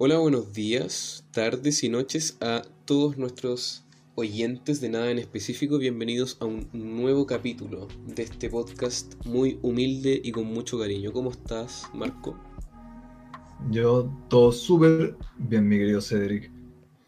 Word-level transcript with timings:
Hola, 0.00 0.18
buenos 0.18 0.52
días, 0.52 1.24
tardes 1.32 1.82
y 1.82 1.88
noches 1.88 2.38
a 2.40 2.62
todos 2.84 3.18
nuestros 3.18 3.84
oyentes 4.14 4.80
de 4.80 4.90
nada 4.90 5.10
en 5.10 5.18
específico. 5.18 5.76
Bienvenidos 5.76 6.36
a 6.38 6.44
un 6.44 6.68
nuevo 6.72 7.26
capítulo 7.26 7.88
de 8.06 8.22
este 8.22 8.48
podcast 8.48 9.16
muy 9.26 9.58
humilde 9.60 10.20
y 10.22 10.30
con 10.30 10.44
mucho 10.44 10.78
cariño. 10.78 11.12
¿Cómo 11.12 11.32
estás, 11.32 11.90
Marco? 11.92 12.38
Yo 13.72 14.08
todo 14.28 14.52
súper 14.52 15.16
bien, 15.36 15.66
mi 15.66 15.78
querido 15.78 16.00
Cedric. 16.00 16.48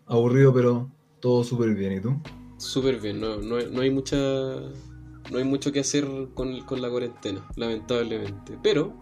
Aburrido, 0.07 0.53
pero 0.53 0.91
todo 1.21 1.45
súper 1.45 1.77
bien. 1.77 1.93
¿Y 1.93 2.01
tú? 2.01 2.21
Súper 2.57 3.01
bien, 3.01 3.21
no, 3.21 3.37
no, 3.37 3.61
no 3.69 3.83
hay 3.83 3.91
mucha 3.93 4.17
no 4.17 5.39
hay 5.39 5.45
mucho 5.45 5.71
que 5.71 5.79
hacer 5.79 6.09
con, 6.35 6.61
con, 6.63 6.83
la 6.83 6.91
cuarentena, 6.91 7.47
lamentablemente. 7.55 8.59
Pero 8.65 8.99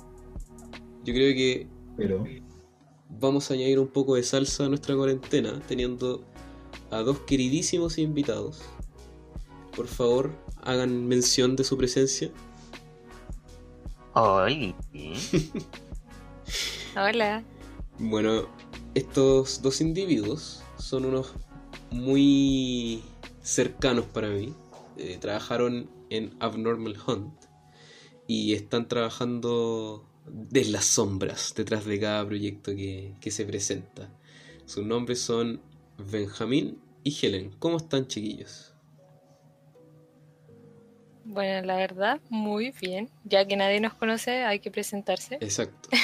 yo 1.05 1.15
creo 1.15 1.35
que 1.35 1.67
Pero... 1.97 2.27
vamos 3.09 3.51
a 3.51 3.55
añadir 3.55 3.79
un 3.79 3.89
poco 3.89 4.15
de 4.15 4.23
salsa 4.23 4.67
a 4.67 4.69
nuestra 4.69 4.95
cuarentena 4.95 5.61
teniendo 5.67 6.25
a 6.91 6.99
dos 6.99 7.21
queridísimos 7.21 7.99
invitados. 7.99 8.61
Por 9.75 9.87
favor, 9.87 10.33
hagan 10.63 11.07
mención 11.07 11.57
de 11.57 11.65
su 11.65 11.77
presencia. 11.77 12.31
Hola. 14.15 14.75
Hola. 16.97 17.45
Bueno, 17.99 18.49
estos 18.95 19.63
dos 19.63 19.81
individuos 19.81 20.63
son 20.79 21.05
unos 21.05 21.33
muy 21.91 23.03
cercanos 23.43 24.07
para 24.07 24.29
mí. 24.29 24.55
Eh, 24.97 25.19
trabajaron 25.21 25.89
en 26.11 26.35
Abnormal 26.41 26.97
Hunt 27.07 27.35
y 28.27 28.55
están 28.55 28.89
trabajando 28.89 30.08
de 30.33 30.65
las 30.67 30.85
sombras 30.85 31.55
detrás 31.57 31.85
de 31.85 32.01
cada 32.01 32.27
proyecto 32.27 32.75
que, 32.75 33.15
que 33.21 33.31
se 33.31 33.45
presenta. 33.45 34.09
Sus 34.65 34.85
nombres 34.85 35.21
son 35.21 35.61
Benjamín 35.99 36.79
y 37.05 37.17
Helen. 37.21 37.51
¿Cómo 37.59 37.79
están, 37.79 38.07
chiquillos? 38.07 38.75
Bueno, 41.25 41.67
la 41.67 41.77
verdad, 41.77 42.21
muy 42.31 42.73
bien. 42.81 43.11
Ya 43.25 43.47
que 43.47 43.57
nadie 43.57 43.81
nos 43.81 43.95
conoce, 43.95 44.45
hay 44.45 44.61
que 44.61 44.71
presentarse. 44.71 45.37
Exacto. 45.41 45.91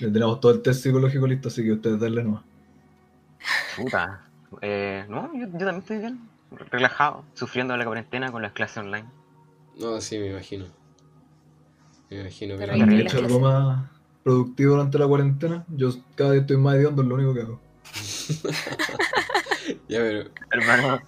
Ya 0.00 0.10
tenemos 0.10 0.40
todo 0.40 0.52
el 0.52 0.62
test 0.62 0.82
psicológico 0.82 1.26
listo, 1.26 1.48
así 1.48 1.62
que 1.62 1.72
ustedes 1.72 2.00
denle 2.00 2.24
nomás. 2.24 2.42
Puta. 3.76 4.26
Eh, 4.62 5.04
no, 5.10 5.30
yo, 5.34 5.40
yo 5.40 5.58
también 5.58 5.76
estoy 5.80 5.98
bien. 5.98 6.28
Relajado, 6.70 7.22
sufriendo 7.34 7.74
de 7.74 7.78
la 7.80 7.84
cuarentena 7.84 8.32
con 8.32 8.40
las 8.40 8.52
clases 8.52 8.78
online. 8.78 9.06
No, 9.78 10.00
sí, 10.00 10.18
me 10.18 10.28
imagino. 10.28 10.64
Me 12.10 12.20
imagino. 12.20 12.56
Pero 12.58 12.72
Pero 12.72 12.82
¿Han 12.84 12.90
ahí 12.90 13.00
hecho 13.00 13.18
algo 13.18 13.40
más 13.40 13.88
productivo 14.24 14.72
durante 14.74 14.98
la 14.98 15.06
cuarentena? 15.06 15.64
Yo 15.68 15.90
cada 16.16 16.32
día 16.32 16.40
estoy 16.42 16.56
más 16.56 16.74
hediondo, 16.76 17.02
es 17.02 17.08
lo 17.08 17.14
único 17.14 17.34
que 17.34 17.40
hago. 17.42 17.60
ya, 19.88 19.98
pero 19.98 20.30
Hermano, 20.52 21.00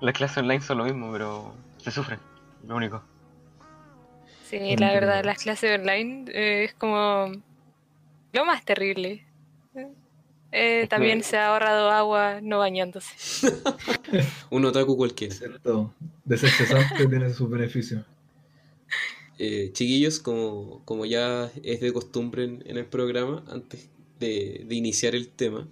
las 0.00 0.14
clases 0.14 0.38
online 0.38 0.60
son 0.62 0.78
lo 0.78 0.84
mismo, 0.84 1.12
pero 1.12 1.54
se 1.78 1.90
sufren. 1.90 2.18
Lo 2.66 2.76
único. 2.76 3.02
Sí, 4.44 4.76
la 4.76 4.92
verdad, 4.92 5.24
las 5.24 5.38
clases 5.42 5.78
online 5.78 6.30
eh, 6.32 6.64
es 6.64 6.74
como 6.74 7.32
lo 8.32 8.44
más 8.44 8.64
terrible. 8.64 9.26
Eh, 10.52 10.86
también 10.88 11.18
que- 11.18 11.24
se 11.24 11.36
ha 11.36 11.48
ahorrado 11.48 11.90
agua 11.90 12.40
no 12.40 12.58
bañándose. 12.60 13.42
un 14.50 14.64
otaku 14.64 14.96
cualquiera. 14.96 15.34
¿Cierto? 15.34 15.92
Desestresante 16.24 17.06
tiene 17.08 17.30
sus 17.30 17.50
beneficios. 17.50 18.04
Eh, 19.38 19.70
chiquillos, 19.72 20.20
como, 20.20 20.82
como 20.84 21.04
ya 21.06 21.50
es 21.62 21.80
de 21.80 21.92
costumbre 21.92 22.44
en, 22.44 22.62
en 22.66 22.76
el 22.78 22.86
programa, 22.86 23.44
antes 23.48 23.88
de, 24.20 24.64
de 24.68 24.74
iniciar 24.74 25.14
el 25.14 25.28
tema, 25.28 25.66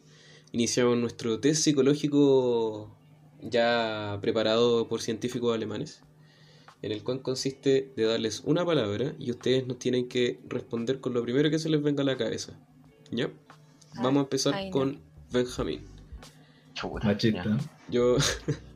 iniciamos 0.53 0.99
nuestro 0.99 1.39
test 1.41 1.63
psicológico 1.63 2.95
ya 3.41 4.19
preparado 4.21 4.89
por 4.89 5.01
científicos 5.01 5.55
alemanes, 5.55 6.01
en 6.83 6.91
el 6.93 7.03
cual 7.05 7.23
consiste 7.23 7.93
de 7.97 8.05
darles 8.05 8.43
una 8.45 8.65
palabra 8.67 9.15
y 9.19 9.31
ustedes 9.31 9.67
nos 9.67 9.79
tienen 9.79 10.09
que 10.09 10.41
responder 10.49 11.01
con 11.01 11.15
lo 11.15 11.23
primero 11.23 11.49
que 11.51 11.59
se 11.61 11.69
les 11.69 11.81
venga 11.83 12.03
a 12.03 12.07
la 12.07 12.17
cabeza. 12.17 12.59
¿Ya? 13.13 13.31
Vamos 13.95 14.17
a 14.17 14.25
empezar 14.25 14.55
Ay, 14.55 14.67
no. 14.67 14.71
con 14.73 15.01
Benjamín. 15.31 15.83
Ya. 17.33 17.59
Yo, 17.89 18.17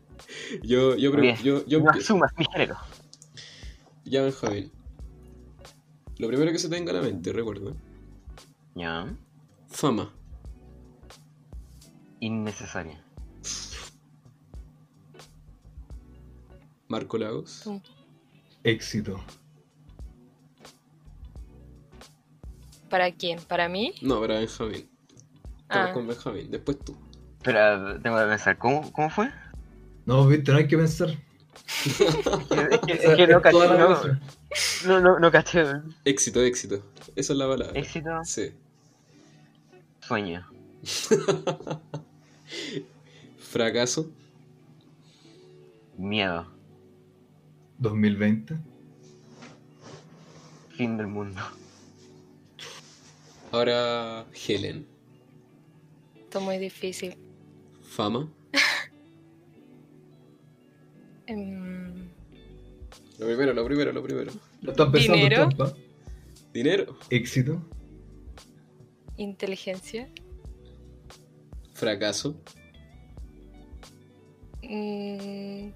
yo, 0.62 0.94
yo, 0.96 1.10
pre- 1.12 1.22
Bien. 1.22 1.36
yo, 1.42 1.64
yo 1.66 1.80
no 1.80 1.86
empiezo. 1.86 2.14
asumas 2.14 2.30
mi 2.38 2.44
género. 2.52 2.76
Ya, 4.04 4.22
Benjamín. 4.22 4.70
Lo 6.18 6.28
primero 6.28 6.50
que 6.52 6.58
se 6.58 6.68
tenga 6.68 6.92
a 6.92 6.94
la 6.94 7.02
mente, 7.02 7.32
recuerda. 7.32 7.72
Ya. 8.74 9.14
Fama. 9.68 10.12
Innecesaria. 12.20 13.02
Marco 16.88 17.18
Lagos. 17.18 17.60
Tú. 17.64 17.82
Éxito. 18.64 19.20
¿Para 22.88 23.10
quién? 23.12 23.40
¿Para 23.40 23.68
mí? 23.68 23.92
No, 24.02 24.20
para 24.20 24.38
Benjamín. 24.38 24.88
Estamos 25.62 25.90
Ah. 25.90 25.92
con 25.92 26.06
Benjamín. 26.06 26.50
Después 26.50 26.78
tú. 26.78 26.96
Pero 27.42 28.00
tengo 28.00 28.16
que 28.18 28.24
pensar, 28.26 28.58
¿cómo, 28.58 28.90
cómo 28.92 29.10
fue? 29.10 29.30
No, 30.04 30.26
viste, 30.26 30.52
no 30.52 30.58
hay 30.58 30.68
que 30.68 30.76
pensar. 30.78 31.10
Es 31.64 31.96
que, 32.86 33.22
es 33.24 33.28
no 33.28 33.40
caché, 33.42 33.58
no, 33.58 34.02
no, 34.86 35.00
no, 35.00 35.18
no 35.18 35.30
caché. 35.32 35.64
Éxito, 36.04 36.42
éxito. 36.42 36.82
Esa 37.14 37.32
es 37.32 37.38
la 37.38 37.46
palabra. 37.48 37.78
Éxito, 37.78 38.10
Sí. 38.24 38.52
sueño. 40.00 40.46
Fracaso. 43.38 44.10
Miedo. 45.96 46.46
2020. 47.78 48.56
Fin 50.76 50.96
del 50.96 51.06
mundo. 51.06 51.40
Ahora 53.52 54.26
Helen. 54.46 54.86
Esto 56.14 56.38
es 56.38 56.44
muy 56.44 56.58
difícil. 56.58 57.16
Fama. 57.82 58.28
Em, 61.26 62.08
Lo 63.18 63.26
primero, 63.26 63.52
lo 63.54 63.64
primero, 63.64 63.92
lo 63.92 64.02
primero. 64.02 64.32
Lo 64.62 64.70
están 64.72 64.92
pensando 64.92 65.14
en 65.18 65.28
Dinero. 65.28 65.48
trampa. 65.48 65.74
Dinero. 66.52 66.98
Éxito. 67.10 67.62
inteligencia. 69.18 70.08
Fracaso. 71.74 72.40
Mm, 74.62 75.68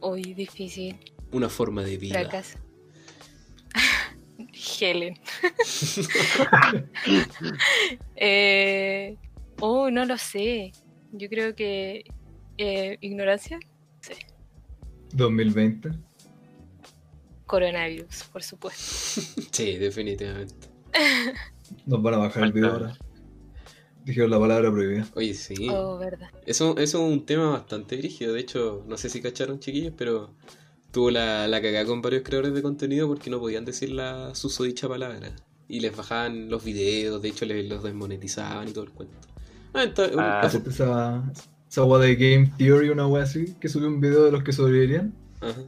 Uy, 0.00 0.34
difícil. 0.34 0.98
Una 1.32 1.48
forma 1.48 1.82
de 1.82 1.96
vida. 1.96 2.18
Fracaso. 2.20 2.58
Helen. 4.80 5.14
eh, 8.16 9.16
oh, 9.60 9.90
no 9.90 10.04
lo 10.04 10.18
sé. 10.18 10.72
Yo 11.12 11.28
creo 11.28 11.54
que 11.54 12.04
eh, 12.58 12.98
ignorancia. 13.00 13.58
2020. 15.12 15.90
Coronavirus, 17.46 18.24
por 18.32 18.42
supuesto. 18.42 19.20
Sí, 19.52 19.76
definitivamente. 19.76 20.68
Nos 21.86 22.02
van 22.02 22.14
a 22.14 22.18
bajar 22.18 22.44
el 22.44 22.52
video 22.52 22.70
ahora. 22.72 22.96
Dijeron 24.04 24.30
la 24.30 24.38
palabra 24.40 24.70
prohibida. 24.70 25.06
Oye, 25.14 25.34
sí. 25.34 25.68
Oh, 25.70 25.96
verdad. 25.98 26.28
Eso, 26.46 26.76
eso 26.78 27.06
es 27.06 27.12
un 27.12 27.24
tema 27.24 27.50
bastante 27.50 27.96
brígido. 27.96 28.32
De 28.32 28.40
hecho, 28.40 28.84
no 28.88 28.96
sé 28.96 29.08
si 29.08 29.20
cacharon, 29.22 29.60
chiquillos, 29.60 29.92
pero 29.96 30.34
tuvo 30.90 31.10
la, 31.10 31.46
la 31.46 31.62
cagada 31.62 31.84
con 31.86 32.02
varios 32.02 32.22
creadores 32.22 32.52
de 32.52 32.62
contenido 32.62 33.06
porque 33.06 33.30
no 33.30 33.38
podían 33.38 33.64
decir 33.64 33.90
la 33.90 34.34
susodicha 34.34 34.88
palabra. 34.88 35.32
Y 35.68 35.80
les 35.80 35.96
bajaban 35.96 36.48
los 36.50 36.64
videos, 36.64 37.22
de 37.22 37.28
hecho, 37.28 37.44
les 37.46 37.66
los 37.68 37.82
desmonetizaban 37.84 38.68
y 38.68 38.72
todo 38.72 38.84
el 38.84 38.90
cuento. 38.90 39.16
Ah, 39.72 39.84
enta- 39.84 40.10
Ah, 40.18 40.42
eso- 40.46 40.62
¿Cachaste 40.62 41.42
esa, 41.72 41.84
wea 41.84 42.00
de 42.00 42.16
Game 42.16 42.52
Theory, 42.58 42.90
una 42.90 43.06
wea 43.06 43.24
así? 43.24 43.56
Que 43.60 43.68
subió 43.68 43.88
un 43.88 44.00
video 44.00 44.24
de 44.24 44.32
los 44.32 44.42
que 44.44 44.52
sobrevivirían. 44.52 45.12
ajá. 45.40 45.60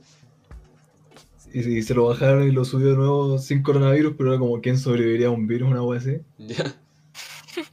Y, 1.52 1.60
y 1.78 1.82
se 1.82 1.94
lo 1.94 2.06
bajaron 2.08 2.42
y 2.48 2.50
lo 2.50 2.64
subió 2.64 2.88
de 2.90 2.96
nuevo 2.96 3.38
sin 3.38 3.62
coronavirus, 3.62 4.14
pero 4.18 4.30
era 4.30 4.38
como 4.40 4.60
quién 4.60 4.76
sobreviviría 4.76 5.28
a 5.28 5.30
un 5.30 5.46
virus, 5.46 5.70
una 5.70 5.82
wea 5.82 6.00
así. 6.00 6.18
Ya, 6.38 6.64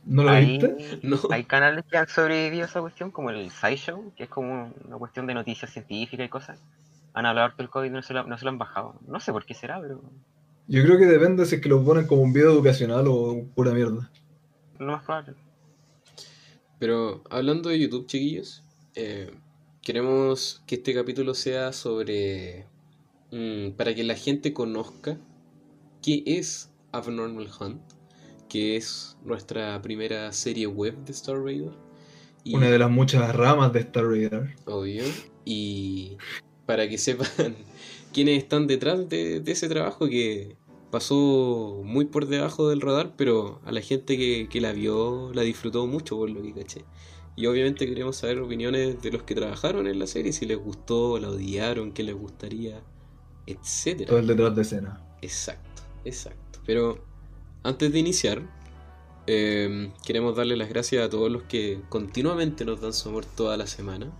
¿No 0.05 0.23
lo 0.23 0.29
Hay, 0.29 0.59
viste? 0.59 0.99
no. 1.01 1.17
hay 1.31 1.43
canales 1.45 1.83
que 1.89 1.97
han 1.97 2.07
sobrevivido 2.07 2.63
a 2.63 2.67
esa 2.67 2.81
cuestión, 2.81 3.09
como 3.09 3.31
el 3.31 3.49
SciShow, 3.49 4.13
que 4.15 4.25
es 4.25 4.29
como 4.29 4.71
una 4.85 4.97
cuestión 4.97 5.25
de 5.25 5.33
noticias 5.33 5.71
científicas 5.71 6.25
y 6.27 6.29
cosas. 6.29 6.59
Han 7.13 7.25
hablado 7.25 7.47
harto 7.47 7.57
del 7.63 7.69
COVID 7.69 7.87
y 7.87 7.89
no 7.89 8.01
se, 8.03 8.13
lo, 8.13 8.23
no 8.25 8.37
se 8.37 8.45
lo 8.45 8.51
han 8.51 8.59
bajado. 8.59 8.95
No 9.07 9.19
sé 9.19 9.31
por 9.31 9.45
qué 9.45 9.55
será, 9.55 9.81
pero 9.81 9.99
Yo 10.67 10.83
creo 10.83 10.99
que 10.99 11.07
depende 11.07 11.45
si 11.47 11.55
es 11.55 11.61
que 11.61 11.69
lo 11.69 11.83
ponen 11.83 12.05
como 12.05 12.21
un 12.21 12.31
video 12.33 12.51
educacional 12.51 13.05
o 13.07 13.43
pura 13.55 13.71
mierda. 13.73 14.11
lo 14.77 14.91
más 14.91 15.03
probable. 15.03 15.33
Pero 16.81 17.23
hablando 17.29 17.69
de 17.69 17.77
YouTube, 17.77 18.07
chiquillos, 18.07 18.63
eh, 18.95 19.29
queremos 19.83 20.63
que 20.65 20.73
este 20.75 20.95
capítulo 20.95 21.35
sea 21.35 21.73
sobre. 21.73 22.65
mm, 23.29 23.73
para 23.77 23.93
que 23.93 24.03
la 24.03 24.15
gente 24.15 24.51
conozca 24.51 25.19
qué 26.01 26.23
es 26.25 26.71
Abnormal 26.91 27.49
Hunt, 27.59 27.83
que 28.49 28.77
es 28.77 29.15
nuestra 29.23 29.79
primera 29.83 30.31
serie 30.31 30.65
web 30.65 30.97
de 31.05 31.11
Star 31.11 31.39
Raider. 31.39 31.71
Y, 32.43 32.55
Una 32.55 32.71
de 32.71 32.79
las 32.79 32.89
muchas 32.89 33.35
ramas 33.35 33.71
de 33.73 33.81
Star 33.81 34.07
Raider. 34.07 34.55
Obvio. 34.65 35.03
Y 35.45 36.17
para 36.65 36.89
que 36.89 36.97
sepan 36.97 37.27
quiénes 38.11 38.39
están 38.39 38.65
detrás 38.65 39.07
de, 39.07 39.39
de 39.39 39.51
ese 39.51 39.69
trabajo 39.69 40.09
que 40.09 40.55
pasó 40.91 41.81
muy 41.83 42.05
por 42.05 42.27
debajo 42.27 42.69
del 42.69 42.81
radar, 42.81 43.15
pero 43.17 43.59
a 43.65 43.71
la 43.71 43.81
gente 43.81 44.17
que, 44.17 44.47
que 44.49 44.61
la 44.61 44.73
vio 44.73 45.31
la 45.33 45.41
disfrutó 45.41 45.87
mucho 45.87 46.17
por 46.17 46.29
lo 46.29 46.41
que 46.41 46.53
caché. 46.53 46.85
Y 47.35 47.45
obviamente 47.45 47.87
queremos 47.87 48.17
saber 48.17 48.39
opiniones 48.39 49.01
de 49.01 49.11
los 49.11 49.23
que 49.23 49.33
trabajaron 49.33 49.87
en 49.87 49.97
la 49.99 50.07
serie, 50.07 50.33
si 50.33 50.45
les 50.45 50.57
gustó, 50.57 51.17
la 51.17 51.29
odiaron, 51.29 51.93
qué 51.93 52.03
les 52.03 52.15
gustaría, 52.15 52.83
etcétera. 53.47 54.09
Todo 54.09 54.19
el 54.19 54.27
detrás 54.27 54.55
de 54.55 54.61
escena. 54.61 55.01
Exacto, 55.21 55.81
exacto. 56.03 56.59
Pero 56.65 57.03
antes 57.63 57.91
de 57.91 57.99
iniciar, 57.99 58.41
eh, 59.27 59.91
queremos 60.05 60.35
darle 60.35 60.57
las 60.57 60.69
gracias 60.69 61.05
a 61.05 61.09
todos 61.09 61.31
los 61.31 61.43
que 61.43 61.81
continuamente 61.89 62.65
nos 62.65 62.81
dan 62.81 62.93
su 62.93 63.09
amor 63.09 63.25
toda 63.25 63.55
la 63.55 63.67
semana. 63.67 64.11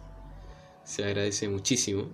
Se 0.86 1.04
agradece 1.04 1.50
muchísimo. 1.50 2.10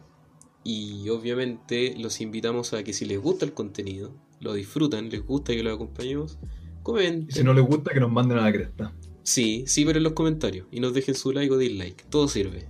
Y 0.63 1.07
obviamente 1.09 1.95
los 1.97 2.19
invitamos 2.21 2.73
a 2.73 2.83
que 2.83 2.91
si 2.91 3.05
les 3.05 3.19
gusta 3.19 3.45
el 3.45 3.53
contenido, 3.53 4.11
lo 4.39 4.53
disfrutan, 4.53 5.09
les 5.09 5.25
gusta 5.25 5.53
que 5.53 5.63
lo 5.63 5.73
acompañemos, 5.73 6.39
comenten. 6.83 7.27
Y 7.29 7.31
si 7.31 7.43
no 7.43 7.53
les 7.53 7.65
gusta, 7.65 7.93
que 7.93 7.99
nos 7.99 8.11
manden 8.11 8.37
a 8.37 8.43
la 8.43 8.51
cresta. 8.51 8.93
Sí, 9.23 9.65
sí, 9.67 9.83
pero 9.83 9.97
en 9.97 10.03
los 10.03 10.13
comentarios. 10.13 10.67
Y 10.71 10.79
nos 10.79 10.93
dejen 10.93 11.15
su 11.15 11.33
like 11.33 11.53
o 11.53 11.57
dislike. 11.57 12.05
Todo 12.09 12.27
sirve. 12.27 12.65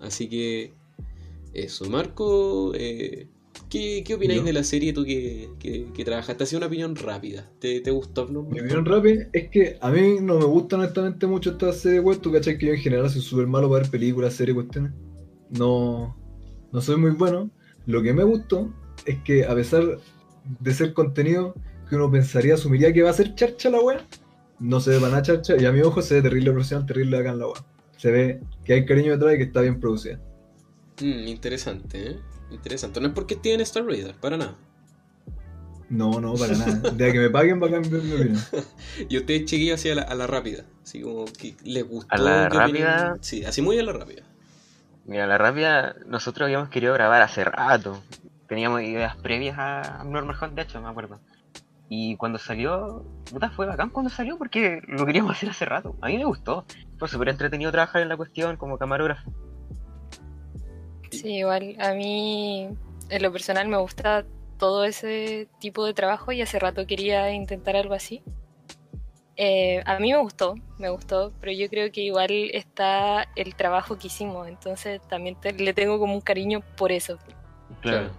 Así 0.00 0.28
que. 0.28 0.72
Eso. 1.54 1.88
Marco, 1.88 2.72
eh, 2.74 3.28
¿qué, 3.68 4.02
qué 4.04 4.14
opináis 4.14 4.40
Yo. 4.40 4.46
de 4.46 4.52
la 4.54 4.64
serie 4.64 4.92
tú 4.94 5.04
que, 5.04 5.50
que, 5.58 5.86
que 5.94 6.04
trabajaste? 6.04 6.44
Hacía 6.44 6.58
una 6.58 6.66
opinión 6.66 6.96
rápida. 6.96 7.48
¿Te, 7.60 7.80
te 7.80 7.90
gustó, 7.90 8.26
no? 8.26 8.42
Mi 8.42 8.58
opinión 8.58 8.86
rápida 8.86 9.28
es 9.32 9.50
que 9.50 9.76
a 9.80 9.90
mí 9.90 10.16
no 10.20 10.38
me 10.38 10.46
gusta 10.46 10.76
honestamente 10.76 11.26
mucho 11.26 11.50
esta 11.50 11.72
serie 11.72 12.00
web. 12.00 12.20
Tú 12.20 12.32
cachai 12.32 12.58
que 12.58 12.66
yo 12.66 12.72
en 12.72 12.80
general 12.80 13.10
soy 13.10 13.20
súper 13.20 13.46
malo 13.46 13.68
para 13.68 13.82
ver 13.82 13.90
películas, 13.90 14.34
series, 14.34 14.54
cuestiones. 14.54 14.92
No, 15.50 16.16
no 16.72 16.80
soy 16.80 16.96
muy 16.96 17.10
bueno. 17.10 17.50
Lo 17.86 18.02
que 18.02 18.12
me 18.12 18.24
gustó 18.24 18.72
es 19.06 19.18
que 19.22 19.44
a 19.44 19.54
pesar 19.54 19.98
de 20.60 20.74
ser 20.74 20.92
contenido 20.92 21.54
que 21.88 21.96
uno 21.96 22.10
pensaría, 22.10 22.54
asumiría 22.54 22.92
que 22.92 23.02
va 23.02 23.10
a 23.10 23.14
ser 23.14 23.34
charcha 23.34 23.70
la 23.70 23.80
web, 23.80 24.00
no 24.58 24.80
se 24.80 24.90
ve 24.90 24.96
para 24.96 25.10
nada 25.10 25.22
charcha 25.22 25.56
y 25.56 25.64
a 25.64 25.72
mi 25.72 25.80
ojo 25.80 26.02
se 26.02 26.14
ve 26.14 26.22
terrible 26.22 26.52
profesional, 26.52 26.86
terrible 26.86 27.18
acá 27.18 27.30
en 27.30 27.38
la 27.38 27.46
web. 27.46 27.62
Se 27.96 28.10
ve 28.10 28.40
que 28.64 28.74
hay 28.74 28.86
cariño 28.86 29.12
detrás 29.12 29.34
y 29.34 29.38
que 29.38 29.44
está 29.44 29.60
bien 29.60 29.78
producida. 29.80 30.18
Mm, 31.00 31.28
interesante, 31.28 32.10
¿eh? 32.10 32.16
Interesante. 32.50 33.00
No 33.00 33.08
es 33.08 33.14
porque 33.14 33.34
esté 33.34 33.54
en 33.54 33.60
Star 33.60 33.84
Raider, 33.84 34.14
para 34.14 34.36
nada. 34.36 34.56
No, 35.88 36.20
no, 36.20 36.34
para 36.34 36.54
nada. 36.56 36.90
De 36.90 37.12
que 37.12 37.18
me 37.18 37.30
paguen 37.30 37.62
va 37.62 37.66
a 37.66 37.70
cambiar 37.70 38.02
mi 38.02 38.12
opinión. 38.12 38.42
Y 39.08 39.16
ustedes 39.18 39.44
chiquillos 39.44 39.80
así 39.80 39.90
a 39.90 39.94
la, 39.96 40.02
a 40.02 40.14
la 40.14 40.26
rápida. 40.26 40.64
Así 40.82 41.02
como 41.02 41.26
que 41.26 41.54
les 41.64 41.86
gustó. 41.86 42.14
¿A 42.14 42.18
la 42.18 42.48
rápida? 42.48 42.96
opinan? 42.96 43.18
Sí, 43.22 43.44
así 43.44 43.60
muy 43.62 43.78
a 43.78 43.82
la 43.82 43.92
rápida. 43.92 44.22
Mira, 45.04 45.26
la 45.26 45.36
rápida, 45.36 45.96
nosotros 46.06 46.46
habíamos 46.46 46.68
querido 46.68 46.94
grabar 46.94 47.22
hace 47.22 47.44
rato. 47.44 48.02
Teníamos 48.52 48.82
ideas 48.82 49.16
previas 49.16 49.56
a 49.58 50.04
Normal 50.04 50.36
Hunt, 50.38 50.52
de 50.52 50.60
hecho, 50.60 50.78
me 50.82 50.90
acuerdo. 50.90 51.20
Y 51.88 52.16
cuando 52.18 52.38
salió, 52.38 53.02
puta, 53.30 53.48
fue 53.48 53.64
bacán 53.64 53.88
cuando 53.88 54.10
salió 54.10 54.36
porque 54.36 54.82
lo 54.88 55.06
queríamos 55.06 55.32
hacer 55.32 55.48
hace 55.48 55.64
rato. 55.64 55.96
A 56.02 56.08
mí 56.08 56.18
me 56.18 56.26
gustó. 56.26 56.66
Fue 56.98 57.08
súper 57.08 57.30
entretenido 57.30 57.72
trabajar 57.72 58.02
en 58.02 58.10
la 58.10 58.16
cuestión 58.18 58.58
como 58.58 58.76
camarógrafo. 58.76 59.32
Sí, 61.10 61.36
igual 61.36 61.76
a 61.80 61.94
mí 61.94 62.68
en 63.08 63.22
lo 63.22 63.32
personal 63.32 63.68
me 63.68 63.78
gusta 63.78 64.26
todo 64.58 64.84
ese 64.84 65.48
tipo 65.58 65.86
de 65.86 65.94
trabajo 65.94 66.30
y 66.30 66.42
hace 66.42 66.58
rato 66.58 66.86
quería 66.86 67.32
intentar 67.32 67.74
algo 67.74 67.94
así. 67.94 68.22
Eh, 69.36 69.82
a 69.86 69.98
mí 69.98 70.12
me 70.12 70.18
gustó, 70.18 70.56
me 70.78 70.90
gustó, 70.90 71.32
pero 71.40 71.52
yo 71.52 71.70
creo 71.70 71.90
que 71.90 72.02
igual 72.02 72.30
está 72.52 73.26
el 73.34 73.54
trabajo 73.54 73.96
que 73.98 74.08
hicimos, 74.08 74.46
entonces 74.46 75.00
también 75.08 75.36
te- 75.40 75.54
le 75.54 75.72
tengo 75.72 75.98
como 75.98 76.12
un 76.12 76.20
cariño 76.20 76.60
por 76.76 76.92
eso. 76.92 77.16
Claro. 77.80 78.10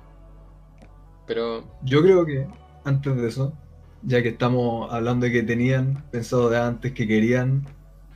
Pero. 1.28 1.64
Yo 1.84 2.02
creo 2.02 2.26
que 2.26 2.48
antes 2.84 3.16
de 3.16 3.28
eso, 3.28 3.54
ya 4.02 4.22
que 4.22 4.30
estamos 4.30 4.92
hablando 4.92 5.26
de 5.26 5.32
que 5.32 5.44
tenían 5.44 6.04
pensado 6.12 6.50
de 6.50 6.60
antes, 6.60 6.92
que 6.92 7.08
querían, 7.08 7.66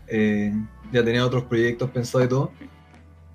eh, 0.07 0.54
ya 0.92 1.04
tenían 1.04 1.24
otros 1.24 1.44
proyectos 1.44 1.89
pensados 1.92 2.25
y 2.25 2.30
todo, 2.30 2.51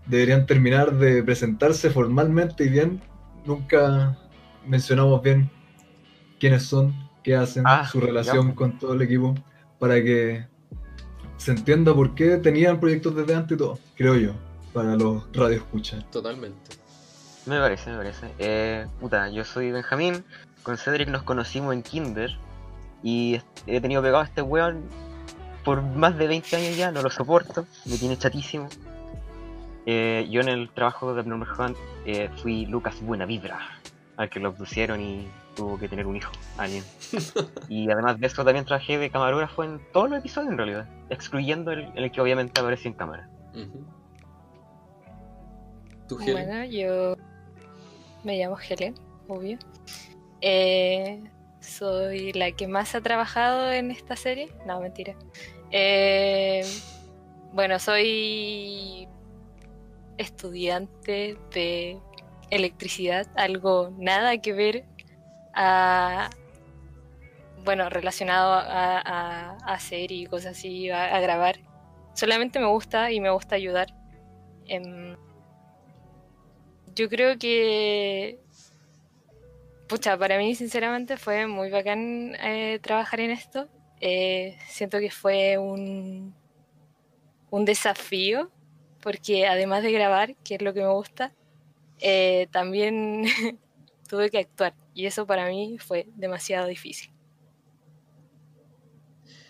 deberían 0.06 0.46
terminar 0.46 0.94
de 0.98 1.22
presentarse 1.22 1.90
formalmente 1.90 2.64
y 2.64 2.68
bien. 2.68 3.00
Nunca 3.46 4.18
mencionamos 4.66 5.22
bien 5.22 5.50
quiénes 6.38 6.64
son, 6.64 6.94
qué 7.24 7.34
hacen, 7.36 7.64
Ah, 7.66 7.86
su 7.90 8.00
relación 8.00 8.48
ya. 8.50 8.54
con 8.54 8.78
todo 8.78 8.92
el 8.94 9.02
equipo, 9.02 9.34
para 9.78 9.94
que 10.02 10.46
se 11.36 11.52
entienda 11.52 11.94
por 11.94 12.14
qué 12.14 12.36
tenían 12.36 12.78
proyectos 12.78 13.16
desde 13.16 13.34
antes 13.34 13.56
y 13.56 13.58
todo, 13.58 13.78
creo 13.96 14.14
yo, 14.16 14.32
para 14.72 14.94
los 14.96 15.24
radioescuchas. 15.32 16.08
Totalmente. 16.10 16.76
Me 17.46 17.58
parece, 17.58 17.90
me 17.90 17.96
parece. 17.96 18.32
Eh, 18.38 18.86
puta, 19.00 19.28
yo 19.28 19.44
soy 19.44 19.72
Benjamín. 19.72 20.24
Con 20.62 20.76
Cedric 20.76 21.08
nos 21.08 21.22
conocimos 21.22 21.74
en 21.74 21.82
Kinder. 21.82 22.36
Y 23.02 23.40
he 23.66 23.80
tenido 23.80 24.00
pegado 24.00 24.22
a 24.22 24.26
este 24.26 24.42
weón 24.42 24.84
por 25.64 25.82
más 25.82 26.16
de 26.18 26.28
20 26.28 26.56
años 26.56 26.76
ya. 26.76 26.92
No 26.92 27.02
lo 27.02 27.10
soporto. 27.10 27.66
Me 27.84 27.96
tiene 27.98 28.16
chatísimo. 28.16 28.68
Eh, 29.86 30.28
yo 30.30 30.40
en 30.40 30.48
el 30.48 30.70
trabajo 30.70 31.12
de 31.14 31.20
Abnormal 31.20 31.48
Hunt 31.58 31.76
eh, 32.06 32.30
fui 32.36 32.66
Lucas 32.66 33.00
Buena 33.00 33.26
Vibra. 33.26 33.58
Al 34.16 34.30
que 34.30 34.38
lo 34.38 34.54
pusieron 34.54 35.00
y 35.00 35.26
tuvo 35.56 35.78
que 35.78 35.88
tener 35.88 36.06
un 36.06 36.16
hijo. 36.16 36.30
Alguien. 36.58 36.84
y 37.68 37.90
además 37.90 38.20
de 38.20 38.28
eso 38.28 38.44
también 38.44 38.64
trabajé 38.64 38.98
de 38.98 39.10
camarógrafo 39.10 39.64
en 39.64 39.80
todos 39.92 40.10
los 40.10 40.20
episodios 40.20 40.52
en 40.52 40.58
realidad. 40.58 40.88
Excluyendo 41.10 41.72
el, 41.72 41.90
el 41.96 42.12
que 42.12 42.20
obviamente 42.20 42.60
aparece 42.60 42.86
en 42.86 42.94
cámara. 42.94 43.28
¿Tú, 46.08 46.20
Helen? 46.20 46.46
Bueno, 46.46 46.64
yo 46.66 47.16
me 48.24 48.38
llamo 48.38 48.56
Helen, 48.58 48.94
obvio. 49.28 49.58
Eh, 50.40 51.22
soy 51.60 52.32
la 52.32 52.52
que 52.52 52.66
más 52.66 52.94
ha 52.94 53.00
trabajado 53.00 53.72
en 53.72 53.90
esta 53.90 54.16
serie. 54.16 54.48
No, 54.66 54.80
mentira. 54.80 55.14
Eh, 55.70 56.64
bueno, 57.52 57.78
soy 57.78 59.08
estudiante 60.18 61.38
de 61.52 61.98
electricidad, 62.50 63.26
algo 63.36 63.92
nada 63.96 64.36
que 64.38 64.52
ver 64.52 64.84
a 65.54 66.30
bueno, 67.64 67.88
relacionado 67.88 68.52
a, 68.54 69.56
hacer 69.66 70.10
y 70.12 70.26
cosas 70.26 70.58
así, 70.58 70.90
a, 70.90 71.20
grabar. 71.20 71.56
Solamente 72.14 72.58
me 72.58 72.66
gusta 72.66 73.12
y 73.12 73.20
me 73.20 73.30
gusta 73.30 73.54
ayudar. 73.54 73.88
Yo 76.94 77.08
creo 77.08 77.38
que, 77.38 78.38
pucha, 79.88 80.16
para 80.18 80.38
mí 80.38 80.54
sinceramente 80.54 81.16
fue 81.16 81.46
muy 81.46 81.70
bacán 81.70 82.34
eh, 82.42 82.78
trabajar 82.82 83.20
en 83.20 83.30
esto. 83.30 83.68
Eh, 84.00 84.56
siento 84.68 84.98
que 84.98 85.10
fue 85.10 85.58
un, 85.58 86.34
un 87.50 87.64
desafío, 87.64 88.50
porque 89.00 89.46
además 89.46 89.82
de 89.82 89.92
grabar, 89.92 90.34
que 90.44 90.56
es 90.56 90.62
lo 90.62 90.74
que 90.74 90.80
me 90.80 90.92
gusta, 90.92 91.32
eh, 92.00 92.48
también 92.50 93.24
tuve 94.08 94.30
que 94.30 94.38
actuar 94.38 94.74
y 94.94 95.06
eso 95.06 95.26
para 95.26 95.48
mí 95.48 95.78
fue 95.78 96.06
demasiado 96.16 96.66
difícil. 96.66 97.10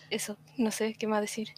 Eso, 0.09 0.37
no 0.57 0.71
sé 0.71 0.93
qué 0.93 1.07
más 1.07 1.21
decir. 1.21 1.49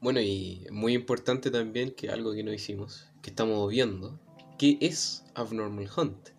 Bueno, 0.00 0.20
y 0.20 0.66
muy 0.70 0.94
importante 0.94 1.50
también 1.50 1.90
que 1.90 2.10
algo 2.10 2.32
que 2.32 2.44
no 2.44 2.52
hicimos, 2.52 3.10
que 3.22 3.30
estamos 3.30 3.68
viendo, 3.70 4.20
¿qué 4.58 4.78
es 4.80 5.24
Abnormal 5.34 5.88
Hunt? 5.96 6.30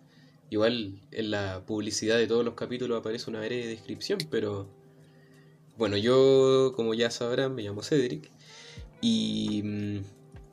Igual 0.50 1.00
en 1.10 1.30
la 1.30 1.64
publicidad 1.66 2.18
de 2.18 2.26
todos 2.26 2.44
los 2.44 2.54
capítulos 2.54 2.98
aparece 2.98 3.30
una 3.30 3.40
breve 3.40 3.66
descripción, 3.66 4.18
pero 4.30 4.68
bueno, 5.76 5.96
yo 5.96 6.72
como 6.76 6.94
ya 6.94 7.10
sabrán 7.10 7.54
me 7.54 7.62
llamo 7.62 7.82
Cedric 7.82 8.30
y 9.00 9.62
mm, 9.64 9.98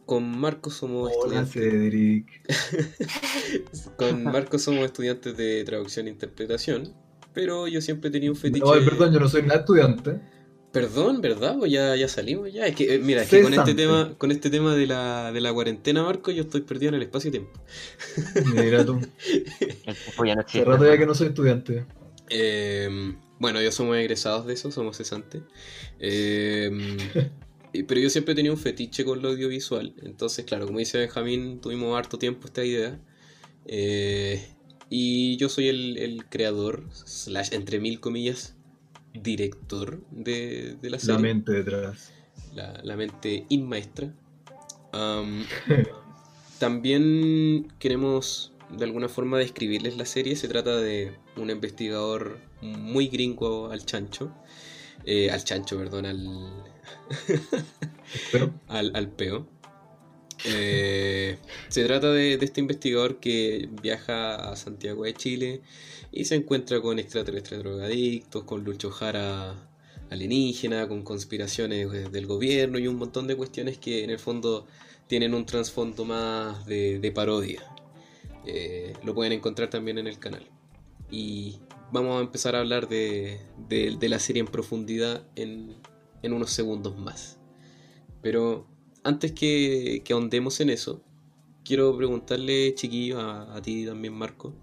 con 0.05 0.39
Marco 0.39 0.69
somos 0.69 1.11
Hola, 1.15 1.41
estudiantes 1.41 1.53
Cedric. 1.53 2.41
con 3.97 4.23
Marco 4.23 4.57
somos 4.57 4.85
estudiantes 4.85 5.37
de 5.37 5.63
traducción 5.63 6.07
e 6.07 6.09
interpretación, 6.09 6.93
pero 7.33 7.67
yo 7.67 7.81
siempre 7.81 8.09
he 8.09 8.11
tenido 8.11 8.33
un 8.33 8.39
fetiche 8.39 8.65
Ay, 8.67 8.83
perdón, 8.83 9.13
yo 9.13 9.19
no 9.19 9.29
soy 9.29 9.43
nada 9.43 9.59
estudiante. 9.61 10.19
Perdón, 10.73 11.21
¿verdad? 11.21 11.55
Pues 11.59 11.71
ya, 11.71 11.95
ya 11.95 12.07
salimos 12.07 12.51
ya. 12.51 12.65
Es 12.65 12.75
que, 12.75 12.95
eh, 12.95 12.99
mira, 12.99 13.21
es 13.21 13.29
que 13.29 13.43
con 13.43 13.53
este 13.53 13.75
tema, 13.75 14.15
con 14.17 14.31
este 14.31 14.49
tema 14.49 14.75
de 14.75 14.87
la, 14.87 15.31
de 15.31 15.39
la 15.39 15.53
cuarentena, 15.53 16.03
Marco, 16.03 16.31
yo 16.31 16.41
estoy 16.43 16.61
perdido 16.61 16.89
en 16.89 16.95
el 16.95 17.03
espacio-tiempo. 17.03 17.51
Mira 18.55 18.83
tú. 18.83 18.99
El 19.59 19.95
tiempo 19.95 20.25
ya 20.25 20.33
no 20.35 20.41
Hace 20.41 20.47
existe. 20.57 20.65
rato 20.65 20.85
ya 20.85 20.97
que 20.97 21.05
no 21.05 21.13
soy 21.13 21.27
estudiante. 21.27 21.85
Eh, 22.29 22.89
bueno, 23.39 23.61
yo 23.61 23.71
somos 23.71 23.95
egresados 23.97 24.47
de 24.47 24.53
eso, 24.55 24.71
somos 24.71 24.97
cesantes. 24.97 25.43
Eh, 25.99 26.71
y- 27.71 27.83
pero 27.83 28.01
yo 28.01 28.09
siempre 28.09 28.33
he 28.33 28.35
tenido 28.35 28.55
un 28.55 28.59
fetiche 28.59 29.05
con 29.05 29.21
lo 29.21 29.29
audiovisual. 29.29 29.93
Entonces, 30.01 30.43
claro, 30.45 30.65
como 30.65 30.79
dice 30.79 30.97
Benjamín, 30.97 31.61
tuvimos 31.61 31.95
harto 31.97 32.17
tiempo 32.17 32.47
esta 32.47 32.65
idea. 32.65 32.99
Eh, 33.67 34.43
y 34.89 35.37
yo 35.37 35.49
soy 35.49 35.67
el, 35.69 35.97
el 35.97 36.25
creador, 36.25 36.85
slash, 36.93 37.49
entre 37.53 37.79
mil 37.79 37.99
comillas, 37.99 38.55
director 39.13 40.01
de, 40.11 40.75
de 40.81 40.89
la 40.89 40.99
La 40.99 40.99
serie. 40.99 41.19
mente 41.19 41.51
detrás. 41.53 42.11
la, 42.53 42.79
la 42.83 42.95
mente 42.97 43.45
inmaestra. 43.49 44.13
Am, 44.91 45.45
también 46.59 47.67
queremos 47.79 48.53
de 48.69 48.85
alguna 48.85 49.09
forma 49.09 49.37
describirles 49.37 49.97
la 49.97 50.05
serie. 50.05 50.35
Se 50.35 50.47
trata 50.47 50.77
de 50.77 51.15
un 51.37 51.49
investigador 51.49 52.39
muy 52.61 53.07
gringo 53.07 53.71
al 53.71 53.85
chancho. 53.85 54.31
Eh, 55.05 55.29
al 55.31 55.43
chancho, 55.43 55.77
perdón, 55.77 56.05
al, 56.05 56.63
al, 58.67 58.91
al 58.95 59.09
peo. 59.11 59.47
Eh, 60.45 61.37
se 61.69 61.85
trata 61.85 62.11
de, 62.11 62.33
este 62.33 62.59
investigador 62.59 63.19
que 63.19 63.69
viaja 63.81 64.35
a 64.35 64.55
Santiago 64.55 65.03
de 65.03 65.13
Chile 65.13 65.61
y 66.11 66.25
se 66.25 66.35
encuentra 66.35 66.81
con 66.81 66.99
extraterrestres 66.99 67.59
drogadictos, 67.59 68.43
con 68.43 68.63
Lucho 68.63 68.91
Jara 68.91 69.69
alienígena, 70.09 70.87
con 70.87 71.03
conspiraciones 71.03 71.91
eh, 71.93 72.09
del 72.09 72.27
gobierno 72.27 72.77
y 72.77 72.87
un 72.87 72.97
montón 72.97 73.27
de 73.27 73.35
cuestiones 73.35 73.77
que 73.77 74.03
en 74.03 74.09
el 74.09 74.19
fondo 74.19 74.67
tienen 75.07 75.33
un 75.33 75.45
trasfondo 75.45 76.05
más 76.05 76.65
de, 76.65 77.11
parodia. 77.15 77.63
Eh, 78.45 78.93
lo 79.03 79.13
pueden 79.15 79.33
encontrar 79.33 79.69
también 79.69 79.97
en 79.97 80.07
el 80.07 80.19
canal. 80.19 80.45
Y 81.09 81.59
vamos 81.91 82.19
a 82.19 82.21
empezar 82.21 82.55
a 82.55 82.59
hablar 82.59 82.87
de 82.89 83.39
la 84.01 84.19
serie 84.19 84.41
en 84.41 84.47
profundidad 84.47 85.25
en, 85.35 85.75
en 86.23 86.33
unos 86.33 86.51
segundos 86.51 86.97
más. 86.97 87.37
Pero 88.21 88.65
antes 89.03 89.31
que, 89.31 90.01
que 90.05 90.13
ahondemos 90.13 90.59
en 90.61 90.69
eso, 90.69 91.01
quiero 91.63 91.95
preguntarle, 91.97 92.73
chiquillos, 92.75 93.19
a, 93.19 93.55
a 93.55 93.61
ti 93.61 93.85
también, 93.85 94.13
Marco. 94.13 94.53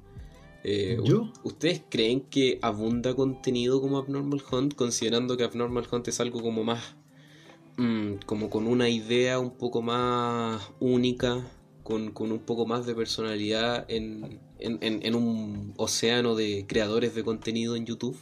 eh, 0.64 0.98
¿Yo? 1.04 1.32
¿Ustedes 1.42 1.82
creen 1.88 2.20
que 2.20 2.58
abunda 2.62 3.14
contenido 3.14 3.80
como 3.80 3.96
Abnormal 3.98 4.42
Hunt, 4.50 4.74
considerando 4.74 5.36
que 5.36 5.44
Abnormal 5.44 5.86
Hunt 5.90 6.08
es 6.08 6.20
algo 6.20 6.42
como 6.42 6.64
más, 6.64 6.96
mm, 7.76 8.14
como 8.26 8.50
con 8.50 8.66
una 8.66 8.88
idea 8.90 9.38
un 9.38 9.52
poco 9.56 9.80
más 9.82 10.70
única, 10.80 11.46
con, 11.82 12.10
con 12.12 12.30
un 12.30 12.40
poco 12.40 12.66
más 12.66 12.84
de 12.86 12.94
personalidad 12.94 13.86
en, 13.88 14.38
en- 14.58 14.78
en- 14.82 15.00
en 15.04 15.14
un 15.14 15.72
océano 15.78 16.34
de 16.34 16.66
creadores 16.68 17.14
de 17.14 17.24
contenido 17.24 17.74
en 17.74 17.86
YouTube? 17.86 18.18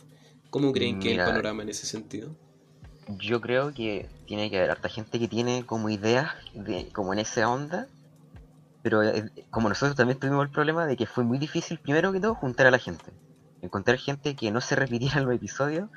¿Cómo 0.51 0.73
creen 0.73 0.99
que 1.01 1.09
es 1.09 1.15
el 1.15 1.19
panorama 1.25 1.63
en 1.65 1.69
ese 1.71 1.87
sentido? 1.87 2.35
Yo 3.09 3.41
creo 3.41 3.73
que 3.73 4.09
tiene 4.27 4.51
que 4.51 4.59
haber 4.59 4.71
harta 4.71 4.89
gente 4.89 5.19
que 5.19 5.29
tiene 5.29 5.65
como 5.65 5.89
ideas 5.89 6.31
de, 6.55 6.89
como 6.93 7.13
en 7.13 7.21
esa 7.21 7.49
onda. 7.49 7.87
Pero 8.83 9.03
eh, 9.03 9.31
como 9.51 9.69
nosotros 9.69 9.97
también 9.97 10.19
tuvimos 10.19 10.45
el 10.45 10.53
problema 10.53 10.87
de 10.87 10.97
que 10.97 11.07
fue 11.07 11.25
muy 11.25 11.39
difícil, 11.39 11.79
primero 11.79 12.13
que 12.13 12.21
todo, 12.21 12.35
juntar 12.35 12.67
a 12.67 12.71
la 12.71 12.79
gente. 12.79 13.13
Encontrar 13.63 13.99
gente 13.99 14.37
que 14.37 14.51
no 14.51 14.61
se 14.61 14.77
repitiera 14.77 15.19
en 15.19 15.27
los 15.27 15.35
episodios 15.35 15.91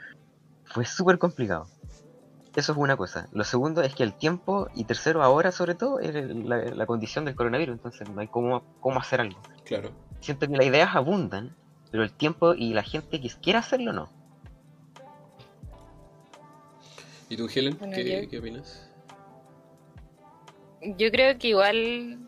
fue 0.66 0.86
súper 0.86 1.20
complicado. 1.20 1.68
Eso 2.56 2.74
es 2.74 2.78
una 2.78 2.98
cosa. 2.98 3.28
Lo 3.32 3.44
segundo 3.44 3.82
es 3.82 3.96
que 3.96 4.04
el 4.04 4.14
tiempo, 4.14 4.68
y 4.76 4.84
tercero 4.84 5.24
ahora 5.24 5.52
sobre 5.52 5.76
todo, 5.76 6.00
es 6.00 6.14
la 6.14 6.86
condición 6.86 7.24
del 7.24 7.36
coronavirus, 7.36 7.76
entonces 7.76 8.10
no 8.10 8.20
hay 8.20 8.28
cómo, 8.28 8.64
cómo 8.82 9.00
hacer 9.00 9.22
algo. 9.22 9.40
Claro. 9.64 9.92
Siento 10.20 10.48
que 10.48 10.58
las 10.58 10.66
ideas 10.66 10.96
abundan, 10.96 11.56
pero 11.92 12.04
el 12.04 12.12
tiempo 12.12 12.54
y 12.54 12.74
la 12.74 12.84
gente 12.84 13.22
que 13.22 13.30
quiera 13.42 13.60
hacerlo 13.60 13.94
no. 13.94 14.10
¿Y 17.32 17.38
tú, 17.38 17.48
Helen? 17.48 17.78
Bueno, 17.80 17.96
¿Qué, 17.96 18.24
yo- 18.24 18.30
qué 18.30 18.40
opinas? 18.40 18.90
Yo 20.82 21.10
creo 21.12 21.38
que 21.40 21.48
igual 21.48 22.20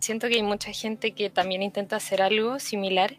siento 0.00 0.26
que 0.26 0.34
hay 0.34 0.42
mucha 0.42 0.72
gente 0.72 1.12
que 1.12 1.30
también 1.30 1.62
intenta 1.62 1.94
hacer 1.94 2.20
algo 2.20 2.58
similar, 2.58 3.14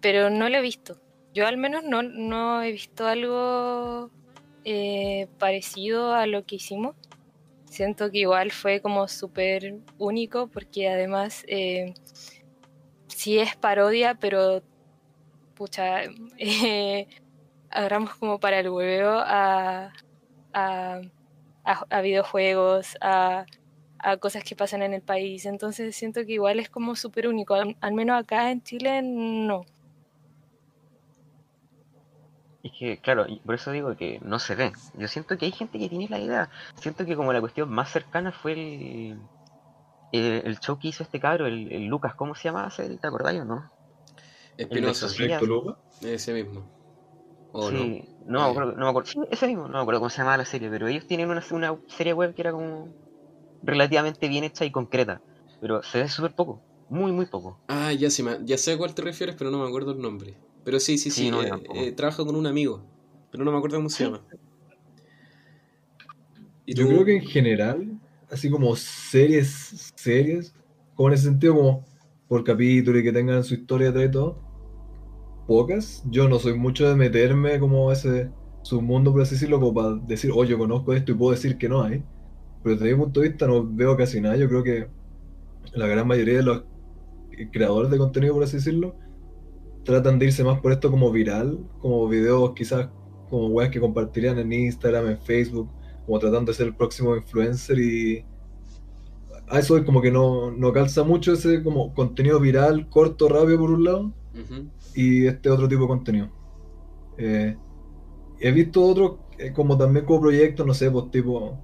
pero 0.00 0.30
no 0.30 0.48
lo 0.48 0.56
he 0.56 0.62
visto. 0.62 0.96
Yo 1.34 1.46
al 1.46 1.58
menos 1.58 1.84
no, 1.84 2.02
no 2.02 2.62
he 2.62 2.72
visto 2.72 3.06
algo 3.06 4.10
eh, 4.64 5.26
parecido 5.38 6.14
a 6.14 6.26
lo 6.26 6.44
que 6.44 6.56
hicimos. 6.56 6.94
Siento 7.68 8.10
que 8.10 8.20
igual 8.20 8.52
fue 8.52 8.80
como 8.80 9.08
súper 9.08 9.74
único 9.98 10.46
porque 10.46 10.88
además 10.88 11.44
eh, 11.46 11.92
sí 13.08 13.38
es 13.38 13.54
parodia, 13.54 14.14
pero 14.14 14.62
pucha, 15.56 16.04
eh, 16.38 17.06
agarramos 17.68 18.14
como 18.16 18.38
para 18.38 18.60
el 18.60 18.70
hueveo 18.70 19.18
a, 19.18 19.92
a, 20.56 21.00
a- 21.64 21.86
a 21.90 22.00
videojuegos, 22.00 22.96
a, 23.00 23.46
a 23.98 24.16
cosas 24.18 24.42
que 24.44 24.56
pasan 24.56 24.82
en 24.82 24.94
el 24.94 25.02
país. 25.02 25.46
Entonces 25.46 25.94
siento 25.96 26.24
que 26.26 26.32
igual 26.32 26.58
es 26.60 26.68
como 26.70 26.96
súper 26.96 27.28
único. 27.28 27.54
Al, 27.54 27.76
al 27.80 27.94
menos 27.94 28.20
acá 28.20 28.50
en 28.50 28.62
Chile 28.62 29.02
no. 29.02 29.64
Es 32.62 32.72
que, 32.78 32.98
claro, 32.98 33.26
por 33.44 33.54
eso 33.54 33.70
digo 33.70 33.94
que 33.96 34.18
no 34.22 34.38
se 34.40 34.56
ve. 34.56 34.72
Yo 34.98 35.06
siento 35.06 35.38
que 35.38 35.46
hay 35.46 35.52
gente 35.52 35.78
que 35.78 35.88
tiene 35.88 36.08
la 36.08 36.18
idea. 36.18 36.50
Siento 36.80 37.06
que 37.06 37.14
como 37.14 37.32
la 37.32 37.40
cuestión 37.40 37.70
más 37.70 37.90
cercana 37.90 38.32
fue 38.32 38.52
el, 38.52 39.18
el, 40.12 40.42
el 40.44 40.58
show 40.58 40.78
que 40.78 40.88
hizo 40.88 41.04
este 41.04 41.20
cabro, 41.20 41.46
el, 41.46 41.70
el 41.72 41.86
Lucas, 41.86 42.14
¿cómo 42.16 42.34
se 42.34 42.48
llamaba? 42.48 42.68
ese? 42.68 42.96
¿Te 42.96 43.06
acordáis 43.06 43.40
o 43.40 43.44
no? 43.44 43.70
Espinosa, 44.58 45.08
Sí. 45.08 45.28
Ese 46.02 46.32
mismo. 46.32 46.75
Sí, 47.54 48.02
no, 48.26 48.40
Ah, 48.40 48.44
me 48.44 48.50
acuerdo, 48.50 48.72
no 48.72 48.84
me 48.84 48.90
acuerdo. 48.90 49.10
Sí, 49.10 49.18
ese 49.30 49.46
mismo, 49.46 49.62
no 49.68 49.74
me 49.74 49.80
acuerdo 49.80 50.00
cómo 50.00 50.10
se 50.10 50.18
llamaba 50.18 50.36
la 50.38 50.44
serie, 50.44 50.70
pero 50.70 50.88
ellos 50.88 51.06
tienen 51.06 51.30
una, 51.30 51.44
una 51.50 51.78
serie 51.88 52.12
web 52.12 52.34
que 52.34 52.42
era 52.42 52.52
como 52.52 52.94
relativamente 53.62 54.28
bien 54.28 54.44
hecha 54.44 54.64
y 54.64 54.72
concreta. 54.72 55.22
Pero 55.60 55.82
se 55.82 55.98
ve 56.00 56.08
súper 56.08 56.34
poco, 56.34 56.62
muy, 56.88 57.12
muy 57.12 57.26
poco. 57.26 57.60
Ah, 57.68 57.92
ya, 57.92 58.10
sí 58.10 58.24
ya 58.44 58.58
sé 58.58 58.72
a 58.72 58.78
cuál 58.78 58.94
te 58.94 59.02
refieres, 59.02 59.34
pero 59.36 59.50
no 59.50 59.58
me 59.62 59.66
acuerdo 59.68 59.92
el 59.92 60.00
nombre. 60.00 60.36
Pero 60.64 60.80
sí, 60.80 60.98
sí, 60.98 61.10
sí, 61.10 61.24
Sí, 61.24 61.30
no, 61.30 61.42
eh, 61.42 61.50
eh, 61.74 61.92
trabajo 61.92 62.24
con 62.26 62.36
un 62.36 62.46
amigo, 62.46 62.82
pero 63.30 63.44
no 63.44 63.52
me 63.52 63.58
acuerdo 63.58 63.76
cómo 63.78 63.88
se 63.90 63.98
Sí. 63.98 64.04
llama. 64.04 64.22
¿Y 66.66 66.74
Yo 66.74 66.86
creo 66.88 67.04
que 67.04 67.16
en 67.16 67.22
general, 67.22 67.98
así 68.30 68.50
como 68.50 68.74
series, 68.76 69.92
series, 69.96 70.52
como 70.94 71.08
en 71.08 71.14
ese 71.14 71.24
sentido, 71.24 71.54
como 71.54 71.84
por 72.28 72.44
capítulo 72.44 72.98
y 72.98 73.02
que 73.04 73.12
tengan 73.12 73.44
su 73.44 73.54
historia 73.54 73.90
atrás 73.90 74.06
y 74.06 74.10
todo, 74.10 74.45
pocas. 75.46 76.02
Yo 76.10 76.28
no 76.28 76.38
soy 76.38 76.54
mucho 76.54 76.88
de 76.88 76.96
meterme 76.96 77.58
como 77.58 77.90
ese 77.92 78.30
submundo, 78.62 79.12
por 79.12 79.22
así 79.22 79.34
decirlo, 79.34 79.72
para 79.72 79.94
decir, 79.94 80.30
oye, 80.34 80.50
yo 80.50 80.58
conozco 80.58 80.92
esto 80.92 81.12
y 81.12 81.14
puedo 81.14 81.32
decir 81.32 81.58
que 81.58 81.68
no 81.68 81.82
hay. 81.82 82.02
Pero 82.62 82.76
desde 82.76 82.94
mi 82.94 83.02
punto 83.02 83.20
de 83.20 83.28
vista 83.28 83.46
no 83.46 83.66
veo 83.66 83.96
casi 83.96 84.20
nada. 84.20 84.36
Yo 84.36 84.48
creo 84.48 84.62
que 84.62 84.88
la 85.74 85.86
gran 85.86 86.06
mayoría 86.06 86.38
de 86.38 86.42
los 86.42 86.64
creadores 87.52 87.90
de 87.90 87.98
contenido, 87.98 88.34
por 88.34 88.44
así 88.44 88.56
decirlo, 88.56 88.96
tratan 89.84 90.18
de 90.18 90.26
irse 90.26 90.42
más 90.44 90.60
por 90.60 90.72
esto 90.72 90.90
como 90.90 91.10
viral, 91.10 91.58
como 91.80 92.08
videos 92.08 92.52
quizás 92.54 92.88
como 93.30 93.48
weas 93.48 93.70
que 93.70 93.80
compartirían 93.80 94.38
en 94.38 94.52
Instagram, 94.52 95.08
en 95.08 95.18
Facebook, 95.18 95.70
como 96.04 96.18
tratando 96.18 96.52
de 96.52 96.56
ser 96.56 96.66
el 96.68 96.76
próximo 96.76 97.16
influencer 97.16 97.78
y 97.78 98.24
a 99.48 99.58
eso 99.60 99.76
es 99.76 99.84
como 99.84 100.02
que 100.02 100.10
no, 100.10 100.50
no 100.50 100.72
calza 100.72 101.04
mucho 101.04 101.32
ese 101.32 101.62
como 101.62 101.94
contenido 101.94 102.40
viral, 102.40 102.88
corto, 102.88 103.28
rápido 103.28 103.60
por 103.60 103.70
un 103.70 103.84
lado, 103.84 104.12
Y 104.94 105.26
este 105.26 105.50
otro 105.50 105.68
tipo 105.68 105.82
de 105.82 105.88
contenido. 105.88 106.28
Eh, 107.18 107.56
he 108.40 108.52
visto 108.52 108.82
otros 108.82 109.12
eh, 109.38 109.52
como 109.52 109.76
también 109.76 110.04
como 110.04 110.20
proyectos, 110.20 110.66
no 110.66 110.74
sé, 110.74 110.90
pues 110.90 111.10
tipo 111.10 111.58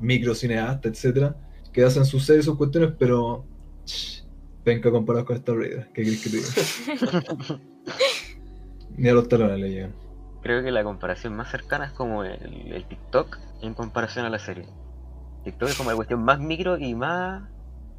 microcineasta, 0.00 0.88
etcétera, 0.88 1.36
que 1.72 1.84
hacen 1.84 2.04
sus 2.04 2.24
series, 2.24 2.44
sus 2.44 2.56
cuestiones, 2.56 2.92
pero 2.98 3.44
ch, 3.84 4.24
venga 4.64 4.90
comparado 4.90 5.24
con 5.24 5.36
esta 5.36 5.54
realidad, 5.54 5.88
¿qué 5.92 6.04
querés 6.04 6.22
que 6.22 6.30
te 6.30 6.36
diga? 6.36 7.60
Ni 8.96 9.08
a 9.08 9.14
los 9.14 9.28
talones 9.28 9.58
le 9.58 9.70
llegan. 9.70 9.94
Creo 10.42 10.62
que 10.62 10.70
la 10.70 10.84
comparación 10.84 11.34
más 11.34 11.50
cercana 11.50 11.86
es 11.86 11.92
como 11.92 12.22
el, 12.22 12.72
el 12.72 12.84
TikTok 12.84 13.38
en 13.62 13.74
comparación 13.74 14.26
a 14.26 14.30
la 14.30 14.38
serie. 14.38 14.66
TikTok 15.44 15.70
es 15.70 15.76
como 15.76 15.90
la 15.90 15.96
cuestión 15.96 16.22
más 16.22 16.38
micro 16.38 16.78
y 16.78 16.94
más 16.94 17.42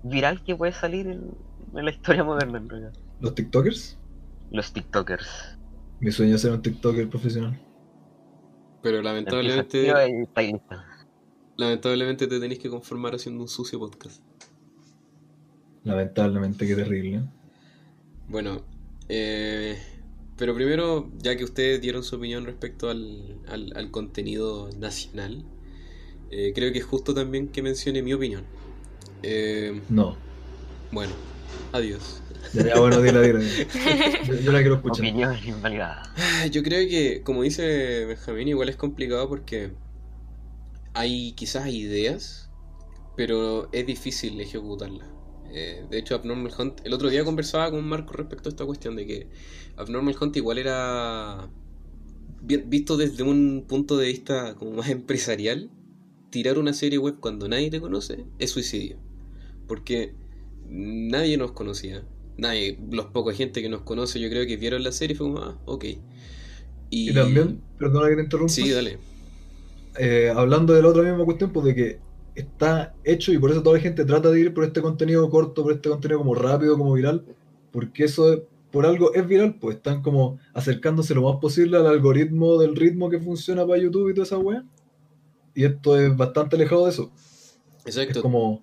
viral 0.04 0.42
que 0.44 0.56
puede 0.56 0.72
salir 0.72 1.08
en, 1.08 1.32
en 1.75 1.86
la 1.86 1.92
historia 1.92 2.24
moderna 2.24 2.60
en 2.60 2.70
realidad. 2.70 2.94
Los 3.20 3.36
TikTokers, 3.36 3.98
Los 4.52 4.74
TikTokers. 4.74 5.58
mi 6.00 6.12
sueño 6.12 6.36
es 6.36 6.42
ser 6.42 6.52
un 6.52 6.62
TikToker 6.62 7.10
profesional. 7.10 7.60
Pero 8.82 9.02
lamentablemente, 9.02 9.92
lamentablemente 11.58 12.28
te 12.28 12.40
tenés 12.40 12.60
que 12.60 12.70
conformar 12.70 13.16
haciendo 13.16 13.42
un 13.42 13.48
sucio 13.48 13.80
podcast. 13.80 14.22
Lamentablemente, 15.84 16.68
qué 16.68 16.76
terrible. 16.76 17.24
Bueno, 18.28 18.62
eh, 19.08 19.78
pero 20.38 20.54
primero, 20.56 21.12
ya 21.20 21.36
que 21.38 21.44
ustedes 21.44 21.80
dieron 21.82 22.04
su 22.04 22.16
opinión 22.16 22.46
respecto 22.46 22.90
al, 22.90 23.40
al- 23.48 23.72
al 23.76 23.92
contenido 23.92 24.70
nacional, 24.80 25.44
eh, 26.32 26.52
creo 26.56 26.72
que 26.74 26.80
es 26.80 26.86
justo 26.86 27.14
también 27.14 27.48
que 27.50 27.62
mencione 27.62 28.02
mi 28.02 28.14
opinión. 28.14 28.44
Eh, 29.24 29.82
No. 29.90 30.18
bueno, 30.92 31.14
adiós. 31.72 32.22
Ya, 32.54 32.68
ya, 32.68 32.80
bueno, 32.80 33.02
dila, 33.02 33.22
dila. 33.22 33.40
dila. 33.40 33.66
Yo, 34.28 34.34
yo 34.42 34.52
la 34.52 34.60
quiero 34.60 34.75
escuchar. 34.75 35.06
Opinión 35.06 35.36
invalidada. 35.46 36.04
Yo 36.52 36.64
creo 36.64 36.88
que, 36.90 37.22
como 37.24 37.44
dice 37.44 38.06
Benjamín, 38.06 38.48
igual 38.48 38.70
es 38.70 38.75
complicado 38.75 39.28
porque 39.30 39.72
hay 40.94 41.34
quizás 41.34 41.68
ideas, 41.68 42.50
pero 43.16 43.70
es 43.74 43.86
difícil 43.86 44.40
ejecutarlas. 44.40 45.08
Eh, 45.52 45.86
de 45.90 45.98
hecho, 46.00 46.16
Abnormal 46.16 46.52
Hunt, 46.58 46.82
el 46.86 46.94
otro 46.94 47.10
día 47.10 47.24
conversaba 47.24 47.70
con 47.72 47.86
Marco 47.88 48.14
respecto 48.14 48.50
a 48.50 48.52
esta 48.52 48.66
cuestión 48.66 48.96
de 48.96 49.06
que 49.06 49.28
Abnormal 49.78 50.16
Hunt 50.20 50.36
igual 50.38 50.58
era 50.58 51.50
vi- 52.42 52.64
visto 52.66 52.98
desde 52.98 53.24
un 53.24 53.66
punto 53.68 53.98
de 53.98 54.08
vista 54.08 54.56
como 54.56 54.72
más 54.72 54.90
empresarial, 54.90 55.70
tirar 56.30 56.58
una 56.58 56.74
serie 56.74 56.98
web 56.98 57.16
cuando 57.20 57.48
nadie 57.48 57.70
te 57.70 57.80
conoce 57.80 58.25
es 58.40 58.52
suicidio. 58.52 58.98
Porque 59.68 60.14
nadie 60.68 61.38
nos 61.38 61.52
conocía. 61.54 62.04
Nadie, 62.38 62.77
los 62.92 63.06
pocos 63.08 63.36
gente 63.36 63.62
que 63.62 63.70
nos 63.70 63.82
conoce, 63.82 64.20
yo 64.20 64.30
creo 64.30 64.46
que 64.46 64.58
vieron 64.58 64.84
la 64.84 64.92
serie 64.92 65.13
y 65.13 65.18
fue 65.18 65.27
como, 65.27 65.39
ah, 65.39 65.58
ok. 65.65 65.86
Y 66.89 67.13
también, 67.13 67.62
perdona 67.80 68.10
que 68.10 68.15
te 68.15 68.22
interrumpa. 68.24 68.54
Sí, 68.54 68.70
dale. 68.70 68.98
eh, 69.98 70.32
hablando 70.36 70.74
de 70.74 70.82
la 70.82 70.89
otra 70.89 71.04
misma 71.04 71.24
cuestión, 71.25 71.51
pues 71.54 71.65
de 71.68 71.75
que 71.75 72.00
está 72.36 72.94
hecho 73.06 73.32
y 73.32 73.38
por 73.38 73.51
eso 73.51 73.63
toda 73.63 73.77
la 73.77 73.82
gente 73.82 74.04
trata 74.04 74.30
de 74.30 74.39
ir 74.42 74.54
por 74.54 74.65
este 74.65 74.82
contenido 74.82 75.30
corto, 75.30 75.63
por 75.63 75.72
este 75.72 75.89
contenido 75.89 76.20
como 76.20 76.36
rápido, 76.36 76.77
como 76.77 76.94
viral, 76.94 77.24
porque 77.72 78.04
eso 78.04 78.34
es- 78.34 78.39
por 78.72 78.86
algo 78.86 79.13
es 79.13 79.25
viral, 79.25 79.56
pues 79.58 79.77
están 79.77 80.01
como 80.01 80.38
acercándose 80.54 81.15
lo 81.15 81.22
más 81.22 81.39
posible 81.39 81.77
al 81.77 81.88
algoritmo 81.88 82.58
del 82.58 82.75
ritmo 82.75 83.10
que 83.10 83.20
funciona 83.20 83.65
para 83.65 83.82
YouTube 83.82 84.10
y 84.10 84.13
toda 84.13 84.25
esa 84.25 84.38
weá. 84.38 84.65
Y 85.54 85.63
esto 85.63 85.98
es 85.98 86.15
bastante 86.18 86.58
alejado 86.58 86.84
de 86.84 86.92
eso. 86.92 87.10
Es 87.86 87.96
Exacto. 87.96 88.22
como 88.22 88.62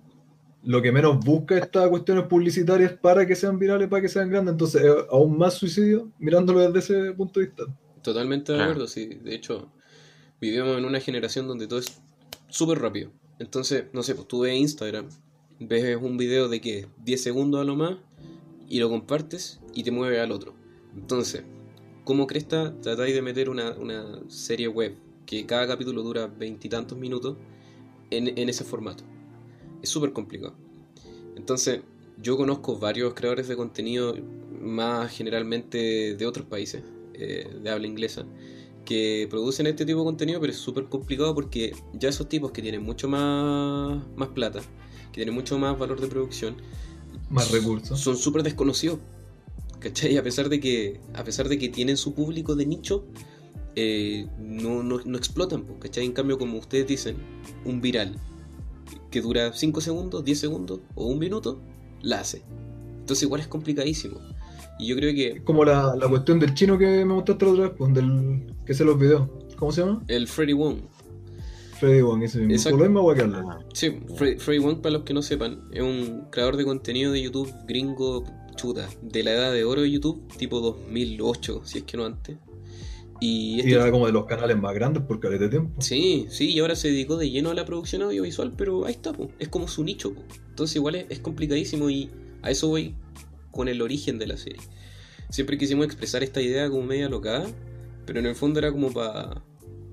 lo 0.65 0.81
que 0.81 0.91
menos 0.91 1.19
busca 1.19 1.57
estas 1.57 1.89
cuestiones 1.89 2.25
publicitarias 2.25 2.93
para 2.93 3.27
que 3.27 3.35
sean 3.35 3.59
virales, 3.59 3.89
para 3.89 4.01
que 4.01 4.09
sean 4.09 4.29
grandes. 4.29 4.53
Entonces, 4.53 4.81
es 4.81 4.91
aún 5.09 5.37
más 5.37 5.55
suicidio 5.55 6.09
mirándolo 6.19 6.59
desde 6.59 6.79
ese 6.79 7.13
punto 7.13 7.39
de 7.39 7.47
vista. 7.47 7.63
Totalmente 8.01 8.53
de 8.53 8.61
acuerdo, 8.61 8.87
sí. 8.87 9.19
De 9.23 9.35
hecho, 9.35 9.69
vivimos 10.39 10.77
en 10.77 10.85
una 10.85 10.99
generación 10.99 11.47
donde 11.47 11.67
todo 11.67 11.79
es 11.79 12.01
súper 12.49 12.79
rápido. 12.79 13.11
Entonces, 13.39 13.85
no 13.93 14.03
sé, 14.03 14.15
pues 14.15 14.27
tú 14.27 14.41
ves 14.41 14.55
Instagram, 14.55 15.07
ves 15.59 15.97
un 16.01 16.17
video 16.17 16.47
de 16.47 16.61
que 16.61 16.87
10 17.03 17.21
segundos 17.21 17.61
a 17.61 17.63
lo 17.65 17.75
más 17.75 17.97
y 18.69 18.79
lo 18.79 18.89
compartes 18.89 19.59
y 19.73 19.83
te 19.83 19.91
mueve 19.91 20.19
al 20.21 20.31
otro. 20.31 20.53
Entonces, 20.95 21.43
¿cómo 22.05 22.25
cresta 22.27 22.73
tratáis 22.81 23.13
de 23.13 23.21
meter 23.21 23.49
una, 23.49 23.71
una 23.71 24.19
serie 24.29 24.67
web 24.67 24.95
que 25.25 25.45
cada 25.45 25.67
capítulo 25.67 26.03
dura 26.03 26.27
veintitantos 26.27 26.97
minutos 26.97 27.37
en, 28.11 28.37
en 28.37 28.49
ese 28.49 28.63
formato? 28.63 29.03
Es 29.83 29.89
súper 29.89 30.13
complicado. 30.13 30.55
Entonces, 31.35 31.81
yo 32.21 32.37
conozco 32.37 32.79
varios 32.79 33.13
creadores 33.13 33.47
de 33.47 33.55
contenido, 33.55 34.15
más 34.61 35.11
generalmente 35.11 36.15
de 36.15 36.25
otros 36.25 36.45
países, 36.45 36.81
eh, 37.13 37.47
de 37.61 37.69
habla 37.69 37.85
inglesa, 37.85 38.25
que 38.85 39.27
producen 39.29 39.67
este 39.67 39.85
tipo 39.85 39.99
de 39.99 40.05
contenido, 40.05 40.39
pero 40.39 40.51
es 40.53 40.57
súper 40.59 40.85
complicado 40.85 41.35
porque 41.35 41.75
ya 41.93 42.09
esos 42.09 42.29
tipos 42.29 42.51
que 42.51 42.61
tienen 42.61 42.81
mucho 42.81 43.09
más, 43.09 44.01
más 44.15 44.29
plata, 44.29 44.61
que 45.11 45.15
tienen 45.15 45.35
mucho 45.35 45.59
más 45.59 45.77
valor 45.77 45.99
de 45.99 46.07
producción, 46.07 46.55
Más 47.29 47.51
recursos. 47.51 47.99
son 47.99 48.17
súper 48.17 48.41
desconocidos. 48.43 48.99
¿Cachai? 49.79 50.15
A 50.15 50.23
pesar 50.23 50.47
de 50.47 50.61
que, 50.61 51.01
a 51.13 51.25
pesar 51.25 51.49
de 51.49 51.59
que 51.59 51.67
tienen 51.67 51.97
su 51.97 52.13
público 52.13 52.55
de 52.55 52.65
nicho, 52.65 53.05
eh, 53.75 54.27
no, 54.39 54.81
no, 54.81 55.01
no 55.03 55.17
explotan, 55.17 55.65
po, 55.65 55.77
¿cachai? 55.77 56.05
En 56.05 56.13
cambio, 56.13 56.37
como 56.37 56.57
ustedes 56.57 56.87
dicen, 56.87 57.17
un 57.65 57.81
viral 57.81 58.15
que 59.11 59.21
dura 59.21 59.53
5 59.53 59.81
segundos, 59.81 60.23
10 60.23 60.39
segundos 60.39 60.79
o 60.95 61.05
un 61.07 61.19
minuto, 61.19 61.59
la 62.01 62.19
hace. 62.21 62.43
Entonces 62.99 63.23
igual 63.23 63.41
es 63.41 63.47
complicadísimo. 63.47 64.19
Y 64.79 64.87
yo 64.87 64.95
creo 64.95 65.13
que 65.13 65.43
Como 65.43 65.63
la, 65.65 65.95
la 65.95 66.07
cuestión 66.09 66.39
del 66.39 66.53
chino 66.53 66.77
que 66.77 66.85
me 66.87 67.05
mostraste 67.05 67.45
la 67.45 67.51
otra 67.51 67.63
vez, 67.67 67.73
pues, 67.77 67.93
del 67.93 68.53
que 68.65 68.71
hace 68.71 68.83
los 68.83 68.97
videos. 68.99 69.29
¿Cómo 69.57 69.71
se 69.71 69.81
llama? 69.81 70.03
el 70.07 70.27
Freddy 70.27 70.53
Wong, 70.53 70.77
Freddy 71.79 72.01
Wong, 72.01 72.23
ese 72.23 72.39
mismo. 72.39 72.53
Exacto. 72.53 72.77
Por 72.77 72.87
lo 72.87 72.93
mismo. 73.27 73.51
Ah, 73.51 73.59
Sí, 73.73 73.89
Fre- 74.17 74.37
Freddy 74.39 74.59
Wong, 74.59 74.77
para 74.81 74.93
los 74.93 75.03
que 75.03 75.13
no 75.13 75.21
sepan, 75.21 75.61
es 75.71 75.81
un 75.81 76.25
creador 76.31 76.57
de 76.57 76.65
contenido 76.65 77.11
de 77.11 77.21
YouTube 77.21 77.53
gringo 77.67 78.23
chuta, 78.55 78.87
de 79.01 79.23
la 79.23 79.31
edad 79.31 79.51
de 79.53 79.63
oro 79.63 79.81
de 79.81 79.91
YouTube, 79.91 80.27
tipo 80.37 80.59
2008, 80.59 81.61
si 81.65 81.79
es 81.79 81.83
que 81.83 81.97
no 81.97 82.05
antes. 82.05 82.37
Y 83.25 83.61
Y 83.69 83.73
era 83.73 83.89
como 83.91 84.05
de 84.05 84.11
los 84.11 84.25
canales 84.25 84.57
más 84.57 84.73
grandes 84.73 85.03
por 85.03 85.19
caleta 85.19 85.43
de 85.45 85.49
tiempo. 85.49 85.81
sí, 85.81 86.25
sí, 86.29 86.51
y 86.51 86.59
ahora 86.59 86.75
se 86.75 86.89
dedicó 86.89 87.17
de 87.17 87.29
lleno 87.29 87.51
a 87.51 87.53
la 87.53 87.65
producción 87.65 88.01
audiovisual, 88.01 88.53
pero 88.57 88.85
ahí 88.85 88.93
está, 88.93 89.13
po, 89.13 89.29
es 89.39 89.47
como 89.49 89.67
su 89.67 89.83
nicho. 89.83 90.13
po. 90.13 90.21
Entonces 90.49 90.75
igual 90.75 90.95
es, 90.95 91.05
es 91.09 91.19
complicadísimo 91.19 91.89
y 91.89 92.09
a 92.41 92.51
eso 92.51 92.67
voy 92.67 92.95
con 93.51 93.67
el 93.67 93.81
origen 93.81 94.17
de 94.19 94.27
la 94.27 94.37
serie. 94.37 94.61
Siempre 95.29 95.57
quisimos 95.57 95.85
expresar 95.85 96.23
esta 96.23 96.41
idea 96.41 96.69
como 96.69 96.83
media 96.83 97.07
locada, 97.09 97.45
pero 98.05 98.19
en 98.19 98.25
el 98.25 98.35
fondo 98.35 98.59
era 98.59 98.71
como 98.71 98.91
pa- 98.91 99.43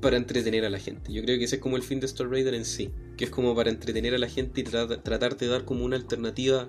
para 0.01 0.17
entretener 0.17 0.65
a 0.65 0.71
la 0.71 0.79
gente. 0.79 1.13
Yo 1.13 1.23
creo 1.23 1.39
que 1.39 1.45
ese 1.45 1.57
es 1.57 1.63
como 1.63 1.77
el 1.77 1.83
fin 1.83 2.01
de 2.01 2.07
Star 2.07 2.29
Raider 2.29 2.55
en 2.55 2.65
sí, 2.65 2.91
que 3.17 3.25
es 3.27 3.31
como 3.31 3.55
para 3.55 3.71
entretener 3.71 4.15
a 4.15 4.19
la 4.19 4.29
gente 4.29 4.63
y 4.63 4.65
tra- 4.65 5.03
tratar 5.03 5.37
de 5.37 5.47
dar 5.47 5.65
como 5.65 5.85
una 5.85 5.97
alternativa 5.97 6.69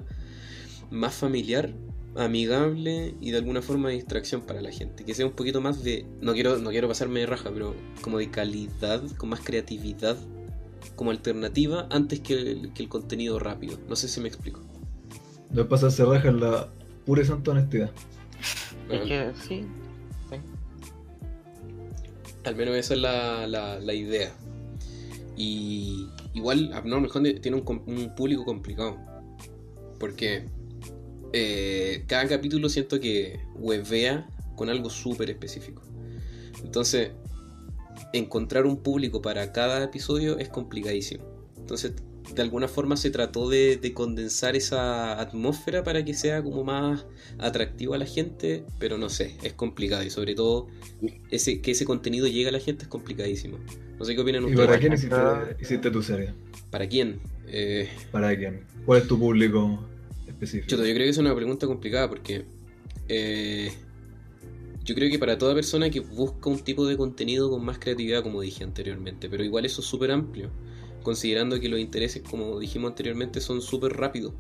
más 0.90 1.14
familiar, 1.16 1.74
amigable 2.16 3.16
y 3.22 3.32
de 3.32 3.38
alguna 3.38 3.62
forma 3.62 3.90
de 3.90 3.96
distracción 3.96 4.42
para 4.42 4.62
la 4.62 4.72
gente. 4.72 5.04
Que 5.06 5.14
sea 5.14 5.26
un 5.26 5.32
poquito 5.34 5.62
más 5.62 5.84
de, 5.84 6.06
no 6.22 6.34
quiero, 6.34 6.58
no 6.58 6.70
quiero 6.70 6.88
pasarme 6.88 7.22
de 7.22 7.26
raja, 7.26 7.50
pero 7.54 7.76
como 8.02 8.18
de 8.18 8.30
calidad, 8.30 9.02
con 9.18 9.30
más 9.30 9.40
creatividad 9.42 10.18
como 10.96 11.12
alternativa 11.12 11.88
antes 11.92 12.20
que 12.20 12.34
el, 12.34 12.74
que 12.74 12.84
el 12.84 12.90
contenido 12.90 13.40
rápido. 13.40 13.78
No 13.88 13.96
sé 13.96 14.08
si 14.08 14.20
me 14.20 14.28
explico. 14.28 14.60
No 15.52 15.62
es 15.62 15.68
pasarse 15.68 16.04
raja 16.06 16.30
en 16.30 16.40
la 16.40 16.68
pura 17.06 17.22
y 17.22 17.26
santa 17.26 17.52
honestidad. 17.52 17.92
Es 18.90 19.02
que 19.02 19.32
sí. 19.48 19.66
Al 22.44 22.56
menos 22.56 22.76
esa 22.76 22.94
es 22.96 23.00
la, 23.00 23.48
la- 23.48 23.80
la 23.80 23.94
idea. 23.94 24.32
Y 25.38 26.08
igual 26.34 26.72
Abnormal 26.74 27.10
Honey 27.14 27.40
tiene 27.40 27.58
un, 27.58 27.64
com- 27.64 27.84
un 27.86 28.16
público 28.16 28.44
complicado. 28.46 28.98
Porque 30.00 30.46
eh, 31.34 32.04
cada 32.08 32.28
capítulo 32.28 32.70
siento 32.70 33.00
que 33.00 33.40
webea 33.56 34.28
con 34.56 34.70
algo 34.70 34.90
súper 34.90 35.30
específico. 35.30 35.82
Entonces, 36.64 37.12
encontrar 38.14 38.66
un 38.66 38.78
público 38.78 39.22
para 39.22 39.52
cada 39.52 39.84
episodio 39.84 40.38
es 40.38 40.50
complicadísimo. 40.50 41.24
Entonces, 41.58 41.94
de 42.34 42.42
alguna 42.42 42.68
forma 42.68 42.98
se 42.98 43.10
trató 43.10 43.50
de, 43.50 43.78
de 43.78 43.94
condensar 43.94 44.56
esa 44.56 45.20
atmósfera 45.20 45.84
para 45.84 46.06
que 46.06 46.14
sea 46.14 46.42
como 46.44 46.64
más 46.64 47.06
atractivo 47.40 47.94
a 47.94 47.98
la 47.98 48.06
gente, 48.06 48.64
pero 48.80 48.98
no 48.98 49.10
sé, 49.10 49.36
es 49.44 49.54
complicado 49.54 50.04
y 50.04 50.10
sobre 50.10 50.36
todo 50.36 50.68
ese, 51.30 51.62
que 51.62 51.72
ese 51.72 51.86
contenido 51.86 52.28
llegue 52.28 52.50
a 52.50 52.52
la 52.52 52.60
gente 52.60 52.84
es 52.84 52.88
complicadísimo. 52.90 53.58
No 54.00 54.06
sé 54.06 54.16
qué 54.16 54.22
opinan 54.22 54.44
¿Y 54.44 54.48
ustedes. 54.48 54.68
para 54.68 54.80
quién 54.80 54.94
hiciste, 54.94 55.16
hiciste 55.60 55.92
tu 55.92 56.02
serie? 56.02 56.34
¿Para 56.70 56.88
quién? 56.88 57.20
Eh, 57.48 57.90
¿Para 58.12 58.36
quién? 58.36 58.62
¿Cuál 58.86 59.02
es 59.02 59.08
tu 59.08 59.20
público 59.20 59.80
yo 60.42 60.78
creo 60.78 60.96
que 60.96 61.10
es 61.10 61.18
una 61.18 61.36
pregunta 61.36 61.68
complicada 61.68 62.10
porque 62.10 62.46
eh, 63.08 63.72
yo 64.84 64.96
creo 64.96 65.10
que 65.12 65.20
para 65.20 65.38
toda 65.38 65.54
persona 65.54 65.90
que 65.90 66.00
busca 66.00 66.50
un 66.50 66.60
tipo 66.60 66.86
de 66.88 66.98
contenido 66.98 67.50
con 67.50 67.64
más 67.64 67.78
creatividad, 67.78 68.24
como 68.24 68.42
dije 68.42 68.64
anteriormente, 68.64 69.30
pero 69.30 69.44
igual 69.44 69.66
eso 69.66 69.82
es 69.82 69.88
súper 69.88 70.12
amplio, 70.12 70.50
considerando 71.04 71.60
que 71.60 71.70
los 71.70 71.80
intereses, 71.80 72.24
como 72.28 72.60
dijimos 72.60 72.90
anteriormente, 72.92 73.42
son 73.42 73.62
súper 73.62 73.94
rápidos. 73.94 74.34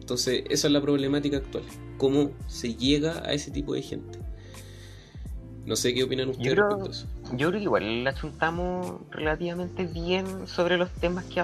Entonces, 0.00 0.44
esa 0.50 0.68
es 0.68 0.72
la 0.72 0.80
problemática 0.80 1.38
actual. 1.38 1.64
¿Cómo 1.98 2.30
se 2.46 2.74
llega 2.74 3.22
a 3.26 3.32
ese 3.32 3.50
tipo 3.50 3.74
de 3.74 3.82
gente? 3.82 4.18
No 5.64 5.74
sé 5.74 5.92
qué 5.94 6.04
opinan 6.04 6.28
ustedes 6.28 6.52
creo- 6.52 6.68
respecto 6.68 6.88
a 6.88 6.92
eso. 6.92 7.06
Yo 7.36 7.48
creo 7.48 7.58
que 7.60 7.64
igual 7.64 8.04
la 8.04 8.14
chuntamos 8.14 9.00
relativamente 9.10 9.84
bien 9.86 10.46
sobre 10.46 10.76
los 10.76 10.92
temas 10.92 11.24
que, 11.24 11.42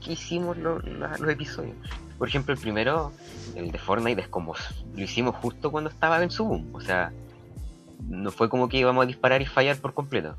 que 0.00 0.12
hicimos 0.12 0.56
lo- 0.58 0.80
la- 0.80 1.16
los 1.18 1.28
episodios. 1.30 1.76
Por 2.18 2.28
ejemplo, 2.28 2.52
el 2.54 2.60
primero, 2.60 3.12
el 3.54 3.70
de 3.70 3.78
Fortnite, 3.78 4.20
es 4.22 4.28
como 4.28 4.54
lo 4.96 5.02
hicimos 5.02 5.36
justo 5.36 5.70
cuando 5.70 5.90
estaba 5.90 6.22
en 6.22 6.30
su 6.30 6.44
boom. 6.44 6.68
O 6.72 6.80
sea, 6.80 7.12
no 8.08 8.30
fue 8.30 8.48
como 8.48 8.68
que 8.68 8.78
íbamos 8.78 9.04
a 9.04 9.06
disparar 9.06 9.40
y 9.42 9.46
fallar 9.46 9.76
por 9.78 9.94
completo. 9.94 10.34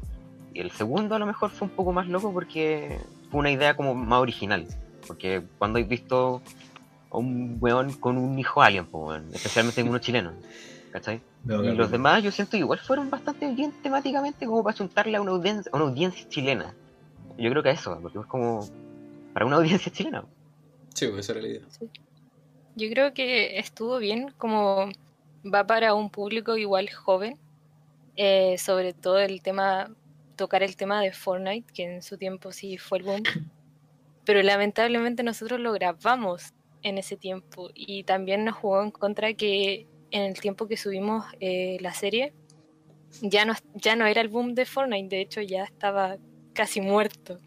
Y 0.53 0.59
el 0.61 0.71
segundo 0.71 1.15
a 1.15 1.19
lo 1.19 1.25
mejor 1.25 1.51
fue 1.51 1.67
un 1.67 1.73
poco 1.73 1.93
más 1.93 2.07
loco 2.07 2.33
porque 2.33 2.99
fue 3.31 3.39
una 3.39 3.51
idea 3.51 3.75
como 3.75 3.93
más 3.95 4.19
original. 4.19 4.67
Porque 5.07 5.41
cuando 5.57 5.79
he 5.79 5.83
visto 5.83 6.41
a 7.11 7.17
un 7.17 7.57
weón 7.59 7.93
con 7.93 8.17
un 8.17 8.37
hijo 8.37 8.61
alien, 8.61 8.87
weón, 8.91 9.27
especialmente 9.33 9.81
en 9.81 9.89
uno 9.89 9.99
chileno, 9.99 10.33
¿cachai? 10.91 11.21
No, 11.45 11.63
Y 11.63 11.73
los 11.75 11.89
demás 11.89 12.21
yo 12.23 12.31
siento 12.31 12.57
igual 12.57 12.79
fueron 12.79 13.09
bastante 13.09 13.49
bien 13.53 13.71
temáticamente 13.81 14.45
como 14.45 14.63
para 14.63 14.77
juntarle 14.77 15.15
a 15.17 15.21
una 15.21 15.31
audiencia, 15.31 15.71
a 15.73 15.77
una 15.77 15.85
audiencia 15.85 16.27
chilena. 16.27 16.73
Yo 17.37 17.49
creo 17.49 17.63
que 17.63 17.69
a 17.69 17.71
eso, 17.71 17.97
porque 18.01 18.19
es 18.19 18.25
como 18.25 18.67
para 19.33 19.45
una 19.45 19.57
audiencia 19.57 19.91
chilena. 19.91 20.25
Sí, 20.93 21.07
pues, 21.07 21.21
esa 21.21 21.33
era 21.33 21.41
la 21.41 21.47
idea. 21.47 21.61
Yo 22.75 22.89
creo 22.89 23.13
que 23.13 23.59
estuvo 23.59 23.97
bien, 23.99 24.33
como 24.37 24.89
va 25.45 25.65
para 25.65 25.93
un 25.93 26.09
público 26.09 26.57
igual 26.57 26.89
joven, 26.89 27.37
eh, 28.15 28.57
sobre 28.57 28.93
todo 28.93 29.19
el 29.19 29.41
tema, 29.41 29.93
tocar 30.35 30.63
el 30.63 30.75
tema 30.75 31.01
de 31.01 31.11
Fortnite, 31.11 31.71
que 31.73 31.95
en 31.95 32.01
su 32.01 32.17
tiempo 32.17 32.51
sí 32.51 32.77
fue 32.77 32.99
el 32.99 33.03
boom, 33.05 33.23
pero 34.25 34.41
lamentablemente 34.43 35.23
nosotros 35.23 35.59
lo 35.59 35.71
grabamos 35.73 36.53
en 36.81 36.97
ese 36.97 37.17
tiempo 37.17 37.69
y 37.73 38.03
también 38.03 38.45
nos 38.45 38.55
jugó 38.55 38.81
en 38.81 38.91
contra 38.91 39.33
que 39.33 39.87
en 40.11 40.23
el 40.23 40.39
tiempo 40.39 40.67
que 40.67 40.77
subimos 40.77 41.25
eh, 41.39 41.77
la 41.81 41.93
serie 41.93 42.33
ya 43.21 43.45
no, 43.45 43.53
ya 43.73 43.95
no 43.95 44.05
era 44.05 44.21
el 44.21 44.29
boom 44.29 44.53
de 44.53 44.65
Fortnite, 44.65 45.15
de 45.15 45.21
hecho 45.21 45.41
ya 45.41 45.63
estaba 45.63 46.17
casi 46.53 46.81
muerto. 46.81 47.37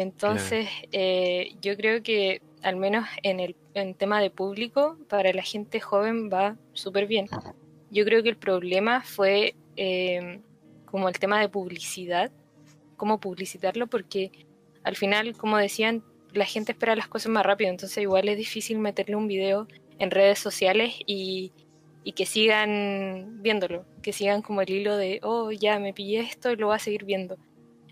Entonces, 0.00 0.68
eh, 0.92 1.54
yo 1.62 1.74
creo 1.74 2.02
que 2.02 2.42
al 2.62 2.76
menos 2.76 3.06
en 3.22 3.40
el 3.40 3.56
en 3.72 3.94
tema 3.94 4.20
de 4.20 4.30
público, 4.30 4.98
para 5.08 5.32
la 5.32 5.42
gente 5.42 5.80
joven 5.80 6.30
va 6.30 6.56
súper 6.74 7.06
bien. 7.06 7.28
Yo 7.90 8.04
creo 8.04 8.22
que 8.22 8.28
el 8.28 8.36
problema 8.36 9.02
fue 9.02 9.54
eh, 9.76 10.40
como 10.84 11.08
el 11.08 11.18
tema 11.18 11.40
de 11.40 11.48
publicidad, 11.48 12.30
cómo 12.98 13.20
publicitarlo, 13.20 13.86
porque 13.86 14.32
al 14.82 14.96
final, 14.96 15.34
como 15.34 15.56
decían, 15.56 16.02
la 16.34 16.44
gente 16.44 16.72
espera 16.72 16.94
las 16.94 17.08
cosas 17.08 17.32
más 17.32 17.46
rápido, 17.46 17.70
entonces 17.70 17.98
igual 17.98 18.28
es 18.28 18.36
difícil 18.36 18.78
meterle 18.78 19.16
un 19.16 19.28
video 19.28 19.66
en 19.98 20.10
redes 20.10 20.38
sociales 20.38 20.94
y, 21.06 21.52
y 22.04 22.12
que 22.12 22.26
sigan 22.26 23.42
viéndolo, 23.42 23.86
que 24.02 24.12
sigan 24.12 24.42
como 24.42 24.60
el 24.60 24.68
hilo 24.68 24.96
de, 24.98 25.20
oh, 25.22 25.52
ya 25.52 25.78
me 25.78 25.94
pillé 25.94 26.20
esto 26.20 26.52
y 26.52 26.56
lo 26.56 26.66
voy 26.66 26.76
a 26.76 26.80
seguir 26.80 27.04
viendo. 27.04 27.38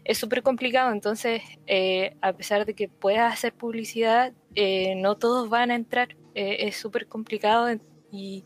Es 0.04 0.18
súper 0.18 0.42
complicado, 0.42 0.92
entonces, 0.92 1.42
eh, 1.66 2.16
a 2.20 2.34
pesar 2.34 2.66
de 2.66 2.74
que 2.74 2.88
puedas 2.88 3.32
hacer 3.32 3.54
publicidad, 3.54 4.32
eh, 4.54 4.94
no 4.96 5.16
todos 5.16 5.48
van 5.48 5.70
a 5.70 5.74
entrar. 5.74 6.16
Eh, 6.34 6.66
es 6.66 6.76
súper 6.76 7.06
complicado 7.06 7.68
y, 8.10 8.44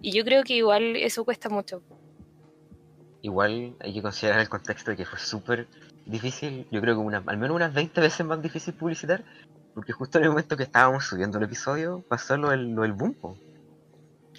y 0.00 0.12
yo 0.12 0.24
creo 0.24 0.44
que 0.44 0.54
igual 0.54 0.96
eso 0.96 1.24
cuesta 1.24 1.48
mucho. 1.48 1.82
Igual 3.20 3.74
hay 3.80 3.92
que 3.92 4.00
considerar 4.00 4.40
el 4.40 4.48
contexto 4.48 4.92
de 4.92 4.96
que 4.96 5.04
fue 5.04 5.18
súper 5.18 5.66
difícil, 6.06 6.66
yo 6.70 6.80
creo 6.80 6.94
que 6.94 7.00
una, 7.00 7.22
al 7.26 7.36
menos 7.36 7.54
unas 7.54 7.74
20 7.74 8.00
veces 8.00 8.24
más 8.24 8.40
difícil 8.40 8.74
publicitar, 8.74 9.24
porque 9.74 9.92
justo 9.92 10.18
en 10.18 10.24
el 10.24 10.30
momento 10.30 10.56
que 10.56 10.62
estábamos 10.62 11.04
subiendo 11.04 11.38
el 11.38 11.44
episodio 11.44 12.04
pasó 12.08 12.36
lo 12.36 12.50
del, 12.50 12.70
lo 12.70 12.82
del 12.82 12.92
boom. 12.92 13.14
po. 13.14 13.36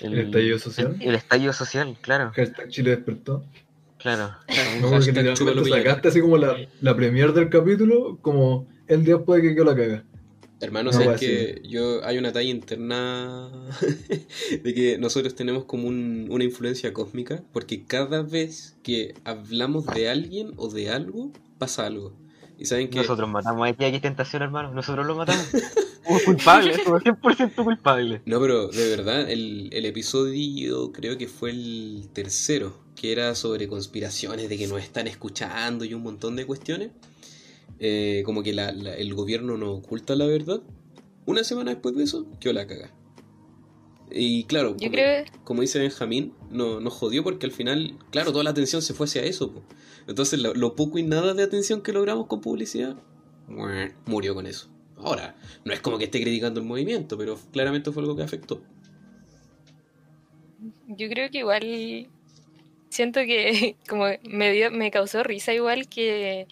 ¿El 0.02 0.18
estallido 0.18 0.58
social? 0.60 0.98
El, 1.00 1.16
estallido 1.16 1.54
social, 1.54 1.98
claro, 2.02 2.32
Hashtag 2.34 2.70
Chile 2.70 2.92
despertó. 2.92 3.44
Claro. 4.00 4.36
No, 4.82 4.90
porque 4.90 5.12
literalmente 5.12 5.70
sacaste 5.70 6.08
así 6.08 6.22
como 6.22 6.38
la, 6.38 6.58
la 6.82 6.96
premier 6.96 7.32
del 7.34 7.50
capítulo, 7.50 8.18
como 8.22 8.68
el 8.88 9.04
día 9.06 9.18
después 9.18 9.42
de 9.44 9.50
que 9.50 9.56
yo 9.56 9.64
la 9.64 9.76
caga. 9.76 10.04
Hermano, 10.62 10.92
No, 10.92 10.98
sabes 10.98 11.20
que 11.22 11.62
yo 11.70 12.04
hay 12.04 12.18
una 12.18 12.34
talla 12.34 12.50
interna 12.50 13.50
de 14.64 14.74
que 14.74 14.98
nosotros 14.98 15.34
tenemos 15.36 15.64
como 15.66 15.88
un- 15.88 16.28
una 16.30 16.44
influencia 16.44 16.92
cósmica, 16.92 17.44
porque 17.54 17.86
cada 17.86 18.24
vez 18.24 18.78
que 18.84 19.14
hablamos 19.24 19.86
de 19.86 20.10
alguien 20.10 20.52
o 20.58 20.68
de 20.70 20.90
algo, 20.90 21.32
pasa 21.58 21.86
algo. 21.86 22.14
Y 22.58 22.66
saben 22.66 22.90
que 22.90 22.98
Nosotros 22.98 23.30
matamos 23.30 23.66
a 23.66 23.70
X 23.70 24.02
Tentación, 24.02 24.42
hermano, 24.42 24.74
nosotros 24.74 25.06
lo 25.06 25.16
matamos. 25.16 25.46
Somos 26.10 26.24
culpables, 26.24 26.82
somos 26.84 27.04
100% 27.04 27.54
culpables. 27.64 28.22
No, 28.26 28.40
pero 28.42 28.68
de 28.70 28.90
verdad, 28.90 29.30
el, 29.30 29.70
el 29.72 29.86
episodio 29.86 30.92
creo 30.92 31.18
que 31.20 31.28
fue 31.28 31.52
el 31.52 32.10
tercero, 32.14 32.76
que 33.00 33.12
era 33.14 33.34
sobre 33.36 33.68
conspiraciones 33.68 34.50
de 34.50 34.58
que 34.58 34.68
nos 34.68 34.82
están 34.82 35.08
escuchando 35.08 35.86
y 35.86 35.94
un 35.94 36.04
montón 36.04 36.36
de 36.36 36.46
cuestiones. 36.46 36.92
Eh, 37.80 38.24
como 38.26 38.44
que 38.44 38.52
la- 38.54 38.74
la- 38.74 38.96
el 38.96 39.14
gobierno 39.14 39.58
no 39.58 39.72
oculta 39.72 40.16
la 40.16 40.26
verdad. 40.26 40.62
Una 41.26 41.44
semana 41.46 41.72
después 41.72 41.96
de 41.96 42.04
eso, 42.04 42.26
yo 42.42 42.52
la 42.52 42.68
caga. 42.68 42.92
Y 44.12 44.44
claro, 44.46 44.76
como, 44.76 44.92
creo, 44.92 45.24
como 45.44 45.62
dice 45.62 45.80
Benjamín, 45.80 46.34
no, 46.50 46.80
nos 46.82 46.94
jodió 46.94 47.24
porque 47.24 47.46
al 47.46 47.52
final, 47.52 47.98
claro, 48.12 48.32
toda 48.32 48.44
la 48.44 48.50
atención 48.50 48.82
se 48.82 48.94
fue 48.94 49.06
hacia 49.06 49.22
eso. 49.24 49.54
po. 49.54 49.64
Entonces, 50.08 50.40
lo, 50.42 50.54
lo 50.56 50.76
poco 50.76 50.98
y 50.98 51.04
nada 51.04 51.34
de 51.36 51.44
atención 51.44 51.82
que 51.82 51.94
logramos 51.94 52.26
con 52.28 52.42
publicidad, 52.42 52.98
murió 54.08 54.34
con 54.36 54.46
eso. 54.48 54.68
Ahora, 54.98 55.36
no 55.64 55.72
es 55.72 55.80
como 55.80 55.98
que 56.00 56.06
esté 56.06 56.20
criticando 56.22 56.60
el 56.60 56.66
movimiento, 56.66 57.18
pero 57.18 57.38
claramente 57.54 57.92
fue 57.92 58.02
algo 58.04 58.16
que 58.16 58.24
afectó. 58.24 58.62
yo 60.88 61.08
creo 61.08 61.30
que 61.32 61.38
igual 61.40 62.10
siento 62.90 63.22
que 63.22 63.76
como 63.90 64.06
me 64.24 64.52
dio, 64.52 64.72
me 64.72 64.92
causó 64.92 65.24
risa 65.24 65.54
igual 65.54 65.88
que, 65.88 66.48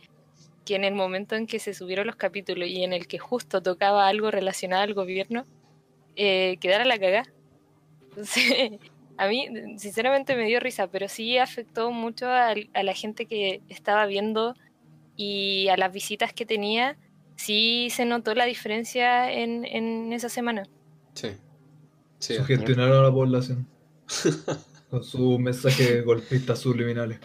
que 0.66 0.76
en 0.76 0.84
el 0.84 0.94
momento 0.94 1.36
en 1.36 1.48
que 1.48 1.60
se 1.60 1.74
subieron 1.74 2.08
los 2.08 2.16
capítulos 2.16 2.68
y 2.68 2.84
en 2.84 2.94
el 2.94 3.08
que 3.08 3.20
justo 3.20 3.62
tocaba 3.62 4.08
algo 4.08 4.32
relacionado 4.32 4.84
al 4.84 4.94
gobierno, 4.94 5.46
eh, 6.16 6.58
quedara 6.60 6.86
la 6.86 6.98
cagá. 6.98 7.24
Entonces, 8.10 8.72
a 9.18 9.28
mí 9.28 9.48
sinceramente 9.78 10.36
me 10.36 10.46
dio 10.46 10.60
risa, 10.60 10.88
pero 10.88 11.08
sí 11.08 11.38
afectó 11.38 11.92
mucho 11.92 12.30
al- 12.30 12.70
a, 12.74 12.84
la 12.84 12.94
gente 12.94 13.26
que 13.26 13.62
estaba 13.70 14.06
viendo 14.06 14.56
y 15.16 15.68
a 15.70 15.78
las 15.78 15.92
visitas 15.92 16.34
que 16.34 16.46
tenía. 16.46 16.98
Sí 17.36 17.90
se 17.92 18.06
notó 18.06 18.34
la 18.34 18.46
diferencia 18.46 19.32
en, 19.32 19.64
en 19.66 20.12
esa 20.12 20.30
semana. 20.30 20.64
Sí. 21.14 21.30
Sí, 22.20 22.36
Sugestionaron 22.36 22.98
a 22.98 23.04
la 23.04 23.12
población. 23.12 23.68
con 24.90 25.04
sus 25.04 25.40
mensajes 25.40 26.04
golpistas 26.06 26.60
subliminales. 26.60 27.20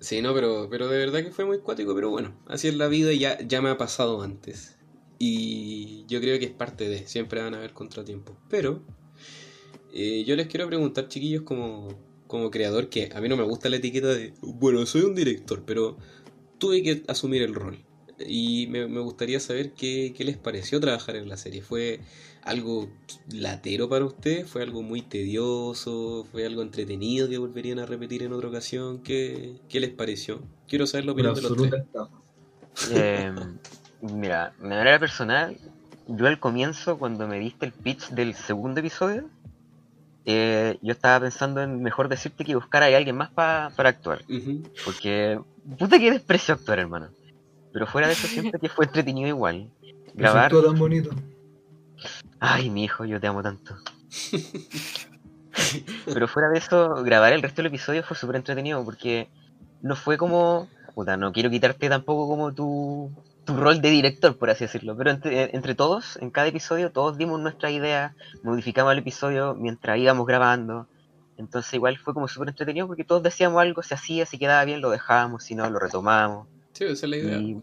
Sí, 0.00 0.20
no, 0.20 0.34
pero, 0.34 0.68
pero 0.70 0.88
de 0.88 0.98
verdad 0.98 1.22
que 1.22 1.30
fue 1.30 1.44
muy 1.44 1.58
cuático, 1.58 1.94
pero 1.94 2.10
bueno, 2.10 2.34
así 2.46 2.68
es 2.68 2.76
la 2.76 2.88
vida 2.88 3.12
y 3.12 3.20
ya, 3.20 3.38
ya 3.40 3.62
me 3.62 3.70
ha 3.70 3.78
pasado 3.78 4.22
antes. 4.22 4.76
Y 5.18 6.04
yo 6.06 6.20
creo 6.20 6.38
que 6.38 6.46
es 6.46 6.50
parte 6.50 6.88
de, 6.88 7.06
siempre 7.06 7.40
van 7.40 7.54
a 7.54 7.58
haber 7.58 7.72
contratiempos. 7.72 8.36
Pero 8.50 8.82
eh, 9.92 10.24
yo 10.26 10.36
les 10.36 10.46
quiero 10.48 10.66
preguntar, 10.66 11.08
chiquillos, 11.08 11.42
como, 11.42 11.88
como 12.26 12.50
creador, 12.50 12.88
que 12.88 13.10
a 13.14 13.20
mí 13.20 13.28
no 13.28 13.36
me 13.36 13.44
gusta 13.44 13.68
la 13.68 13.76
etiqueta 13.76 14.08
de, 14.08 14.34
bueno, 14.42 14.84
soy 14.86 15.02
un 15.02 15.14
director, 15.14 15.62
pero 15.64 15.96
tuve 16.58 16.82
que 16.82 17.02
asumir 17.08 17.42
el 17.42 17.54
rol. 17.54 17.78
Y 18.26 18.66
me, 18.68 18.86
me 18.88 19.00
gustaría 19.00 19.40
saber 19.40 19.72
qué, 19.72 20.12
qué 20.16 20.24
les 20.24 20.36
pareció 20.36 20.80
trabajar 20.80 21.16
en 21.16 21.28
la 21.28 21.36
serie. 21.36 21.62
¿Fue 21.62 22.00
algo 22.46 22.88
latero 23.30 23.88
para 23.88 24.04
ustedes? 24.04 24.48
¿Fue 24.48 24.62
algo 24.62 24.82
muy 24.82 25.02
tedioso? 25.02 26.26
¿Fue 26.30 26.46
algo 26.46 26.62
entretenido 26.62 27.28
que 27.28 27.38
volverían 27.38 27.78
a 27.80 27.86
repetir 27.86 28.22
en 28.22 28.32
otra 28.32 28.48
ocasión? 28.48 29.00
¿Qué, 29.02 29.56
qué 29.68 29.80
les 29.80 29.90
pareció? 29.90 30.40
Quiero 30.68 30.86
saber 30.86 31.04
la 31.06 31.12
opinión 31.12 31.34
de 31.34 31.42
los 31.42 31.52
tres. 31.70 31.84
Eh, 32.92 33.32
mira, 34.00 34.52
de 34.60 34.68
manera 34.68 34.98
personal, 34.98 35.56
yo 36.06 36.26
al 36.26 36.38
comienzo, 36.38 36.98
cuando 36.98 37.26
me 37.26 37.38
diste 37.38 37.66
el 37.66 37.72
pitch 37.72 38.10
del 38.10 38.34
segundo 38.34 38.80
episodio, 38.80 39.28
eh, 40.24 40.78
yo 40.82 40.92
estaba 40.92 41.20
pensando 41.20 41.62
en 41.62 41.82
mejor 41.82 42.08
decirte 42.08 42.44
que 42.44 42.54
buscara 42.54 42.86
a 42.86 42.96
alguien 42.96 43.16
más 43.16 43.30
pa- 43.30 43.70
para 43.76 43.88
actuar. 43.90 44.22
Porque, 44.84 45.38
puta 45.78 45.98
que 45.98 46.10
desprecio 46.10 46.54
actuar, 46.54 46.78
hermano. 46.80 47.08
Pero 47.72 47.86
fuera 47.86 48.06
de 48.06 48.14
eso, 48.14 48.26
siento 48.26 48.58
que 48.58 48.68
fue 48.68 48.86
entretenido 48.86 49.28
igual. 49.28 49.68
Grabar. 50.14 50.50
Resultó 50.50 50.70
tan 50.70 50.78
bonito. 50.78 51.10
Ay, 52.40 52.70
mi 52.70 52.84
hijo, 52.84 53.04
yo 53.04 53.20
te 53.20 53.26
amo 53.26 53.42
tanto. 53.42 53.76
Pero 56.04 56.28
fuera 56.28 56.48
de 56.50 56.58
eso, 56.58 57.02
grabar 57.02 57.32
el 57.32 57.42
resto 57.42 57.62
del 57.62 57.66
episodio 57.66 58.02
fue 58.02 58.16
súper 58.16 58.36
entretenido 58.36 58.84
porque 58.84 59.28
no 59.82 59.96
fue 59.96 60.16
como. 60.18 60.68
Puta, 60.94 61.16
no 61.16 61.32
quiero 61.32 61.50
quitarte 61.50 61.88
tampoco 61.88 62.26
como 62.26 62.54
tu, 62.54 63.10
tu 63.44 63.56
rol 63.56 63.82
de 63.82 63.90
director, 63.90 64.36
por 64.36 64.48
así 64.48 64.64
decirlo. 64.64 64.96
Pero 64.96 65.10
entre, 65.10 65.54
entre 65.54 65.74
todos, 65.74 66.16
en 66.22 66.30
cada 66.30 66.46
episodio, 66.46 66.90
todos 66.90 67.18
dimos 67.18 67.40
nuestra 67.40 67.70
idea, 67.70 68.14
modificamos 68.42 68.92
el 68.92 68.98
episodio 69.00 69.54
mientras 69.54 69.98
íbamos 69.98 70.26
grabando. 70.26 70.88
Entonces, 71.36 71.74
igual 71.74 71.98
fue 71.98 72.14
como 72.14 72.28
súper 72.28 72.48
entretenido 72.48 72.86
porque 72.86 73.04
todos 73.04 73.22
decíamos 73.22 73.60
algo, 73.60 73.82
se 73.82 73.94
hacía, 73.94 74.24
si 74.24 74.38
quedaba 74.38 74.64
bien, 74.64 74.80
lo 74.80 74.90
dejábamos, 74.90 75.44
si 75.44 75.54
no, 75.54 75.68
lo 75.68 75.78
retomamos. 75.78 76.48
Sí, 76.72 76.84
esa 76.84 77.06
es 77.06 77.10
la 77.10 77.16
idea. 77.16 77.38
Y 77.38 77.62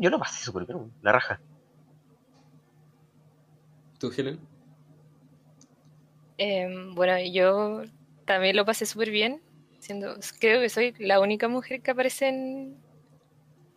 yo 0.00 0.10
lo 0.10 0.18
pasé 0.18 0.44
súper 0.44 0.66
bien, 0.66 0.92
la 1.00 1.12
raja. 1.12 1.40
¿Tú, 4.02 4.10
Helen? 4.16 4.36
Em, 6.36 6.92
bueno, 6.96 7.14
yo 7.32 7.84
también 8.24 8.56
lo 8.56 8.64
pasé 8.64 8.84
súper 8.84 9.10
bien. 9.12 9.40
Siendo, 9.78 10.16
creo 10.40 10.60
que 10.60 10.68
soy 10.68 10.92
la 10.98 11.20
única 11.20 11.46
mujer 11.46 11.82
que 11.82 11.92
aparece 11.92 12.26
en, 12.26 12.76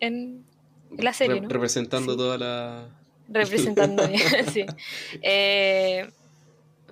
en 0.00 0.44
la 0.98 1.12
serie, 1.12 1.36
Re- 1.36 1.40
¿no? 1.42 1.48
Representando 1.48 2.10
Sí. 2.10 2.18
toda 2.18 2.38
la... 2.38 2.88
representando 3.28 4.02
sí. 4.52 4.66
Eh, 5.22 6.10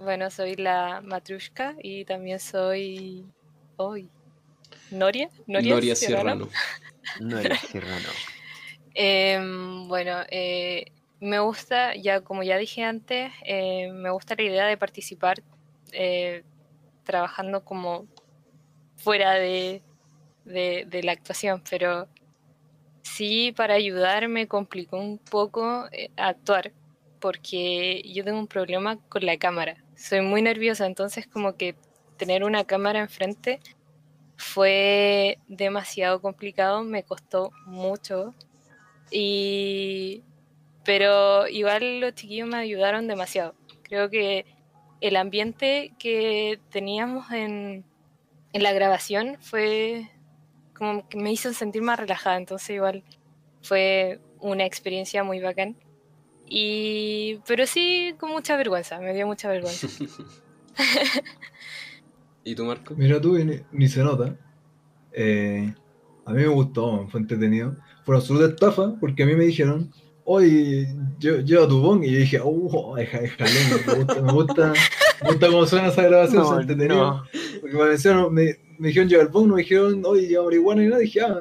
bueno, 0.01 0.31
soy 0.31 0.55
la 0.55 1.01
Matrushka 1.05 1.75
y 1.83 2.05
también 2.05 2.39
soy 2.39 3.25
hoy 3.79 4.09
Noria, 4.93 5.29
Noria, 5.49 5.75
Noria 5.75 5.97
Serrano. 5.97 6.49
Serrano. 7.73 8.11
Em, 8.97 9.89
bueno, 9.89 10.21
eh, 10.31 10.85
me 11.25 11.41
gusta, 11.41 11.95
ya 11.97 12.21
como 12.21 12.43
ya 12.43 12.59
dije 12.59 12.85
antes, 12.85 13.33
eh, 13.45 13.91
me 13.93 14.11
gusta 14.11 14.35
la 14.37 14.43
idea 14.45 14.67
de 14.67 14.77
participar 14.77 15.43
eh, 15.93 16.45
trabajando 17.05 17.65
como 17.65 18.07
fuera 18.97 19.35
de, 19.35 19.83
de- 20.45 21.03
la 21.03 21.13
actuación, 21.13 21.63
pero 21.69 22.09
sí 23.03 23.53
para 23.53 23.75
ayudar 23.75 24.29
me 24.29 24.49
complicó 24.49 24.99
un 24.99 25.19
poco 25.19 25.87
eh, 25.93 26.11
actuar, 26.17 26.73
porque 27.21 28.03
yo 28.05 28.25
tengo 28.25 28.39
un 28.39 28.49
problema 28.49 28.99
con 29.09 29.25
la 29.27 29.39
cámara. 29.39 29.77
Soy 29.97 30.21
muy 30.23 30.43
nerviosa, 30.43 30.87
entonces 30.87 31.27
como 31.27 31.57
que 31.57 31.77
tener 32.19 32.45
una 32.45 32.65
cámara 32.65 33.01
enfrente 33.01 33.61
fue 34.37 35.39
demasiado 35.49 36.21
complicado, 36.21 36.83
me 36.85 37.05
costó 37.05 37.51
mucho. 37.67 38.35
Y 39.11 40.23
pero 40.85 41.49
igual 41.49 42.01
los 42.01 42.15
chiquillos 42.15 42.49
me 42.49 42.57
ayudaron 42.59 43.07
demasiado. 43.07 43.55
Creo 43.83 44.11
que 44.11 44.47
el 45.01 45.17
ambiente 45.17 45.95
que 45.99 46.61
teníamos 46.71 47.31
en, 47.31 47.85
en 48.53 48.63
la 48.63 48.73
grabación 48.73 49.37
fue 49.41 50.11
como 50.75 51.09
que 51.09 51.19
me 51.19 51.33
hizo 51.33 51.53
sentir 51.53 51.83
más 51.83 51.99
relajada, 51.99 52.37
entonces 52.37 52.71
igual 52.71 53.05
fue 53.63 54.21
una 54.41 54.65
experiencia 54.65 55.25
muy 55.25 55.41
bacán. 55.41 55.77
Y 56.47 57.39
pero 57.47 57.67
sí 57.67 58.15
con 58.19 58.31
mucha 58.31 58.57
vergüenza, 58.57 58.99
me 59.01 59.15
dio 59.15 59.27
mucha 59.27 59.49
vergüenza. 59.49 59.87
¿Y 62.45 62.55
tú, 62.55 62.65
Marco? 62.65 62.95
Mira 62.95 63.21
tú, 63.21 63.39
ni, 63.39 63.61
ni 63.73 63.89
se 63.89 64.03
nota. 64.03 64.37
Eh, 65.13 65.73
a 66.27 66.33
mí 66.33 66.43
me 66.43 66.49
gustó, 66.49 67.09
fue 67.09 67.21
entretenido. 67.21 67.77
Fue 68.05 68.15
una 68.15 68.21
absoluta 68.21 68.47
estafa, 68.47 68.95
porque 69.01 69.23
a 69.23 69.27
mí 69.27 69.35
me 69.35 69.45
dijeron, 69.45 69.91
oye, 70.25 70.89
lle- 71.21 71.45
lleva 71.45 71.69
tu 71.69 71.81
bong, 71.81 72.05
y 72.05 72.11
yo 72.13 72.19
dije, 72.19 72.41
oh, 72.43 72.95
deja, 72.97 73.21
déjale, 73.21 73.51
me 73.87 73.95
gusta, 73.95 74.23
me 74.23 74.33
gusta, 74.33 74.73
me 75.23 75.29
gusta 75.31 75.47
cómo 75.49 75.67
suena 75.67 75.89
esa 75.89 76.03
grabación, 76.03 76.43
No, 76.43 76.55
se 76.55 76.61
entretenido. 76.63 76.97
no. 76.97 77.25
Porque 77.61 77.77
me 77.77 77.85
mencionaron, 77.85 78.33
me, 78.35 78.57
me 78.79 78.89
dijeron 78.89 79.09
lleva 79.09 79.23
el 79.23 79.29
bong, 79.29 79.49
no 79.49 79.55
me 79.55 79.63
dijeron, 79.63 80.03
oye, 80.07 80.27
lleva 80.29 80.45
marihuana 80.45 80.83
y 80.83 80.87
nada, 80.87 80.99
dije, 81.01 81.21
ah, 81.21 81.39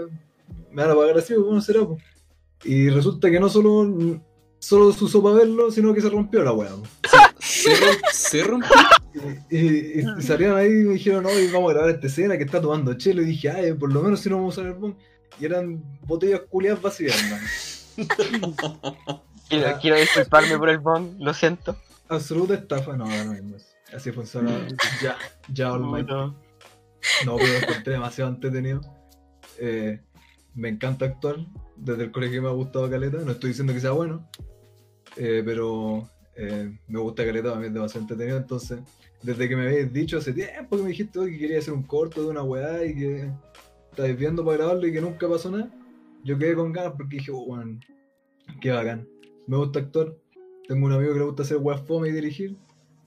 me 0.72 0.82
van 0.82 0.91
a 0.91 0.96
pagar 0.96 1.17
así, 1.17 1.34
pues 1.34 1.46
bueno, 1.46 1.62
será, 1.62 1.86
pues. 1.86 2.02
Y 2.65 2.89
resulta 2.89 3.30
que 3.30 3.39
no 3.39 3.50
solo, 3.50 4.19
solo 4.60 4.91
se 4.93 5.04
usó 5.04 5.22
para 5.22 5.36
verlo, 5.36 5.69
sino 5.72 5.93
que 5.93 6.02
se 6.02 6.10
rompió 6.10 6.43
la 6.43 6.54
weá. 6.54 6.69
pues. 6.78 6.89
Se, 7.43 7.72
se 8.13 8.43
rompió. 8.43 8.69
Y, 9.50 9.58
y- 9.58 10.04
y 10.17 10.22
salieron 10.22 10.58
ahí 10.58 10.67
y 10.69 10.84
me 10.86 10.93
dijeron, 10.93 11.26
hoy 11.26 11.48
vamos 11.52 11.69
a 11.69 11.74
grabar 11.74 11.93
esta 11.96 12.08
escena 12.08 12.38
que 12.38 12.43
está 12.46 12.62
tomando 12.62 12.93
chelo. 12.93 13.22
Y 13.22 13.26
dije, 13.26 13.50
ay, 13.50 13.74
por 13.74 13.91
lo 13.91 14.02
menos 14.02 14.22
si 14.22 14.30
no 14.30 14.38
vamos 14.38 14.58
a 14.58 14.62
usar 14.62 14.72
el 14.74 14.78
bong. 14.80 14.93
Y 15.41 15.46
eran 15.46 15.84
botellas 16.06 16.41
culiadas 16.50 16.82
vacías, 16.82 17.22
hermano. 17.22 17.43
Quiero, 19.49 19.77
quiero 19.79 19.97
disculparme 19.97 20.58
por 20.58 20.69
el 20.69 20.79
bong, 20.79 21.19
lo 21.19 21.34
siento. 21.34 21.75
Absoluta 22.08 22.56
estafa, 22.56 22.95
no, 22.95 23.06
no, 23.06 23.34
no. 23.34 23.58
Así 23.95 24.12
funciona. 24.12 24.51
Ya, 25.01 25.15
ya, 25.49 25.73
All. 25.73 25.82
No. 25.82 26.36
No, 27.25 27.36
pero 27.38 27.47
lo 27.53 27.58
encontré 27.60 27.93
demasiado 27.93 28.32
entretenido. 28.32 28.82
Eh, 29.60 29.99
me 30.56 30.69
encanta 30.69 31.06
actuar. 31.06 31.36
Desde 31.75 32.03
el 32.06 32.12
colegio 32.12 32.41
me 32.41 32.47
ha 32.47 32.53
gustado 32.53 32.89
Caleta. 32.89 33.17
No 33.17 33.32
estoy 33.34 33.49
diciendo 33.49 33.73
que 33.73 33.79
sea 33.82 33.91
bueno. 33.91 34.27
eh, 35.17 35.43
pero 35.45 36.10
eh, 36.36 36.75
me 36.88 36.99
gusta 36.99 37.25
Caleta, 37.25 37.51
a 37.51 37.56
mí 37.56 37.67
es 37.67 37.73
demasiado 37.73 38.01
entretenido. 38.03 38.38
Entonces, 38.38 38.79
desde 39.21 39.47
que 39.47 39.56
me 39.56 39.63
habéis 39.63 39.93
dicho 39.93 40.17
hace 40.17 40.34
tiempo 40.34 40.77
que 40.77 40.84
me 40.84 40.89
dijiste 40.89 41.19
que 41.19 41.38
quería 41.38 41.60
hacer 41.60 41.73
un 41.73 41.84
corto 41.84 42.23
de 42.23 42.29
una 42.29 42.41
weá 42.43 42.84
y 42.86 42.95
que 42.95 43.29
estáis 43.91 44.17
viendo 44.17 44.43
para 44.43 44.58
grabarlo 44.58 44.88
y 44.88 44.93
que 44.93 45.01
nunca 45.01 45.29
pasó 45.29 45.51
nada, 45.51 45.69
yo 46.24 46.38
quedé 46.38 46.56
con 46.56 46.72
ganas 46.72 46.94
porque 46.98 47.18
dije, 47.18 47.32
oh, 47.32 47.44
weón, 47.44 47.84
qué 48.62 48.72
bacán. 48.72 49.08
Me 49.48 49.58
gusta 49.58 49.80
actuar. 49.80 50.16
Tengo 50.68 50.86
un 50.86 50.94
amigo 50.94 51.14
que 51.14 51.20
le 51.20 51.26
gusta 51.26 51.44
hacer 51.44 51.58
weá 51.58 51.78
fome 51.78 52.10
y 52.10 52.12
dirigir. 52.12 52.56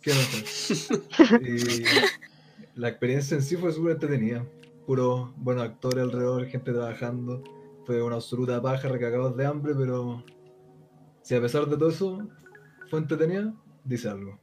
Qué 0.02 0.12
mejor. 0.12 1.42
y 1.42 2.78
la 2.78 2.88
experiencia 2.88 3.36
en 3.36 3.42
sí 3.42 3.56
fue 3.56 3.72
súper 3.72 3.92
entretenida. 3.92 4.44
Puro 4.86 5.32
buenos 5.36 5.64
actores 5.64 6.04
alrededor, 6.04 6.46
gente 6.46 6.72
trabajando. 6.72 7.42
Fue 7.86 8.02
una 8.02 8.16
absoluta 8.16 8.60
paja, 8.60 8.88
recagados 8.88 9.36
de 9.36 9.46
hambre, 9.46 9.74
pero 9.76 10.24
si 11.22 11.34
a 11.34 11.40
pesar 11.40 11.66
de 11.66 11.76
todo 11.76 11.88
eso 11.88 12.18
fue 12.90 12.98
entretenida, 12.98 13.52
dice 13.84 14.08
algo. 14.08 14.38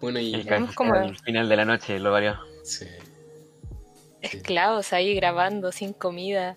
Bueno, 0.00 0.18
y. 0.18 0.34
Al 0.48 1.16
final 1.18 1.48
de 1.48 1.56
la 1.56 1.64
noche 1.64 1.98
lo 1.98 2.10
varió. 2.10 2.36
Sí. 2.62 2.86
Esclavos 4.20 4.92
ahí 4.92 5.14
grabando, 5.14 5.70
sin 5.70 5.92
comida, 5.92 6.56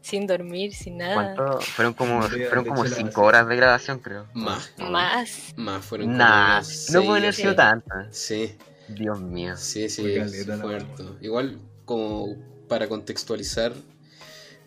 sin 0.00 0.26
dormir, 0.26 0.74
sin 0.74 0.98
nada. 0.98 1.34
¿Cuánto? 1.36 1.60
Fueron 1.60 1.94
como, 1.94 2.22
Sí, 2.28 2.44
fueron 2.44 2.64
como 2.64 2.84
leche 2.84 2.90
la 2.90 2.96
5 2.96 3.06
vacía. 3.08 3.22
horas 3.24 3.48
de 3.48 3.56
grabación, 3.56 3.98
creo. 3.98 4.26
Más. 4.34 4.72
Más. 4.78 5.52
Más, 5.56 5.84
fueron 5.84 6.06
como 6.08 6.18
Nah, 6.18 6.58
no 6.58 6.64
seis 6.64 6.90
pueden 6.92 7.22
haber 7.24 7.34
sido 7.34 7.54
tantas. 7.54 8.16
Sí, 8.16 8.56
Dios 8.88 9.20
mío. 9.20 9.56
sí, 9.56 9.88
sí, 9.88 10.06
es 10.14 10.46
fuerte. 10.60 11.04
Igual, 11.20 11.58
como 11.84 12.36
para 12.68 12.88
contextualizar, 12.88 13.72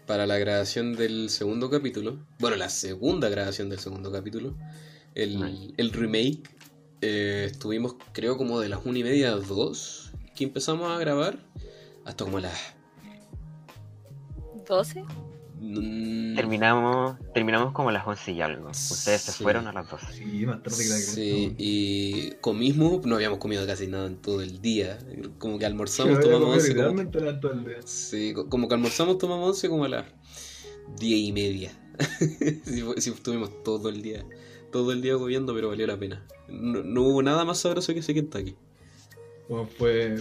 para 0.06 0.28
la 0.28 0.38
grabación 0.38 0.96
del 0.96 1.30
segundo 1.30 1.70
capítulo, 1.70 2.20
bueno, 2.40 2.58
la 2.58 2.70
segunda 2.70 3.30
grabación 3.30 3.70
del 3.70 3.80
segundo 3.80 4.12
capítulo, 4.12 4.56
el, 5.16 5.74
el 5.78 5.92
remake, 5.94 6.42
eh, 7.02 7.48
estuvimos 7.50 7.96
creo 8.12 8.38
como 8.38 8.60
de 8.60 8.70
las 8.70 8.86
una 8.86 9.00
y 9.00 9.04
media 9.04 9.30
a 9.30 9.36
dos 9.36 10.12
que 10.36 10.44
empezamos 10.44 10.92
a 10.92 10.98
grabar, 11.00 11.38
hasta 12.06 12.24
como 12.26 12.40
las... 12.40 12.76
¿12? 14.66 15.04
mm, 15.60 16.36
Terminamos, 16.36 17.18
terminamos 17.34 17.74
como 17.74 17.90
a 17.90 17.92
las 17.92 18.08
11 18.08 18.32
y 18.32 18.42
algo. 18.42 18.70
Ustedes 18.70 19.22
se 19.22 19.32
Sí. 19.32 19.44
fueron 19.44 19.68
a 19.68 19.74
las 19.74 19.90
12. 19.90 20.06
Sí, 20.14 20.46
más 20.46 20.62
tarde 20.64 20.78
que 20.84 20.90
la 20.90 20.96
Sí, 20.96 21.56
y 21.58 22.32
comimos, 22.42 23.06
no 23.06 23.16
habíamos 23.16 23.40
comido 23.40 23.66
casi 23.68 23.88
nada 23.88 24.08
en 24.08 24.18
todo 24.18 24.42
el 24.42 24.62
día. 24.62 24.98
Como 25.38 25.58
que 25.60 25.66
Sí, 25.66 25.72
almorzamos, 25.72 26.18
a 26.18 26.22
tomamos 26.22 26.46
comer 26.46 26.60
once. 26.60 26.76
Como, 26.76 27.82
sí, 27.86 28.34
co- 28.34 28.50
como 28.50 28.68
que 28.68 28.74
almorzamos, 28.76 29.18
tomamos 29.20 29.50
once 29.50 29.70
como 29.70 29.86
a 29.86 29.90
las 29.90 30.06
diez 30.98 31.20
y 31.20 31.32
media. 31.32 31.72
sí, 32.66 32.82
fue- 32.82 33.00
sí, 33.00 33.12
estuvimos 33.12 33.64
todo 33.64 33.90
el 33.90 34.02
día, 34.02 34.26
todo 34.72 34.92
el 34.92 35.02
día 35.02 35.14
comiendo, 35.14 35.54
pero 35.54 35.70
valió 35.70 35.86
la 35.88 35.98
pena. 35.98 36.26
No, 36.50 36.84
no 36.84 37.04
hubo 37.04 37.22
nada 37.24 37.46
más 37.46 37.60
sabroso 37.60 37.94
que 37.94 38.00
ese 38.00 38.14
Kentucky. 38.14 38.56
Bueno, 39.48 39.68
fue 39.78 40.16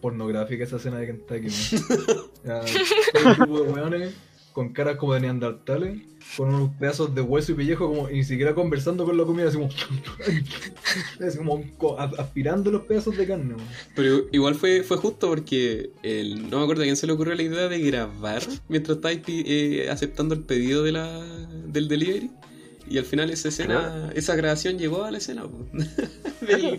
pornográfica 0.00 0.64
esa 0.64 0.76
escena 0.76 0.98
de 0.98 1.06
Kentucky. 1.06 1.46
man. 1.48 2.22
Todo 3.38 3.64
de 3.64 3.72
weones 3.72 4.14
con 4.52 4.72
caras 4.72 4.96
como 4.96 5.14
de 5.14 5.20
neandertales, 5.20 6.02
con 6.36 6.54
unos 6.54 6.70
pedazos 6.78 7.14
de 7.14 7.20
hueso 7.20 7.52
y 7.52 7.54
pellejo, 7.56 7.88
como 7.88 8.10
y 8.10 8.14
ni 8.16 8.24
siquiera 8.24 8.54
conversando 8.54 9.04
con 9.04 9.16
la 9.16 9.24
comida, 9.24 9.48
así 9.48 9.56
como, 9.56 9.70
así 11.26 11.38
como 11.38 11.98
aspirando 11.98 12.70
los 12.70 12.82
pedazos 12.82 13.16
de 13.16 13.26
carne. 13.26 13.54
man. 13.56 13.66
Pero 13.94 14.26
igual 14.30 14.54
fue, 14.54 14.82
fue 14.82 14.96
justo 14.98 15.28
porque 15.28 15.90
el, 16.02 16.50
no 16.50 16.58
me 16.58 16.64
acuerdo 16.64 16.82
a 16.82 16.84
quién 16.84 16.96
se 16.96 17.06
le 17.06 17.14
ocurrió 17.14 17.34
la 17.34 17.42
idea 17.42 17.68
de 17.68 17.80
grabar 17.80 18.42
mientras 18.68 18.96
estáis 18.98 19.20
eh, 19.26 19.88
aceptando 19.90 20.34
el 20.34 20.42
pedido 20.42 20.82
de 20.82 20.92
la, 20.92 21.20
del 21.66 21.88
delivery. 21.88 22.30
Y 22.88 22.98
al 22.98 23.04
final 23.04 23.30
esa 23.30 23.48
escena, 23.48 24.10
esa 24.14 24.34
grabación 24.34 24.76
llegó 24.76 25.04
a 25.04 25.10
la 25.10 25.18
escena. 25.18 25.44
Del-. 26.40 26.78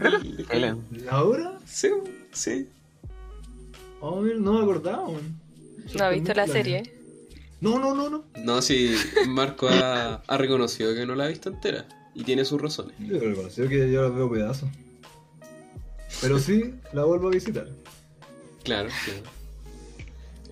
¿La 1.06 1.24
hora? 1.24 1.58
Sí, 1.66 1.88
sí. 2.32 2.68
Oh, 4.00 4.22
no 4.22 4.54
me 4.54 4.62
acordaba. 4.62 5.10
man. 5.10 5.43
No 5.98 6.10
he 6.10 6.14
visto 6.16 6.34
la 6.34 6.48
serie. 6.48 6.94
No, 7.62 7.80
no, 7.80 7.94
no, 7.96 8.10
no. 8.10 8.26
No, 8.44 8.62
sí, 8.62 8.96
Marco 9.28 9.68
ha, 9.70 10.16
ha 10.28 10.38
reconocido 10.38 10.94
que 10.94 11.06
no 11.06 11.16
la 11.16 11.26
ha 11.26 11.28
visto 11.28 11.50
entera. 11.50 11.88
Y 12.16 12.24
tiene 12.24 12.46
sus 12.46 12.62
razones. 12.62 12.96
Yo 13.00 13.20
reconocí 13.20 13.68
que 13.68 13.92
yo 13.92 14.04
la 14.04 14.10
veo 14.10 14.30
pedazos. 14.32 14.70
Pero 16.22 16.38
sí, 16.40 16.76
la 16.94 17.06
vuelvo 17.06 17.30
a 17.30 17.32
visitar. 17.32 17.68
Claro, 18.64 18.90
claro. 19.06 19.22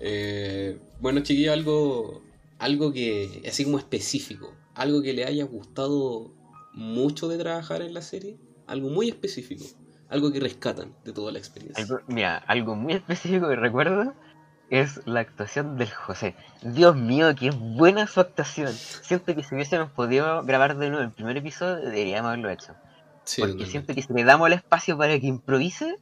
Eh, 0.00 0.78
bueno, 1.00 1.20
chiquillo, 1.20 1.52
algo, 1.52 2.22
algo 2.58 2.92
que, 2.92 3.42
así 3.48 3.64
como 3.64 3.78
específico, 3.78 4.52
algo 4.74 5.02
que 5.02 5.12
le 5.12 5.24
haya 5.24 5.44
gustado 5.44 6.32
mucho 6.74 7.28
de 7.28 7.38
trabajar 7.38 7.82
en 7.82 7.94
la 7.94 8.02
serie, 8.02 8.36
algo 8.66 8.88
muy 8.88 9.08
específico, 9.08 9.64
algo 10.08 10.32
que 10.32 10.40
rescatan 10.40 10.92
de 11.04 11.12
toda 11.12 11.30
la 11.32 11.38
experiencia. 11.38 11.84
Algo- 11.84 12.00
mira, 12.08 12.38
algo 12.38 12.74
muy 12.74 12.94
específico 12.94 13.48
que 13.48 13.56
recuerdo 13.56 14.14
es 14.72 15.06
la 15.06 15.20
actuación 15.20 15.76
del 15.76 15.90
José. 15.90 16.34
Dios 16.62 16.96
mío, 16.96 17.34
qué 17.38 17.50
buena 17.50 18.06
su 18.06 18.20
actuación. 18.20 18.72
Siento 18.72 19.34
que 19.34 19.44
si 19.44 19.54
hubiésemos 19.54 19.90
podido 19.90 20.42
grabar 20.44 20.78
de 20.78 20.88
nuevo 20.88 21.04
el 21.04 21.10
primer 21.12 21.36
episodio, 21.36 21.76
deberíamos 21.76 22.28
haberlo 22.28 22.48
hecho. 22.48 22.74
Sí, 23.24 23.42
Porque 23.42 23.66
siento 23.66 23.94
que 23.94 24.00
si 24.02 24.12
le 24.14 24.24
damos 24.24 24.46
el 24.46 24.54
espacio 24.54 24.96
para 24.96 25.20
que 25.20 25.26
improvise, 25.26 25.98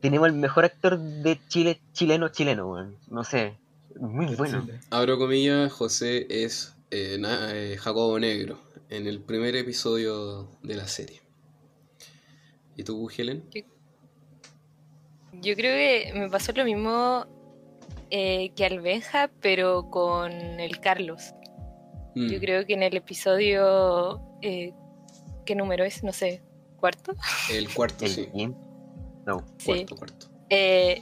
tenemos 0.00 0.28
el 0.28 0.34
mejor 0.34 0.64
actor 0.64 0.96
de 0.96 1.40
Chile, 1.48 1.80
chileno, 1.92 2.28
chileno, 2.28 2.70
weón. 2.70 2.96
No 3.08 3.24
sé, 3.24 3.58
muy 3.98 4.34
bueno. 4.36 4.64
Abro 4.90 5.18
comillas, 5.18 5.72
José 5.72 6.26
es 6.30 6.76
eh, 6.92 7.16
na- 7.18 7.52
eh, 7.52 7.76
Jacobo 7.78 8.16
Negro 8.20 8.60
en 8.90 9.08
el 9.08 9.20
primer 9.20 9.56
episodio 9.56 10.48
de 10.62 10.76
la 10.76 10.86
serie. 10.86 11.20
¿Y 12.76 12.84
tú, 12.84 13.10
Helen? 13.10 13.42
Yo 15.32 15.54
creo 15.56 15.74
que 16.12 16.12
me 16.18 16.30
pasó 16.30 16.52
lo 16.52 16.64
mismo 16.64 17.26
eh, 18.14 18.52
que 18.54 18.66
al 18.66 18.80
Benja, 18.80 19.30
pero 19.40 19.88
con 19.90 20.30
el 20.32 20.78
Carlos. 20.80 21.32
Mm, 22.14 22.28
Yo 22.30 22.38
creo 22.40 22.66
que 22.66 22.74
en 22.74 22.82
el 22.82 22.94
episodio. 22.94 24.20
eh, 24.42 24.72
¿Qué 25.46 25.54
número 25.56 25.82
es? 25.84 26.04
No 26.04 26.12
sé. 26.12 26.42
¿Cuarto? 26.76 27.14
El 27.50 27.72
cuarto, 27.72 28.06
sí. 28.06 28.28
No, 29.24 29.38
Sí. 29.56 29.66
Cuarto, 29.66 29.96
cuarto. 29.96 30.26
Eh, 30.50 31.00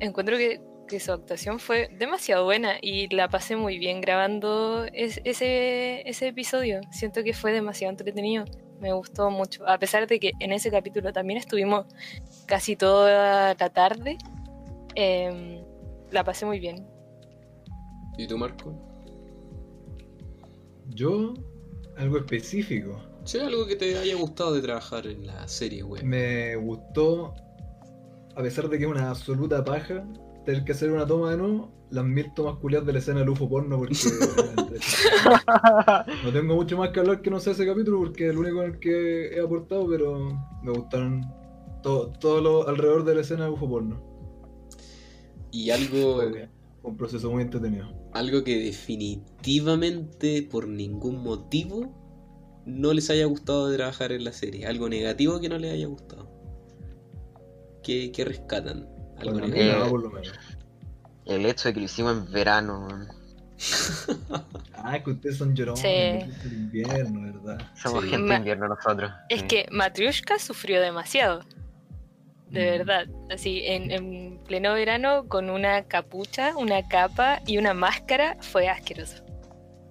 encuentro 0.00 0.36
que, 0.36 0.60
que 0.88 1.00
su 1.00 1.10
actuación 1.12 1.58
fue 1.58 1.88
demasiado 1.98 2.44
buena 2.44 2.76
y 2.82 3.08
la 3.14 3.28
pasé 3.28 3.56
muy 3.56 3.78
bien 3.78 4.00
grabando 4.02 4.84
es- 4.92 5.20
ese, 5.24 6.06
ese 6.08 6.28
episodio. 6.28 6.80
Siento 6.90 7.22
que 7.24 7.32
fue 7.32 7.52
demasiado 7.52 7.90
entretenido. 7.92 8.44
Me 8.80 8.92
gustó 8.92 9.30
mucho. 9.30 9.66
A 9.66 9.78
pesar 9.78 10.06
de 10.06 10.20
que 10.20 10.32
en 10.40 10.52
ese 10.52 10.70
capítulo 10.70 11.12
también 11.12 11.38
estuvimos 11.38 11.86
casi 12.46 12.76
toda 12.76 13.54
la 13.58 13.70
tarde, 13.70 14.18
em, 14.96 15.61
la 16.12 16.24
pasé 16.24 16.46
muy 16.46 16.60
bien. 16.60 16.86
¿Y 18.18 18.26
tú, 18.26 18.38
Marco? 18.38 18.74
Yo, 20.90 21.34
algo 21.96 22.18
específico. 22.18 23.00
Sí, 23.24 23.38
algo 23.38 23.66
que 23.66 23.76
te 23.76 23.96
haya 23.96 24.16
gustado 24.16 24.52
de 24.52 24.62
trabajar 24.62 25.06
en 25.06 25.26
la 25.26 25.46
serie, 25.48 25.82
güey. 25.82 26.04
Me 26.04 26.56
gustó, 26.56 27.34
a 28.36 28.42
pesar 28.42 28.68
de 28.68 28.78
que 28.78 28.84
es 28.84 28.90
una 28.90 29.10
absoluta 29.10 29.64
paja, 29.64 30.04
tener 30.44 30.64
que 30.64 30.72
hacer 30.72 30.90
una 30.90 31.06
toma 31.06 31.30
de 31.30 31.38
nuevo, 31.38 31.72
las 31.90 32.04
mil 32.04 32.32
tomas 32.34 32.56
culiadas 32.56 32.86
de 32.86 32.92
la 32.94 32.98
escena 32.98 33.20
del 33.20 33.30
UFO 33.30 33.48
porno, 33.48 33.78
porque 33.78 33.94
no 36.24 36.32
tengo 36.32 36.54
mucho 36.54 36.76
más 36.76 36.90
que 36.90 37.00
hablar 37.00 37.22
que 37.22 37.30
no 37.30 37.38
sé 37.38 37.52
ese 37.52 37.66
capítulo, 37.66 37.98
porque 37.98 38.26
es 38.26 38.32
el 38.32 38.38
único 38.38 38.62
en 38.62 38.72
el 38.72 38.80
que 38.80 39.28
he 39.28 39.40
aportado, 39.40 39.86
pero 39.88 40.36
me 40.62 40.72
gustaron 40.72 41.24
todo, 41.82 42.08
todo 42.18 42.40
lo 42.40 42.68
alrededor 42.68 43.04
de 43.04 43.14
la 43.14 43.20
escena 43.20 43.44
del 43.44 43.52
UFO 43.52 43.68
porno. 43.68 44.11
Y 45.52 45.70
algo, 45.70 46.22
un 46.82 46.96
proceso 46.96 47.30
muy 47.30 47.42
entretenido. 47.42 47.86
algo 48.12 48.42
que 48.42 48.58
definitivamente 48.58 50.42
por 50.50 50.66
ningún 50.66 51.22
motivo 51.22 51.94
no 52.66 52.92
les 52.92 53.08
haya 53.10 53.26
gustado 53.26 53.68
de 53.68 53.76
trabajar 53.76 54.10
en 54.12 54.24
la 54.24 54.32
serie. 54.32 54.66
Algo 54.66 54.88
negativo 54.88 55.40
que 55.40 55.48
no 55.48 55.58
les 55.58 55.72
haya 55.72 55.86
gustado. 55.86 56.28
¿Qué, 57.82 58.10
qué 58.12 58.24
rescatan? 58.24 58.88
Algo 59.18 59.32
Bueno, 59.38 59.48
negativo. 59.48 59.84
Eh, 59.86 59.90
por 59.90 60.02
lo 60.02 60.10
menos. 60.10 60.32
El 61.26 61.46
hecho 61.46 61.68
de 61.68 61.74
que 61.74 61.80
lo 61.80 61.86
hicimos 61.86 62.16
en 62.16 62.32
verano, 62.32 62.86
weón. 62.88 63.08
Ah, 64.84 65.00
que 65.00 65.12
ustedes 65.12 65.36
son 65.36 65.54
llorones. 65.54 65.80
Sí. 65.80 66.48
invierno, 66.52 67.20
¿verdad? 67.22 67.70
Somos 67.80 68.02
Sí. 68.02 68.10
gente 68.10 68.28
de 68.32 68.36
invierno 68.36 68.66
nosotros. 68.66 69.12
Es 69.28 69.40
sí. 69.42 69.46
que 69.46 69.66
Matriushka 69.70 70.40
sufrió 70.40 70.80
demasiado. 70.80 71.44
De 72.52 72.60
Mm. 72.60 72.78
verdad. 72.78 73.06
Así, 73.30 73.62
en, 73.64 73.90
en 73.90 74.38
pleno 74.44 74.74
verano, 74.74 75.26
con 75.28 75.50
una 75.50 75.84
capucha, 75.84 76.56
una 76.56 76.86
capa 76.88 77.40
y 77.46 77.58
una 77.58 77.74
máscara, 77.74 78.36
fue 78.40 78.68
asqueroso. 78.68 79.24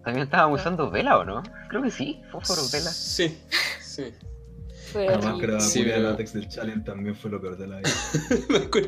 También 0.06 0.26
estábamos 0.26 0.62
usando 0.62 0.90
vela, 0.90 1.18
¿o 1.18 1.24
no? 1.26 1.44
Creo 1.70 1.82
que 1.84 1.92
sí, 1.92 2.22
fósforo, 2.32 2.62
vela. 2.72 2.90
Sí, 2.92 3.38
sí. 3.82 4.06
Fue 4.92 5.06
La 5.06 5.18
máscara 5.20 5.60
Sí, 5.60 5.84
de 5.84 5.98
látex 6.00 6.34
del 6.34 6.50
challenge 6.50 6.84
también 6.84 7.16
fue 7.16 7.32
lo 7.32 7.40
peor 7.40 7.58
de 7.58 7.68
la 7.68 7.78
vida. 7.78 7.90
Me 8.50 8.58
acuerdo 8.58 8.88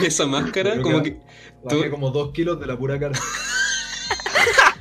de 0.00 0.06
esa 0.06 0.26
máscara, 0.26 0.80
como 0.80 1.02
que- 1.02 1.14
que. 1.18 1.20
Bajé 1.64 1.84
Tú- 1.84 1.90
como 1.90 2.10
dos 2.10 2.32
kilos 2.32 2.58
de 2.58 2.66
la 2.66 2.76
pura 2.78 2.98
cara. 2.98 3.18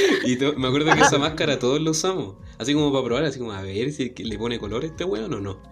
Y 0.26 0.36
me 0.58 0.68
acuerdo 0.68 0.92
que 0.94 1.00
esa 1.00 1.18
máscara 1.26 1.58
todos 1.58 1.80
la 1.80 1.90
usamos. 1.90 2.36
Así 2.58 2.74
como 2.74 2.92
para 2.92 3.04
probar, 3.04 3.24
así 3.24 3.38
como 3.38 3.52
a 3.52 3.62
ver 3.62 3.92
si 3.92 4.10
que 4.10 4.24
le 4.24 4.38
pone 4.38 4.58
color 4.58 4.82
a 4.82 4.86
este 4.86 5.04
weón 5.04 5.32
o 5.34 5.40
no. 5.40 5.62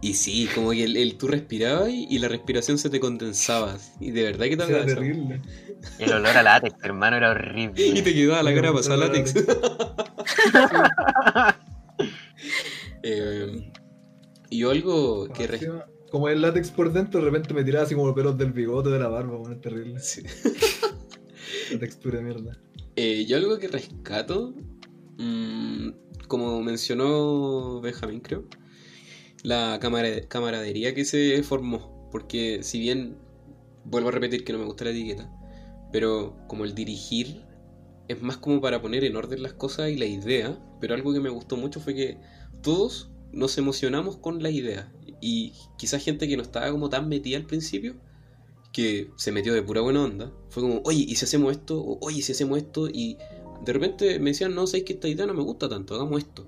Y 0.00 0.14
sí, 0.14 0.48
como 0.54 0.70
que 0.70 0.84
el, 0.84 0.96
el- 0.96 1.16
tú 1.18 1.28
respirabas 1.28 1.90
y, 1.90 2.06
y 2.10 2.18
la 2.18 2.28
respiración 2.28 2.78
se 2.78 2.90
te 2.90 3.00
condensaba. 3.00 3.76
Y 4.00 4.10
de 4.12 4.22
verdad 4.24 4.46
que 4.46 4.56
te 4.56 4.64
Era 4.64 4.86
terrible. 4.86 5.40
El 5.98 6.12
olor 6.12 6.36
a 6.36 6.42
látex, 6.42 6.74
hermano, 6.82 7.16
era 7.16 7.30
horrible. 7.30 7.86
Y 7.86 8.02
te 8.02 8.14
quedaba 8.14 8.42
la 8.42 8.54
cara 8.54 8.72
pasada 8.72 8.96
látex. 8.96 9.34
Eh, 13.02 13.70
y 14.50 14.62
algo 14.64 15.28
que 15.32 15.46
res- 15.46 15.62
Encima, 15.62 15.86
Como 16.10 16.28
el 16.28 16.40
látex 16.42 16.70
por 16.70 16.92
dentro, 16.92 17.20
de 17.20 17.26
repente 17.26 17.54
me 17.54 17.64
tiraba 17.64 17.84
así 17.84 17.94
como 17.94 18.06
los 18.08 18.16
pelos 18.16 18.36
del 18.36 18.52
bigote 18.52 18.90
de 18.90 18.98
la 18.98 19.08
barba, 19.08 19.36
bueno, 19.36 19.54
es 19.54 19.60
terrible. 19.60 20.00
sí. 20.00 20.22
La 21.72 21.78
textura 21.78 22.18
de 22.18 22.24
mierda. 22.24 22.58
Eh, 22.96 23.24
yo 23.26 23.36
algo 23.36 23.58
que 23.58 23.68
rescato, 23.68 24.54
mm, 25.18 25.90
como 26.26 26.60
mencionó 26.62 27.80
Benjamín, 27.80 28.20
creo, 28.20 28.44
la 29.42 29.78
camara- 29.80 30.26
camaradería 30.28 30.94
que 30.94 31.04
se 31.04 31.42
formó. 31.42 32.08
Porque 32.10 32.62
si 32.62 32.78
bien, 32.80 33.16
vuelvo 33.84 34.08
a 34.08 34.12
repetir 34.12 34.44
que 34.44 34.52
no 34.52 34.58
me 34.58 34.64
gusta 34.64 34.84
la 34.84 34.90
etiqueta, 34.90 35.30
pero 35.92 36.36
como 36.48 36.64
el 36.64 36.74
dirigir 36.74 37.42
es 38.08 38.22
más 38.22 38.38
como 38.38 38.60
para 38.60 38.80
poner 38.80 39.04
en 39.04 39.16
orden 39.16 39.42
las 39.42 39.52
cosas 39.52 39.90
y 39.90 39.96
la 39.96 40.06
idea, 40.06 40.58
pero 40.80 40.94
algo 40.94 41.12
que 41.12 41.20
me 41.20 41.28
gustó 41.28 41.56
mucho 41.58 41.80
fue 41.80 41.94
que 41.94 42.18
todos 42.62 43.10
nos 43.32 43.58
emocionamos 43.58 44.16
con 44.16 44.42
la 44.42 44.50
idea. 44.50 44.90
Y 45.20 45.52
quizás 45.76 46.02
gente 46.02 46.26
que 46.26 46.36
no 46.36 46.42
estaba 46.42 46.70
como 46.70 46.88
tan 46.88 47.08
metida 47.08 47.36
al 47.36 47.44
principio, 47.44 47.96
que 48.78 49.10
se 49.16 49.32
metió 49.32 49.52
de 49.54 49.60
pura 49.60 49.80
buena 49.80 50.04
onda, 50.04 50.32
fue 50.50 50.62
como, 50.62 50.80
oye, 50.84 51.04
¿y 51.08 51.16
si 51.16 51.24
hacemos 51.24 51.50
esto? 51.50 51.80
O, 51.80 51.98
oye, 52.00 52.18
¿y 52.18 52.22
si 52.22 52.30
hacemos 52.30 52.58
esto? 52.58 52.88
Y 52.88 53.18
de 53.64 53.72
repente 53.72 54.20
me 54.20 54.30
decían, 54.30 54.54
no, 54.54 54.68
sabéis 54.68 54.84
que 54.84 54.92
esta 54.92 55.08
idea 55.08 55.26
no 55.26 55.34
me 55.34 55.42
gusta 55.42 55.68
tanto, 55.68 55.96
hagamos 55.96 56.22
esto. 56.22 56.46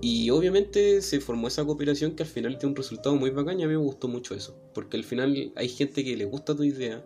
Y 0.00 0.30
obviamente 0.30 1.02
se 1.02 1.18
formó 1.20 1.48
esa 1.48 1.64
cooperación 1.64 2.12
que 2.12 2.22
al 2.22 2.28
final 2.28 2.58
tiene 2.58 2.70
un 2.70 2.76
resultado 2.76 3.16
muy 3.16 3.30
bacán 3.30 3.58
y 3.58 3.64
a 3.64 3.66
mí 3.66 3.72
me 3.72 3.80
gustó 3.80 4.06
mucho 4.06 4.36
eso. 4.36 4.56
Porque 4.72 4.96
al 4.96 5.02
final 5.02 5.52
hay 5.56 5.68
gente 5.68 6.04
que 6.04 6.16
le 6.16 6.26
gusta 6.26 6.54
tu 6.54 6.62
idea 6.62 7.04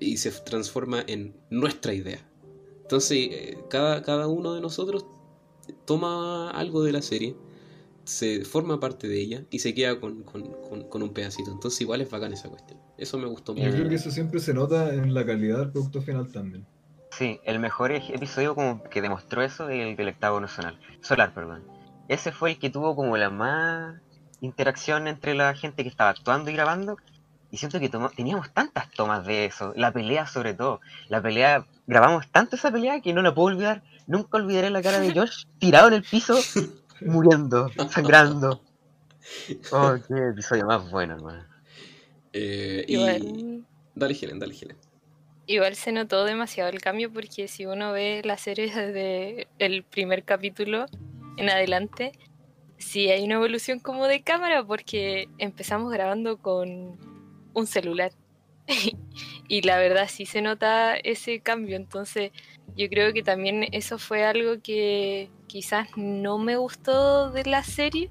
y 0.00 0.16
se 0.16 0.32
transforma 0.32 1.04
en 1.06 1.36
nuestra 1.48 1.94
idea. 1.94 2.28
Entonces, 2.82 3.18
eh, 3.30 3.58
cada, 3.68 4.02
cada 4.02 4.26
uno 4.26 4.52
de 4.52 4.60
nosotros 4.60 5.06
toma 5.84 6.50
algo 6.50 6.82
de 6.82 6.90
la 6.90 7.02
serie, 7.02 7.36
se 8.10 8.44
forma 8.44 8.80
parte 8.80 9.06
de 9.08 9.20
ella 9.20 9.42
y 9.50 9.60
se 9.60 9.72
queda 9.74 10.00
con, 10.00 10.22
con- 10.24 10.52
con- 10.68 10.88
con 10.88 11.02
un 11.02 11.12
pedacito. 11.14 11.50
Entonces, 11.52 11.80
igual 11.80 12.00
es 12.00 12.10
bacán 12.10 12.32
esa 12.32 12.48
cuestión. 12.48 12.78
Eso 12.98 13.18
me 13.18 13.26
gustó 13.26 13.54
Yo 13.54 13.62
mucho. 13.64 13.76
creo 13.76 13.88
que 13.88 13.94
eso 13.94 14.10
siempre 14.10 14.40
se 14.40 14.52
nota 14.52 14.92
en 14.92 15.14
la 15.14 15.24
calidad 15.24 15.58
del 15.58 15.70
producto 15.70 16.02
final 16.02 16.30
también. 16.32 16.66
Sí, 17.12 17.40
el 17.44 17.58
mejor 17.60 17.92
ej- 17.92 18.12
episodio 18.14 18.54
como 18.54 18.82
que 18.84 19.00
demostró 19.02 19.42
eso 19.42 19.68
es 19.68 19.80
el 19.86 19.96
del 19.96 20.08
octavo 20.08 20.40
nacional. 20.40 20.78
Solar, 21.00 21.32
perdón. 21.34 21.62
Ese 22.08 22.32
fue 22.32 22.50
el 22.52 22.58
que 22.58 22.70
tuvo 22.70 22.94
como 22.96 23.16
la 23.16 23.30
más 23.30 24.00
interacción 24.40 25.06
entre 25.08 25.34
la 25.34 25.54
gente 25.54 25.82
que 25.82 25.88
estaba 25.88 26.10
actuando 26.10 26.50
y 26.50 26.54
grabando. 26.54 26.96
Y 27.52 27.56
siento 27.56 27.80
que 27.80 27.88
toma- 27.88 28.10
teníamos 28.10 28.52
tantas 28.52 28.90
tomas 28.92 29.26
de 29.26 29.44
eso. 29.46 29.72
La 29.76 29.92
pelea 29.92 30.26
sobre 30.26 30.54
todo. 30.54 30.80
La 31.08 31.20
pelea, 31.20 31.66
grabamos 31.86 32.30
tanto 32.30 32.56
esa 32.56 32.70
pelea 32.70 33.00
que 33.00 33.12
no 33.12 33.22
la 33.22 33.34
puedo 33.34 33.54
olvidar. 33.54 33.82
Nunca 34.06 34.36
olvidaré 34.38 34.70
la 34.70 34.82
cara 34.82 35.00
de 35.00 35.12
Josh 35.14 35.46
tirado 35.58 35.88
en 35.88 35.94
el 35.94 36.02
piso, 36.04 36.36
muriendo, 37.02 37.70
sangrando. 37.90 38.62
Oh, 39.72 39.94
qué 40.06 40.28
episodio 40.28 40.66
más 40.66 40.90
bueno, 40.90 41.14
hermano. 41.14 41.44
Eh, 42.32 42.84
y... 42.88 42.94
Igual, 42.94 43.64
Dale, 43.94 44.16
Helen, 44.20 44.38
dale, 44.38 44.54
Helen. 44.54 44.76
igual 45.46 45.74
se 45.74 45.92
notó 45.92 46.24
demasiado 46.24 46.70
el 46.70 46.80
cambio 46.80 47.12
porque 47.12 47.48
si 47.48 47.66
uno 47.66 47.92
ve 47.92 48.22
la 48.24 48.38
serie 48.38 48.66
desde 48.66 49.48
el 49.58 49.82
primer 49.82 50.24
capítulo 50.24 50.86
en 51.36 51.50
adelante, 51.50 52.12
sí 52.78 53.10
hay 53.10 53.24
una 53.24 53.34
evolución 53.34 53.78
como 53.78 54.06
de 54.06 54.22
cámara 54.22 54.64
porque 54.64 55.28
empezamos 55.38 55.92
grabando 55.92 56.38
con 56.38 56.98
un 57.52 57.66
celular. 57.66 58.12
y 59.48 59.62
la 59.62 59.78
verdad 59.78 60.08
sí 60.08 60.26
se 60.26 60.42
nota 60.42 60.96
ese 60.96 61.40
cambio, 61.40 61.76
entonces 61.76 62.32
yo 62.76 62.88
creo 62.88 63.12
que 63.12 63.22
también 63.22 63.66
eso 63.72 63.98
fue 63.98 64.24
algo 64.24 64.60
que 64.62 65.28
quizás 65.46 65.88
no 65.96 66.38
me 66.38 66.56
gustó 66.56 67.30
de 67.30 67.44
la 67.44 67.62
serie, 67.64 68.08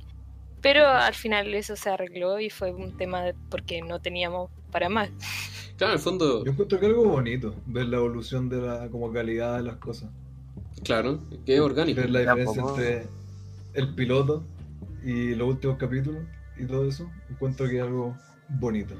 pero 0.62 0.88
al 0.88 1.14
final 1.14 1.54
eso 1.56 1.76
se 1.76 1.90
arregló 1.90 2.40
y 2.40 2.50
fue 2.50 2.72
un 2.74 2.96
tema 2.98 3.24
de- 3.24 3.36
porque 3.50 3.82
no 3.82 4.00
teníamos 4.00 4.50
para 4.72 4.90
más. 4.90 5.10
Claro, 5.80 5.94
en 5.94 5.98
el 6.00 6.04
fondo, 6.04 6.44
Yo 6.44 6.52
encuentro 6.52 6.78
que 6.78 6.88
algo 6.88 7.06
bonito, 7.06 7.56
ver 7.66 7.86
la 7.86 7.96
evolución 7.98 8.50
de 8.50 8.58
la 8.58 8.90
como 8.90 9.14
calidad 9.14 9.56
de 9.56 9.64
las 9.64 9.78
cosas. 9.78 10.10
claro, 10.84 11.22
que 11.46 11.56
es 11.56 11.62
orgánico. 11.62 12.02
Ver 12.02 12.10
la 12.10 12.20
diferencia 12.20 12.62
Tampoco- 12.62 12.82
entre 12.82 13.08
el 13.76 13.96
piloto 13.96 14.44
y 15.06 15.36
los 15.36 15.48
últimos 15.48 15.78
capítulos 15.78 16.22
y 16.58 16.66
todo 16.66 16.86
eso. 16.86 17.10
Encuentro 17.30 17.66
que 17.70 17.78
es 17.78 17.82
algo 17.84 18.14
bonito. 18.50 18.94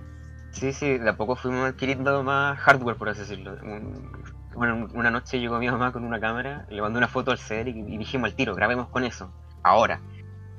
Sí, 0.52 0.74
sí, 0.74 0.98
de 0.98 1.10
a 1.10 1.16
poco 1.16 1.36
fuimos 1.36 1.70
adquiriendo 1.70 2.24
más 2.24 2.58
hardware, 2.60 2.98
por 2.98 3.10
así 3.10 3.22
decirlo. 3.22 3.54
Un- 3.62 4.12
bueno, 4.56 4.88
una 4.94 5.10
noche 5.12 5.40
llegó 5.40 5.58
mi 5.60 5.70
mamá 5.70 5.92
con 5.94 6.04
una 6.04 6.20
cámara, 6.20 6.66
le 6.70 6.82
mandó 6.82 6.98
una 6.98 7.08
foto 7.08 7.32
al 7.32 7.38
set 7.38 7.68
y, 7.68 7.70
y 7.72 7.98
dijimos 7.98 8.30
al 8.32 8.36
tiro, 8.36 8.56
grabemos 8.56 8.90
con 8.90 9.04
eso, 9.06 9.32
ahora. 9.64 10.02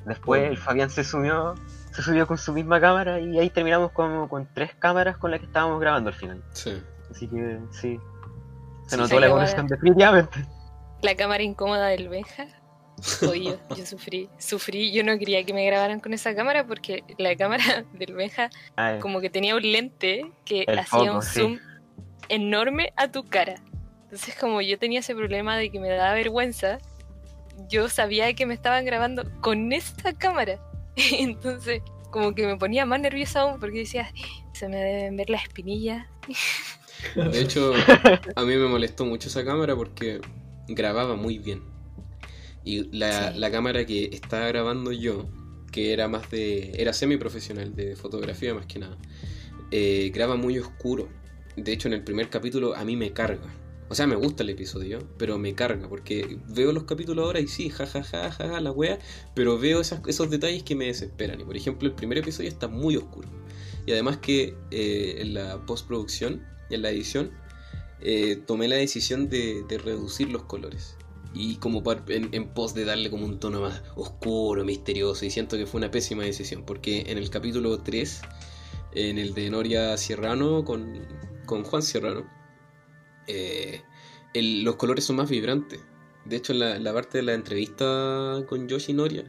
Después 0.07 0.45
el 0.49 0.57
Fabián 0.57 0.89
se 0.89 1.05
subió, 1.05 1.55
se 1.93 2.01
subió 2.03 2.27
con 2.27 2.39
su 2.39 2.53
misma 2.55 2.81
cámara 2.81 3.21
y 3.21 3.39
ahí 3.39 3.51
terminamos 3.51 3.93
como 3.93 4.29
con 4.29 4.49
tres 4.55 4.75
cámaras 4.79 5.19
con 5.19 5.31
las 5.31 5.41
que 5.41 5.47
estábamos 5.47 5.79
grabando 5.81 6.09
al 6.09 6.15
final. 6.15 6.43
Sí. 6.53 6.83
Así 7.11 7.29
que 7.29 7.59
sí, 7.71 8.01
se 8.87 8.97
Sí, 8.97 9.03
notó 9.03 9.21
la 9.21 9.27
evolución 9.27 9.67
definitivamente. 9.67 10.47
La 11.03 11.15
cámara 11.17 11.43
incómoda 11.43 11.89
del 11.89 12.09
Benja. 12.09 12.47
Oye, 13.29 13.45
yo, 13.45 13.77
yo 13.77 13.87
sufrí, 13.87 14.29
sufrí, 14.39 14.93
yo 14.93 15.05
no 15.05 15.19
quería 15.19 15.45
que 15.45 15.53
me 15.53 15.65
grabaran 15.65 16.01
con 16.01 16.13
esa 16.13 16.35
cámara 16.35 16.67
porque 16.67 17.05
la 17.19 17.37
cámara 17.37 17.85
del 17.95 18.15
Benja 18.15 18.51
Ay, 18.77 18.99
como 19.01 19.21
que 19.21 19.31
tenía 19.31 19.57
un 19.57 19.63
lente 19.63 20.31
que 20.45 20.65
El 20.67 20.79
hacía 20.79 20.99
foco, 20.99 21.15
un 21.17 21.23
sí. 21.23 21.41
zoom 21.41 21.59
enorme 22.29 22.93
a 22.97 23.11
tu 23.11 23.25
cara. 23.25 23.57
Entonces 24.05 24.35
como 24.37 24.61
yo 24.61 24.79
tenía 24.79 25.01
ese 25.01 25.15
problema 25.15 25.57
de 25.57 25.71
que 25.71 25.81
me 25.81 25.89
daba 25.89 26.15
vergüenza, 26.15 26.79
yo 27.69 27.89
sabía 27.89 28.33
que 28.35 28.47
me 28.47 28.55
estaban 28.55 28.85
grabando 28.85 29.25
con 29.41 29.73
esta 29.73 30.13
cámara. 30.13 30.59
Entonces 30.97 31.83
como 32.11 32.35
que 32.35 32.47
me 32.47 32.57
ponía 32.57 32.87
más 32.87 33.01
nerviosa 33.01 33.43
aún 33.43 33.61
porque 33.61 33.79
decía, 33.79 34.13
se 34.53 34.69
me 34.69 34.77
deben 34.77 35.17
ver 35.17 35.31
las 35.31 35.45
espinillas. 35.45 36.07
De 37.15 37.41
hecho, 37.41 37.73
a 38.37 38.43
mí 38.43 38.57
me 38.57 38.67
molestó 38.67 39.05
mucho 39.05 39.29
esa 39.29 39.45
cámara 39.45 39.75
porque 39.77 40.21
grababa 40.69 41.17
muy 41.17 41.39
bien. 41.39 41.63
Y 42.65 42.85
la, 42.97 43.33
Sí. 43.33 43.39
la 43.39 43.51
cámara 43.51 43.87
que 43.87 44.11
estaba 44.13 44.47
grabando 44.49 44.93
yo, 44.93 45.27
que 45.73 45.93
era 45.93 46.09
más 46.09 46.31
de. 46.31 46.73
era 46.77 46.93
semi-profesional 46.93 47.75
de 47.75 47.97
fotografía 47.97 48.55
más 48.55 48.67
que 48.67 48.79
nada, 48.81 48.97
eh, 49.71 50.11
graba 50.15 50.37
muy 50.37 50.59
oscuro. 50.59 51.09
De 51.57 51.73
hecho, 51.73 51.89
en 51.89 51.95
el 51.95 52.03
primer 52.05 52.29
capítulo 52.31 52.75
a 52.75 52.85
mí 52.85 52.97
me 52.97 53.13
carga. 53.13 53.49
O 53.89 53.95
sea, 53.97 54.07
me 54.07 54.15
gusta 54.15 54.45
el 54.45 54.51
episodio, 54.51 55.01
pero 55.19 55.37
me 55.37 55.55
carga 55.55 55.89
porque 55.89 56.39
veo 56.49 56.71
los 56.71 56.85
capítulos 56.85 57.25
ahora 57.25 57.41
y 57.41 57.49
sí, 57.49 57.71
jajaja, 57.71 58.05
ja, 58.05 58.31
ja, 58.31 58.49
ja, 58.49 58.61
la 58.61 58.71
wea, 58.71 59.01
pero 59.35 59.59
veo 59.59 59.81
esas- 59.81 60.01
esos 60.07 60.31
detalles 60.31 60.63
que 60.63 60.77
me 60.77 60.87
desesperan. 60.87 61.41
Y 61.41 61.45
por 61.45 61.57
ejemplo, 61.57 61.89
el 61.89 61.95
primer 61.95 62.19
episodio 62.19 62.49
está 62.49 62.69
muy 62.69 62.97
oscuro. 62.97 63.29
Y 63.87 63.93
además 63.93 64.19
que 64.19 64.55
eh, 64.71 65.17
en 65.19 65.35
la 65.35 65.67
postproducción 65.67 66.43
en 66.71 66.83
la 66.83 66.91
edición 66.91 67.33
eh, 68.01 68.37
tomé 68.47 68.69
la 68.69 68.77
decisión 68.77 69.29
de, 69.29 69.65
de 69.69 69.79
reducir 69.79 70.31
los 70.31 70.45
colores. 70.45 70.95
Y 71.33 71.57
como 71.57 71.83
en, 72.09 72.29
en 72.33 72.49
pos 72.49 72.75
de 72.75 72.85
darle 72.85 73.09
como 73.11 73.25
un 73.25 73.39
tono 73.39 73.61
más 73.61 73.83
oscuro, 73.95 74.65
misterioso. 74.65 75.25
Y 75.25 75.31
siento 75.31 75.57
que 75.57 75.67
fue 75.67 75.79
una 75.79 75.91
pésima 75.91 76.25
decisión. 76.25 76.65
Porque 76.67 77.05
en 77.07 77.19
el 77.19 77.31
capítulo 77.31 77.79
3, 77.79 78.21
en 78.95 79.19
el 79.19 79.33
de 79.35 79.49
Noria 79.51 79.97
Sierrano 79.97 80.65
con, 80.65 81.07
con 81.47 81.63
Juan 81.63 81.83
Serrano, 81.83 82.25
eh, 83.27 83.83
el- 84.35 84.63
los 84.65 84.77
colores 84.77 85.05
son 85.05 85.17
más 85.17 85.31
vibrantes. 85.31 85.81
De 86.25 86.37
hecho, 86.37 86.53
en 86.53 86.59
la, 86.59 86.79
la 86.79 86.93
parte 86.93 87.19
de 87.19 87.23
la 87.23 87.35
entrevista 87.35 88.45
con 88.49 88.69
Yoshi 88.69 88.93
Noria, 88.93 89.25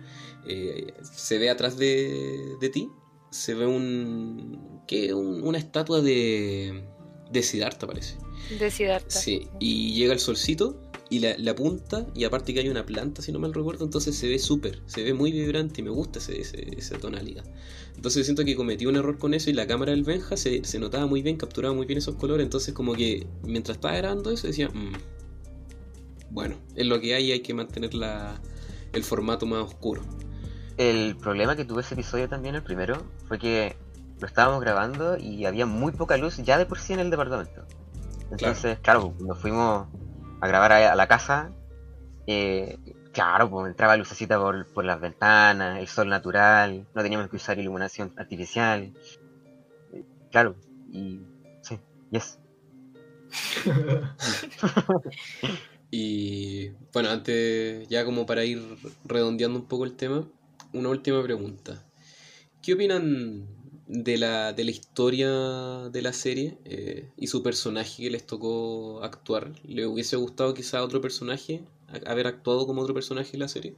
eh, 0.48 0.94
se 1.04 1.38
ve 1.38 1.50
atrás 1.50 1.78
de, 1.78 2.56
de 2.60 2.70
ti, 2.70 2.90
se 3.30 3.54
ve 3.54 3.66
un, 3.66 4.82
¿qué? 4.88 5.14
Un- 5.14 5.42
una 5.44 5.58
estatua 5.58 6.02
de, 6.02 6.84
de 7.32 7.44
Siddhartha, 7.44 7.88
parece. 7.88 8.18
De 8.60 8.70
Siddhartha. 8.70 9.10
Sí, 9.10 9.48
y 9.60 9.94
llega 9.94 10.14
el 10.14 10.20
solcito 10.20 10.82
y 11.12 11.20
la, 11.20 11.36
la 11.38 11.54
punta, 11.54 12.08
y 12.16 12.24
aparte 12.24 12.54
que 12.54 12.62
hay 12.62 12.70
una 12.70 12.86
planta, 12.86 13.22
si 13.22 13.32
no 13.32 13.38
mal 13.40 13.54
recuerdo, 13.54 13.84
entonces 13.86 14.16
se 14.18 14.28
ve 14.30 14.40
súper, 14.40 14.82
se 14.88 15.04
ve 15.04 15.14
muy 15.14 15.32
vibrante 15.32 15.82
y 15.82 15.84
me 15.84 15.90
gusta 15.92 16.18
ese, 16.20 16.42
ese- 16.42 16.76
esa 16.78 16.98
tonalidad. 16.98 17.44
Entonces 17.96 18.26
siento 18.26 18.44
que 18.46 18.56
cometí 18.56 18.86
un 18.88 18.96
error 18.96 19.18
con 19.20 19.34
eso 19.34 19.50
y 19.50 19.54
la 19.54 19.68
cámara 19.68 19.92
del 19.92 20.04
Benja 20.04 20.38
se, 20.38 20.64
se 20.64 20.80
notaba 20.80 21.06
muy 21.08 21.22
bien, 21.22 21.36
capturaba 21.38 21.76
muy 21.76 21.86
bien 21.86 22.00
esos 22.00 22.16
colores, 22.16 22.44
entonces 22.46 22.74
como 22.74 22.94
que 22.94 23.28
mientras 23.44 23.78
estaba 23.78 23.96
grabando 23.98 24.32
eso 24.32 24.48
decía, 24.48 24.70
"Mm, 24.70 24.94
bueno, 26.30 26.56
es 26.76 26.86
lo 26.88 27.00
que 27.02 27.14
hay, 27.14 27.32
hay 27.32 27.42
que 27.42 27.54
mantener 27.54 27.94
la, 27.94 28.40
el 28.94 29.04
formato 29.04 29.46
más 29.46 29.64
oscuro. 29.66 30.02
El 30.78 31.18
problema 31.18 31.56
que 31.56 31.66
tuve 31.66 31.82
ese 31.82 31.94
episodio 31.94 32.30
también, 32.30 32.56
el 32.56 32.64
primero, 32.64 33.04
fue 33.28 33.38
que 33.38 33.76
lo 34.20 34.28
estábamos 34.28 34.62
grabando 34.62 35.18
y 35.18 35.46
había 35.46 35.66
muy 35.66 35.92
poca 35.92 36.16
luz 36.18 36.38
ya 36.38 36.58
de 36.58 36.66
por 36.66 36.80
sí 36.80 36.94
en 36.94 37.00
el 37.00 37.10
departamento. 37.10 37.66
Entonces, 38.32 38.80
claro, 38.80 39.14
cuando 39.18 39.36
fuimos 39.36 39.88
a 40.42 40.48
grabar 40.48 40.72
a, 40.72 40.96
la 40.96 41.08
casa, 41.08 41.52
eh, 42.28 42.78
claro, 43.14 43.50
pues 43.50 43.68
entraba 43.68 43.96
lucecita 43.96 44.40
por, 44.40 44.66
por 44.74 44.84
las 44.84 45.00
ventanas, 45.00 45.80
el 45.80 45.88
sol 45.88 46.10
natural, 46.10 46.88
no 46.94 47.04
teníamos 47.04 47.30
que 47.30 47.38
usar 47.38 47.60
iluminación 47.60 48.14
artificial. 48.18 48.92
Claro, 50.32 50.56
y 50.92 51.22
sí, 51.62 51.80
yes. 52.10 52.40
Y 55.94 56.70
bueno, 56.94 57.10
antes, 57.10 57.86
ya 57.90 58.06
como 58.06 58.26
para 58.26 58.46
ir 58.46 58.62
redondeando 59.04 59.60
un 59.60 59.68
poco 59.68 59.84
el 59.84 59.98
tema, 59.98 60.26
una 60.72 60.88
última 60.88 61.22
pregunta. 61.22 61.84
¿Qué 62.64 62.74
opinan 62.74 63.46
de 63.92 64.18
la, 64.18 64.54
de 64.54 64.64
la 64.64 64.72
historia 64.72 65.30
de 65.92 66.02
la 66.02 66.14
serie 66.14 66.58
eh, 66.66 67.10
y 67.18 67.28
su 67.28 67.44
personaje 67.44 68.04
que 68.04 68.10
les 68.10 68.26
tocó 68.26 69.04
actuar? 69.04 69.54
¿Le 69.64 69.86
hubiese 69.88 70.16
gustado 70.16 70.54
quizá 70.54 70.84
otro 70.84 71.02
personaje, 71.02 71.62
a- 71.88 72.12
haber 72.12 72.28
actuado 72.28 72.66
como 72.68 72.82
otro 72.82 72.94
personaje 72.94 73.32
en 73.34 73.40
la 73.42 73.48
serie? 73.50 73.76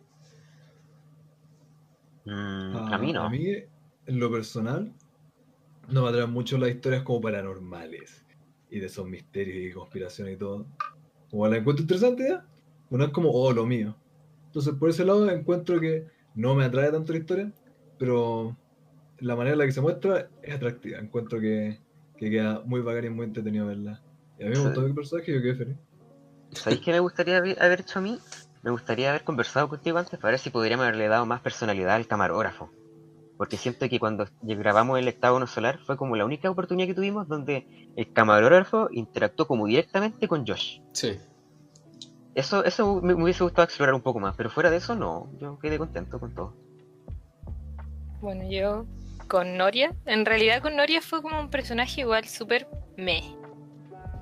Mm, 2.26 2.76
Ah, 2.76 2.96
a 2.96 2.98
mí 2.98 3.12
no. 3.14 3.26
A 3.26 3.30
mí, 3.30 3.48
en 4.06 4.20
lo 4.20 4.32
personal, 4.32 4.94
no 5.90 6.04
me 6.04 6.10
atraen 6.10 6.32
mucho 6.32 6.58
las 6.58 6.70
historias 6.72 7.04
como 7.04 7.22
paranormales 7.22 8.26
y 8.70 8.80
de 8.80 8.88
esos 8.88 9.08
misterios 9.08 9.72
y 9.72 9.74
conspiraciones 9.74 10.36
y 10.36 10.38
todo. 10.40 10.68
Como 11.30 11.48
la 11.48 11.58
encuentro 11.58 11.84
interesante 11.84 12.28
ya, 12.30 12.48
no 12.90 13.06
es 13.06 13.12
como, 13.12 13.32
oh, 13.32 13.54
lo 13.54 13.66
mío. 13.66 13.96
Entonces, 14.48 14.76
por 14.76 14.90
ese 14.90 15.06
lado, 15.06 15.30
encuentro 15.30 15.80
que 15.80 16.08
no 16.36 16.56
me 16.56 16.66
atrae 16.66 16.92
tanto 16.92 17.14
la 17.14 17.20
historia, 17.20 17.54
pero 17.98 18.58
la 19.20 19.36
manera 19.36 19.54
en 19.54 19.60
la 19.60 19.66
que 19.66 19.72
se 19.72 19.82
muestra 19.82 20.30
es 20.42 20.56
atractiva. 20.56 21.00
Encuentro 21.00 21.40
que, 21.40 21.80
que 22.18 22.30
queda 22.30 22.62
muy 22.66 22.82
bacán 22.82 23.06
y 23.06 23.10
muy 23.10 23.26
entretenido 23.26 23.68
verla. 23.68 24.02
Y 24.40 24.44
a 24.44 24.48
mí 24.48 24.54
me 24.56 24.64
gustó 24.64 24.82
mi 24.82 24.94
personaje 24.94 25.32
y 25.32 25.36
yo 25.36 25.42
quedé 25.42 25.56
feliz. 25.56 25.78
¿Sabéis 26.52 26.82
qué 26.82 26.92
me 26.92 27.00
gustaría 27.00 27.38
haber 27.38 27.62
haber 27.62 27.82
hecho 27.82 28.00
a 28.00 28.02
mí? 28.02 28.20
Me 28.62 28.72
gustaría 28.72 29.10
haber 29.10 29.24
conversado 29.24 29.68
contigo 29.68 29.98
antes 29.98 30.20
para 30.20 30.32
ver 30.32 30.40
si 30.40 30.50
podríamos 30.50 30.86
haberle 30.86 31.08
dado 31.08 31.26
más 31.26 31.42
personalidad 31.42 31.96
al 31.96 32.08
camarógrafo. 32.08 32.70
Porque 33.38 33.58
siento 33.58 33.90
que 33.90 34.00
cuando 34.00 34.28
grabamos 34.42 35.00
el 35.00 35.08
octágono 35.08 35.48
solar 35.48 35.80
fue 35.80 35.98
como 35.98 36.16
la 36.16 36.24
única 36.24 36.50
oportunidad 36.50 36.88
que 36.88 36.94
tuvimos 36.94 37.28
donde 37.28 37.92
el 37.96 38.14
camarógrafo 38.14 38.90
interactuó 38.92 39.48
como 39.48 39.66
directamente 39.66 40.28
con 40.28 40.46
Josh. 40.46 40.80
Sí. 40.94 41.18
Eso, 42.36 42.64
eso 42.64 43.02
me, 43.02 43.16
me 43.16 43.24
hubiese 43.24 43.44
gustado 43.44 43.66
explorar 43.66 43.96
un 43.96 44.02
poco 44.02 44.20
más, 44.20 44.36
pero 44.36 44.50
fuera 44.50 44.70
de 44.70 44.78
eso 44.78 44.96
no, 44.96 45.30
yo 45.40 45.60
quedé 45.60 45.78
contento 45.78 46.20
con 46.20 46.34
todo. 46.34 46.56
Bueno, 48.22 48.50
yo 48.50 48.86
con 49.34 49.58
Noria, 49.58 49.96
en 50.06 50.26
realidad 50.28 50.62
con 50.62 50.76
Noria 50.76 51.02
fue 51.02 51.24
como 51.24 51.40
un 51.40 51.50
personaje 51.50 52.02
igual 52.02 52.28
súper 52.28 52.68
me. 52.98 53.24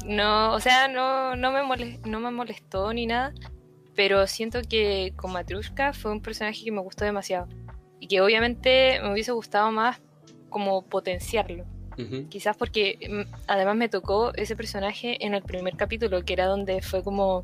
No, 0.05 0.53
o 0.53 0.59
sea, 0.61 0.87
no, 0.87 1.35
no, 1.35 1.51
me 1.51 1.59
molest- 1.63 1.99
no 2.05 2.21
me 2.21 2.31
molestó 2.31 2.93
ni 2.93 3.07
nada, 3.07 3.33
pero 3.93 4.25
siento 4.25 4.61
que 4.61 5.11
con 5.17 5.33
Matrushka 5.33 5.91
fue 5.91 6.13
un 6.13 6.21
personaje 6.21 6.63
que 6.63 6.71
me 6.71 6.79
gustó 6.79 7.03
demasiado 7.03 7.49
y 7.99 8.07
que 8.07 8.21
obviamente 8.21 9.01
me 9.03 9.11
hubiese 9.11 9.33
gustado 9.33 9.69
más 9.69 10.01
como 10.47 10.85
potenciarlo. 10.85 11.65
Quizás 12.29 12.55
porque 12.55 12.97
mm, 13.09 13.33
además 13.47 13.75
me 13.75 13.89
tocó 13.89 14.33
ese 14.35 14.55
personaje 14.55 15.17
en 15.25 15.33
el 15.33 15.43
primer 15.43 15.75
capítulo, 15.75 16.23
que 16.23 16.31
era 16.31 16.45
donde 16.45 16.81
fue 16.81 17.03
como 17.03 17.43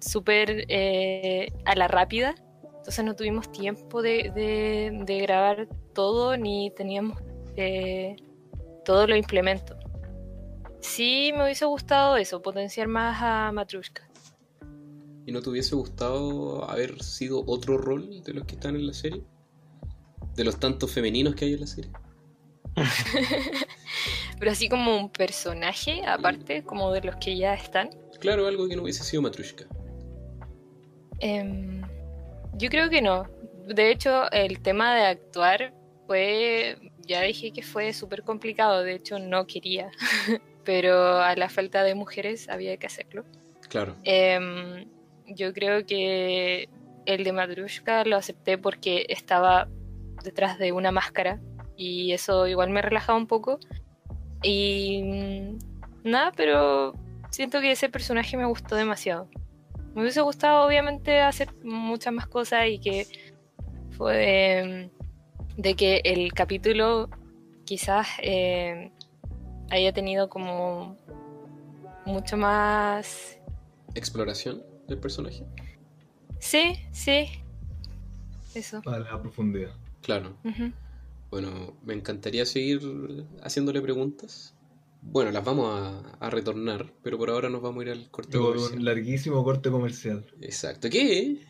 súper 0.00 0.64
eh, 0.68 1.52
a 1.66 1.76
la 1.76 1.86
rápida. 1.86 2.34
Entonces 2.78 3.04
no 3.04 3.14
tuvimos 3.14 3.52
tiempo 3.52 4.02
de, 4.02 4.32
de- 4.34 5.04
de 5.04 5.18
grabar 5.20 5.68
todo 5.92 6.36
ni 6.36 6.70
teníamos 6.70 7.18
eh, 7.56 8.16
todos 8.84 9.08
los 9.08 9.18
implementos. 9.18 9.76
Sí 10.80 11.32
me 11.34 11.44
hubiese 11.44 11.66
gustado 11.66 12.16
eso, 12.16 12.40
potenciar 12.40 12.88
más 12.88 13.18
a 13.22 13.52
Matrushka. 13.52 14.08
¿Y 15.26 15.32
no 15.32 15.42
te 15.42 15.50
hubiese 15.50 15.74
gustado 15.74 16.68
haber 16.68 17.02
sido 17.02 17.44
otro 17.46 17.76
rol 17.78 18.22
de 18.22 18.32
los 18.32 18.46
que 18.46 18.54
están 18.54 18.76
en 18.76 18.86
la 18.86 18.94
serie? 18.94 19.22
¿De 20.34 20.44
los 20.44 20.58
tantos 20.58 20.90
femeninos 20.90 21.34
que 21.34 21.44
hay 21.44 21.54
en 21.54 21.60
la 21.60 21.66
serie? 21.66 21.92
Pero 24.38 24.50
así 24.50 24.68
como 24.68 24.96
un 24.96 25.10
personaje 25.10 26.04
aparte, 26.06 26.64
como 26.64 26.92
de 26.92 27.02
los 27.02 27.16
que 27.16 27.36
ya 27.36 27.54
están. 27.54 27.90
Claro, 28.20 28.46
algo 28.46 28.68
que 28.68 28.76
no 28.76 28.82
hubiese 28.82 29.04
sido 29.04 29.22
Matrushka. 29.22 29.66
Em, 31.18 31.82
yo 32.54 32.70
creo 32.70 32.88
que 32.88 33.02
no. 33.02 33.24
De 33.66 33.90
hecho, 33.90 34.30
el 34.32 34.60
tema 34.60 34.94
de 34.94 35.02
actuar 35.06 35.74
fue, 36.10 36.76
ya 37.06 37.22
dije 37.22 37.52
que 37.52 37.62
fue 37.62 37.92
súper 37.92 38.24
complicado, 38.24 38.82
de 38.82 38.94
hecho 38.94 39.20
no 39.20 39.46
quería, 39.46 39.92
pero 40.64 41.20
a 41.20 41.36
la 41.36 41.48
falta 41.48 41.84
de 41.84 41.94
mujeres 41.94 42.48
había 42.48 42.76
que 42.78 42.88
hacerlo. 42.88 43.24
Claro. 43.68 43.94
Em, 44.02 44.88
yo 45.28 45.52
creo 45.52 45.86
que 45.86 46.68
el 47.06 47.22
de 47.22 47.30
Madrushka 47.30 48.04
lo 48.06 48.16
acepté 48.16 48.58
porque 48.58 49.06
estaba 49.08 49.68
detrás 50.24 50.58
de 50.58 50.72
una 50.72 50.90
máscara 50.90 51.38
y 51.76 52.10
eso 52.10 52.48
igual 52.48 52.70
me 52.70 52.82
relajaba 52.82 53.16
un 53.16 53.28
poco. 53.28 53.60
Y 54.42 55.02
mm, 55.04 55.58
nada, 56.10 56.32
pero 56.34 56.92
siento 57.30 57.60
que 57.60 57.70
ese 57.70 57.88
personaje 57.88 58.36
me 58.36 58.46
gustó 58.46 58.74
demasiado. 58.74 59.28
Me 59.94 60.02
hubiese 60.02 60.22
gustado 60.22 60.66
obviamente 60.66 61.20
hacer 61.20 61.54
muchas 61.62 62.12
más 62.12 62.26
cosas 62.26 62.66
y 62.66 62.80
que 62.80 63.06
fue 63.96 64.58
em, 64.58 64.90
de 65.60 65.74
que 65.74 66.00
el 66.04 66.32
capítulo 66.32 67.08
quizás 67.64 68.06
em, 68.22 68.90
haya 69.70 69.92
tenido 69.92 70.28
como 70.28 70.96
mucho 72.06 72.36
más 72.36 73.36
Exploración 73.94 74.62
del 74.88 74.98
personaje. 74.98 75.44
Sí, 76.38 76.76
sí. 76.92 77.26
Eso. 78.54 78.80
A 78.86 78.98
la 79.00 79.20
profundidad. 79.20 79.72
Claro. 80.00 80.36
Bueno, 81.30 81.74
me 81.84 81.94
encantaría 81.94 82.46
seguir 82.46 82.80
haciéndole 83.42 83.80
preguntas. 83.82 84.54
Bueno, 85.02 85.30
las 85.30 85.44
vamos 85.44 85.66
a, 85.78 86.26
a 86.26 86.30
retornar, 86.30 86.92
pero 87.02 87.18
por 87.18 87.30
ahora 87.30 87.48
nos 87.48 87.62
vamos 87.62 87.80
a 87.80 87.86
ir 87.86 87.92
al 87.92 88.10
corte 88.10 88.36
Luego 88.36 88.54
comercial. 88.54 88.78
un 88.78 88.84
larguísimo 88.84 89.44
corte 89.44 89.70
comercial. 89.70 90.26
Exacto. 90.40 90.88
Que 90.88 91.42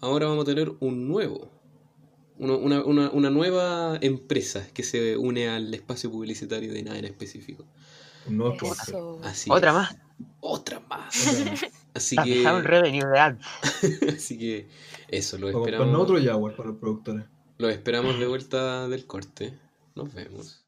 ahora 0.00 0.26
vamos 0.26 0.42
a 0.42 0.46
tener 0.46 0.72
un 0.80 1.06
nuevo, 1.08 1.50
uno- 2.38 2.58
una, 2.58 2.82
una- 2.84 3.10
una 3.10 3.30
nueva 3.30 3.98
empresa 4.00 4.66
que 4.72 4.82
se 4.82 5.16
une 5.16 5.48
al 5.48 5.72
espacio 5.74 6.10
publicitario 6.10 6.72
de 6.72 6.82
nada 6.82 6.98
en 6.98 7.04
específico. 7.06 7.64
Un 8.26 8.38
nuevo 8.38 8.54
sponsor. 8.56 9.20
Así 9.24 9.50
Otra 9.50 9.70
es. 9.70 9.76
más. 9.76 9.96
Otra 10.40 10.80
más. 10.80 11.28
Otra 11.28 11.44
más. 11.52 11.64
Así 11.94 12.16
que, 12.16 12.42
revenue 12.62 13.06
de 13.08 13.18
ads. 13.20 13.46
así 14.16 14.36
que 14.36 14.68
eso, 15.08 15.38
lo 15.38 15.48
O 15.48 15.52
con 15.52 15.62
esperamos. 15.62 16.00
otro 16.00 16.20
Jaguar 16.20 16.56
para 16.56 16.70
los 16.70 16.78
productores. 16.78 17.24
Los 17.58 17.70
esperamos 17.72 18.18
de 18.18 18.26
vuelta 18.26 18.88
del 18.88 19.06
corte. 19.06 19.56
Nos 19.94 20.12
vemos. 20.12 20.64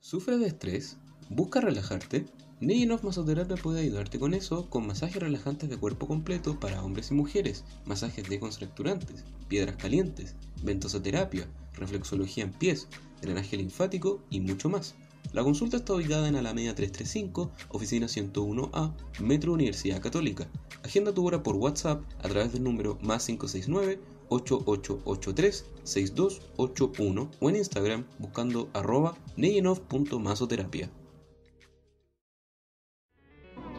¿Sufres 0.00 0.38
de 0.40 0.48
estrés? 0.48 0.98
¿Buscas 1.30 1.64
relajarte? 1.64 2.26
Negenov 2.60 3.04
Masoterapia 3.04 3.56
puede 3.56 3.82
ayudarte 3.82 4.18
con 4.18 4.34
eso 4.34 4.68
con 4.68 4.84
masajes 4.84 5.22
relajantes 5.22 5.70
de 5.70 5.76
cuerpo 5.76 6.08
completo 6.08 6.58
para 6.58 6.82
hombres 6.82 7.12
y 7.12 7.14
mujeres, 7.14 7.62
masajes 7.84 8.28
descontracturantes, 8.28 9.24
piedras 9.46 9.76
calientes, 9.76 10.34
ventosoterapia, 10.64 11.46
reflexología 11.74 12.42
en 12.42 12.52
pies, 12.52 12.88
drenaje 13.22 13.56
linfático 13.56 14.24
y 14.28 14.40
mucho 14.40 14.68
más. 14.68 14.96
La 15.32 15.44
consulta 15.44 15.76
está 15.76 15.94
ubicada 15.94 16.26
en 16.26 16.34
Alameda 16.34 16.74
335, 16.74 17.52
oficina 17.68 18.06
101A, 18.06 18.92
Metro 19.20 19.52
Universidad 19.52 20.00
Católica. 20.00 20.48
Agenda 20.82 21.14
tu 21.14 21.24
hora 21.24 21.44
por 21.44 21.54
WhatsApp 21.54 22.02
a 22.18 22.28
través 22.28 22.52
del 22.52 22.64
número 22.64 22.98
más 23.02 23.26
569 23.26 24.00
8883-6281 24.30 27.30
o 27.40 27.48
en 27.48 27.56
Instagram 27.56 28.04
buscando 28.18 28.68
arroba 28.74 29.16
neyenov.masoterapia. 29.36 30.90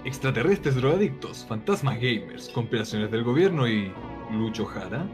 extraterrestres 0.05 0.75
drogadictos, 0.75 1.45
fantasmas 1.45 1.99
gamers, 1.99 2.49
compilaciones 2.49 3.11
del 3.11 3.23
gobierno 3.23 3.67
y 3.67 3.91
Lucho 4.31 4.65
Jara. 4.65 5.07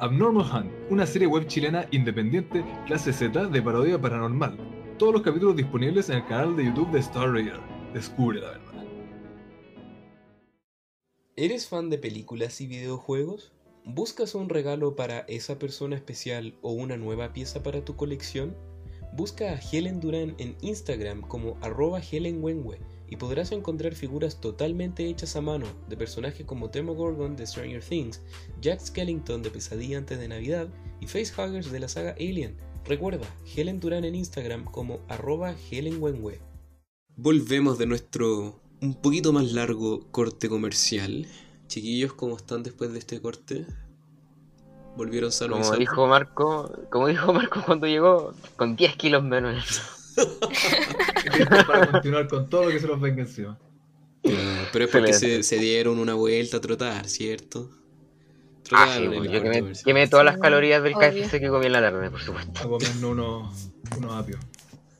Abnormal 0.00 0.46
Hunt, 0.52 0.72
una 0.90 1.06
serie 1.06 1.26
web 1.26 1.46
chilena 1.48 1.86
independiente 1.90 2.64
clase 2.86 3.12
Z 3.12 3.48
de 3.48 3.62
parodia 3.62 4.00
paranormal. 4.00 4.56
Todos 4.96 5.14
los 5.14 5.22
capítulos 5.22 5.56
disponibles 5.56 6.08
en 6.08 6.18
el 6.18 6.26
canal 6.26 6.56
de 6.56 6.66
YouTube 6.66 6.90
de 6.92 7.00
Star 7.00 7.32
Raider. 7.32 7.58
Descubre 7.92 8.40
la 8.40 8.50
verdad. 8.50 8.86
¿Eres 11.34 11.68
fan 11.68 11.90
de 11.90 11.98
películas 11.98 12.60
y 12.60 12.66
videojuegos? 12.66 13.52
¿Buscas 13.84 14.34
un 14.34 14.48
regalo 14.48 14.94
para 14.94 15.20
esa 15.20 15.58
persona 15.58 15.96
especial 15.96 16.54
o 16.62 16.72
una 16.72 16.96
nueva 16.96 17.32
pieza 17.32 17.62
para 17.62 17.84
tu 17.84 17.96
colección? 17.96 18.56
Busca 19.14 19.52
a 19.52 19.60
Helen 19.60 19.98
Duran 19.98 20.34
en 20.38 20.56
Instagram 20.60 21.22
como 21.22 21.56
arroba 21.60 22.00
Helen 22.00 22.40
y 23.10 23.16
podrás 23.16 23.52
encontrar 23.52 23.94
figuras 23.94 24.40
totalmente 24.40 25.08
hechas 25.08 25.36
a 25.36 25.40
mano 25.40 25.66
de 25.88 25.96
personajes 25.96 26.44
como 26.44 26.68
Demogorgon 26.68 27.36
de 27.36 27.46
Stranger 27.46 27.82
Things, 27.82 28.20
Jack 28.60 28.80
Skellington 28.80 29.42
de 29.42 29.50
Pesadilla 29.50 29.98
antes 29.98 30.18
de 30.18 30.28
Navidad 30.28 30.68
y 31.00 31.06
facehuggers 31.06 31.70
de 31.70 31.80
la 31.80 31.88
saga 31.88 32.14
Alien. 32.18 32.56
Recuerda, 32.84 33.26
Helen 33.54 33.80
Duran 33.80 34.04
en 34.04 34.14
Instagram 34.14 34.64
como 34.64 35.00
arroba 35.08 35.54
Helen 35.70 36.02
Wenwe. 36.02 36.40
Volvemos 37.16 37.78
de 37.78 37.86
nuestro 37.86 38.60
un 38.80 38.94
poquito 38.94 39.32
más 39.32 39.52
largo 39.52 40.06
corte 40.10 40.48
comercial. 40.48 41.26
Chiquillos, 41.66 42.12
¿cómo 42.14 42.36
están 42.36 42.62
después 42.62 42.92
de 42.92 42.98
este 42.98 43.20
corte? 43.20 43.66
¿Volvieron 44.96 45.30
sanos 45.30 45.66
Como 45.66 45.78
dijo 45.78 46.06
Marco, 46.06 46.72
como 46.90 47.06
dijo 47.06 47.32
Marco 47.32 47.62
cuando 47.64 47.86
llegó, 47.86 48.32
con 48.56 48.74
10 48.76 48.96
kilos 48.96 49.22
menos. 49.22 49.97
Para 51.66 51.90
continuar 51.90 52.28
con 52.28 52.48
todo 52.48 52.64
lo 52.64 52.70
que 52.70 52.80
se 52.80 52.86
nos 52.86 53.00
venga 53.00 53.22
encima. 53.22 53.58
Ya, 54.24 54.68
pero 54.72 54.84
es 54.86 54.90
porque 54.90 55.12
se, 55.12 55.42
se 55.42 55.58
dieron 55.58 55.98
una 55.98 56.14
vuelta 56.14 56.56
a 56.58 56.60
trotar, 56.60 57.08
¿cierto? 57.08 57.70
Ah, 58.72 58.96
sí, 58.98 59.06
pues, 59.06 59.30
yo 59.30 59.42
quemé, 59.42 59.72
quemé 59.84 60.08
todas 60.08 60.26
las 60.26 60.38
calorías 60.38 60.82
del 60.82 60.94
obvio. 60.94 61.22
KFC 61.24 61.40
que 61.40 61.48
comí 61.48 61.66
en 61.66 61.72
la 61.72 61.80
tarde, 61.80 62.10
por 62.10 62.20
supuesto. 62.20 62.60
A 62.60 62.68
comernos 62.68 63.10
unos, 63.10 63.70
unos 63.96 64.12
apios. 64.14 64.40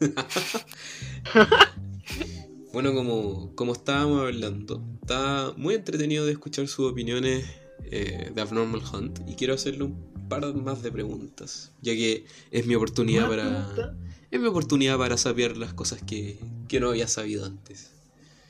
Bueno, 2.71 2.93
como, 2.93 3.55
como 3.55 3.73
estábamos 3.73 4.21
hablando, 4.21 4.85
está 5.01 5.55
muy 5.57 5.75
entretenido 5.75 6.27
de 6.27 6.33
escuchar 6.33 6.69
sus 6.69 6.93
opiniones 6.93 7.47
eh, 7.85 8.31
de 8.35 8.41
Abnormal 8.41 8.83
Hunt 8.93 9.20
y 9.29 9.35
quiero 9.35 9.55
hacerle 9.55 9.85
un 9.85 10.29
par 10.29 10.45
más 10.55 10.83
de 10.83 10.93
preguntas, 10.93 11.72
ya 11.81 11.93
que 11.95 12.26
es 12.51 12.66
mi 12.66 12.74
oportunidad 12.74 13.29
¿Más 13.29 13.31
para 13.37 13.43
preguntas? 13.74 13.97
es 14.31 14.41
mi 14.41 14.47
oportunidad 14.47 14.99
para 14.99 15.16
saber 15.16 15.57
las 15.57 15.72
cosas 15.74 16.03
que, 16.03 16.39
que 16.68 16.81
no 16.81 16.91
había 16.91 17.09
sabido 17.09 17.47
antes. 17.47 17.93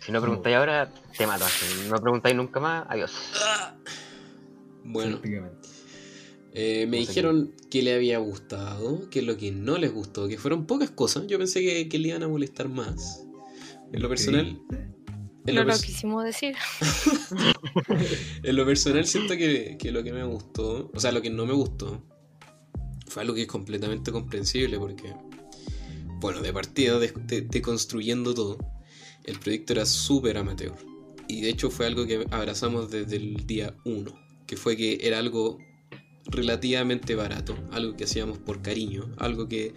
Si 0.00 0.12
no 0.12 0.20
preguntáis 0.20 0.56
ahora, 0.56 0.92
te 1.16 1.26
mato. 1.26 1.44
Si 1.46 1.88
no 1.88 1.96
preguntáis 2.00 2.34
nunca 2.34 2.58
más, 2.60 2.86
adiós. 2.88 3.12
Bueno, 4.84 5.12
Prácticamente. 5.18 5.68
eh, 6.54 6.86
me 6.88 6.96
dijeron 6.98 7.52
que 7.70 7.82
le 7.82 7.94
había 7.94 8.18
gustado, 8.18 9.08
que 9.10 9.22
lo 9.22 9.36
que 9.36 9.52
no 9.52 9.76
les 9.78 9.92
gustó, 9.92 10.28
que 10.28 10.38
fueron 10.38 10.66
pocas 10.66 10.90
cosas. 10.90 11.26
Yo 11.26 11.38
pensé 11.38 11.60
que, 11.60 11.88
que 11.88 11.98
le 11.98 12.08
iban 12.08 12.22
a 12.22 12.28
molestar 12.28 12.68
más. 12.68 13.24
En 13.92 14.02
lo 14.02 14.08
personal, 14.08 14.60
lo 15.54 15.64
lo 15.64 15.78
quisimos 15.86 16.24
decir. 16.24 16.54
En 18.42 18.56
lo 18.56 18.64
personal 18.66 19.06
siento 19.06 19.36
que, 19.36 19.76
que 19.78 19.92
lo 19.92 20.02
que 20.02 20.12
me 20.12 20.24
gustó, 20.24 20.90
o 20.94 21.00
sea, 21.00 21.12
lo 21.12 21.22
que 21.22 21.30
no 21.30 21.46
me 21.46 21.52
gustó, 21.52 22.02
fue 23.06 23.22
algo 23.22 23.34
que 23.34 23.42
es 23.42 23.48
completamente 23.48 24.12
comprensible 24.12 24.78
porque, 24.78 25.14
bueno, 26.20 26.40
de 26.40 26.52
partida, 26.52 26.98
de, 26.98 27.12
de- 27.26 27.42
de 27.42 27.62
construyendo 27.62 28.34
todo, 28.34 28.58
el 29.24 29.38
proyecto 29.38 29.72
era 29.74 29.86
súper 29.86 30.36
amateur. 30.38 30.74
Y 31.28 31.42
de 31.42 31.50
hecho 31.50 31.70
fue 31.70 31.86
algo 31.86 32.06
que 32.06 32.26
abrazamos 32.30 32.90
desde 32.90 33.16
el 33.16 33.46
día 33.46 33.74
1, 33.84 34.12
que 34.46 34.56
fue 34.56 34.76
que 34.76 34.98
era 35.02 35.18
algo 35.18 35.58
relativamente 36.26 37.14
barato, 37.14 37.56
algo 37.72 37.96
que 37.96 38.04
hacíamos 38.04 38.38
por 38.38 38.62
cariño, 38.62 39.14
algo 39.18 39.48
que, 39.48 39.74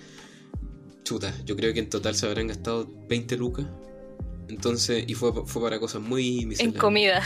chuta, 1.04 1.34
yo 1.46 1.56
creo 1.56 1.74
que 1.74 1.80
en 1.80 1.90
total 1.90 2.16
se 2.16 2.26
habrán 2.28 2.48
gastado 2.48 2.90
20 3.10 3.36
lucas. 3.38 3.66
Entonces, 4.52 5.06
y 5.08 5.14
fue, 5.14 5.32
fue 5.46 5.62
para 5.62 5.80
cosas 5.80 6.02
muy 6.02 6.40
En 6.42 6.50
misceláneas. 6.50 6.82
comida. 6.82 7.24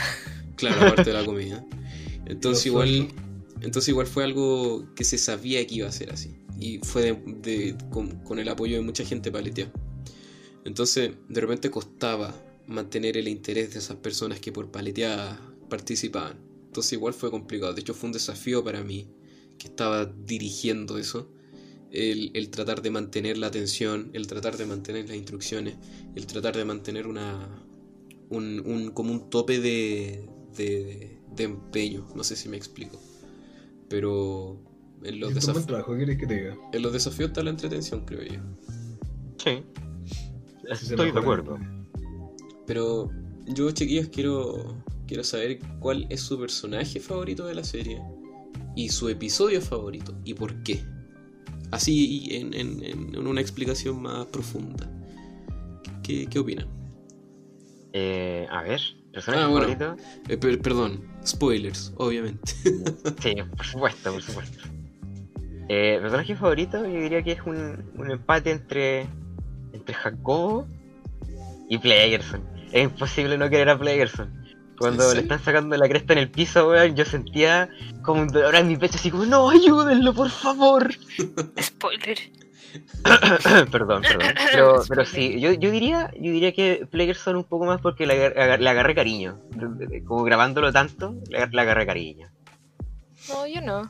Claro, 0.56 0.80
aparte 0.86 1.04
de 1.10 1.12
la 1.12 1.24
comida. 1.24 1.64
Entonces 2.26 2.66
igual, 2.66 3.08
entonces 3.60 3.88
igual 3.88 4.06
fue 4.06 4.24
algo 4.24 4.86
que 4.94 5.04
se 5.04 5.18
sabía 5.18 5.64
que 5.66 5.74
iba 5.76 5.88
a 5.88 5.92
ser 5.92 6.12
así. 6.12 6.36
Y 6.58 6.78
fue 6.78 7.02
de- 7.02 7.22
de- 7.42 7.76
con, 7.90 8.18
con 8.24 8.38
el 8.38 8.48
apoyo 8.48 8.76
de 8.76 8.82
mucha 8.82 9.04
gente 9.04 9.30
paleteada. 9.30 9.70
Entonces, 10.64 11.12
de 11.28 11.40
repente 11.40 11.70
costaba 11.70 12.34
mantener 12.66 13.16
el 13.16 13.28
interés 13.28 13.72
de 13.72 13.78
esas 13.78 13.96
personas 13.96 14.40
que 14.40 14.50
por 14.52 14.70
paleteada 14.70 15.40
participaban. 15.68 16.38
Entonces 16.66 16.92
igual 16.94 17.14
fue 17.14 17.30
complicado. 17.30 17.72
De 17.74 17.80
hecho 17.80 17.94
fue 17.94 18.08
un 18.08 18.12
desafío 18.12 18.64
para 18.64 18.82
mí, 18.82 19.08
que 19.58 19.68
estaba 19.68 20.04
dirigiendo 20.06 20.98
eso. 20.98 21.30
El, 21.98 22.30
el 22.34 22.50
tratar 22.50 22.82
de 22.82 22.90
mantener 22.90 23.38
la 23.38 23.46
atención, 23.46 24.10
el 24.12 24.26
tratar 24.26 24.56
de 24.58 24.66
mantener 24.66 25.08
las 25.08 25.16
instrucciones, 25.16 25.76
el 26.14 26.26
tratar 26.26 26.54
de 26.54 26.64
mantener 26.66 27.06
una, 27.06 27.48
un, 28.28 28.60
un- 28.66 28.90
como 28.90 29.12
un 29.12 29.30
tope 29.30 29.60
de, 29.60 30.28
de, 30.56 31.16
de 31.34 31.44
empeño. 31.44 32.06
No 32.14 32.22
sé 32.22 32.36
si 32.36 32.48
me 32.50 32.56
explico. 32.58 33.00
Pero 33.88 34.58
en 35.04 35.20
los, 35.20 35.32
desaf- 35.32 35.64
trabajo, 35.64 35.92
¿qué 35.94 36.00
querés 36.00 36.18
que 36.18 36.26
te 36.26 36.34
diga? 36.34 36.56
en 36.72 36.82
los 36.82 36.92
desafíos 36.92 37.28
está 37.30 37.42
la 37.42 37.50
entretención, 37.50 38.04
creo 38.04 38.22
yo. 38.24 38.40
Sí. 39.42 39.62
Estoy 40.70 41.12
de 41.12 41.18
acuerdo. 41.18 41.58
Pero 42.66 43.10
yo, 43.46 43.70
chiquillos, 43.70 44.08
quiero, 44.08 44.82
quiero 45.06 45.22
saber 45.24 45.60
cuál 45.80 46.06
es 46.10 46.20
su 46.20 46.38
personaje 46.38 46.98
favorito 47.00 47.46
de 47.46 47.54
la 47.54 47.64
serie 47.64 48.02
y 48.74 48.88
su 48.90 49.08
episodio 49.08 49.62
favorito 49.62 50.14
y 50.24 50.34
por 50.34 50.62
qué. 50.62 50.84
Así 51.76 52.28
en, 52.32 52.54
en- 52.54 52.82
en 53.14 53.26
una 53.26 53.40
explicación 53.40 54.00
más 54.02 54.26
profunda. 54.26 54.88
¿Qué, 56.02 56.26
qué 56.26 56.38
opinan? 56.38 56.66
Eh, 57.92 58.46
a 58.50 58.62
ver, 58.62 58.80
personaje 59.12 59.42
Ah, 59.44 59.48
bueno. 59.48 59.66
favorito. 59.76 59.96
Eh, 60.28 60.36
per- 60.36 60.60
perdón, 60.60 61.02
spoilers, 61.26 61.92
obviamente. 61.96 62.52
Sí, 63.20 63.34
por 63.56 63.66
supuesto, 63.66 64.12
por 64.12 64.22
supuesto. 64.22 64.58
Eh, 65.68 65.98
personaje 66.00 66.36
favorito, 66.36 66.84
yo 66.86 67.00
diría 67.00 67.22
que 67.22 67.32
es 67.32 67.40
un, 67.44 67.90
un 67.96 68.10
empate 68.10 68.52
entre, 68.52 69.06
entre 69.72 69.94
Jacobo 69.94 70.66
y 71.68 71.78
Playerson. 71.78 72.42
Es 72.72 72.84
imposible 72.84 73.36
no 73.36 73.50
querer 73.50 73.68
a 73.70 73.78
Playerson. 73.78 74.32
Cuando 74.78 75.10
¿En 75.10 75.16
le 75.16 75.22
están 75.22 75.42
sacando 75.42 75.76
la 75.76 75.88
cresta 75.88 76.12
en 76.12 76.20
el 76.20 76.30
piso, 76.30 76.68
weón, 76.68 76.94
yo 76.94 77.04
sentía 77.04 77.68
como 78.06 78.22
un 78.22 78.28
dolor 78.28 78.54
en 78.54 78.68
mi 78.68 78.76
pecho, 78.76 78.96
así 78.96 79.10
como, 79.10 79.26
no, 79.26 79.50
ayúdenlo, 79.50 80.14
por 80.14 80.30
favor. 80.30 80.94
Spoiler. 81.60 82.18
perdón, 83.72 84.02
perdón. 84.02 84.34
Pero, 84.52 84.82
pero 84.88 85.04
sí, 85.06 85.40
yo, 85.40 85.52
yo 85.52 85.70
diría 85.70 86.10
yo 86.14 86.30
diría 86.32 86.52
que 86.52 86.86
Playerson 86.90 87.36
un 87.36 87.44
poco 87.44 87.64
más 87.64 87.80
porque 87.80 88.06
le, 88.06 88.26
agar- 88.26 88.60
le 88.60 88.68
agarré 88.70 88.94
cariño. 88.94 89.40
Como 90.06 90.24
grabándolo 90.24 90.72
tanto, 90.72 91.14
le, 91.28 91.38
agar- 91.38 91.52
le 91.54 91.60
agarré 91.60 91.86
cariño. 91.86 92.28
No, 93.28 93.46
yo 93.46 93.60
no. 93.60 93.88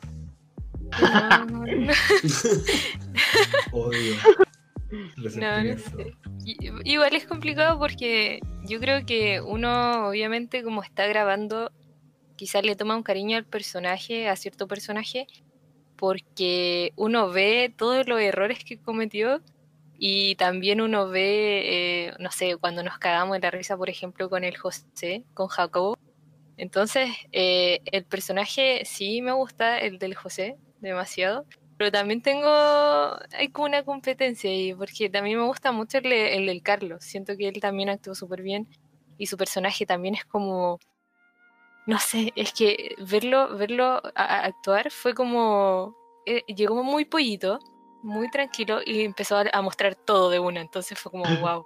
Yo 0.99 1.09
no, 1.09 1.45
no, 1.45 1.65
no. 1.65 1.93
Odio. 3.71 4.15
No, 5.35 5.63
no 5.63 5.77
sé. 5.77 6.15
Igual 6.85 7.13
es 7.13 7.25
complicado 7.25 7.77
porque 7.77 8.39
yo 8.63 8.79
creo 8.79 9.05
que 9.05 9.41
uno, 9.41 10.07
obviamente, 10.07 10.63
como 10.63 10.81
está 10.81 11.05
grabando, 11.07 11.71
quizás 12.37 12.63
le 12.63 12.77
toma 12.77 12.95
un 12.95 13.03
cariño 13.03 13.35
al 13.35 13.45
personaje, 13.45 14.29
a 14.29 14.37
cierto 14.37 14.67
personaje, 14.67 15.27
porque 15.97 16.93
uno 16.95 17.29
ve 17.29 17.73
todos 17.75 18.07
los 18.07 18.21
errores 18.21 18.63
que 18.63 18.79
cometió 18.79 19.41
y 19.99 20.35
también 20.35 20.79
uno 20.79 21.09
ve, 21.09 22.07
eh, 22.07 22.13
no 22.19 22.31
sé, 22.31 22.55
cuando 22.57 22.83
nos 22.83 22.99
cagamos 22.99 23.35
en 23.35 23.41
la 23.41 23.51
risa, 23.51 23.75
por 23.75 23.89
ejemplo, 23.89 24.29
con 24.29 24.43
el 24.43 24.55
José, 24.55 25.23
con 25.33 25.47
Jacobo. 25.47 25.97
Entonces, 26.55 27.09
eh, 27.31 27.81
el 27.91 28.05
personaje 28.05 28.83
sí 28.85 29.21
me 29.21 29.31
gusta, 29.31 29.79
el 29.79 29.99
del 29.99 30.15
José, 30.15 30.57
demasiado. 30.79 31.45
Pero 31.77 31.91
también 31.91 32.21
tengo, 32.21 32.47
hay 33.33 33.49
como 33.51 33.67
una 33.67 33.83
competencia 33.83 34.49
ahí, 34.49 34.73
porque 34.73 35.09
también 35.09 35.39
me 35.39 35.45
gusta 35.45 35.71
mucho 35.71 35.99
el, 35.99 36.11
el 36.11 36.45
del 36.47 36.63
Carlos. 36.63 37.03
Siento 37.03 37.35
que 37.37 37.47
él 37.47 37.59
también 37.59 37.89
actuó 37.89 38.15
súper 38.15 38.41
bien 38.41 38.67
y 39.17 39.27
su 39.27 39.37
personaje 39.37 39.85
también 39.85 40.15
es 40.15 40.25
como, 40.25 40.79
no 41.87 41.97
sé, 41.99 42.31
es 42.35 42.53
que 42.53 42.95
verlo, 42.99 43.57
verlo 43.57 43.85
a- 43.85 44.01
a- 44.15 44.45
actuar 44.45 44.91
fue 44.91 45.13
como, 45.13 45.95
eh, 46.25 46.43
llegó 46.53 46.83
muy 46.83 47.05
pollito, 47.05 47.59
muy 48.03 48.29
tranquilo 48.29 48.79
y 48.85 49.01
empezó 49.01 49.37
a, 49.37 49.45
a 49.51 49.61
mostrar 49.61 49.95
todo 49.95 50.29
de 50.29 50.39
una, 50.39 50.61
entonces 50.61 50.99
fue 50.99 51.11
como, 51.11 51.23
wow. 51.41 51.65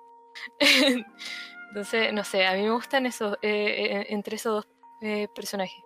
entonces, 1.70 2.14
no 2.14 2.24
sé, 2.24 2.46
a 2.46 2.54
mí 2.54 2.64
me 2.64 2.72
gustan 2.72 3.06
esos, 3.06 3.36
eh, 3.42 4.00
eh, 4.02 4.06
entre 4.10 4.36
esos 4.36 4.64
dos 4.64 4.68
eh, 5.02 5.28
personajes. 5.34 5.84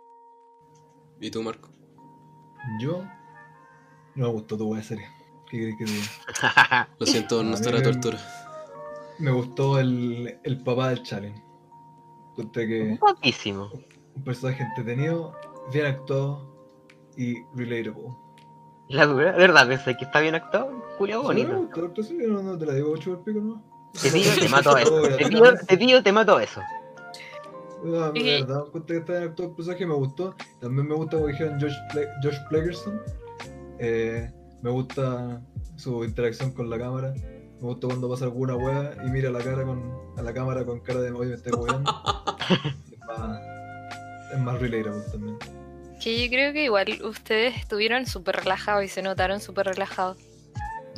¿Y 1.19 1.31
tú, 1.31 1.41
Marco? 1.41 1.69
Yo 2.79 3.03
no 4.15 4.25
me 4.27 4.31
gustó 4.33 4.57
tu 4.57 4.65
buena 4.67 4.83
serie. 4.83 5.07
¿Qué 5.49 5.59
querés 5.59 5.75
que 5.77 5.85
te 5.85 5.91
diga? 5.91 6.89
Lo 6.99 7.05
siento, 7.05 7.43
no 7.43 7.53
estará 7.53 7.81
tortura. 7.81 8.17
Me 9.19 9.31
gustó 9.31 9.79
el, 9.79 10.39
el 10.43 10.61
papá 10.63 10.89
del 10.89 11.03
challenge. 11.03 11.41
Que 12.35 12.97
Guapísimo. 12.99 13.71
Un 14.15 14.23
personaje 14.23 14.63
entretenido, 14.63 15.33
bien 15.71 15.85
actuado 15.87 16.53
y 17.17 17.35
relatable. 17.55 18.09
La 18.89 19.05
dura, 19.07 19.31
de 19.31 19.37
verdad, 19.39 19.67
pensé 19.67 19.97
que 19.97 20.05
está 20.05 20.19
bien 20.19 20.35
actuado. 20.35 20.71
Julio 20.97 21.23
bonito. 21.23 21.51
Sí, 22.03 22.13
diciendo, 22.13 22.43
no 22.43 22.57
te 22.57 22.65
la 22.65 22.73
digo 22.73 22.91
ocho 22.91 23.11
al 23.11 23.19
pico, 23.19 23.39
¿no? 23.39 23.63
Te 24.01 24.11
pido, 24.11 24.31
te 24.39 24.49
mato 24.49 24.75
a 24.75 24.81
eso. 24.81 25.01
Te 25.01 25.25
pido, 25.27 25.43
te 25.67 25.77
pido, 25.77 26.03
te 26.03 26.11
mato 26.11 26.37
a 26.37 26.43
eso. 26.43 26.61
De 27.83 27.91
verdad, 28.41 28.63
encontré 28.67 28.95
que 28.95 28.99
está 28.99 29.13
bien 29.13 29.23
actuado 29.29 29.49
el 29.51 29.55
personaje, 29.55 29.85
me 29.85 29.93
gustó. 29.93 30.35
También 30.59 30.87
me 30.87 30.95
gusta 30.95 31.17
como 31.17 31.27
dijeron 31.27 31.59
Josh, 31.59 31.75
Ple- 31.93 32.09
Josh. 32.23 32.77
Eh, 33.79 34.31
me 34.61 34.69
gusta 34.69 35.41
su 35.75 36.03
interacción 36.03 36.51
con 36.51 36.69
la 36.69 36.77
cámara. 36.77 37.13
Me 37.13 37.61
gusta 37.61 37.87
cuando 37.87 38.09
pasa 38.09 38.25
alguna 38.25 38.55
wea 38.55 38.95
y 39.05 39.09
mira 39.09 39.29
a 39.29 39.31
la 39.31 39.39
cara 39.39 39.63
con, 39.63 39.81
a 40.17 40.21
la 40.21 40.33
cámara 40.33 40.65
con 40.65 40.79
cara 40.81 40.99
de 41.01 41.11
oye 41.11 41.29
me 41.29 41.35
estoy 41.35 41.53
weando. 41.53 41.91
Es 44.35 44.41
más, 44.41 44.59
relatable 44.59 45.03
también. 45.11 45.37
Que 46.01 46.21
yo 46.21 46.29
creo 46.29 46.53
que 46.53 46.65
igual 46.65 47.01
ustedes 47.03 47.55
estuvieron 47.57 48.05
súper 48.05 48.35
relajados 48.37 48.83
y 48.83 48.87
se 48.87 49.01
notaron 49.01 49.39
súper 49.39 49.67
relajados. 49.67 50.17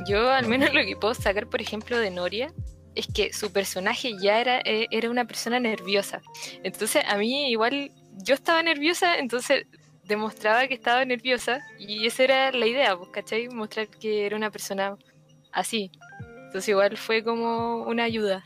Yo 0.08 0.32
al 0.32 0.48
menos 0.48 0.74
lo 0.74 0.82
que 0.82 0.96
puedo 0.96 1.14
sacar, 1.14 1.48
por 1.48 1.62
ejemplo, 1.62 1.98
de 1.98 2.12
Noria, 2.12 2.54
es 2.96 3.08
que 3.08 3.32
su 3.32 3.52
personaje 3.52 4.14
ya 4.20 4.42
era, 4.42 4.60
eh, 4.66 4.88
era 4.92 5.10
una 5.10 5.26
persona 5.26 5.60
nerviosa. 5.60 6.22
Entonces 6.64 7.04
a 7.08 7.18
mí 7.18 7.52
igual 7.52 7.92
yo 8.24 8.34
estaba 8.34 8.64
nerviosa, 8.64 9.18
entonces 9.20 9.66
demostraba 10.04 10.68
que 10.68 10.74
estaba 10.74 11.06
nerviosa 11.06 11.60
y 11.78 12.08
esa 12.08 12.24
era 12.24 12.52
la 12.52 12.66
idea, 12.66 12.98
pues, 12.98 13.10
¿cachai? 13.12 13.50
Mostrar 13.50 13.88
que 13.88 14.26
era 14.26 14.36
una 14.36 14.50
persona 14.50 14.98
así. 15.52 15.92
Entonces 16.46 16.70
igual 16.70 16.98
fue 16.98 17.24
como 17.24 17.84
una 17.84 18.04
ayuda. 18.04 18.44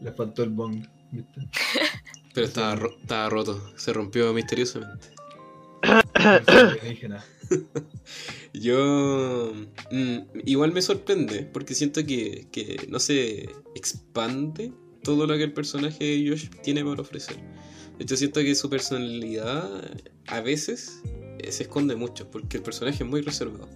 Le 0.00 0.12
faltó 0.12 0.42
el 0.42 0.50
bong, 0.50 0.86
¿viste? 1.10 1.40
Pero 2.34 2.46
estaba, 2.46 2.74
ro- 2.76 2.96
estaba 3.00 3.28
roto, 3.28 3.60
se 3.76 3.92
rompió 3.92 4.32
misteriosamente. 4.32 5.08
Yo 8.54 9.52
mm, 9.90 10.18
igual 10.44 10.72
me 10.72 10.82
sorprende 10.82 11.48
porque 11.52 11.74
siento 11.74 12.04
que, 12.06 12.46
que 12.52 12.86
no 12.88 12.98
se 13.00 13.48
expande 13.74 14.72
todo 15.02 15.26
lo 15.26 15.36
que 15.36 15.44
el 15.44 15.52
personaje 15.52 16.04
de 16.04 16.28
Josh 16.28 16.48
tiene 16.62 16.84
para 16.84 17.00
ofrecer. 17.02 17.36
De 17.98 18.04
hecho, 18.04 18.16
siento 18.16 18.40
que 18.40 18.54
su 18.54 18.70
personalidad 18.70 19.68
a 20.28 20.40
veces 20.40 21.02
eh, 21.38 21.50
se 21.52 21.64
esconde 21.64 21.96
mucho 21.96 22.30
porque 22.30 22.58
el 22.58 22.62
personaje 22.62 23.02
es 23.04 23.08
muy 23.10 23.20
reservado. 23.22 23.68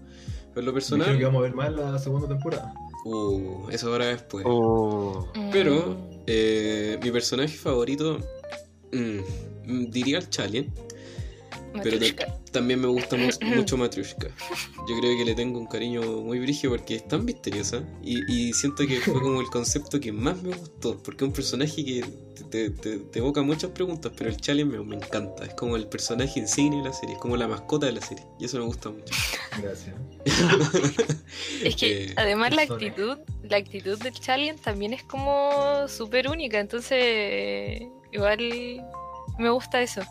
Pero 0.55 0.67
lo 0.67 0.73
Me 0.73 0.79
dijeron 0.81 1.01
que 1.01 1.07
personal, 1.07 1.23
vamos 1.25 1.39
a 1.39 1.43
ver 1.43 1.55
más 1.55 1.73
la 1.75 1.99
segunda 1.99 2.29
temporada. 2.29 2.73
uh, 3.05 3.69
eso 3.71 3.89
ahora 3.93 4.07
después. 4.07 4.45
Oh. 4.49 5.31
Pero 5.53 5.95
Mm, 5.95 6.17
eh, 6.29 6.99
mi 7.03 7.11
personaje 7.13 7.57
favorito 7.57 8.19
mm, 8.93 9.21
mm, 9.73 9.91
diría 9.91 10.19
el 10.19 10.29
Chalien. 10.31 10.73
Pero 11.83 11.99
también 12.53 12.81
me 12.81 12.87
gusta 12.89 13.17
mu- 13.17 13.29
mucho 13.55 13.77
Matryoshka. 13.77 14.29
Yo 14.89 14.99
creo 14.99 15.15
que 15.19 15.25
le 15.27 15.35
tengo 15.35 15.59
un 15.59 15.67
cariño 15.67 16.01
muy 16.23 16.39
brígido 16.39 16.73
porque 16.75 16.95
es 16.97 17.07
tan 17.07 17.23
misteriosa 17.27 17.83
y, 18.03 18.23
y 18.33 18.53
siento 18.55 18.87
que 18.87 18.97
fue 19.01 19.21
como 19.21 19.43
el 19.43 19.49
concepto 19.49 20.01
que 20.01 20.11
más 20.11 20.43
me 20.43 20.55
gustó. 20.57 20.97
Porque 21.03 21.25
es 21.25 21.29
un 21.29 21.35
personaje 21.35 21.85
que 21.85 22.03
te, 22.51 22.71
te- 22.71 22.99
te 23.01 23.19
evoca 23.19 23.43
muchas 23.43 23.73
preguntas, 23.73 24.11
pero 24.17 24.31
el 24.31 24.39
Challenge 24.39 24.79
me, 24.79 24.83
me 24.85 24.97
encanta. 24.97 25.45
Es 25.45 25.53
como 25.53 25.77
el 25.77 25.87
personaje 25.87 26.41
insignia 26.41 26.79
de 26.83 26.89
la 26.89 26.95
serie, 26.95 27.15
es 27.17 27.21
como 27.21 27.37
la 27.37 27.47
mascota 27.47 27.85
de 27.87 27.93
la 27.93 28.01
serie. 28.01 28.25
Y 28.41 28.47
eso 28.47 28.57
me 28.59 28.65
gusta 28.65 28.89
mucho. 28.91 29.13
Gracias. 29.61 29.95
Es 31.63 31.77
que 31.77 32.05
Eh, 32.07 32.13
además 32.17 32.55
la 32.55 32.63
actitud, 32.63 33.19
la 33.43 33.57
actitud 33.59 33.99
del 33.99 34.15
Challenge 34.15 34.61
también 34.63 34.93
es 34.95 35.03
como 35.03 35.87
súper 35.89 36.29
única, 36.29 36.59
entonces 36.59 37.83
igual 38.17 38.85
me 39.39 39.51
gusta 39.51 39.81
eso. 39.83 40.03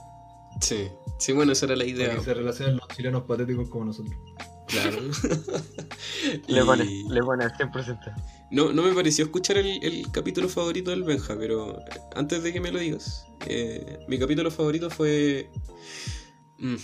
Sí, 0.62 0.88
sí, 1.20 1.34
bueno, 1.34 1.52
esa 1.52 1.66
era 1.66 1.76
la 1.76 1.84
Para 1.84 1.92
idea. 1.92 2.16
que 2.16 2.22
se 2.24 2.34
relacionen 2.34 2.78
los 2.78 2.88
chilenos 2.96 3.24
patéticos 3.24 3.70
como 3.70 3.86
nosotros. 3.86 4.16
Claro. 4.68 4.98
Le 6.48 6.64
pone, 6.66 6.86
Y- 6.86 7.08
le 7.10 7.22
pone 7.22 7.44
al 7.44 7.52
100%. 7.54 8.00
No, 8.52 8.72
no 8.74 8.82
me 8.84 8.94
pareció 8.94 9.26
escuchar 9.26 9.58
el, 9.58 9.84
el 9.84 10.12
capítulo 10.12 10.50
favorito 10.50 10.92
del 10.92 11.04
Benja, 11.04 11.36
pero 11.38 11.78
antes 12.16 12.42
de 12.44 12.52
que 12.54 12.60
me 12.62 12.72
lo 12.72 12.80
digas, 12.80 13.26
eh, 13.48 14.00
mi 14.08 14.18
capítulo 14.18 14.50
favorito 14.50 14.90
fue. 14.90 15.50
mm, 16.60 16.76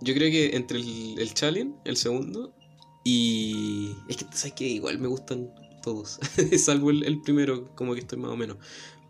yo 0.00 0.14
creo 0.14 0.30
que 0.30 0.56
entre 0.56 0.78
el, 0.78 1.16
el 1.18 1.34
Challenge, 1.34 1.74
el 1.84 1.96
segundo, 1.96 2.54
y. 3.04 3.92
Es 4.08 4.16
que, 4.18 4.26
¿sabes 4.32 4.52
que 4.54 4.64
Igual 4.68 4.98
me 4.98 5.08
gustan 5.08 5.50
todos, 5.82 6.18
salvo 6.58 6.90
el, 6.90 7.04
el 7.04 7.20
primero, 7.22 7.74
como 7.74 7.94
que 7.94 8.00
estoy 8.00 8.18
más 8.18 8.30
o 8.30 8.36
menos. 8.36 8.58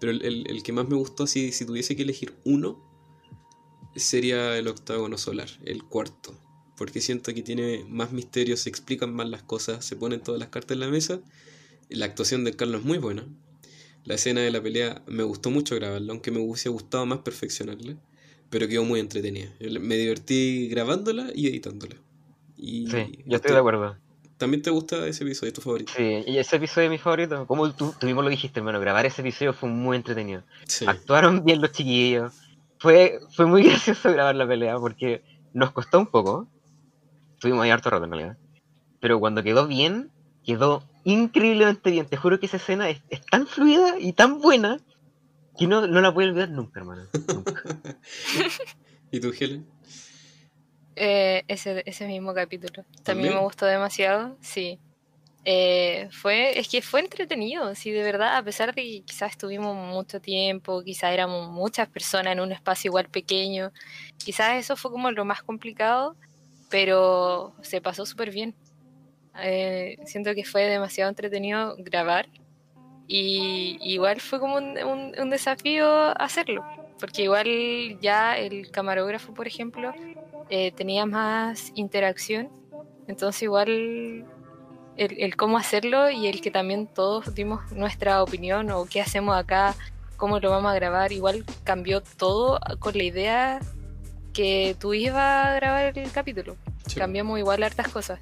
Pero 0.00 0.12
el, 0.12 0.24
el- 0.24 0.50
el 0.50 0.62
que 0.62 0.72
más 0.72 0.88
me 0.88 0.96
gustó, 0.96 1.24
así, 1.24 1.52
si 1.52 1.64
tuviese 1.66 1.96
que 1.96 2.02
elegir 2.02 2.34
uno, 2.44 2.84
sería 3.96 4.56
el 4.58 4.68
octágono 4.68 5.18
solar, 5.18 5.48
el 5.64 5.82
cuarto. 5.84 6.34
Porque 6.76 7.00
siento 7.00 7.34
que 7.34 7.42
tiene 7.42 7.84
más 7.88 8.12
misterio, 8.12 8.56
se 8.56 8.68
explican 8.70 9.12
más 9.12 9.28
las 9.28 9.42
cosas, 9.42 9.84
se 9.84 9.96
ponen 9.96 10.20
todas 10.22 10.38
las 10.38 10.50
cartas 10.50 10.76
en 10.76 10.80
la 10.80 10.88
mesa. 10.88 11.20
La 11.90 12.06
actuación 12.06 12.44
de 12.44 12.54
Carlos 12.54 12.80
es 12.82 12.86
muy 12.86 12.98
buena. 12.98 13.26
La 14.04 14.14
escena 14.16 14.40
de 14.42 14.50
la 14.50 14.62
pelea 14.62 15.02
me 15.06 15.24
gustó 15.24 15.50
mucho 15.50 15.74
grabarla, 15.76 16.12
aunque 16.12 16.30
me 16.30 16.40
hubiese 16.40 16.68
gustado 16.70 17.06
más 17.06 17.20
perfeccionarla. 17.20 17.96
Pero 18.50 18.68
quedó 18.68 18.84
muy 18.84 19.00
entretenida. 19.00 19.52
Me 19.80 19.96
divertí 19.96 20.68
grabándola 20.68 21.32
y 21.34 21.48
editándola. 21.48 21.96
Y 22.56 22.88
Sí, 22.88 23.18
yo 23.26 23.36
estoy 23.36 23.52
de 23.52 23.58
acuerdo. 23.58 23.96
¿También 24.38 24.62
te 24.62 24.70
gusta 24.70 25.04
ese 25.06 25.24
episodio? 25.24 25.48
¿Es 25.48 25.54
tu 25.54 25.60
favorito? 25.60 25.92
Sí, 25.96 26.22
y 26.26 26.38
ese 26.38 26.56
episodio 26.56 26.86
es 26.86 26.90
mi 26.92 26.98
favorito. 26.98 27.44
Como 27.46 27.72
tú, 27.72 27.92
tú 27.98 28.06
mismo 28.06 28.22
lo 28.22 28.28
dijiste, 28.28 28.60
hermano, 28.60 28.78
grabar 28.78 29.04
ese 29.04 29.20
episodio 29.20 29.52
fue 29.52 29.68
muy 29.68 29.96
entretenido. 29.96 30.44
Sí. 30.64 30.86
Actuaron 30.86 31.44
bien 31.44 31.60
los 31.60 31.72
chiquillos. 31.72 32.34
Fue, 32.78 33.18
fue 33.32 33.46
muy 33.46 33.62
gracioso 33.68 34.12
grabar 34.12 34.36
la 34.36 34.46
pelea 34.46 34.78
porque 34.78 35.22
nos 35.52 35.72
costó 35.72 35.98
un 35.98 36.06
poco. 36.06 36.48
Estuvimos 37.34 37.64
ahí 37.64 37.70
harto 37.70 37.90
rato 37.90 38.04
en 38.04 38.12
realidad. 38.12 38.38
Pero 39.00 39.18
cuando 39.18 39.42
quedó 39.42 39.66
bien, 39.66 40.12
quedó 40.44 40.84
increíblemente 41.02 41.90
bien. 41.90 42.06
Te 42.06 42.16
juro 42.16 42.38
que 42.38 42.46
esa 42.46 42.58
escena 42.58 42.88
es, 42.90 43.02
es 43.10 43.26
tan 43.26 43.46
fluida 43.48 43.98
y 43.98 44.12
tan 44.12 44.40
buena 44.40 44.78
que 45.58 45.66
no, 45.66 45.88
no 45.88 46.00
la 46.00 46.10
voy 46.10 46.26
a 46.26 46.28
olvidar 46.28 46.50
nunca, 46.50 46.78
hermano. 46.78 47.02
Nunca. 47.34 47.62
¿Y 49.10 49.18
tú, 49.18 49.32
Helen? 49.38 49.66
Eh, 51.00 51.44
ese, 51.48 51.82
ese 51.86 52.06
mismo 52.06 52.34
capítulo. 52.34 52.72
También, 52.74 53.04
¿También? 53.04 53.34
me 53.34 53.40
gustó 53.40 53.66
demasiado, 53.66 54.36
sí. 54.40 54.78
Eh, 55.44 56.08
fue, 56.10 56.58
es 56.58 56.68
que 56.68 56.82
fue 56.82 57.00
entretenido, 57.00 57.74
sí, 57.74 57.90
de 57.92 58.02
verdad, 58.02 58.36
a 58.36 58.42
pesar 58.42 58.74
de 58.74 58.82
que 58.82 59.02
quizás 59.02 59.30
estuvimos 59.30 59.74
mucho 59.76 60.20
tiempo, 60.20 60.82
quizás 60.82 61.12
éramos 61.12 61.48
muchas 61.50 61.88
personas 61.88 62.32
en 62.32 62.40
un 62.40 62.52
espacio 62.52 62.88
igual 62.88 63.08
pequeño, 63.08 63.70
quizás 64.18 64.56
eso 64.56 64.76
fue 64.76 64.90
como 64.90 65.10
lo 65.12 65.24
más 65.24 65.42
complicado, 65.42 66.16
pero 66.68 67.54
se 67.62 67.80
pasó 67.80 68.04
súper 68.04 68.30
bien. 68.30 68.54
Eh, 69.40 69.96
siento 70.04 70.34
que 70.34 70.44
fue 70.44 70.64
demasiado 70.64 71.08
entretenido 71.08 71.76
grabar 71.78 72.26
y 73.06 73.78
igual 73.80 74.20
fue 74.20 74.40
como 74.40 74.56
un, 74.56 74.76
un- 74.84 75.14
un 75.18 75.30
desafío 75.30 75.86
hacerlo, 76.20 76.62
porque 77.00 77.22
igual 77.22 77.98
ya 78.00 78.36
el 78.36 78.70
camarógrafo, 78.70 79.34
por 79.34 79.46
ejemplo, 79.46 79.92
eh, 80.50 80.72
tenía 80.72 81.06
más 81.06 81.72
interacción. 81.74 82.50
Entonces 83.06 83.42
igual 83.42 83.68
el, 83.68 84.26
el 84.96 85.36
cómo 85.36 85.56
hacerlo 85.56 86.10
y 86.10 86.26
el 86.26 86.40
que 86.40 86.50
también 86.50 86.86
todos 86.86 87.34
dimos 87.34 87.70
nuestra 87.72 88.22
opinión 88.22 88.70
o 88.70 88.84
qué 88.86 89.00
hacemos 89.00 89.36
acá, 89.36 89.74
cómo 90.16 90.40
lo 90.40 90.50
vamos 90.50 90.72
a 90.72 90.74
grabar, 90.74 91.12
igual 91.12 91.44
cambió 91.64 92.02
todo 92.02 92.58
con 92.80 92.96
la 92.96 93.04
idea 93.04 93.60
que 94.32 94.76
tú 94.78 94.94
ibas 94.94 95.46
a 95.46 95.54
grabar 95.54 95.98
el 95.98 96.12
capítulo. 96.12 96.56
Sí. 96.86 96.96
Cambiamos 96.98 97.38
igual 97.38 97.62
hartas 97.62 97.88
cosas. 97.88 98.20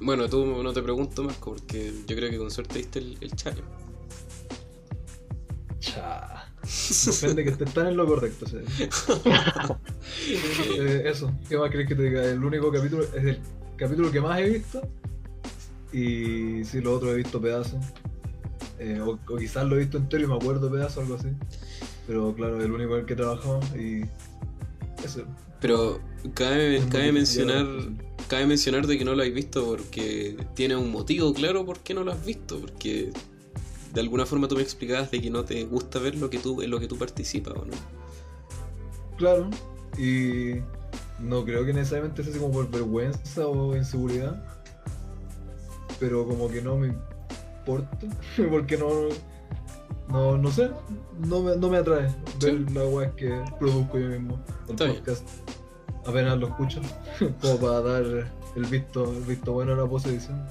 Bueno, 0.00 0.28
tú 0.28 0.44
no 0.62 0.72
te 0.72 0.82
pregunto, 0.82 1.22
Marco, 1.22 1.52
porque 1.52 1.92
yo 2.06 2.16
creo 2.16 2.30
que 2.30 2.38
con 2.38 2.50
suerte 2.50 2.78
diste 2.78 2.98
el, 2.98 3.18
el 3.20 3.32
challenge. 3.34 3.64
Cha. 5.80 6.35
Me 7.06 7.10
ofende 7.10 7.44
que 7.44 7.50
estés 7.50 7.72
tan 7.72 7.86
en 7.88 7.96
lo 7.96 8.06
correcto. 8.06 8.46
Eh, 10.78 11.02
eso, 11.06 11.32
¿qué 11.48 11.56
más 11.56 11.70
crees 11.70 11.88
que 11.88 11.94
te 11.94 12.02
diga? 12.02 12.24
El 12.24 12.42
único 12.42 12.70
capítulo 12.70 13.02
es 13.02 13.14
el 13.14 13.38
capítulo 13.76 14.10
que 14.10 14.20
más 14.20 14.40
he 14.40 14.48
visto. 14.48 14.82
Y 15.92 16.64
sí, 16.64 16.80
los 16.80 16.94
otros 16.94 17.12
he 17.12 17.16
visto 17.16 17.40
pedazos. 17.40 17.84
Eh, 18.78 19.00
o, 19.00 19.18
o 19.28 19.36
quizás 19.36 19.66
lo 19.66 19.76
he 19.76 19.80
visto 19.80 19.98
entero 19.98 20.24
y 20.24 20.26
me 20.26 20.34
acuerdo 20.34 20.70
pedazos, 20.70 21.04
algo 21.04 21.16
así. 21.16 21.28
Pero 22.06 22.34
claro, 22.34 22.62
el 22.62 22.70
único 22.70 22.94
en 22.94 23.00
el 23.00 23.06
que 23.06 23.12
he 23.14 23.16
trabajado 23.16 23.60
y. 23.76 24.02
Eso. 25.04 25.24
Pero 25.60 26.00
cabe, 26.34 26.76
Es 26.76 26.86
cabe 26.86 27.12
mencionar 27.12 27.66
cabe 28.28 28.46
mencionar 28.46 28.86
de 28.86 28.98
que 28.98 29.04
no 29.04 29.14
lo 29.14 29.22
has 29.22 29.32
visto 29.32 29.64
porque 29.64 30.36
tiene 30.54 30.76
un 30.76 30.90
motivo 30.90 31.32
claro 31.32 31.64
por 31.64 31.80
qué 31.80 31.94
no 31.94 32.04
lo 32.04 32.12
has 32.12 32.24
visto. 32.24 32.60
Porque 32.60 33.12
de 33.92 34.00
alguna 34.00 34.26
forma 34.26 34.48
tú 34.48 34.56
me 34.56 34.62
explicabas 34.62 35.10
de 35.10 35.20
que 35.20 35.30
no 35.30 35.44
te 35.44 35.64
gusta 35.64 35.98
ver 35.98 36.16
lo 36.16 36.28
que 36.30 36.38
tú, 36.38 36.62
en 36.62 36.70
lo 36.70 36.78
que 36.80 36.86
tú 36.88 36.96
participas, 36.98 37.54
¿o 37.54 37.64
no? 37.64 37.72
Claro. 39.16 39.48
Y 39.98 40.60
no 41.20 41.44
creo 41.44 41.64
que 41.64 41.72
necesariamente 41.72 42.22
sea 42.22 42.30
así 42.32 42.40
como 42.40 42.52
por 42.52 42.70
vergüenza 42.70 43.46
o 43.46 43.74
inseguridad. 43.76 44.42
Pero 45.98 46.26
como 46.26 46.48
que 46.48 46.60
no 46.60 46.76
me 46.76 46.88
importa. 46.88 47.98
Porque 48.50 48.76
no. 48.76 48.90
No, 50.08 50.38
no 50.38 50.50
sé, 50.52 50.70
no 51.26 51.40
me, 51.42 51.56
no 51.56 51.68
me 51.68 51.78
atrae 51.78 52.08
Sí. 52.38 52.52
ver 52.52 52.70
la 52.70 52.84
weá 52.84 53.10
que 53.16 53.42
produzco 53.58 53.98
yo 53.98 54.08
mismo. 54.08 54.38
El 54.66 54.70
Está 54.70 54.84
bien. 54.84 54.96
podcast. 54.98 55.28
Apenas 56.06 56.38
lo 56.38 56.46
escucho, 56.46 56.80
como 57.40 57.56
para 57.58 57.80
dar 57.80 58.04
el 58.54 58.64
visto, 58.66 59.12
el 59.12 59.24
visto 59.24 59.52
bueno 59.52 59.72
a 59.72 59.76
la 59.76 59.86
posedición. 59.88 60.46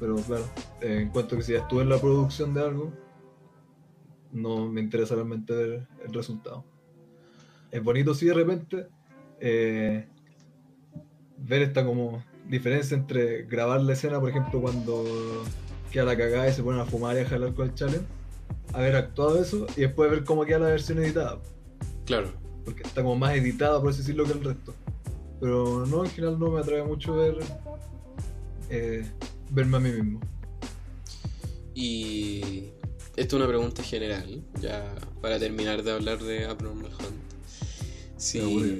Pero 0.00 0.16
claro, 0.16 0.44
eh, 0.80 1.02
encuentro 1.06 1.36
que 1.38 1.44
si 1.44 1.52
ya 1.52 1.58
estuve 1.58 1.82
en 1.82 1.88
la 1.88 1.98
producción 2.00 2.54
de 2.54 2.60
algo, 2.62 2.92
no 4.32 4.68
me 4.68 4.80
interesa 4.80 5.14
realmente 5.14 5.52
ver 5.54 5.88
el 6.06 6.12
resultado. 6.14 6.64
Es 7.70 7.82
bonito 7.82 8.14
si 8.14 8.26
de 8.26 8.34
repente 8.34 8.86
eh, 9.40 10.06
ver 11.38 11.62
esta 11.62 11.84
como 11.84 12.22
diferencia 12.48 12.96
entre 12.96 13.42
grabar 13.42 13.80
la 13.80 13.92
escena, 13.94 14.20
por 14.20 14.30
ejemplo, 14.30 14.60
cuando 14.60 15.04
queda 15.90 16.04
la 16.04 16.16
cagada 16.16 16.48
y 16.48 16.52
se 16.52 16.62
ponen 16.62 16.80
a 16.80 16.84
fumar 16.86 17.16
y 17.16 17.20
a 17.20 17.24
jalar 17.26 17.54
con 17.54 17.68
el 17.68 17.74
challenge, 17.74 18.04
haber 18.72 18.96
actuado 18.96 19.40
eso 19.40 19.66
y 19.76 19.82
después 19.82 20.10
ver 20.10 20.24
cómo 20.24 20.44
queda 20.44 20.60
la 20.60 20.66
versión 20.68 20.98
editada, 20.98 21.38
Claro. 22.06 22.28
porque 22.64 22.82
está 22.82 23.02
como 23.02 23.16
más 23.16 23.34
editada, 23.34 23.80
por 23.80 23.90
así 23.90 23.98
decirlo, 23.98 24.24
que 24.24 24.32
el 24.32 24.44
resto. 24.44 24.74
Pero 25.40 25.86
no, 25.86 26.04
en 26.04 26.10
general 26.10 26.38
no 26.38 26.50
me 26.50 26.60
atrae 26.60 26.82
mucho 26.84 27.14
ver 27.16 27.36
eh, 28.70 29.06
verme 29.50 29.76
a 29.76 29.80
mí 29.80 29.90
mismo. 29.92 30.20
Y 31.74 32.70
esto 33.16 33.36
es 33.36 33.40
una 33.42 33.46
pregunta 33.46 33.82
general, 33.82 34.42
ya 34.60 34.94
para 35.20 35.38
terminar 35.38 35.82
de 35.82 35.92
hablar 35.92 36.18
de 36.22 36.44
Abnormal 36.46 36.92
Hunt. 36.92 38.42
Aburre. 38.42 38.78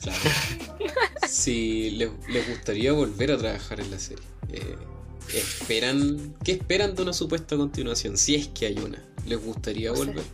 claro, 0.00 0.20
si 1.28 1.90
les, 1.92 2.10
les 2.28 2.48
gustaría 2.48 2.92
volver 2.92 3.32
a 3.32 3.38
trabajar 3.38 3.80
en 3.80 3.90
la 3.90 3.98
serie, 3.98 4.24
eh, 4.52 4.76
esperan, 5.34 6.34
¿qué 6.44 6.52
esperan 6.52 6.94
de 6.94 7.02
una 7.02 7.12
supuesta 7.12 7.56
continuación? 7.56 8.16
Si 8.16 8.34
es 8.36 8.48
que 8.48 8.66
hay 8.66 8.78
una, 8.78 9.02
¿les 9.26 9.42
gustaría 9.44 9.90
No 9.90 9.96
sé. 9.96 10.04
volver? 10.04 10.24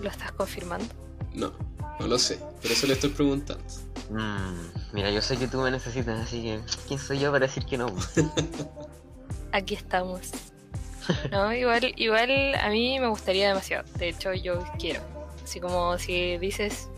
¿Lo 0.00 0.08
estás 0.10 0.32
confirmando? 0.32 0.86
No, 1.34 1.52
no 2.00 2.06
lo 2.06 2.18
sé, 2.18 2.38
por 2.62 2.70
eso 2.70 2.86
le 2.86 2.94
estoy 2.94 3.10
preguntando. 3.10 3.64
Mm, 4.10 4.92
mira, 4.92 5.10
yo 5.10 5.22
sé 5.22 5.36
que 5.36 5.48
tú 5.48 5.58
me 5.60 5.70
necesitas, 5.70 6.20
así 6.20 6.42
que 6.42 6.60
¿quién 6.86 6.98
soy 7.00 7.18
yo 7.20 7.32
para 7.32 7.46
decir 7.46 7.64
que 7.64 7.78
no? 7.78 7.86
Aquí 9.52 9.74
estamos. 9.74 10.30
No, 11.30 11.52
igual, 11.52 11.92
igual 11.96 12.54
a 12.54 12.70
mí 12.70 12.98
me 12.98 13.08
gustaría 13.08 13.48
demasiado. 13.48 13.84
De 13.98 14.08
hecho, 14.08 14.32
yo 14.32 14.64
quiero. 14.78 15.02
Así 15.44 15.60
como 15.60 15.98
si 15.98 16.38
dices, 16.38 16.88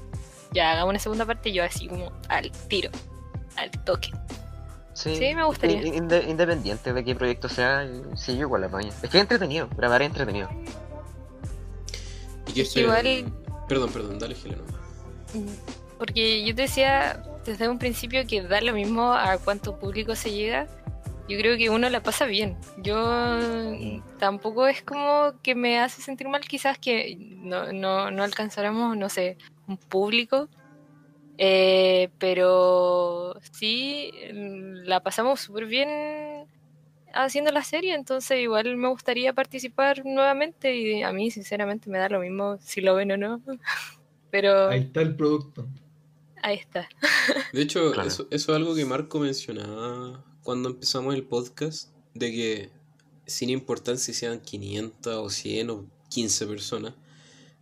ya 0.52 0.70
hagamos 0.72 0.90
una 0.90 0.98
segunda 1.00 1.26
parte, 1.26 1.52
yo 1.52 1.64
así 1.64 1.88
como 1.88 2.12
al 2.28 2.52
tiro, 2.68 2.90
al 3.56 3.68
toque. 3.84 4.12
Sí, 4.94 5.16
Sí, 5.16 5.34
me 5.34 5.42
gustaría. 5.44 5.82
in- 5.84 6.04
inde- 6.08 6.22
independiente 6.28 6.92
de 6.92 7.04
qué 7.04 7.16
proyecto 7.16 7.48
sea, 7.48 7.84
sí, 8.14 8.34
yo 8.36 8.42
igual 8.42 8.60
la 8.60 8.68
apaño. 8.68 8.90
Es 9.02 9.10
que 9.10 9.16
es 9.18 9.22
entretenido, 9.22 9.68
grabar 9.76 10.00
es 10.02 10.06
entretenido. 10.08 10.48
¿Y 12.46 12.52
que 12.52 12.60
esperan? 12.62 13.04
igual- 13.06 13.32
Perdón, 13.68 13.90
perdón, 13.92 14.18
dale 14.20 14.36
Helena. 14.44 14.62
Porque 15.98 16.44
yo 16.44 16.54
te 16.54 16.62
decía 16.62 17.22
desde 17.44 17.68
un 17.68 17.78
principio 17.78 18.26
que 18.26 18.42
da 18.42 18.60
lo 18.60 18.72
mismo 18.72 19.12
a 19.12 19.38
cuánto 19.38 19.78
público 19.78 20.14
se 20.14 20.32
llega. 20.32 20.66
Yo 21.28 21.38
creo 21.38 21.56
que 21.56 21.70
uno 21.70 21.88
la 21.88 22.02
pasa 22.02 22.26
bien. 22.26 22.56
Yo 22.78 22.96
mm, 22.96 24.18
tampoco 24.18 24.66
es 24.66 24.82
como 24.82 25.32
que 25.42 25.54
me 25.54 25.80
hace 25.80 26.02
sentir 26.02 26.28
mal 26.28 26.42
quizás 26.42 26.78
que 26.78 27.16
no, 27.18 27.72
no, 27.72 28.10
no 28.10 28.22
alcanzáramos, 28.22 28.96
no 28.96 29.08
sé, 29.08 29.36
un 29.66 29.76
público. 29.76 30.48
Eh, 31.38 32.10
pero 32.18 33.34
sí, 33.52 34.12
mm, 34.32 34.86
la 34.86 35.00
pasamos 35.00 35.40
súper 35.40 35.66
bien 35.66 36.46
haciendo 37.12 37.50
la 37.50 37.62
serie, 37.62 37.94
entonces 37.94 38.40
igual 38.40 38.76
me 38.76 38.88
gustaría 38.88 39.32
participar 39.32 40.04
nuevamente 40.04 40.76
y 40.76 41.02
a 41.02 41.12
mí 41.12 41.30
sinceramente 41.30 41.90
me 41.90 41.98
da 41.98 42.08
lo 42.08 42.20
mismo 42.20 42.58
si 42.60 42.80
lo 42.80 42.94
ven 42.94 43.12
o 43.12 43.16
no. 43.16 43.42
Pero 44.30 44.68
Ahí 44.68 44.80
está 44.80 45.00
el 45.00 45.16
producto. 45.16 45.68
Ahí 46.46 46.56
está. 46.58 46.88
De 47.52 47.62
hecho, 47.62 47.92
Claro. 47.92 48.08
eso, 48.08 48.26
eso 48.30 48.52
es 48.52 48.56
algo 48.56 48.74
que 48.74 48.84
Marco 48.84 49.18
mencionaba 49.18 50.24
cuando 50.42 50.68
empezamos 50.70 51.14
el 51.14 51.24
podcast, 51.24 51.90
de 52.14 52.30
que 52.30 52.70
sin 53.26 53.50
importar 53.50 53.98
si 53.98 54.14
sean 54.14 54.40
500 54.40 55.14
o 55.16 55.28
100 55.28 55.70
o 55.70 55.86
15 56.10 56.46
personas, 56.46 56.94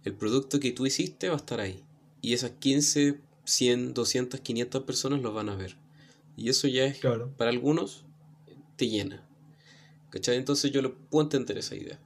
el 0.05 0.13
producto 0.15 0.61
que 0.61 0.71
tú 0.73 0.85
hiciste 0.85 1.29
va 1.29 1.35
a 1.35 1.39
estar 1.39 1.61
ahí. 1.61 1.83
Y 2.21 2.35
esas 2.35 2.51
15, 2.53 3.21
100, 3.45 3.95
200, 3.95 4.41
500 4.41 4.83
personas 4.85 5.23
lo 5.23 5.33
van 5.33 5.49
a 5.49 5.57
ver. 5.57 5.77
Y 6.37 6.51
eso 6.51 6.69
ya 6.69 6.85
es, 6.85 6.99
Claro. 6.99 7.33
para 7.39 7.51
algunos, 7.51 8.05
te 8.77 8.89
llena. 8.89 9.27
¿Cachai? 10.11 10.37
Entonces 10.37 10.71
yo 10.73 10.83
lo 10.83 10.95
puedo 10.95 11.25
entender 11.25 11.57
esa 11.59 11.75
idea. 11.75 11.99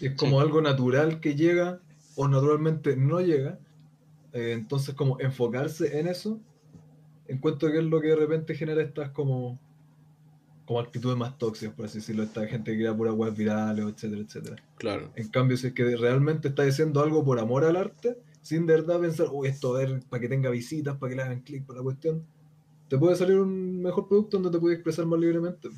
Es 0.00 0.14
como 0.16 0.40
algo 0.40 0.60
natural 0.60 1.20
que 1.20 1.34
llega 1.34 1.80
o 2.14 2.28
naturalmente 2.28 2.96
no 2.96 3.20
llega. 3.20 3.58
Eh, 4.36 4.52
entonces, 4.52 4.94
como 4.94 5.18
enfocarse 5.18 5.98
en 5.98 6.08
eso, 6.08 6.38
encuentro 7.26 7.70
que 7.72 7.78
es 7.78 7.84
lo 7.84 8.00
que 8.02 8.08
de 8.08 8.16
repente 8.16 8.54
genera 8.54 8.82
estas 8.82 9.08
como, 9.10 9.58
como 10.66 10.78
actitudes 10.78 11.16
más 11.16 11.38
tóxicas, 11.38 11.74
por 11.74 11.86
así 11.86 11.98
decirlo, 11.98 12.22
esta 12.22 12.46
gente 12.46 12.72
que 12.72 12.78
crea 12.78 12.94
puras 12.94 13.14
webs 13.14 13.34
virales, 13.36 13.86
etcétera, 13.86 14.20
etcétera. 14.22 14.56
Claro. 14.76 15.10
En 15.16 15.28
cambio, 15.28 15.56
si 15.56 15.68
es 15.68 15.72
que 15.72 15.96
realmente 15.96 16.48
está 16.48 16.64
diciendo 16.64 17.00
algo 17.02 17.24
por 17.24 17.38
amor 17.38 17.64
al 17.64 17.76
arte, 17.76 18.18
sin 18.42 18.66
de 18.66 18.74
verdad 18.74 19.00
pensar, 19.00 19.28
uy, 19.32 19.48
esto 19.48 19.74
a 19.74 19.78
ver, 19.78 20.02
para 20.10 20.20
que 20.20 20.28
tenga 20.28 20.50
visitas, 20.50 20.98
para 20.98 21.10
que 21.10 21.16
le 21.16 21.22
hagan 21.22 21.40
clic 21.40 21.64
por 21.64 21.76
la 21.76 21.82
cuestión, 21.82 22.26
te 22.88 22.98
puede 22.98 23.16
salir 23.16 23.38
un 23.38 23.80
mejor 23.80 24.06
producto 24.06 24.36
donde 24.36 24.56
te 24.56 24.60
puedes 24.60 24.76
expresar 24.76 25.06
más 25.06 25.18
libremente. 25.18 25.70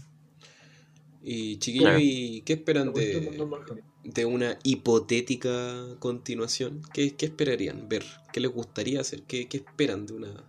Y 1.23 1.59
chiquillos, 1.59 1.85
Claro. 1.91 2.01
¿y 2.03 2.43
qué 2.43 2.55
esperan 2.55 2.93
de. 2.93 3.39
De 4.15 4.25
una 4.25 4.59
hipotética 4.63 5.51
continuación? 5.99 6.83
¿Qué, 6.93 7.15
qué 7.15 7.27
esperarían 7.27 7.89
ver? 7.89 8.05
¿Qué 8.33 8.41
les 8.41 8.51
gustaría 8.51 9.01
hacer? 9.01 9.23
¿Qué, 9.23 9.49
qué 9.49 9.59
esperan 9.59 10.07
de 10.07 10.15
una 10.15 10.45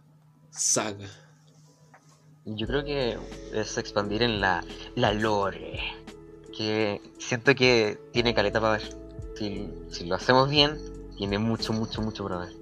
saga? 0.50 1.10
Yo 2.46 2.66
creo 2.68 2.84
que 2.84 3.18
es 3.54 3.78
expandir 3.78 4.24
en 4.24 4.40
la, 4.40 4.64
la 4.96 5.14
lore. 5.14 5.80
Que 6.56 7.02
siento 7.18 7.54
que 7.54 8.00
tiene 8.12 8.34
caleta 8.34 8.60
para 8.62 8.78
ver. 8.78 8.96
Si, 9.36 9.70
si 9.90 10.06
lo 10.06 10.16
hacemos 10.16 10.50
bien, 10.50 10.78
tiene 11.18 11.38
mucho, 11.38 11.74
mucho, 11.74 12.02
mucho 12.02 12.24
para 12.24 12.40
ver. 12.40 12.54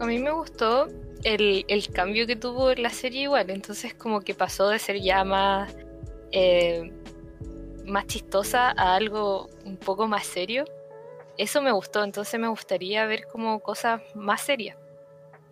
A 0.00 0.06
mí 0.06 0.18
me 0.18 0.30
gustó 0.30 0.88
el, 1.24 1.64
el 1.68 1.88
cambio 1.88 2.26
que 2.26 2.36
tuvo 2.36 2.72
la 2.74 2.90
serie 2.90 3.22
igual, 3.22 3.50
entonces 3.50 3.94
como 3.94 4.20
que 4.20 4.34
pasó 4.34 4.68
de 4.68 4.78
ser 4.78 5.00
ya 5.00 5.24
más, 5.24 5.74
eh, 6.32 6.92
más 7.90 8.06
chistosa 8.06 8.70
a 8.70 8.94
algo 8.94 9.48
un 9.64 9.76
poco 9.76 10.06
más 10.06 10.26
serio. 10.26 10.64
Eso 11.36 11.62
me 11.62 11.72
gustó, 11.72 12.04
entonces 12.04 12.38
me 12.40 12.48
gustaría 12.48 13.06
ver 13.06 13.26
como 13.26 13.60
cosas 13.60 14.00
más 14.14 14.42
serias. 14.42 14.76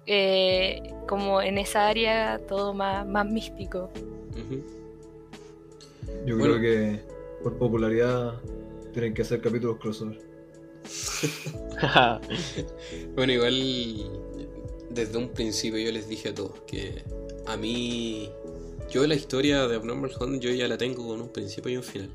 Eh, 0.06 0.80
como 1.06 1.42
en 1.42 1.58
esa 1.58 1.86
área 1.88 2.38
todo 2.48 2.72
más, 2.72 3.06
más 3.06 3.26
místico. 3.26 3.90
Yo 6.24 6.36
Bueno. 6.38 6.54
creo 6.56 6.60
que 6.60 7.00
por 7.42 7.58
popularidad 7.58 8.34
tienen 8.92 9.12
que 9.14 9.22
hacer 9.22 9.40
capítulos 9.40 9.78
crossover. 9.78 10.18
Bueno, 13.14 13.32
igual 13.32 14.10
desde 14.90 15.18
un 15.18 15.28
principio 15.28 15.78
yo 15.78 15.92
les 15.92 16.08
dije 16.08 16.30
a 16.30 16.34
todos 16.34 16.60
que 16.66 17.02
a 17.46 17.56
mí, 17.56 18.30
yo 18.90 19.06
la 19.06 19.14
historia 19.14 19.66
de 19.68 19.76
Abnormal 19.76 20.10
Hunt 20.20 20.40
yo 20.40 20.50
ya 20.50 20.66
la 20.68 20.78
tengo 20.78 21.06
con 21.06 21.20
un 21.20 21.28
principio 21.28 21.70
y 21.72 21.76
un 21.76 21.82
final. 21.82 22.10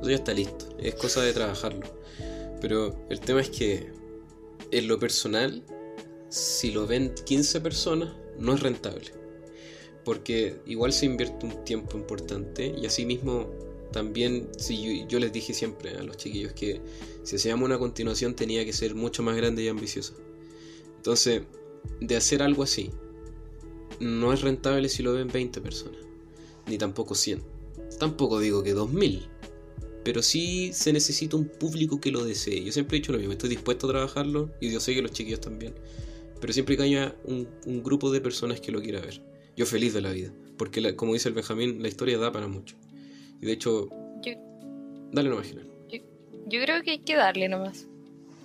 Eso 0.00 0.10
ya 0.10 0.16
está 0.16 0.32
listo, 0.32 0.68
es 0.78 0.94
cosa 0.94 1.22
de 1.22 1.32
trabajarlo. 1.32 1.86
Pero 2.60 2.96
el 3.08 3.20
tema 3.20 3.40
es 3.40 3.50
que 3.50 3.92
en 4.70 4.88
lo 4.88 4.98
personal, 4.98 5.62
si 6.28 6.70
lo 6.72 6.86
ven 6.86 7.14
15 7.24 7.60
personas, 7.60 8.14
no 8.38 8.54
es 8.54 8.60
rentable. 8.60 9.12
Porque 10.04 10.60
igual 10.66 10.92
se 10.92 11.06
invierte 11.06 11.46
un 11.46 11.64
tiempo 11.64 11.96
importante 11.96 12.74
y 12.76 12.86
asimismo 12.86 13.50
también, 13.92 14.48
si 14.58 15.06
yo, 15.08 15.18
les 15.18 15.32
dije 15.32 15.54
siempre 15.54 15.96
a 15.96 16.02
los 16.02 16.16
chiquillos 16.16 16.52
que 16.52 16.80
si 17.22 17.36
hacíamos 17.36 17.66
una 17.66 17.78
continuación 17.78 18.34
tenía 18.34 18.64
que 18.64 18.72
ser 18.72 18.94
mucho 18.94 19.22
más 19.22 19.36
grande 19.36 19.62
y 19.62 19.68
ambiciosa. 19.68 20.14
Entonces, 20.96 21.42
de 22.00 22.16
hacer 22.16 22.42
algo 22.42 22.62
así, 22.62 22.90
no 24.00 24.32
es 24.32 24.42
rentable 24.42 24.88
si 24.88 25.02
lo 25.02 25.14
ven 25.14 25.28
20 25.28 25.60
personas, 25.60 26.00
ni 26.66 26.76
tampoco 26.76 27.14
100. 27.14 27.42
Tampoco 27.98 28.40
digo 28.40 28.62
que 28.62 28.74
2000, 28.74 29.26
pero 30.04 30.22
sí 30.22 30.70
se 30.72 30.92
necesita 30.92 31.36
un 31.36 31.46
público 31.48 32.00
que 32.00 32.10
lo 32.10 32.24
desee. 32.24 32.62
Yo 32.64 32.72
siempre 32.72 32.96
he 32.96 33.00
dicho 33.00 33.12
lo 33.12 33.18
mismo, 33.18 33.32
estoy 33.32 33.50
dispuesto 33.50 33.86
a 33.86 33.90
trabajarlo 33.90 34.50
y 34.60 34.70
yo 34.72 34.80
sé 34.80 34.94
que 34.94 35.02
los 35.02 35.12
chiquillos 35.12 35.40
también. 35.40 35.74
Pero 36.40 36.52
siempre 36.52 36.76
que 36.76 36.84
haya 36.84 37.16
un, 37.24 37.48
un 37.66 37.82
grupo 37.82 38.10
de 38.10 38.20
personas 38.20 38.60
que 38.60 38.70
lo 38.72 38.80
quiera 38.80 39.00
ver. 39.00 39.20
Yo 39.56 39.66
feliz 39.66 39.92
de 39.94 40.00
la 40.00 40.12
vida, 40.12 40.32
porque 40.56 40.80
la- 40.80 40.94
como 40.94 41.12
dice 41.14 41.28
el 41.28 41.34
Benjamín, 41.34 41.82
la 41.82 41.88
historia 41.88 42.16
da 42.18 42.30
para 42.32 42.46
mucho. 42.46 42.76
Y 43.40 43.46
de 43.46 43.52
hecho, 43.52 43.88
Yo, 44.22 44.32
dale 45.12 45.28
nomás, 45.30 45.48
General. 45.48 45.68
yo 45.90 46.60
creo 46.62 46.82
que 46.82 46.92
hay 46.92 46.98
que 47.00 47.16
darle 47.16 47.48
nomás. 47.48 47.86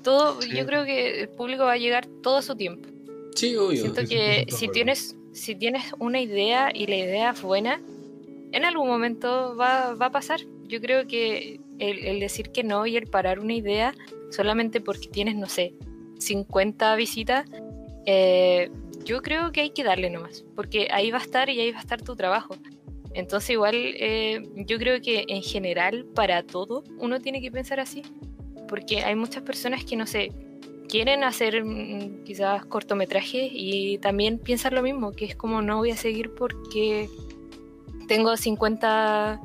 Todo, 0.04 0.42
Sí. 0.42 0.50
Yo 0.56 0.66
creo 0.66 0.84
que 0.86 1.22
el 1.22 1.30
público 1.30 1.64
va 1.64 1.74
a 1.74 1.78
llegar 1.78 2.08
todo 2.24 2.38
a 2.38 2.42
su 2.42 2.56
tiempo. 2.56 2.90
Sí, 3.36 3.56
obvio. 3.56 3.80
Siento 3.82 4.02
que 4.08 4.46
100% 4.48 4.56
si 4.58 4.68
tienes, 4.70 5.16
si 5.34 5.56
tienes 5.56 5.84
una 6.00 6.20
idea 6.22 6.72
y 6.74 6.88
la 6.88 6.98
idea 6.98 7.32
es 7.32 7.42
buena, 7.42 7.80
en 8.54 8.66
algún 8.66 8.88
momento 8.88 9.56
va, 9.56 9.96
va 9.96 10.06
a 10.06 10.12
pasar. 10.12 10.40
yo 10.68 10.80
creo 10.80 11.08
que 11.08 11.60
el, 11.80 12.20
decir 12.20 12.52
que 12.52 12.64
no 12.64 12.86
y 12.86 12.96
el 12.96 13.08
parar 13.08 13.40
una 13.40 13.54
idea 13.54 13.94
solamente 14.30 14.80
porque 14.80 15.08
tienes, 15.08 15.36
no 15.36 15.48
sé, 15.48 15.74
50 16.20 16.96
visitas, 16.96 17.46
eh, 18.06 18.70
yo 19.04 19.22
creo 19.22 19.52
que 19.52 19.62
hay 19.62 19.70
que 19.72 19.84
darle 19.84 20.10
nomás, 20.10 20.46
porque 20.56 20.88
ahí 20.92 21.12
va 21.12 21.18
a 21.18 21.22
estar 21.22 21.50
y 21.50 21.60
ahí 21.60 21.72
va 21.72 21.80
a 21.80 21.82
estar 21.82 22.02
tu 22.02 22.16
trabajo. 22.16 22.56
Entonces 23.14 23.52
igual 23.52 23.76
eh, 23.76 24.48
yo 24.56 24.78
creo 24.78 25.02
que 25.02 25.26
en 25.28 25.42
general 25.42 26.06
para 26.16 26.44
todo 26.44 26.84
uno 27.00 27.20
tiene 27.20 27.42
que 27.42 27.52
pensar 27.52 27.80
así, 27.80 28.04
porque 28.68 29.04
hay 29.04 29.16
muchas 29.16 29.44
personas 29.44 29.84
que 29.84 29.96
no 29.96 30.06
sé, 30.06 30.32
quieren 30.88 31.24
hacer 31.24 31.64
mm, 31.64 32.24
quizás 32.24 32.66
cortometrajes 32.66 33.52
y 33.52 33.98
también 33.98 34.38
piensan 34.38 34.76
lo 34.76 34.84
mismo, 34.84 35.12
que 35.12 35.26
es 35.26 35.36
como 35.36 35.62
no 35.62 35.78
voy 35.78 35.92
a 35.92 35.98
seguir 35.98 36.34
porque 36.36 37.10
tengo 38.08 38.36
50 38.36 39.42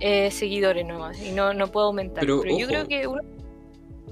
eh, 0.00 0.30
seguidores 0.30 0.86
nomás 0.86 1.20
y 1.22 1.30
no, 1.32 1.54
no 1.54 1.70
puedo 1.70 1.86
aumentar. 1.86 2.20
Pero, 2.20 2.40
Pero, 2.42 2.58
yo 2.58 2.66
creo 2.66 2.88
que 2.88 3.06
uno... 3.06 3.22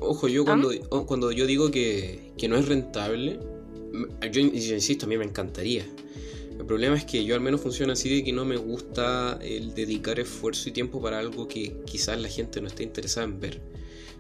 Ojo, 0.01 0.29
yo 0.29 0.43
¿Ah? 0.43 0.45
cuando, 0.47 0.71
o- 0.91 1.07
cuando 1.07 1.31
yo 1.33 1.47
digo 1.47 1.71
que, 1.71 2.33
que 2.39 2.49
no 2.49 2.57
es 2.57 2.69
rentable, 2.69 3.39
yo 4.31 4.41
insisto, 4.41 5.07
a 5.07 5.09
mí 5.09 5.17
me 5.19 5.25
encantaría. 5.25 5.85
El 6.59 6.67
problema 6.67 6.97
es 6.97 7.05
que 7.05 7.25
yo 7.25 7.35
al 7.35 7.41
menos 7.41 7.61
funciona 7.61 7.95
así 7.95 8.15
de 8.15 8.23
que 8.23 8.33
no 8.33 8.45
me 8.45 8.57
gusta 8.57 9.39
el 9.43 9.75
dedicar 9.75 10.21
esfuerzo 10.21 10.69
y 10.69 10.73
tiempo 10.73 11.01
para 11.01 11.19
algo 11.19 11.49
que 11.49 11.75
quizás 11.87 12.21
la 12.21 12.29
gente 12.29 12.61
no 12.61 12.69
esté 12.69 12.83
interesada 12.83 13.27
en 13.27 13.41
ver. 13.41 13.61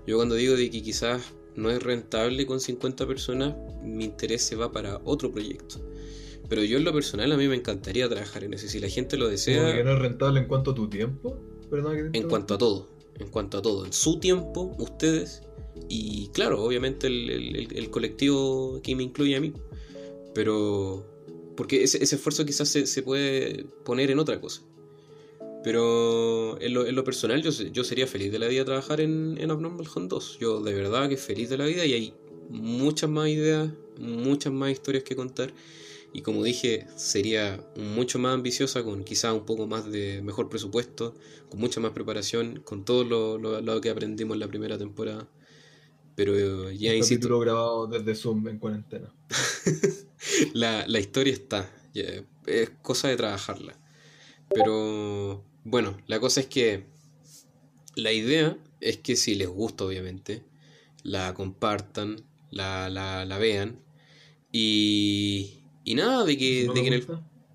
Yo 0.06 0.16
cuando 0.16 0.34
digo 0.34 0.56
de 0.56 0.70
que 0.70 0.82
quizás 0.82 1.22
no 1.54 1.70
es 1.70 1.82
rentable 1.82 2.46
con 2.46 2.58
50 2.60 3.06
personas, 3.06 3.54
mi 3.82 4.04
interés 4.04 4.42
se 4.42 4.56
va 4.56 4.72
para 4.72 5.00
otro 5.04 5.30
proyecto. 5.30 5.80
Pero 6.50 6.62
yo 6.64 6.76
en 6.76 6.84
lo 6.84 6.92
personal 6.92 7.32
a 7.32 7.36
mí 7.38 7.48
me 7.48 7.54
encantaría 7.54 8.06
trabajar 8.08 8.44
en 8.44 8.52
eso. 8.52 8.68
Si 8.68 8.78
la 8.80 8.88
gente 8.88 9.16
lo 9.16 9.24
Como 9.24 9.30
que 9.30 9.36
desea, 9.36 9.84
no 9.84 9.92
es 9.92 9.98
rentable 9.98 10.40
en 10.40 10.46
cuanto 10.46 10.72
a 10.72 10.74
tu 10.74 10.90
tiempo. 10.90 11.38
Perdón 11.70 12.10
en 12.12 12.28
cuanto 12.28 12.54
a 12.54 12.58
todo, 12.58 12.90
en 13.18 13.28
cuanto 13.28 13.56
a 13.58 13.62
todo, 13.62 13.86
en 13.86 13.92
su 13.92 14.18
tiempo, 14.18 14.74
ustedes 14.78 15.42
y 15.88 16.28
claro, 16.34 16.62
obviamente 16.62 17.06
el, 17.06 17.30
el- 17.72 17.90
colectivo 17.90 18.80
que 18.82 18.94
me 18.96 19.04
incluye 19.04 19.36
a 19.36 19.40
mí, 19.40 19.52
pero 20.34 21.06
porque 21.56 21.84
ese, 21.84 22.02
ese 22.02 22.16
esfuerzo 22.16 22.44
quizás 22.44 22.68
se, 22.68 22.86
se 22.86 23.02
puede 23.02 23.64
poner 23.84 24.10
en 24.10 24.18
otra 24.18 24.40
cosa. 24.40 24.62
Pero 25.62 26.60
en 26.60 26.74
lo, 26.74 26.86
en 26.86 26.94
lo 26.96 27.04
personal 27.04 27.42
yo, 27.42 27.50
yo 27.50 27.84
sería 27.84 28.06
feliz 28.06 28.32
de 28.32 28.38
la 28.38 28.48
vida 28.48 28.64
trabajar 28.64 29.00
en, 29.00 29.36
en 29.38 29.50
Abnormal 29.50 29.86
Hunt 29.94 30.10
2. 30.10 30.38
Yo 30.40 30.60
de 30.60 30.74
verdad 30.74 31.08
que 31.08 31.16
feliz 31.16 31.50
de 31.50 31.58
la 31.58 31.66
vida 31.66 31.84
y 31.84 31.92
hay 31.92 32.14
muchas 32.48 33.10
más 33.10 33.28
ideas, 33.28 33.70
muchas 33.98 34.52
más 34.52 34.72
historias 34.72 35.04
que 35.04 35.14
contar. 35.14 35.52
Y 36.12 36.22
como 36.22 36.42
dije, 36.44 36.86
sería 36.96 37.64
mucho 37.76 38.18
más 38.18 38.34
ambiciosa 38.34 38.82
con 38.84 39.04
quizás 39.04 39.32
un 39.34 39.46
poco 39.46 39.66
más 39.66 39.90
de 39.90 40.22
mejor 40.22 40.48
presupuesto, 40.48 41.14
con 41.48 41.60
mucha 41.60 41.80
más 41.80 41.92
preparación, 41.92 42.62
con 42.64 42.84
todo 42.84 43.04
lo, 43.04 43.38
lo- 43.38 43.60
lo 43.60 43.80
que 43.80 43.90
aprendimos 43.90 44.34
en 44.34 44.40
la 44.40 44.48
primera 44.48 44.78
temporada. 44.78 45.28
Pero 46.16 46.36
eh, 46.70 46.76
ya 46.78 46.90
Un 46.90 46.94
insisto, 46.94 47.28
capítulo 47.28 47.38
grabado 47.40 47.86
desde 47.86 48.14
Zoom 48.14 48.46
en 48.48 48.58
cuarentena. 48.58 49.14
la, 50.54 50.86
la 50.86 50.98
historia 51.00 51.32
está, 51.32 51.70
es 52.46 52.70
cosa 52.82 53.08
de 53.08 53.16
trabajarla. 53.16 53.78
Pero 54.52 55.44
bueno, 55.64 55.98
la 56.06 56.20
cosa 56.20 56.40
es 56.40 56.46
que 56.46 56.86
la 57.94 58.12
idea 58.12 58.56
es 58.80 58.98
que 58.98 59.16
si 59.16 59.34
les 59.34 59.48
gusta, 59.48 59.84
obviamente, 59.84 60.42
la 61.02 61.34
compartan, 61.34 62.16
la, 62.50 62.88
la, 62.90 63.24
la 63.24 63.38
vean 63.38 63.80
y, 64.52 65.59
y 65.84 65.94
nada, 65.94 66.24
de 66.24 66.36
que, 66.36 66.64
no 66.66 66.74
de, 66.74 66.82
que 66.82 66.86
en 66.88 66.92
el, 66.94 67.06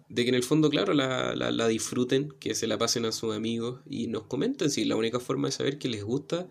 de 0.09 0.23
que 0.23 0.29
en 0.29 0.35
el 0.35 0.43
fondo, 0.43 0.69
claro, 0.69 0.93
la, 0.93 1.35
la, 1.35 1.51
la 1.51 1.67
disfruten, 1.67 2.33
que 2.39 2.55
se 2.55 2.67
la 2.67 2.77
pasen 2.77 3.05
a 3.05 3.11
sus 3.11 3.35
amigos 3.35 3.81
y 3.89 4.07
nos 4.07 4.23
comenten. 4.23 4.69
Si 4.69 4.85
la 4.85 4.95
única 4.95 5.19
forma 5.19 5.47
de 5.47 5.51
saber 5.51 5.77
que 5.77 5.89
les 5.89 6.03
gusta 6.03 6.47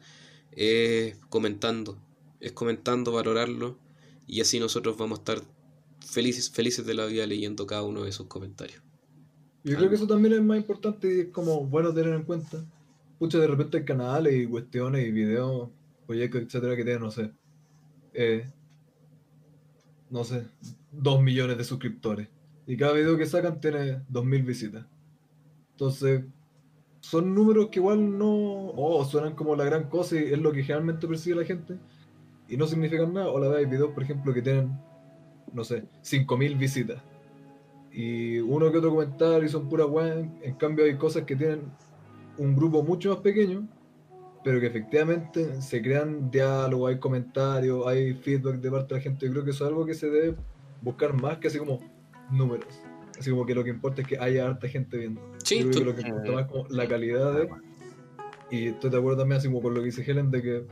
es 0.52 1.16
comentando, 1.28 1.98
es 2.40 2.52
comentando, 2.52 3.12
valorarlo 3.12 3.78
y 4.26 4.40
así 4.40 4.58
nosotros 4.60 4.96
vamos 4.96 5.18
a 5.18 5.22
estar 5.22 5.42
felices, 6.06 6.50
felices 6.50 6.86
de 6.86 6.94
la 6.94 7.06
vida 7.06 7.26
leyendo 7.26 7.66
cada 7.66 7.82
uno 7.82 8.04
de 8.04 8.12
sus 8.12 8.26
comentarios. 8.26 8.82
Yo 9.64 9.76
creo 9.76 9.88
que 9.88 9.96
eso 9.96 10.06
también 10.06 10.34
es 10.34 10.42
más 10.42 10.58
importante 10.58 11.14
y 11.14 11.20
es 11.20 11.26
como 11.28 11.64
bueno 11.64 11.92
tener 11.92 12.14
en 12.14 12.24
cuenta. 12.24 12.62
Pucha, 13.18 13.38
de 13.38 13.46
repente 13.46 13.78
hay 13.78 13.84
canales 13.84 14.34
y 14.34 14.46
cuestiones 14.46 15.06
y 15.06 15.10
videos, 15.10 15.70
proyectos, 16.06 16.42
etcétera, 16.42 16.76
que 16.76 16.84
tienen, 16.84 17.02
no 17.02 17.10
sé, 17.10 17.30
eh, 18.12 18.50
no 20.10 20.22
sé, 20.22 20.46
dos 20.96 21.22
millones 21.22 21.58
de 21.58 21.64
suscriptores. 21.64 22.28
Y 22.66 22.76
cada 22.76 22.92
video 22.92 23.16
que 23.16 23.26
sacan 23.26 23.60
tiene 23.60 24.02
dos 24.08 24.24
mil 24.24 24.42
visitas. 24.42 24.86
Entonces, 25.72 26.24
son 27.00 27.34
números 27.34 27.68
que 27.70 27.80
igual 27.80 28.18
no, 28.18 28.32
oh, 28.32 29.04
suenan 29.04 29.34
como 29.34 29.54
la 29.56 29.64
gran 29.64 29.88
cosa 29.88 30.16
y 30.16 30.32
es 30.32 30.38
lo 30.38 30.52
que 30.52 30.62
generalmente 30.62 31.06
percibe 31.06 31.40
la 31.40 31.44
gente 31.44 31.78
y 32.48 32.56
no 32.56 32.66
significan 32.66 33.12
nada. 33.12 33.28
O 33.28 33.38
la 33.38 33.48
vez 33.48 33.58
hay 33.58 33.66
videos, 33.66 33.92
por 33.92 34.02
ejemplo, 34.02 34.32
que 34.32 34.42
tienen, 34.42 34.78
no 35.52 35.64
sé, 35.64 35.84
cinco 36.02 36.36
mil 36.36 36.56
visitas 36.56 37.02
y 37.94 38.38
uno 38.40 38.72
que 38.72 38.78
otro 38.78 38.90
comentario 38.90 39.44
y 39.44 39.48
son 39.48 39.68
pura 39.68 39.86
weá. 39.86 40.18
En 40.42 40.54
cambio 40.56 40.84
hay 40.84 40.96
cosas 40.96 41.22
que 41.22 41.36
tienen 41.36 41.62
un 42.38 42.56
grupo 42.56 42.82
mucho 42.82 43.10
más 43.10 43.18
pequeño, 43.18 43.68
pero 44.42 44.58
que 44.58 44.66
efectivamente 44.66 45.62
se 45.62 45.80
crean 45.80 46.30
diálogos, 46.30 46.90
hay 46.90 46.98
comentarios, 46.98 47.86
hay 47.86 48.14
feedback 48.14 48.56
de 48.56 48.70
parte 48.70 48.94
de 48.94 49.00
la 49.00 49.02
gente. 49.02 49.26
Yo 49.26 49.32
creo 49.32 49.44
que 49.44 49.50
eso 49.50 49.64
es 49.64 49.68
algo 49.68 49.86
que 49.86 49.94
se 49.94 50.10
debe 50.10 50.36
buscar 50.84 51.20
más 51.20 51.38
que 51.38 51.48
así 51.48 51.58
como 51.58 51.80
números. 52.30 52.66
Así 53.18 53.30
como 53.30 53.46
que 53.46 53.54
lo 53.54 53.64
que 53.64 53.70
importa 53.70 54.02
es 54.02 54.08
que 54.08 54.18
haya 54.18 54.46
harta 54.46 54.68
gente 54.68 54.96
viendo. 54.98 55.20
Sí, 55.42 55.60
Yo 55.60 55.70
creo 55.70 55.72
que 55.72 55.78
tú- 55.80 55.84
lo 55.84 55.94
que 55.94 56.00
importa 56.02 56.26
sí. 56.26 56.32
más 56.34 56.44
es 56.44 56.50
como 56.50 56.68
la 56.68 56.86
calidad 56.88 57.32
de... 57.34 57.48
Y 58.50 58.68
estoy 58.68 58.90
de 58.90 58.98
acuerdo 58.98 59.18
también 59.18 59.38
así 59.38 59.48
como 59.48 59.62
con 59.62 59.74
lo 59.74 59.80
que 59.80 59.86
dice 59.86 60.02
Helen 60.08 60.30
de 60.30 60.42
que 60.42 60.64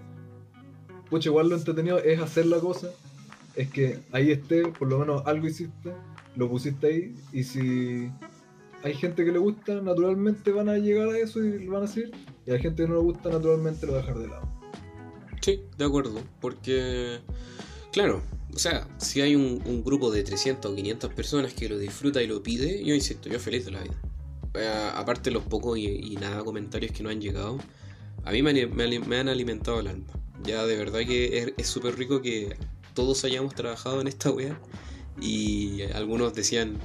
pucha, 1.10 1.28
igual 1.28 1.48
lo 1.50 1.56
entretenido 1.56 1.98
es 1.98 2.20
hacer 2.20 2.46
la 2.46 2.58
cosa, 2.58 2.88
es 3.54 3.68
que 3.70 3.98
ahí 4.12 4.30
esté, 4.30 4.68
por 4.68 4.88
lo 4.88 4.98
menos 4.98 5.22
algo 5.26 5.46
hiciste, 5.46 5.92
lo 6.36 6.48
pusiste 6.48 6.86
ahí, 6.86 7.14
y 7.34 7.42
si 7.42 8.10
hay 8.82 8.94
gente 8.94 9.22
que 9.22 9.30
le 9.30 9.38
gusta, 9.38 9.80
naturalmente 9.82 10.52
van 10.52 10.70
a 10.70 10.78
llegar 10.78 11.08
a 11.10 11.18
eso 11.18 11.44
y 11.44 11.64
lo 11.66 11.72
van 11.72 11.82
a 11.82 11.86
seguir, 11.86 12.12
y 12.46 12.50
a 12.50 12.54
la 12.54 12.60
gente 12.60 12.82
que 12.84 12.88
no 12.88 12.94
le 12.94 13.00
gusta, 13.02 13.28
naturalmente 13.28 13.86
lo 13.86 13.92
va 13.92 13.98
a 13.98 14.00
dejar 14.02 14.18
de 14.20 14.28
lado. 14.28 14.48
Sí, 15.42 15.60
de 15.76 15.84
acuerdo, 15.84 16.20
porque, 16.40 17.18
claro, 17.92 18.22
o 18.54 18.58
sea, 18.58 18.86
si 18.98 19.20
hay 19.20 19.34
un, 19.36 19.62
un 19.64 19.82
grupo 19.84 20.10
de 20.10 20.22
300 20.22 20.70
o 20.70 20.74
500 20.74 21.12
personas 21.14 21.52
que 21.54 21.68
lo 21.68 21.78
disfruta 21.78 22.22
y 22.22 22.26
lo 22.26 22.42
pide, 22.42 22.82
yo 22.84 22.94
insisto, 22.94 23.28
yo 23.28 23.38
feliz 23.40 23.64
de 23.64 23.70
la 23.72 23.82
vida. 23.82 24.00
Eh, 24.54 24.90
aparte 24.94 25.30
los 25.30 25.42
pocos 25.44 25.78
y, 25.78 25.86
y 25.86 26.16
nada 26.16 26.44
comentarios 26.44 26.92
que 26.92 27.02
no 27.02 27.08
han 27.10 27.20
llegado, 27.20 27.58
a 28.24 28.30
mí 28.32 28.42
me, 28.42 28.50
han- 28.50 28.74
me 28.76 28.84
han- 28.84 29.08
me 29.08 29.16
han 29.18 29.28
alimentado 29.28 29.80
el 29.80 29.86
alma. 29.88 30.06
Ya 30.44 30.64
de 30.66 30.76
verdad 30.76 31.00
que 31.00 31.54
es- 31.56 31.66
súper 31.66 31.96
rico 31.96 32.20
que 32.20 32.56
todos 32.94 33.24
hayamos 33.24 33.54
trabajado 33.54 34.00
en 34.00 34.06
esta 34.08 34.30
wea 34.30 34.60
y 35.20 35.82
algunos 35.94 36.34
decían... 36.34 36.78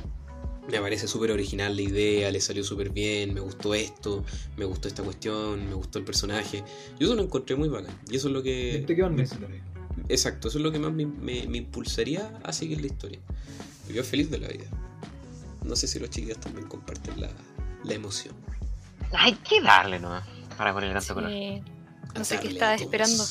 Me 0.69 0.81
parece 0.81 1.07
súper 1.07 1.31
original 1.31 1.77
la 1.77 1.81
idea, 1.81 2.29
le 2.29 2.41
salió 2.41 2.61
súper 2.61 2.89
bien, 2.89 3.33
me 3.33 3.39
gustó 3.39 3.73
esto, 3.73 4.25
me 4.57 4.65
gustó 4.65 4.89
esta 4.89 5.01
cuestión, 5.01 5.65
me 5.69 5.73
gustó 5.75 5.97
el 5.97 6.03
personaje. 6.03 6.61
Yo 6.99 7.07
eso 7.07 7.15
lo 7.15 7.23
encontré 7.23 7.55
muy 7.55 7.69
bacán. 7.69 7.97
Y 8.11 8.17
eso 8.17 8.27
es 8.27 8.33
lo 8.33 8.43
que. 8.43 8.71
Gente 8.73 8.93
que 8.93 9.01
van 9.01 9.13
a 9.13 9.15
me- 9.15 9.21
necesitar 9.21 9.49
ahí. 9.49 9.61
Exacto, 10.09 10.47
eso 10.47 10.57
es 10.57 10.63
lo 10.63 10.71
que 10.71 10.79
más 10.79 10.91
me, 10.93 11.05
me- 11.05 11.47
me 11.47 11.57
impulsaría 11.57 12.31
a 12.43 12.53
seguir 12.53 12.79
la 12.81 12.87
historia. 12.87 13.19
Yo 13.93 14.03
feliz 14.03 14.29
de 14.29 14.37
la 14.39 14.47
vida. 14.49 14.65
No 15.63 15.75
sé 15.75 15.87
si 15.87 15.99
los 15.99 16.09
chiquillos 16.09 16.39
también 16.39 16.67
comparten 16.67 17.19
la, 17.19 17.29
la 17.83 17.93
emoción. 17.93 18.35
Hay 19.13 19.33
que 19.35 19.61
darle 19.61 19.99
nomás 19.99 20.23
para 20.57 20.73
ponerle 20.73 20.93
tanto 20.95 21.13
color. 21.13 21.29
Sí. 21.29 21.61
No 22.15 22.23
sé 22.25 22.39
qué 22.39 22.47
estaba 22.49 22.75
esperando. 22.75 23.23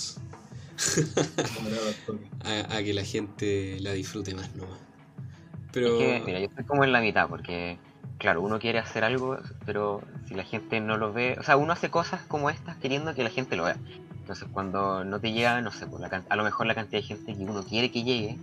A, 2.45 2.77
a 2.77 2.83
que 2.83 2.93
la 2.95 3.03
gente 3.05 3.79
la 3.81 3.93
disfrute 3.93 4.35
más 4.35 4.55
nomás. 4.55 4.79
Es 4.79 5.66
Pero. 5.72 5.99
que, 5.99 6.22
mira, 6.24 6.39
yo 6.39 6.47
estoy 6.47 6.64
como 6.64 6.85
en 6.85 6.93
la 6.93 7.01
mitad, 7.01 7.29
porque, 7.29 7.79
claro, 8.18 8.41
uno 8.43 8.59
quiere 8.59 8.79
hacer 8.79 9.03
algo, 9.05 9.39
pero 9.64 10.03
si 10.27 10.35
la 10.35 10.45
gente 10.45 10.81
no 10.81 10.97
lo 10.97 11.12
ve, 11.12 11.37
o 11.39 11.43
sea, 11.43 11.57
uno 11.57 11.72
hace 11.72 11.91
cosas 11.91 12.20
como 12.29 12.51
estas 12.51 12.77
queriendo 12.77 13.14
que 13.14 13.22
la 13.24 13.31
gente 13.31 13.57
lo 13.57 13.64
vea. 13.64 13.77
Entonces, 14.20 14.49
cuando 14.53 15.05
no 15.05 15.20
te 15.20 15.33
llega, 15.33 15.61
no 15.61 15.70
sé, 15.70 15.87
por 15.87 16.01
la 16.01 16.09
can- 16.09 16.24
a 16.29 16.37
lo 16.37 16.43
mejor 16.43 16.66
la 16.66 16.74
cantidad 16.74 17.01
de 17.01 17.07
gente 17.07 17.33
que 17.35 17.45
uno 17.45 17.62
quiere 17.62 17.91
que 17.93 18.03
llegue, 18.03 18.37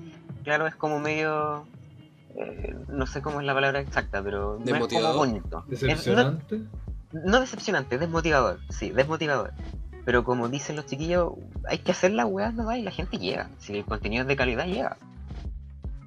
claro, 0.44 0.66
es 0.68 0.76
como 0.76 1.00
medio. 1.00 1.66
eh, 2.36 2.76
no 2.88 3.06
sé 3.06 3.22
cómo 3.22 3.42
es 3.42 3.46
la 3.46 3.54
palabra 3.54 3.80
exacta, 3.80 4.24
pero 4.24 4.58
no 4.58 4.64
es 4.64 4.72
como 4.96 5.14
bonito. 5.18 5.66
Es- 5.70 5.82
no- 5.84 5.88
Decepcionante. 5.88 6.62
no 7.12 7.40
decepcionante, 7.40 7.98
desmotivador, 8.00 8.60
sí, 8.70 8.90
desmotivador. 8.90 9.52
Pero 10.04 10.24
como 10.24 10.50
dicen 10.50 10.76
los 10.76 10.86
chiquillos, 10.88 11.34
hay 11.70 11.78
que 11.78 11.92
hacer 11.92 12.12
las 12.12 12.26
weas 12.26 12.54
nomás 12.56 12.78
y 12.78 12.82
la 12.82 12.90
gente 12.92 13.20
llega. 13.20 13.50
Si 13.60 13.78
el 13.78 13.86
contenido 13.86 14.24
es 14.24 14.28
de 14.28 14.36
calidad, 14.36 14.66
llega. 14.66 14.98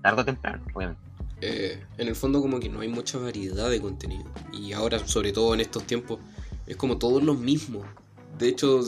Tarde 0.03 0.23
o 0.23 0.25
temprano, 0.25 0.63
obviamente. 0.75 1.01
Eh, 1.41 1.85
en 1.99 2.09
el 2.09 2.17
fondo 2.17 2.41
como 2.41 2.61
que 2.61 2.69
no 2.69 2.81
hay 2.81 2.89
mucha 2.89 3.19
variedad 3.19 3.71
de 3.71 3.81
contenido. 3.81 4.25
Y 4.53 4.73
ahora, 4.73 5.07
sobre 5.07 5.33
todo 5.33 5.55
en 5.55 5.61
estos 5.61 5.85
tiempos, 5.87 6.19
es 6.67 6.77
como 6.77 6.99
todos 6.99 7.23
los 7.23 7.39
mismos. 7.39 7.87
De 8.39 8.49
hecho, 8.49 8.81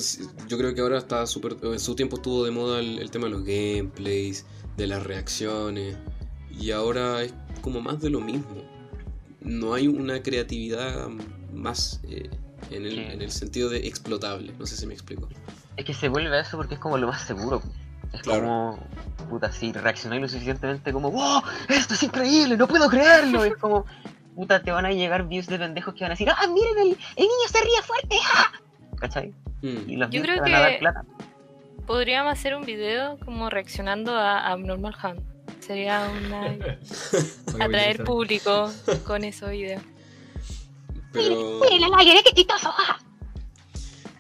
yo 0.49 0.59
creo 0.59 0.75
que 0.75 0.81
ahora 0.81 0.99
está 0.99 1.27
súper... 1.27 1.57
En 1.63 1.81
su 1.81 1.95
tiempo 1.95 2.17
estuvo 2.17 2.45
de 2.45 2.51
moda 2.51 2.81
el, 2.81 2.99
el 2.99 3.11
tema 3.11 3.27
de 3.27 3.31
los 3.31 3.45
gameplays, 3.45 4.45
de 4.77 4.87
las 4.87 5.03
reacciones. 5.03 5.97
Y 6.51 6.71
ahora 6.71 7.23
es 7.23 7.33
como 7.61 7.81
más 7.81 8.01
de 8.01 8.11
lo 8.11 8.21
mismo. 8.21 8.63
No 9.41 9.75
hay 9.75 9.89
una 9.89 10.23
creatividad 10.23 11.09
más 11.53 12.01
eh, 12.05 12.29
En 12.71 12.85
el, 12.85 12.99
en 12.99 13.23
el 13.23 13.31
sentido 13.31 13.71
de 13.71 13.87
explotable, 13.87 14.53
no 14.59 14.67
sé 14.67 14.77
si 14.77 14.87
me 14.87 14.95
explico. 14.95 15.29
Es 15.77 15.85
que 15.85 15.95
se 15.95 16.09
vuelve 16.09 16.37
a 16.37 16.41
eso 16.41 16.57
porque 16.57 16.75
es 16.75 16.81
como 16.81 16.99
lo 16.99 17.07
más 17.07 17.27
seguro. 17.27 17.63
Es 18.13 18.23
Claro. 18.23 18.41
como, 18.41 18.79
puta, 19.29 19.53
si 19.53 19.73
reaccionáis 19.73 20.23
lo 20.23 20.29
suficientemente 20.29 20.93
como, 20.93 21.11
¡Wow! 21.11 21.43
¡Esto 21.69 21.95
es 21.95 22.03
increíble! 22.03 22.57
¡No 22.57 22.67
puedo 22.67 22.89
creerlo! 22.89 23.45
Es 23.45 23.57
como, 23.57 23.85
puta, 24.35 24.63
te 24.63 24.71
van 24.71 24.87
a 24.87 24.91
llegar 24.93 25.27
views 25.29 25.47
de 25.47 25.59
pendejos 25.59 25.95
que 25.95 26.05
van 26.05 26.13
a 26.13 26.15
decir, 26.15 26.31
¡Ah, 26.31 26.47
miren, 26.47 26.79
el, 26.79 26.89
el 26.89 27.23
niño 27.23 27.49
se 27.51 27.61
ríe 27.61 27.83
fuerte! 27.83 28.17
¡Ah! 28.35 28.51
¿Cachai? 28.99 29.29
Mm. 29.63 29.91
Y 29.91 29.97
los 29.97 30.11
Yo 30.11 30.23
creo 30.23 30.37
te 30.37 30.41
van 30.43 30.55
a 30.55 30.61
dar 30.61 30.71
que- 30.73 30.79
plata. 30.79 31.05
Podríamos 31.87 32.33
hacer 32.33 32.55
un 32.55 32.65
video 32.67 33.19
como 33.25 33.49
reaccionando 33.49 34.15
a 34.15 34.49
Abnormal 34.49 34.95
Hunt. 35.03 35.21
Sería 35.61 36.07
una... 36.27 36.55
atraer 37.65 38.05
público 38.05 38.71
con 39.07 39.25
esos 39.25 39.51
videos. 39.51 39.83
Pero, 41.13 41.61
la 41.79 41.89
lágrima, 41.89 42.21
qué 42.25 42.33
chistoso! 42.35 42.73
¡Ah! 42.77 42.99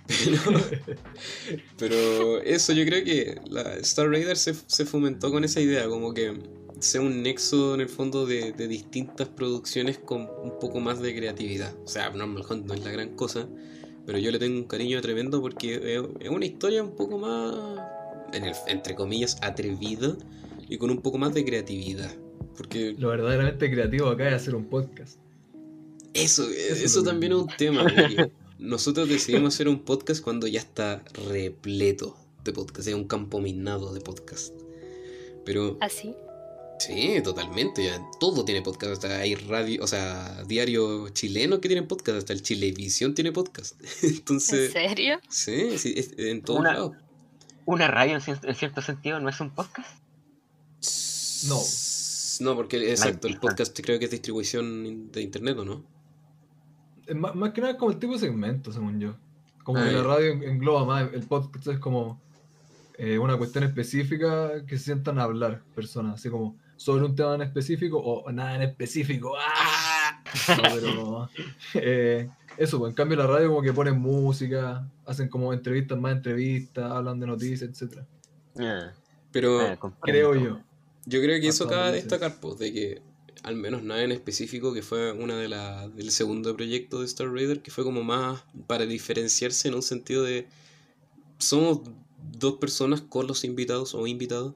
Pero, 0.08 0.60
pero 1.78 2.42
eso, 2.42 2.72
yo 2.72 2.84
creo 2.84 3.04
que 3.04 3.40
la 3.50 3.74
Star 3.76 4.08
Raider 4.08 4.36
se, 4.36 4.54
se 4.66 4.84
fomentó 4.84 5.30
con 5.30 5.44
esa 5.44 5.60
idea, 5.60 5.86
como 5.88 6.14
que 6.14 6.32
sea 6.80 7.00
un 7.00 7.22
nexo 7.22 7.74
en 7.74 7.80
el 7.82 7.88
fondo 7.88 8.26
de, 8.26 8.52
de 8.52 8.68
distintas 8.68 9.28
producciones 9.28 9.98
con 9.98 10.28
un 10.42 10.58
poco 10.58 10.80
más 10.80 11.00
de 11.00 11.14
creatividad. 11.14 11.74
O 11.84 11.88
sea, 11.88 12.10
Normal 12.10 12.44
Hunt 12.48 12.66
no 12.66 12.74
es 12.74 12.84
la 12.84 12.90
gran 12.92 13.14
cosa, 13.16 13.48
pero 14.06 14.18
yo 14.18 14.30
le 14.30 14.38
tengo 14.38 14.56
un 14.58 14.64
cariño 14.66 15.00
tremendo 15.00 15.40
porque 15.40 15.96
es, 16.20 16.28
una 16.30 16.46
historia 16.46 16.82
un 16.82 16.94
poco 16.96 17.18
más, 17.18 17.54
en 18.32 18.44
el- 18.44 18.54
entre 18.68 18.94
comillas, 18.94 19.36
atrevida 19.42 20.16
y 20.68 20.78
con 20.78 20.90
un 20.90 21.02
poco 21.02 21.18
más 21.18 21.34
de 21.34 21.44
creatividad. 21.44 22.14
Porque 22.56 22.94
Lo 22.98 23.08
verdaderamente 23.10 23.70
creativo 23.70 24.08
acá 24.08 24.28
es 24.28 24.34
hacer 24.34 24.54
un 24.54 24.64
podcast. 24.66 25.18
Eso, 26.14 26.48
es 26.48 26.82
eso 26.82 27.02
que- 27.02 27.10
también 27.10 27.32
es 27.32 27.38
un 27.38 27.48
tema. 27.56 27.86
nosotros 28.58 29.08
decidimos 29.08 29.54
hacer 29.54 29.68
un 29.68 29.80
podcast 29.84 30.22
cuando 30.22 30.46
ya 30.46 30.60
está 30.60 31.02
repleto 31.30 32.16
de 32.44 32.52
podcast, 32.52 32.88
es 32.88 32.94
un 32.94 33.04
campo 33.06 33.40
minado 33.40 33.92
de 33.92 34.00
podcast. 34.00 34.54
Pero 35.44 35.78
Así. 35.80 36.14
sí, 36.78 37.20
totalmente, 37.22 37.84
ya 37.84 38.00
todo 38.20 38.44
tiene 38.44 38.62
podcast, 38.62 38.92
hasta 39.04 39.18
hay 39.20 39.34
radio, 39.34 39.82
o 39.82 39.86
sea, 39.86 40.42
diario 40.46 41.08
chileno 41.10 41.60
que 41.60 41.68
tienen 41.68 41.86
podcast, 41.88 42.18
hasta 42.18 42.32
el 42.32 42.42
Chilevisión 42.42 43.14
tiene 43.14 43.32
podcast. 43.32 43.80
¿En 44.02 44.10
Entonces, 44.10 44.72
serio? 44.72 45.18
sí, 45.28 45.78
sí, 45.78 45.94
es- 45.96 46.12
en 46.18 46.42
todos 46.42 46.60
Una- 46.60 46.72
lados. 46.74 46.96
Una 47.64 47.86
radio 47.88 48.16
en, 48.16 48.22
en 48.48 48.54
cierto 48.54 48.80
sentido 48.80 49.20
no 49.20 49.28
es 49.28 49.40
un 49.40 49.50
podcast. 49.54 49.88
No. 51.48 51.60
No, 52.40 52.54
porque 52.56 52.90
exacto, 52.90 53.26
el 53.28 53.38
podcast 53.40 53.78
creo 53.80 53.98
que 53.98 54.04
es 54.06 54.10
distribución 54.10 55.10
de 55.12 55.22
internet, 55.22 55.56
¿o 55.58 55.64
no? 55.64 55.84
Es 57.08 57.16
más, 57.16 57.34
más 57.34 57.52
que 57.52 57.60
nada 57.60 57.76
como 57.76 57.90
el 57.90 57.98
tipo 57.98 58.12
de 58.12 58.18
segmento, 58.18 58.70
según 58.70 59.00
yo. 59.00 59.16
Como 59.64 59.82
que 59.82 59.92
la 59.92 60.02
radio 60.02 60.32
engloba 60.32 60.84
más, 60.84 61.12
el 61.12 61.22
podcast 61.24 61.66
es 61.66 61.78
como 61.78 62.20
eh, 62.96 63.18
una 63.18 63.36
cuestión 63.36 63.64
específica 63.64 64.64
que 64.66 64.78
se 64.78 64.84
sientan 64.84 65.18
a 65.18 65.24
hablar 65.24 65.62
personas, 65.74 66.14
así 66.14 66.30
como 66.30 66.56
sobre 66.76 67.04
un 67.04 67.14
tema 67.14 67.34
en 67.34 67.42
específico 67.42 67.98
o 67.98 68.30
nada 68.30 68.56
en 68.56 68.62
específico. 68.62 69.34
¡Ah! 69.38 70.22
No, 70.48 70.62
pero 70.74 71.28
eh, 71.74 72.28
eso, 72.58 72.78
pues, 72.78 72.90
en 72.90 72.94
cambio 72.94 73.16
la 73.16 73.26
radio 73.26 73.48
como 73.48 73.62
que 73.62 73.72
ponen 73.72 73.98
música, 73.98 74.86
hacen 75.06 75.28
como 75.28 75.52
entrevistas 75.52 75.98
más 75.98 76.12
entrevistas, 76.12 76.90
hablan 76.90 77.18
de 77.18 77.26
noticias, 77.26 77.70
etcétera. 77.70 78.06
Ah, 78.58 78.92
Pero... 79.32 79.58
Creo 80.02 80.34
yo. 80.34 80.60
Yo 81.06 81.22
creo 81.22 81.40
que 81.40 81.48
eso 81.48 81.64
acaba 81.64 81.86
de 81.86 81.96
destacar, 81.96 82.38
pues, 82.40 82.58
de 82.58 82.72
que 82.72 83.02
al 83.48 83.56
menos 83.56 83.82
nada 83.82 84.02
en 84.04 84.12
específico, 84.12 84.74
que 84.74 84.82
fue 84.82 85.12
una 85.12 85.36
de 85.36 85.48
las 85.48 85.94
del 85.96 86.10
segundo 86.10 86.54
proyecto 86.54 87.00
de 87.00 87.06
Star 87.06 87.32
Raider, 87.32 87.62
que 87.62 87.70
fue 87.70 87.84
como 87.84 88.02
más 88.04 88.42
para 88.66 88.86
diferenciarse 88.86 89.68
en 89.68 89.74
un 89.74 89.82
sentido 89.82 90.22
de 90.22 90.46
somos 91.38 91.80
dos 92.38 92.54
personas 92.54 93.00
con 93.00 93.26
los 93.26 93.44
invitados 93.44 93.94
o 93.94 94.06
invitados 94.06 94.54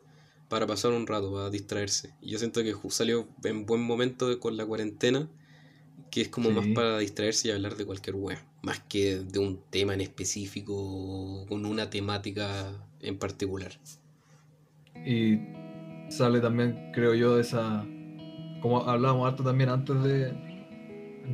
para 0.49 0.67
pasar 0.67 0.93
un 0.93 1.07
rato, 1.07 1.33
para 1.33 1.51
distraerse. 1.51 2.15
Y 2.21 2.31
yo 2.31 2.39
siento 2.39 2.63
que 2.63 2.75
salió 2.91 3.29
en 3.45 3.65
buen 3.67 3.83
momento 3.83 4.39
con 4.41 4.57
la 4.57 4.67
cuarentena, 4.67 5.29
que 6.11 6.23
es 6.23 6.29
como 6.29 6.51
Sí. 6.51 6.55
más 6.55 6.67
para 6.69 6.99
distraerse 6.99 7.49
y 7.49 7.51
hablar 7.53 7.77
de 7.77 7.87
cualquier 7.87 8.17
wea, 8.17 8.47
más 8.63 8.81
que 8.81 9.21
de 9.21 9.39
un 9.39 9.61
tema 9.71 9.95
en 9.95 10.03
específico 10.03 10.75
o 10.77 11.47
con 11.47 11.65
una 11.67 11.89
temática 11.91 12.73
en 13.01 13.19
particular. 13.19 13.81
Y 15.05 15.39
sale 16.09 16.41
también, 16.41 16.91
creo 16.93 17.15
yo, 17.15 17.37
de 17.37 17.43
esa. 17.43 17.87
Como 18.63 18.89
hablábamos 18.89 19.29
harto 19.29 19.43
también 19.43 19.71
antes 19.71 20.01
de, 20.03 20.33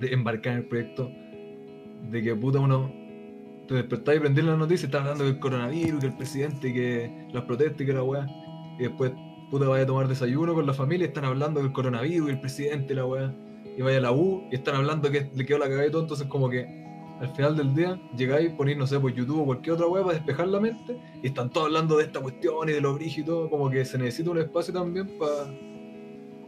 de 0.01 0.13
embarcar 0.13 0.55
en 0.55 0.59
el 0.61 0.65
proyecto, 0.65 1.11
de 2.11 2.23
que 2.23 2.35
puta 2.35 2.59
uno 2.59 2.91
te 3.69 3.75
despertás 3.75 4.17
y 4.17 4.21
prendés 4.21 4.45
la 4.45 4.57
noticia 4.57 4.87
y 4.87 4.87
estás 4.87 5.03
hablando 5.03 5.25
del 5.25 5.39
coronavirus, 5.39 6.01
que 6.01 6.07
el 6.07 6.17
presidente, 6.17 6.73
que 6.73 7.29
las 7.33 7.45
protestas 7.45 7.83
y 7.83 7.87
que 7.87 7.93
la 7.93 8.03
weá. 8.03 8.27
Y 8.79 8.85
después, 8.85 9.13
puta, 9.51 9.69
vaya 9.69 9.85
a 9.85 9.87
tomar 9.87 10.09
desayuno 10.09 10.55
con 10.55 10.67
la 10.67 10.73
familia 10.73 11.05
y 11.05 11.09
están 11.09 11.27
hablando 11.27 11.61
del 11.61 11.73
coronavirus 11.73 12.29
y 12.29 12.33
el 12.33 12.41
presidente 12.41 12.95
y 12.95 12.97
la 12.97 13.05
weá. 13.05 13.35
Y 13.77 13.83
vaya 13.83 13.99
a 13.99 14.01
la 14.01 14.13
U 14.13 14.45
y 14.51 14.57
están 14.57 14.77
hablando 14.77 15.11
que 15.11 15.31
le 15.35 15.47
quedó 15.47 15.59
la 15.59 15.69
cagada 15.69 15.87
y 15.87 15.91
todo. 15.91 16.03
Entonces, 16.03 16.27
como 16.29 16.49
que 16.49 16.67
al 17.21 17.29
final 17.35 17.57
del 17.57 17.75
día 17.75 18.01
llegáis, 18.17 18.51
ponéis, 18.53 18.79
no 18.79 18.87
sé, 18.87 18.99
por 18.99 19.13
YouTube 19.13 19.41
o 19.41 19.45
cualquier 19.45 19.75
otra 19.75 19.87
weá 19.87 20.03
para 20.03 20.17
despejar 20.17 20.49
la 20.49 20.61
mente 20.61 20.99
y 21.23 21.27
están 21.27 21.51
todos 21.51 21.67
hablando 21.67 21.97
de 21.97 22.05
esta 22.05 22.21
cuestión 22.21 22.69
y 22.69 22.73
de 22.73 22.81
lo 22.81 22.95
brígido 22.95 23.23
y 23.23 23.27
todo, 23.27 23.51
como 23.51 23.71
que 23.71 23.85
se 23.85 23.99
necesita 23.99 24.31
un 24.31 24.39
espacio 24.39 24.73
también 24.73 25.19
para 25.19 25.51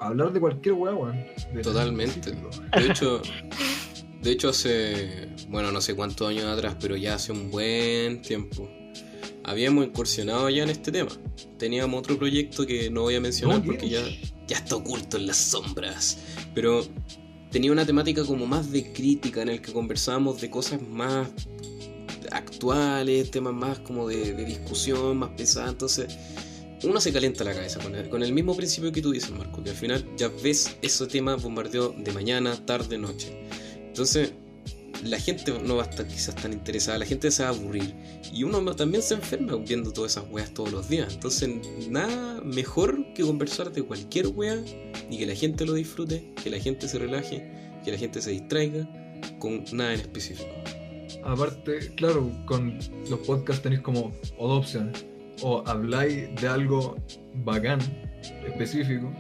hablar 0.01 0.33
de 0.33 0.41
cualquier 0.41 0.75
weá, 0.75 0.95
weón. 0.95 1.25
Totalmente. 1.63 2.33
De 2.33 2.87
hecho, 2.87 3.23
de 4.23 4.31
hecho 4.33 4.49
hace, 4.49 5.29
bueno, 5.49 5.71
no 5.71 5.81
sé 5.81 5.95
cuántos 5.95 6.29
años 6.29 6.47
atrás, 6.47 6.77
pero 6.81 6.97
ya 6.97 7.15
hace 7.15 7.33
un 7.33 7.51
buen 7.51 8.23
tiempo, 8.23 8.69
habíamos 9.45 9.87
incursionado 9.87 10.49
ya 10.49 10.65
en 10.65 10.71
este 10.71 10.91
tema. 10.91 11.11
Teníamos 11.59 12.01
otro 12.01 12.19
proyecto 12.19 12.67
que 12.67 12.91
no 12.91 13.03
voy 13.03 13.17
a 13.17 13.21
mencionar 13.21 13.59
No, 13.59 13.65
porque 13.65 13.89
ya, 13.89 14.03
ya 14.47 14.57
está 14.57 14.77
oculto 14.77 15.19
en 15.19 15.27
las 15.27 15.37
sombras, 15.37 16.19
pero 16.55 16.83
tenía 17.51 17.71
una 17.71 17.85
temática 17.85 18.25
como 18.25 18.47
más 18.47 18.73
de 18.73 18.93
crítica 18.93 19.43
en 19.43 19.51
el 19.51 19.61
que 19.61 19.73
conversábamos 19.73 20.41
de 20.41 20.49
cosas 20.51 20.81
más 20.81 21.29
actuales, 22.33 23.31
temas 23.31 23.53
más 23.53 23.81
como 23.81 24.09
de, 24.09 24.33
de 24.33 24.45
discusión, 24.45 25.19
más 25.19 25.31
pesadas, 25.31 25.73
entonces 25.73 26.17
uno 26.83 27.01
se 27.01 27.13
calienta 27.13 27.45
la 27.45 27.55
cabeza 27.55 27.79
con 28.09 28.23
el, 28.23 28.33
mismo 28.33 28.57
principio 28.57 28.91
que 28.93 29.03
tú 29.03 29.11
dices, 29.13 29.31
Marco, 29.31 29.63
que 29.63 29.71
al 29.71 29.77
final 29.77 30.05
ya 30.17 30.29
ves 30.43 30.77
ese 30.83 31.07
tema 31.07 31.37
bombardeo 31.37 31.95
de 31.97 32.13
mañana, 32.13 32.55
tarde, 32.65 32.97
noche. 32.97 33.47
Entonces, 33.77 34.33
la 35.05 35.19
gente 35.19 35.53
no 35.63 35.77
va 35.77 35.85
a 35.85 35.91
estar 35.91 36.07
quizás 36.07 36.35
tan 36.37 36.53
interesada, 36.53 36.99
la 36.99 37.07
gente 37.07 37.31
se 37.31 37.43
va 37.43 37.51
a 37.51 37.53
aburrir. 37.53 37.95
Y 38.33 38.45
uno 38.45 38.75
también 38.77 39.03
se 39.03 39.15
enferma 39.15 39.57
viendo 39.57 39.93
todas 39.93 40.13
esas 40.13 40.25
weas 40.31 40.53
todos 40.55 40.73
los 40.73 40.89
días. 40.89 41.15
Entonces, 41.15 41.51
nada 41.89 42.41
mejor 42.43 43.13
que 43.15 43.23
conversar 43.23 43.73
de 43.73 43.83
cualquier 43.83 44.29
wea 44.29 44.63
y 45.11 45.19
que 45.19 45.27
la 45.27 45.35
gente 45.35 45.65
lo 45.65 45.75
disfrute, 45.75 46.33
que 46.43 46.51
la 46.51 46.59
gente 46.59 46.89
se 46.89 46.99
relaje, 46.99 47.51
que 47.85 47.93
la 47.93 47.99
gente 47.99 48.23
se 48.23 48.31
distraiga 48.31 48.89
con 49.39 49.65
nada 49.73 49.95
en 49.95 50.01
específico. 50.01 50.51
Aparte, 51.25 51.93
claro, 51.97 52.31
con 52.47 52.79
los 53.09 53.19
podcasts 53.21 53.63
tenéis 53.63 53.83
como 53.83 54.13
dos 54.39 54.65
opciones. 54.65 55.10
O 55.43 55.63
habláis 55.67 56.35
de 56.41 56.49
algo 56.49 56.97
bacán, 57.45 57.81
específico, 58.47 59.13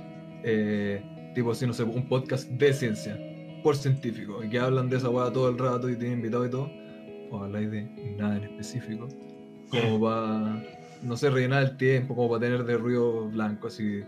eh, 0.45 1.03
tipo 1.35 1.53
así, 1.53 1.67
no 1.67 1.73
sé, 1.73 1.85
un 1.85 2.09
podcast 2.09 2.49
de 2.51 2.73
ciencia, 2.73 3.19
por 3.63 3.77
científico, 3.77 4.43
y 4.43 4.49
que 4.49 4.59
hablan 4.59 4.89
de 4.91 4.97
esa 4.97 5.09
weá 5.09 5.33
todo 5.33 5.49
el 5.49 5.59
rato 5.59 5.89
y 5.89 5.97
tienen 5.97 6.19
invitados 6.19 6.49
y 6.49 6.51
todo. 6.51 6.71
O 7.31 7.45
habláis 7.45 7.71
de 7.71 7.85
nada 8.19 8.37
en 8.37 8.45
específico, 8.45 9.07
como 9.71 10.01
para, 10.01 10.63
no 11.03 11.17
sé, 11.17 11.31
rellenar 11.31 11.63
el 11.63 11.77
tiempo, 11.77 12.15
como 12.15 12.29
para 12.31 12.41
tener 12.41 12.65
de 12.65 12.77
ruido 12.77 13.29
blanco 13.29 13.69
así 13.69 14.03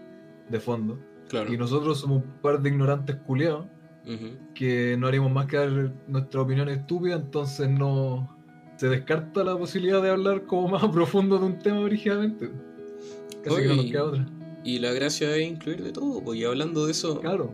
de 0.48 0.60
fondo. 0.60 0.98
Claro. 1.28 1.52
Y 1.52 1.56
nosotros 1.56 2.00
somos 2.00 2.24
un 2.24 2.40
par 2.42 2.60
de 2.60 2.68
ignorantes 2.68 3.16
culiados 3.26 3.66
Ujú. 4.04 4.36
que 4.54 4.96
no 4.98 5.06
haríamos 5.06 5.30
más 5.32 5.46
que 5.46 5.56
dar 5.56 5.92
nuestra 6.08 6.42
opinión 6.42 6.68
estúpida, 6.68 7.14
entonces 7.14 7.70
no 7.70 8.36
se 8.82 8.88
descarta 8.88 9.44
la 9.44 9.56
posibilidad 9.56 10.02
de 10.02 10.10
hablar 10.10 10.42
como 10.44 10.66
más 10.66 10.84
profundo 10.92 11.38
de 11.38 11.44
un 11.46 11.58
tema 11.60 11.78
originalmente. 11.78 12.50
Casi 13.44 13.56
que 13.62 13.68
no 13.68 13.76
nos 13.76 13.84
queda 13.86 14.04
otra. 14.04 14.26
Y 14.64 14.80
la 14.80 14.92
gracia 14.92 15.36
es 15.36 15.48
incluir 15.48 15.84
de 15.84 15.92
todo, 15.92 16.20
pues, 16.20 16.40
y 16.40 16.44
hablando 16.44 16.84
de 16.86 16.90
eso, 16.90 17.20
Claro. 17.20 17.52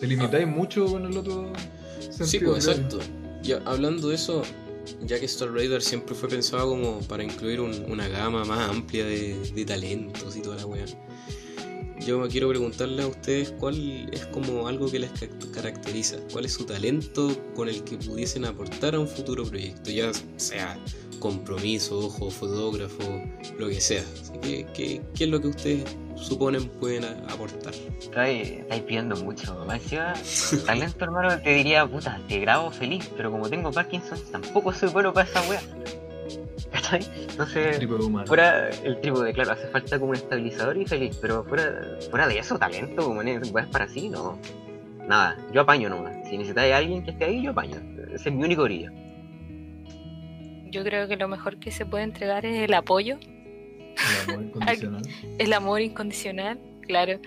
Te 0.00 0.06
limitáis 0.06 0.46
mucho 0.46 0.86
con 0.86 1.04
el 1.04 1.16
otro 1.18 1.52
sentido. 2.00 2.26
Sí, 2.26 2.38
pues 2.40 2.66
exacto. 2.66 2.98
Ya, 3.42 3.60
hablando 3.66 4.08
de 4.08 4.14
eso, 4.14 4.42
ya 5.02 5.18
que 5.20 5.26
Star 5.26 5.50
Raider 5.52 5.82
siempre 5.82 6.14
fue 6.14 6.30
pensado 6.30 6.70
como 6.70 7.00
para 7.00 7.22
incluir 7.24 7.60
un- 7.60 7.84
una 7.90 8.08
gama 8.08 8.44
más 8.46 8.70
amplia 8.70 9.04
de, 9.04 9.36
de 9.54 9.64
talentos 9.66 10.34
y 10.34 10.40
toda 10.40 10.56
la 10.56 10.66
wea. 10.66 10.84
Yo 12.04 12.18
me 12.18 12.28
quiero 12.28 12.48
preguntarle 12.48 13.02
a 13.02 13.06
ustedes 13.06 13.52
cuál 13.58 14.08
es 14.12 14.26
como 14.26 14.68
algo 14.68 14.90
que 14.90 14.98
les 14.98 15.10
ca- 15.12 15.28
caracteriza, 15.52 16.16
cuál 16.32 16.44
es 16.44 16.52
su 16.52 16.64
talento 16.64 17.30
con 17.54 17.68
el 17.68 17.82
que 17.84 17.96
pudiesen 17.96 18.44
aportar 18.44 18.94
a 18.94 19.00
un 19.00 19.08
futuro 19.08 19.44
proyecto, 19.44 19.90
ya 19.90 20.10
sea 20.36 20.78
compromiso, 21.18 21.98
ojo, 21.98 22.30
fotógrafo, 22.30 23.02
lo 23.58 23.68
que 23.68 23.80
sea. 23.80 24.02
Así 24.20 24.32
que, 24.42 24.66
¿qué, 25.14 25.24
es 25.24 25.28
lo 25.30 25.40
que 25.40 25.48
ustedes 25.48 25.84
suponen 26.16 26.68
pueden 26.68 27.04
aportar? 27.28 27.72
Estáis 27.98 28.50
estáis 28.60 28.82
pidiendo 28.82 29.16
mucho. 29.16 29.64
Más 29.64 29.80
encima, 29.92 30.12
talento, 30.66 31.04
hermano, 31.04 31.40
te 31.42 31.54
diría, 31.54 31.86
puta, 31.86 32.20
te 32.28 32.38
grabo 32.40 32.70
feliz, 32.70 33.10
pero 33.16 33.30
como 33.30 33.48
tengo 33.48 33.72
Parkinson, 33.72 34.18
tampoco 34.30 34.72
soy 34.72 34.90
bueno 34.90 35.12
para 35.12 35.28
esa 35.28 35.40
wea. 35.48 35.62
¿Cachai? 36.90 37.06
Entonces, 37.30 37.78
Tipo 37.78 37.96
de 37.96 38.04
humano. 38.04 38.26
fuera 38.26 38.70
el 38.70 39.00
trípode, 39.00 39.32
claro, 39.32 39.52
hace 39.52 39.66
falta 39.68 39.98
como 39.98 40.10
un 40.10 40.16
estabilizador 40.16 40.76
y 40.76 40.86
feliz, 40.86 41.18
pero 41.20 41.44
fuera, 41.44 41.82
fuera 42.10 42.28
de 42.28 42.38
eso, 42.38 42.58
talento, 42.58 43.04
como 43.04 43.22
en 43.22 43.42
weas 43.52 43.68
para 43.68 43.84
así, 43.86 44.08
no. 44.08 44.38
Nada, 45.06 45.36
yo 45.52 45.60
apaño 45.62 45.88
nomás. 45.88 46.14
Si 46.28 46.36
necesitáis 46.36 46.72
a 46.74 46.78
alguien 46.78 47.04
que 47.04 47.10
esté 47.12 47.24
ahí, 47.26 47.42
yo 47.42 47.50
apaño. 47.52 47.76
Ese 48.12 48.28
es 48.28 48.34
mi 48.34 48.42
único 48.44 48.64
brillo. 48.64 48.90
Yo 50.70 50.82
creo 50.84 51.08
que 51.08 51.16
lo 51.16 51.28
mejor 51.28 51.58
que 51.58 51.70
se 51.70 51.86
puede 51.86 52.04
entregar 52.04 52.44
es 52.44 52.62
el 52.64 52.74
apoyo, 52.74 53.18
El 54.28 54.30
amor 54.34 54.44
incondicional. 54.46 55.02
el 55.38 55.52
amor 55.52 55.80
incondicional, 55.80 56.58
claro. 56.82 57.18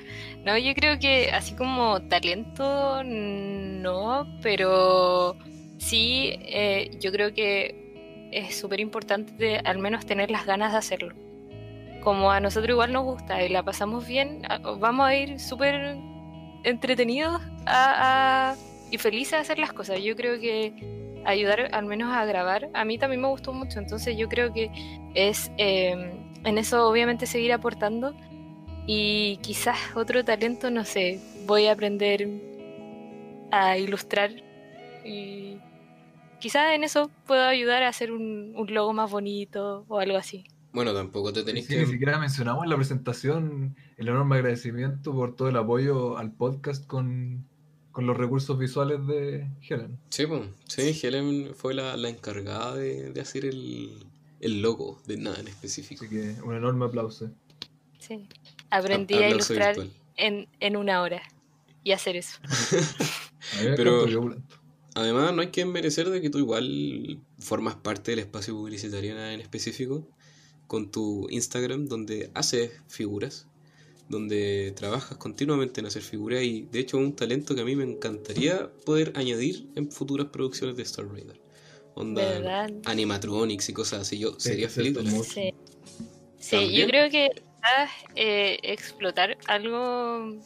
No, 0.45 0.57
yo 0.57 0.73
creo 0.75 0.99
que 0.99 1.31
así 1.31 1.55
como 1.55 2.01
talento, 2.03 3.01
no, 3.03 4.27
pero 4.43 5.35
sí, 5.77 6.33
eh, 6.41 6.91
yo 6.99 7.11
creo 7.11 7.33
que 7.33 7.88
es 8.31 8.57
súper 8.57 8.79
importante 8.79 9.59
al 9.63 9.79
menos 9.79 10.05
tener 10.05 10.31
las 10.31 10.45
ganas 10.45 10.71
de 10.71 10.77
hacerlo. 10.77 11.13
Como 12.03 12.31
a 12.31 12.39
nosotros 12.39 12.71
igual 12.71 12.93
nos 12.93 13.03
gusta 13.03 13.43
y 13.43 13.49
la 13.49 13.63
pasamos 13.63 14.07
bien, 14.07 14.41
vamos 14.79 15.07
a 15.07 15.15
ir 15.15 15.39
súper 15.39 15.97
entretenidos 16.63 17.41
a- 17.65 18.55
y 18.91 18.97
felices 18.97 19.33
a 19.33 19.39
hacer 19.39 19.59
las 19.59 19.73
cosas. 19.73 20.01
Yo 20.01 20.15
creo 20.15 20.39
que 20.39 20.73
ayudar 21.25 21.69
al 21.73 21.85
menos 21.85 22.13
a 22.15 22.25
grabar, 22.25 22.69
a 22.73 22.85
mí 22.85 22.97
también 22.97 23.21
me 23.21 23.27
gustó 23.27 23.53
mucho, 23.53 23.79
entonces 23.79 24.17
yo 24.17 24.29
creo 24.29 24.51
que 24.53 24.71
es 25.13 25.51
eh, 25.57 26.11
en 26.43 26.57
eso 26.57 26.87
obviamente 26.87 27.25
seguir 27.27 27.51
aportando 27.53 28.15
y 28.87 29.37
quizás 29.41 29.77
otro 29.95 30.23
talento, 30.23 30.71
no 30.71 30.85
sé, 30.85 31.19
voy 31.45 31.67
a 31.67 31.73
aprender 31.73 32.27
a 33.51 33.77
ilustrar 33.77 34.31
y 35.05 35.57
quizás 36.39 36.73
en 36.73 36.83
eso 36.83 37.09
puedo 37.27 37.43
ayudar 37.43 37.83
a 37.83 37.89
hacer 37.89 38.11
un, 38.11 38.53
un 38.55 38.73
logo 38.73 38.93
más 38.93 39.09
bonito 39.11 39.85
o 39.87 39.99
algo 39.99 40.17
así. 40.17 40.45
Bueno, 40.71 40.93
tampoco 40.93 41.33
te 41.33 41.43
tenéis 41.43 41.65
Sí, 41.67 41.73
que... 41.73 41.81
ni 41.81 41.85
siquiera 41.87 42.19
mencionamos 42.19 42.63
en 42.63 42.69
la 42.69 42.75
presentación 42.75 43.75
el 43.97 44.07
enorme 44.07 44.35
agradecimiento 44.35 45.13
por 45.13 45.35
todo 45.35 45.49
el 45.49 45.57
apoyo 45.57 46.17
al 46.17 46.31
podcast 46.31 46.85
con, 46.85 47.47
con 47.91 48.05
los 48.05 48.15
recursos 48.15 48.57
visuales 48.57 49.05
de 49.07 49.47
Helen. 49.67 49.97
Sí, 50.09 50.27
pues, 50.27 50.43
sí, 50.67 50.99
Helen 51.01 51.55
fue 51.55 51.73
la, 51.73 51.97
la 51.97 52.09
encargada 52.09 52.75
de, 52.75 53.11
de 53.11 53.21
hacer 53.21 53.45
el, 53.45 54.05
el 54.39 54.61
logo 54.61 55.01
de 55.07 55.17
nada 55.17 55.39
en 55.39 55.47
específico. 55.47 56.05
Así 56.05 56.13
que 56.15 56.41
un 56.43 56.55
enorme 56.55 56.85
aplauso. 56.85 57.31
Sí. 57.97 58.27
Aprendí 58.69 59.15
a 59.15 59.29
ilustrar 59.29 59.75
virtual. 59.75 59.91
en, 60.17 60.47
en 60.59 60.77
una 60.77 61.01
hora 61.01 61.21
y 61.83 61.91
hacer 61.93 62.15
eso. 62.15 62.37
Pero-. 63.75 64.05
Además, 64.99 65.33
no 65.33 65.41
hay 65.41 65.47
que 65.49 65.65
merecer 65.65 66.09
de 66.09 66.21
que 66.21 66.29
tú 66.29 66.37
igual 66.39 67.19
formas 67.39 67.75
parte 67.75 68.11
del 68.11 68.19
espacio 68.19 68.53
publicitario 68.55 69.11
en 69.17 69.39
específico 69.39 70.07
con 70.67 70.91
tu 70.91 71.27
Instagram, 71.29 71.87
donde 71.87 72.29
haces 72.35 72.71
figuras, 72.87 73.47
donde 74.07 74.73
trabajas 74.75 75.17
continuamente 75.17 75.79
en 75.79 75.87
hacer 75.87 76.01
figuras 76.01 76.43
y 76.43 76.67
de 76.71 76.79
hecho 76.79 76.97
es 76.97 77.03
un 77.05 77.15
talento 77.15 77.55
que 77.55 77.61
a 77.61 77.65
mí 77.65 77.75
me 77.75 77.83
encantaría 77.83 78.69
poder 78.85 79.13
añadir 79.15 79.67
en 79.75 79.91
futuras 79.91 80.27
producciones 80.27 80.75
de 80.75 80.83
Star 80.83 81.07
Raider. 81.07 81.39
Onda 81.95 82.21
¿Verdad? 82.21 82.71
animatronics 82.85 83.69
y 83.69 83.73
cosas 83.73 84.01
así, 84.01 84.19
yo 84.19 84.33
Sí, 84.37 84.49
sería 84.49 84.67
es 84.67 84.73
feliz. 84.73 84.93
de. 84.93 85.23
Sí. 85.23 85.53
Sí, 86.39 86.73
yo 86.75 86.87
creo 86.87 87.09
que 87.09 87.29
quizás 87.33 87.89
eh, 88.15 88.57
explotar 88.63 89.37
algo 89.47 90.39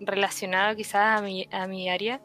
relacionado 0.00 0.76
quizás 0.76 1.18
a 1.20 1.22
mi, 1.22 1.48
a 1.50 1.66
mi 1.66 1.88
área. 1.88 2.22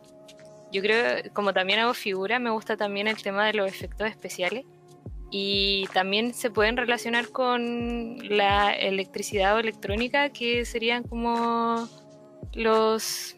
Yo 0.72 0.82
creo, 0.82 1.24
como 1.34 1.54
también 1.54 1.80
hago 1.80 1.94
figura, 1.94 2.40
me 2.40 2.50
gusta 2.50 2.78
también 2.78 3.08
el 3.08 3.22
tema 3.22 3.46
de 3.46 3.54
los 3.54 3.68
efectos 3.68 4.10
especiales. 4.10 4.66
Y 5.30 5.88
también 5.94 6.34
se 6.34 6.50
pueden 6.50 6.78
relacionar 6.78 7.30
con 7.30 8.18
la 8.30 8.74
electricidad 8.74 9.56
o 9.56 9.60
electrónica, 9.60 10.30
que 10.30 10.66
serían 10.66 11.04
como 11.04 11.88
los... 12.54 13.36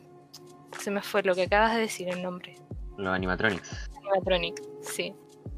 Se 0.79 0.91
me 0.91 1.01
fue 1.01 1.23
lo 1.23 1.33
que 1.35 1.43
acabas 1.43 1.73
de 1.73 1.81
decir 1.81 2.07
el 2.09 2.21
nombre. 2.21 2.55
Los 2.97 3.13
animatronics. 3.13 3.89
Animatronic, 3.97 4.61
sí. 4.81 5.13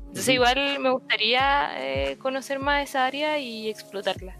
Entonces 0.07 0.33
igual 0.33 0.79
me 0.79 0.91
gustaría 0.91 1.71
eh, 1.77 2.17
conocer 2.17 2.59
más 2.59 2.89
esa 2.89 3.05
área 3.05 3.39
y 3.39 3.69
explotarla. 3.69 4.35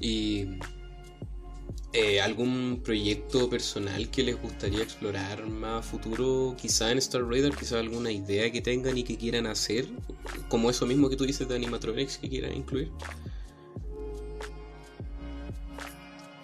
Y 0.00 0.58
eh, 1.98 2.20
algún 2.20 2.82
proyecto 2.84 3.48
personal 3.48 4.10
que 4.10 4.22
les 4.22 4.40
gustaría 4.40 4.82
explorar 4.82 5.46
más 5.46 5.80
a 5.80 5.82
futuro, 5.82 6.54
quizá 6.58 6.92
en 6.92 6.98
Star 6.98 7.24
Raider, 7.24 7.54
quizá 7.56 7.78
alguna 7.78 8.10
idea 8.10 8.52
que 8.52 8.60
tengan 8.60 8.98
y 8.98 9.02
que 9.02 9.16
quieran 9.16 9.46
hacer, 9.46 9.86
como 10.48 10.68
eso 10.68 10.84
mismo 10.86 11.08
que 11.08 11.16
tú 11.16 11.24
dices 11.24 11.48
de 11.48 11.56
animatronics 11.56 12.18
que 12.18 12.28
quieran 12.28 12.52
incluir. 12.54 12.90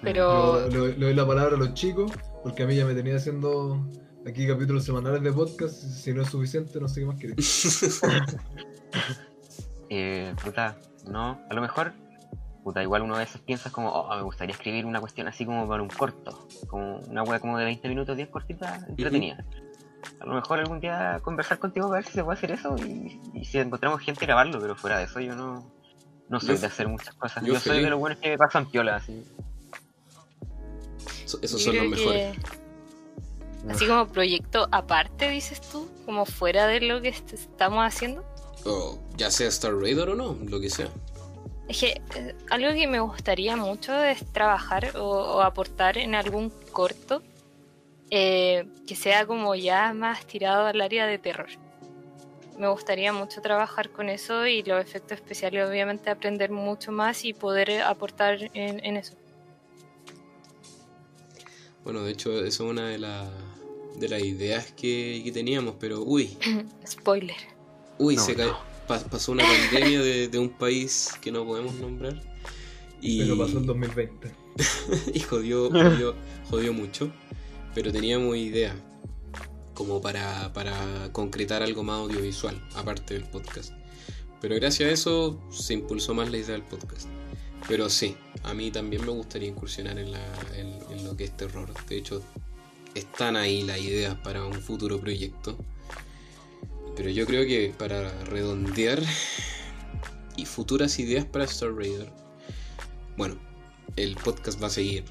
Pero- 0.01 0.69
le, 0.69 0.97
le 0.97 1.05
doy 1.07 1.15
la 1.15 1.27
palabra 1.27 1.57
a 1.57 1.59
los 1.59 1.75
chicos, 1.75 2.11
porque 2.43 2.63
a 2.63 2.67
mí 2.67 2.75
ya 2.75 2.87
me 2.87 2.95
tenía 2.95 3.17
haciendo 3.17 3.87
aquí 4.27 4.47
capítulos 4.47 4.85
semanales 4.85 5.23
de 5.23 5.33
podcast. 5.33 5.75
Si 5.75 6.13
no 6.15 6.23
es 6.23 6.29
suficiente, 6.29 6.81
no 6.81 6.89
sé 6.89 7.01
qué 7.01 7.07
más 7.07 7.19
quiere. 7.19 7.35
Eh, 9.95 10.35
puta, 10.43 10.79
no, 11.07 11.39
a 11.51 11.55
lo 11.55 11.61
mejor, 11.61 11.93
puta, 12.63 12.83
igual 12.83 13.03
uno 13.03 13.15
a 13.17 13.19
veces 13.19 13.41
piensa 13.41 13.71
como, 13.71 13.91
oh, 13.91 14.15
me 14.17 14.23
gustaría 14.23 14.55
escribir 14.55 14.87
una 14.87 15.01
cuestión 15.01 15.27
así 15.29 15.45
como 15.45 15.69
para 15.69 15.83
un 15.83 15.89
corto, 15.89 16.47
como 16.69 16.99
una 17.01 17.23
wea 17.23 17.41
como 17.41 17.59
de 17.59 17.65
20 17.65 17.89
minutos, 17.89 18.17
10 18.17 18.29
cortitas, 18.29 18.89
entretenida. 18.89 19.45
A 20.21 20.27
lo 20.27 20.35
mejor 20.35 20.59
algún 20.61 20.81
día 20.81 21.21
conversar 21.23 21.59
contigo 21.59 21.89
para 21.89 22.01
ver 22.01 22.07
si 22.07 22.13
se 22.13 22.25
puede 22.25 22.39
hacer 22.39 22.51
eso 22.53 22.77
y, 22.79 23.21
y 23.35 23.45
si 23.45 23.59
encontramos 23.59 24.01
gente 24.01 24.25
grabarlo, 24.27 24.61
pero 24.61 24.75
fuera 24.77 24.99
de 24.99 25.05
eso 25.05 25.21
yo 25.21 25.35
no, 25.35 25.65
no 26.29 26.41
soy 26.41 26.55
Yo- 26.57 26.61
de 26.61 26.67
hacer 26.67 26.89
muchas 26.89 27.15
cosas. 27.15 27.45
yo 27.45 27.55
Yo, 27.55 27.61
soy 27.61 27.83
de 27.83 27.91
los 27.91 27.99
buenos 27.99 28.19
que 28.19 28.31
me 28.31 28.39
pasan 28.39 28.69
piola, 28.71 28.97
así. 28.97 29.25
So- 31.27 31.39
Esos 31.43 31.65
Yo 31.65 31.73
son 31.73 31.77
los 31.91 31.99
mejores. 31.99 32.39
que, 32.39 33.71
así 33.73 33.87
como 33.87 34.07
proyecto 34.09 34.69
aparte, 34.73 35.29
dices 35.31 35.61
tú, 35.61 35.89
como 36.05 36.27
fuera 36.27 36.67
de 36.67 36.81
lo 36.81 37.01
que 37.01 37.09
est- 37.09 37.33
estamos 37.33 37.85
haciendo. 37.85 38.25
O 38.65 38.99
ya 39.17 39.31
sea 39.31 39.49
Star 39.49 39.75
Raider 39.75 40.09
o 40.11 40.15
no, 40.15 40.37
lo 40.49 40.61
que 40.61 40.71
sea. 40.71 40.89
Es 41.69 41.79
que 41.81 42.01
eh, 42.17 42.35
algo 42.51 42.73
que 42.75 42.87
me 42.87 43.01
gustaría 43.01 43.57
mucho 43.57 44.03
es 44.03 44.25
trabajar 44.33 44.97
o, 44.97 45.05
o 45.09 45.41
aportar 45.43 45.97
en 45.99 46.15
algún 46.15 46.51
corto 46.73 47.23
eh, 48.11 48.67
que 48.87 48.95
sea 48.97 49.27
como 49.27 49.55
ya 49.55 49.95
más 49.95 50.27
tirado 50.27 50.67
al 50.67 50.81
área 50.81 51.07
de 51.07 51.19
terror. 51.19 51.49
Me 52.59 52.69
gustaría 52.69 53.13
mucho 53.13 53.41
trabajar 53.41 53.91
con 53.91 54.09
eso 54.11 54.47
y 54.47 54.63
los 54.63 54.81
efectos 54.85 55.13
especiales, 55.19 55.67
obviamente, 55.69 56.11
aprender 56.11 56.51
mucho 56.51 56.93
más 56.93 57.25
y 57.25 57.33
poder 57.33 57.81
aportar 57.83 58.39
en, 58.55 58.85
en 58.85 58.97
eso. 58.99 59.15
Bueno, 61.85 62.03
de 62.03 62.13
hecho, 62.13 62.31
eso 62.45 62.65
es 62.65 62.71
una 62.71 62.89
de, 62.89 62.99
la- 62.99 63.31
de 63.97 64.09
las 64.09 64.23
ideas 64.23 64.73
que, 64.73 65.23
que 65.25 65.33
teníamos, 65.33 65.77
pero 65.81 66.03
uy, 66.03 66.37
Spoiler. 66.87 67.37
uy, 67.99 68.17
No, 68.17 68.23
se 68.23 68.37
ca- 68.37 68.47
no. 68.47 68.72
Pa- 68.87 69.05
pasó 69.05 69.33
una 69.33 69.45
pandemia 69.45 70.01
de, 70.01 70.29
de 70.29 70.39
un 70.39 70.51
país 70.51 71.11
que 71.21 71.31
no 71.33 71.45
podemos 71.45 71.75
nombrar. 71.75 72.21
Y... 73.01 73.21
Pero 73.21 73.39
pasó 73.39 73.59
el 73.59 73.67
2020. 73.67 74.31
y 75.15 75.21
jodió, 75.21 75.71
jodió, 75.71 76.15
jodió 76.51 76.73
mucho. 76.73 77.11
Pero 77.75 77.91
teníamos 77.93 78.37
idea 78.37 78.75
como 79.75 80.01
para, 80.01 80.53
para 80.53 81.11
concretar 81.13 81.63
algo 81.63 81.83
más 81.83 82.01
audiovisual, 82.01 82.61
aparte 82.75 83.15
del 83.15 83.25
podcast. 83.25 83.73
Pero 84.41 84.57
gracias 84.57 84.91
a 84.91 84.93
eso 84.93 85.41
se 85.51 85.75
impulsó 85.75 86.15
más 86.15 86.31
la 86.31 86.37
idea 86.39 86.53
del 86.53 86.63
podcast. 86.63 87.09
Pero 87.69 87.89
sí, 87.89 88.17
a 88.43 88.55
mí 88.55 88.71
también 88.71 89.07
me 89.07 89.13
gustaría 89.13 89.49
incursionar 89.49 89.99
en, 89.99 90.13
la, 90.13 90.21
en, 90.57 90.79
en 90.91 91.05
lo 91.05 91.17
que 91.17 91.25
es 91.25 91.37
terror. 91.37 91.73
De 91.89 91.97
hecho, 91.97 92.23
están 92.95 93.37
ahí 93.37 93.63
las 93.63 93.79
ideas 93.81 94.17
para 94.17 94.45
un 94.45 94.55
futuro 94.55 95.01
proyecto. 95.01 95.57
Pero 96.97 97.11
yo 97.11 97.27
creo 97.27 97.47
que 97.47 97.75
para 97.77 98.11
redondear 98.25 99.03
y 100.37 100.47
futuras 100.47 100.99
ideas 100.99 101.25
para 101.25 101.45
Star 101.45 101.75
Raider, 101.75 102.11
bueno, 103.17 103.39
el 103.97 104.17
podcast 104.17 104.63
va 104.63 104.67
a 104.67 104.71
seguir. 104.71 105.05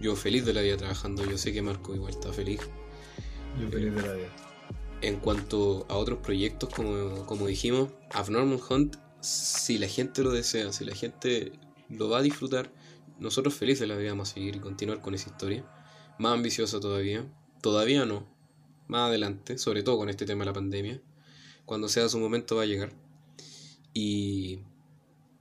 Yo 0.00 0.16
feliz 0.16 0.44
de 0.44 0.52
la 0.52 0.62
vida 0.62 0.76
trabajando, 0.76 1.24
yo 1.24 1.38
sé 1.38 1.52
que 1.52 1.62
Marco 1.62 1.94
igual 1.94 2.12
está 2.12 2.32
feliz. 2.32 2.60
Yo 3.60 3.68
feliz 3.68 3.94
de 3.94 4.02
la 4.02 4.12
vida. 4.14 4.28
En 5.02 5.16
cuanto 5.16 5.86
a 5.88 5.96
otros 5.96 6.18
proyectos, 6.18 6.68
como, 6.74 7.24
como 7.26 7.46
dijimos, 7.46 7.90
Abnormal 8.10 8.60
Hunt, 8.68 8.96
si 9.20 9.78
la 9.78 9.88
gente 9.88 10.22
lo 10.22 10.30
desea, 10.30 10.72
si 10.72 10.84
la 10.84 10.94
gente 10.94 11.52
lo 11.88 12.08
va 12.08 12.18
a 12.18 12.22
disfrutar, 12.22 12.70
nosotros 13.18 13.54
felices 13.54 13.86
la 13.86 13.96
vida 13.96 14.10
vamos 14.10 14.30
a 14.30 14.34
seguir 14.34 14.56
y 14.56 14.60
continuar 14.60 15.00
con 15.00 15.14
esa 15.14 15.30
historia. 15.30 15.64
Más 16.18 16.32
ambiciosa 16.32 16.80
todavía. 16.80 17.26
Todavía 17.60 18.06
no. 18.06 18.26
Más 18.88 19.08
adelante, 19.08 19.58
sobre 19.58 19.82
todo 19.82 19.98
con 19.98 20.08
este 20.08 20.26
tema 20.26 20.40
de 20.40 20.46
la 20.46 20.52
pandemia. 20.54 21.00
Cuando 21.70 21.88
sea 21.88 22.08
su 22.08 22.18
momento 22.18 22.56
va 22.56 22.62
a 22.64 22.66
llegar. 22.66 22.90
Y 23.94 24.58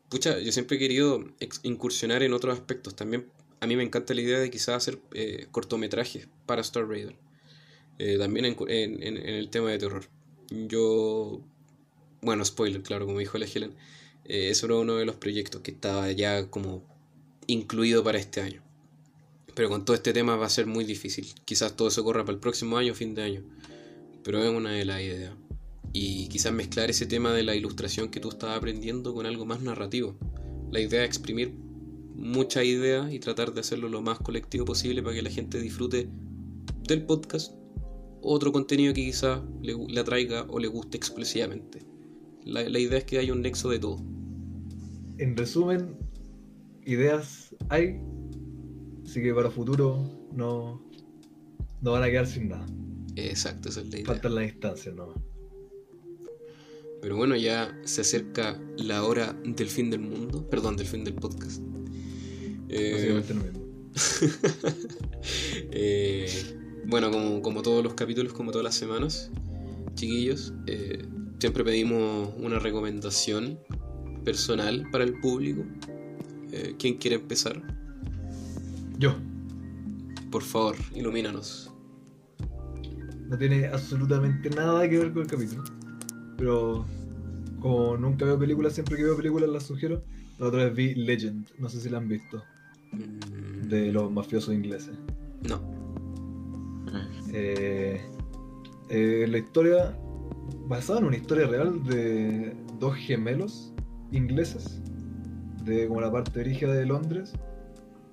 pucha, 0.10 0.38
yo 0.38 0.52
siempre 0.52 0.78
he 0.78 0.80
querido 0.80 1.26
incursionar 1.64 2.22
en 2.22 2.34
otros 2.34 2.54
aspectos. 2.54 2.96
También 2.96 3.26
a 3.62 3.66
mí 3.66 3.76
me 3.76 3.82
encanta 3.82 4.14
la 4.14 4.22
idea 4.22 4.38
de 4.40 4.52
quizás 4.52 4.76
hacer 4.76 5.00
eh, 5.14 5.48
cortometrajes 5.50 6.28
para 6.46 6.62
Star 6.62 6.88
Raider. 6.88 7.16
Eh, 7.98 8.18
también 8.20 8.46
en, 8.46 8.56
en- 8.68 9.02
en- 9.02 9.18
el 9.18 9.50
tema 9.50 9.72
de 9.72 9.80
terror. 9.80 10.06
Yo, 10.52 11.42
bueno, 12.22 12.46
spoiler, 12.46 12.84
claro, 12.84 13.08
como 13.08 13.18
dijo 13.18 13.40
la 13.40 13.48
Helen, 13.48 13.74
eh, 14.26 14.50
eso 14.52 14.68
era 14.68 14.76
uno 14.76 14.98
de 14.98 15.06
los 15.06 15.16
proyectos 15.16 15.62
que 15.62 15.72
estaba 15.72 16.12
ya 16.12 16.46
como 16.52 16.84
incluido 17.48 18.04
para 18.04 18.20
este 18.20 18.42
año. 18.42 18.62
Pero 19.56 19.68
con 19.70 19.84
todo 19.84 19.96
este 19.96 20.14
tema 20.14 20.36
va 20.36 20.46
a 20.46 20.50
ser 20.50 20.68
muy 20.68 20.86
difícil. 20.86 21.26
Quizás 21.44 21.76
todo 21.76 21.90
se 21.90 22.04
corra 22.04 22.24
para 22.24 22.36
el 22.36 22.40
próximo 22.40 22.78
año, 22.78 22.94
fin 22.94 23.16
de 23.16 23.24
año. 23.24 23.44
Pero 24.24 24.44
es 24.44 24.50
una 24.52 24.74
de 24.74 24.86
las 24.86 25.02
ideas. 25.02 25.34
Y 25.92 26.28
quizás 26.28 26.54
mezclar 26.54 26.90
ese 26.90 27.06
tema 27.06 27.34
de 27.34 27.44
la 27.44 27.56
ilustración 27.56 28.10
que 28.10 28.20
tú 28.20 28.30
estás 28.30 28.56
aprendiendo 28.56 29.14
con 29.14 29.26
algo 29.26 29.46
más 29.46 29.62
narrativo. 29.62 30.16
La 30.72 30.80
idea 30.80 31.04
es 31.04 31.08
exprimir 31.08 31.54
muchas 32.16 32.66
ideas 32.66 33.12
y 33.12 33.20
tratar 33.20 33.54
de 33.54 33.62
hacerlo 33.62 33.90
lo 33.90 34.02
más 34.02 34.20
colectivo 34.20 34.66
posible 34.66 35.02
para 35.02 35.16
que 35.16 35.22
la 35.22 35.30
gente 35.30 35.60
disfrute 35.60 36.10
del 36.88 37.06
podcast 37.06 37.54
otro 38.22 38.52
contenido 38.52 38.94
que 38.94 39.06
quizás 39.06 39.42
le, 39.62 39.76
le 39.88 40.00
atraiga 40.00 40.46
o 40.50 40.60
le 40.60 40.68
guste 40.68 40.98
exclusivamente. 40.98 41.86
La, 42.44 42.68
la 42.68 42.80
idea 42.80 43.00
es 43.00 43.06
que 43.06 43.20
haya 43.20 43.34
un 43.34 43.42
nexo 43.42 43.70
de 43.70 43.80
todo. 43.80 43.98
En 45.18 45.36
resumen, 45.36 45.98
ideas 46.86 47.56
hay, 47.70 48.00
así 49.06 49.22
que 49.22 49.34
para 49.34 49.50
futuro 49.50 50.28
no, 50.34 50.82
no 51.82 51.92
van 51.92 52.04
a 52.04 52.08
quedar 52.08 52.28
sin 52.28 52.50
nada. 52.50 52.66
Exacto, 53.16 53.70
esa 53.70 53.82
es 53.82 53.90
la 53.90 53.98
idea. 53.98 54.08
Faltan 54.08 54.36
las 54.36 54.46
instancias 54.46 54.96
nomás. 54.96 55.18
Pero 57.02 57.16
bueno, 57.16 57.36
ya 57.36 57.78
se 57.86 58.02
acerca 58.02 58.60
la 58.78 59.04
hora 59.04 59.34
del 59.44 59.68
fin 59.68 59.90
del 59.90 60.02
mundo. 60.02 60.48
Perdón, 60.50 60.76
del 60.76 60.88
fin 60.88 61.04
del 61.04 61.16
podcast. 61.16 61.62
Eh, 62.70 63.24
mismo. 63.28 63.70
eh, 65.72 66.28
bueno, 66.86 67.12
como, 67.12 67.42
como 67.42 67.62
todos 67.62 67.84
los 67.84 67.94
capítulos, 67.94 68.34
como 68.34 68.52
todas 68.52 68.64
las 68.64 68.76
semanas, 68.76 69.32
chiquillos, 69.96 70.54
eh, 70.68 71.06
siempre 71.40 71.64
pedimos 71.64 72.34
una 72.38 72.60
recomendación 72.60 73.60
personal 74.24 74.88
para 74.92 75.04
el 75.04 75.20
público. 75.20 75.64
Eh, 76.52 76.76
¿Quién 76.78 76.98
quiere 76.98 77.18
empezar? 77.18 77.62
Yo. 78.98 79.16
Por 80.32 80.44
favor, 80.44 80.76
ilumínanos. 80.94 81.72
No 83.28 83.38
tiene 83.38 83.68
absolutamente 83.68 84.50
nada 84.50 84.88
que 84.90 84.98
ver 84.98 85.14
con 85.14 85.22
el 85.24 85.28
capítulo. 85.28 85.64
Pero 86.40 86.86
como 87.60 87.96
nunca 87.98 88.26
veo 88.26 88.40
películas, 88.40 88.74
siempre 88.74 88.98
que 88.98 89.04
veo 89.04 89.16
películas 89.16 89.50
las 89.50 89.64
sugiero. 89.64 90.02
La 90.40 90.48
otra 90.48 90.66
vez 90.66 90.74
vi 90.74 90.96
Legend, 90.96 91.48
no 91.60 91.70
sé 91.70 91.80
si 91.82 91.90
la 91.90 91.98
han 91.98 92.08
visto, 92.08 92.42
Mm, 92.92 93.68
de 93.68 93.92
los 93.92 94.12
mafiosos 94.12 94.54
ingleses. 94.54 94.96
No. 95.48 95.60
Eh, 97.32 98.02
eh, 98.90 99.26
la 99.30 99.38
historia, 99.38 99.96
basada 100.68 101.00
en 101.00 101.06
una 101.06 101.18
historia 101.18 101.48
real 101.48 101.84
de 101.84 102.56
dos 102.80 102.96
gemelos 102.96 103.74
ingleses, 104.12 104.82
de 105.66 105.88
como 105.88 106.02
la 106.02 106.12
parte 106.12 106.44
rígida 106.44 106.74
de 106.74 106.86
Londres, 106.86 107.34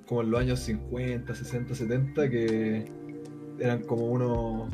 como 0.06 0.22
en 0.22 0.30
los 0.30 0.40
años 0.40 0.60
50, 0.60 1.34
60, 1.34 1.74
70, 1.74 2.28
que 2.28 2.92
eran 3.58 3.82
como 3.84 4.06
unos 4.06 4.68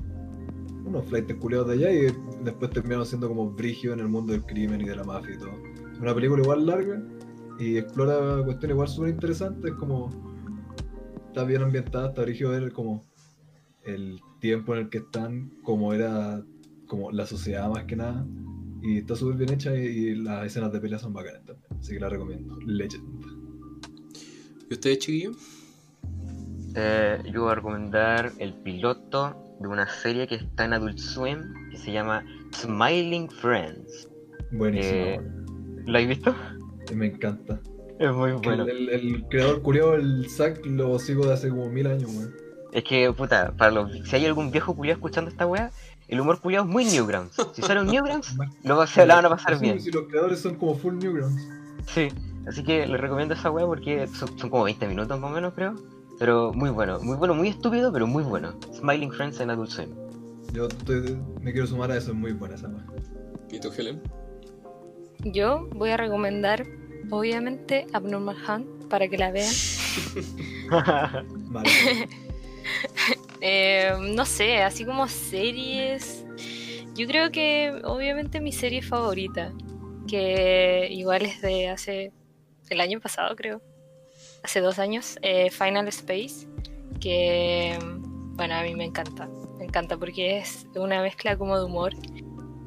unos 0.85 1.07
flights 1.07 1.35
culiados 1.35 1.69
de 1.69 1.75
allá 1.75 1.93
y 1.93 2.15
después 2.45 2.71
terminaron 2.71 3.07
siendo 3.07 3.29
como 3.29 3.51
brigio 3.51 3.93
en 3.93 4.01
el 4.01 4.09
mundo 4.09 4.33
del 4.33 4.45
crimen 4.45 4.81
y 4.81 4.85
de 4.85 4.97
la 4.97 5.05
mafia 5.05 5.35
y 5.35 5.39
todo. 5.39 5.53
Una 6.01 6.15
película 6.15 6.43
igual 6.43 6.67
larga 6.67 7.03
y 7.59 7.77
explora 7.77 8.43
cuestiones 8.45 8.75
igual 8.75 8.89
súper 8.89 9.11
interesantes, 9.11 9.73
como 9.75 10.11
está 11.29 11.45
bien 11.45 11.63
ambientada, 11.63 12.09
está 12.09 12.23
brígido 12.23 12.51
ver 12.51 12.73
como 12.73 13.05
el 13.85 14.21
tiempo 14.41 14.75
en 14.75 14.81
el 14.81 14.91
que 14.91 14.99
están, 14.99 15.51
como 15.63 15.93
era 15.93 16.43
como 16.87 17.11
la 17.11 17.27
sociedad 17.27 17.71
más 17.71 17.85
que 17.85 17.97
nada. 17.97 18.27
Y 18.83 18.99
está 18.99 19.15
súper 19.15 19.37
bien 19.37 19.53
hecha 19.53 19.77
y, 19.77 19.87
y 19.87 20.15
las 20.17 20.45
escenas 20.45 20.73
de 20.73 20.81
pelea 20.81 20.99
son 20.99 21.13
bacanas 21.13 21.45
también. 21.45 21.73
Así 21.79 21.95
que 21.95 22.01
la 22.01 22.09
recomiendo. 22.09 22.59
Legend. 22.67 23.05
¿Y 24.69 24.75
ustedes, 24.75 24.99
chiquillos? 24.99 25.37
Eh, 26.75 27.23
yo 27.33 27.43
voy 27.43 27.53
a 27.53 27.55
recomendar 27.55 28.33
el 28.39 28.55
piloto 28.55 29.42
de 29.63 29.69
una 29.69 29.89
serie 29.89 30.27
que 30.27 30.35
está 30.37 30.65
en 30.65 30.75
Adult 30.75 30.99
Swim 30.99 31.71
que 31.71 31.79
se 31.79 31.93
llama 31.93 32.25
Smiling 32.55 33.31
Friends. 33.31 34.09
Buenísimo. 34.51 34.95
Eh. 35.05 35.21
¿Lo 35.87 35.93
habéis 35.99 36.09
visto? 36.09 36.35
Me 36.95 37.07
encanta. 37.07 37.61
Es 37.99 38.13
muy 38.13 38.33
bueno. 38.33 38.65
El, 38.65 38.71
el- 38.71 38.89
el 38.91 39.25
creador 39.29 39.63
culiado, 39.63 39.95
el 39.95 40.29
Zack, 40.29 40.65
lo 40.67 40.99
sigo 40.99 41.27
de 41.27 41.35
hace 41.35 41.49
como 41.49 41.69
mil 41.71 41.87
años, 41.87 42.11
weón. 42.15 42.35
Es 42.73 42.85
que, 42.85 43.13
puta, 43.13 43.53
para 43.57 43.71
los, 43.71 43.93
si 44.09 44.17
hay 44.17 44.27
algún 44.27 44.51
viejo 44.51 44.75
culiado 44.75 44.97
escuchando 44.97 45.31
esta 45.31 45.47
weá, 45.47 45.71
el 46.09 46.21
humor 46.21 46.41
culiado 46.41 46.65
es 46.65 46.71
muy 46.71 46.85
Newgrounds. 46.85 47.37
Si 47.53 47.63
sale 47.63 47.81
un 47.81 47.87
Newgrounds, 47.87 48.35
lo 48.65 48.77
va- 48.77 48.87
se 48.87 49.07
la 49.07 49.17
van 49.17 49.27
a 49.27 49.29
pasar 49.31 49.59
bien. 49.61 49.81
Si 49.81 49.91
los 49.91 50.05
creadores 50.09 50.41
son 50.41 50.57
como 50.57 50.75
full 50.75 50.95
Newgrounds. 50.97 51.41
Sí, 51.87 52.09
así 52.47 52.63
que 52.65 52.87
les 52.87 53.01
recomiendo 53.01 53.35
esa 53.35 53.51
weá 53.51 53.67
porque 53.67 54.07
son, 54.09 54.39
son 54.39 54.51
como 54.51 54.65
20 54.65 54.87
minutos 54.89 55.19
más 55.21 55.31
o 55.31 55.35
menos, 55.35 55.53
creo. 55.55 55.75
Pero 56.23 56.53
muy 56.53 56.71
bueno, 56.71 57.01
muy 57.01 57.17
bueno, 57.17 57.35
muy 57.35 57.49
estúpido, 57.49 57.93
pero 57.93 58.07
muy 58.07 58.23
bueno. 58.23 58.55
Smiling 58.73 59.11
Friends 59.11 59.41
en 59.41 59.51
Adult 59.51 59.71
Swim. 59.71 59.89
Yo 60.53 60.69
estoy- 60.69 61.19
me 61.41 61.51
quiero 61.51 61.67
sumar 61.67 61.91
a 61.91 61.97
eso, 61.97 62.13
es 62.13 62.17
muy 62.17 62.31
buena 62.31 62.55
esa. 62.55 62.71
¿Y 63.51 63.59
tú, 63.59 63.73
Helen? 63.77 64.01
Yo 65.25 65.67
voy 65.75 65.91
a 65.91 65.97
recomendar, 65.97 66.65
obviamente, 67.11 67.89
Abnormal 67.93 68.37
Hunt 68.49 68.85
para 68.89 69.09
que 69.09 69.19
la 69.19 69.33
vean. 69.33 69.53
Vale. 71.51 71.69
Eh, 73.45 73.93
no 74.15 74.25
sé, 74.25 74.63
así 74.63 74.85
como 74.85 75.09
series. 75.09 76.25
Yo 76.95 77.09
creo 77.09 77.33
que 77.33 77.81
obviamente 77.83 78.41
mi 78.41 78.53
serie 78.53 78.83
favorita, 78.83 79.53
que 80.07 80.87
igual 80.93 81.23
es 81.23 81.43
de 81.43 81.69
hace 81.69 82.13
el 82.71 82.81
año 82.81 83.01
pasado, 83.01 83.35
creo. 83.35 83.61
Hace 84.43 84.61
dos 84.61 84.79
años, 84.79 85.19
eh, 85.23 85.51
Final 85.51 85.87
Space, 85.89 86.49
que 87.01 87.79
bueno, 88.35 88.55
a 88.55 88.63
mí 88.63 88.75
me 88.75 88.85
encanta. 88.85 89.29
Me 89.59 89.65
encanta 89.65 89.97
porque 89.97 90.39
es 90.39 90.67
una 90.75 91.01
mezcla 91.01 91.37
como 91.37 91.57
de 91.57 91.65
humor 91.65 91.93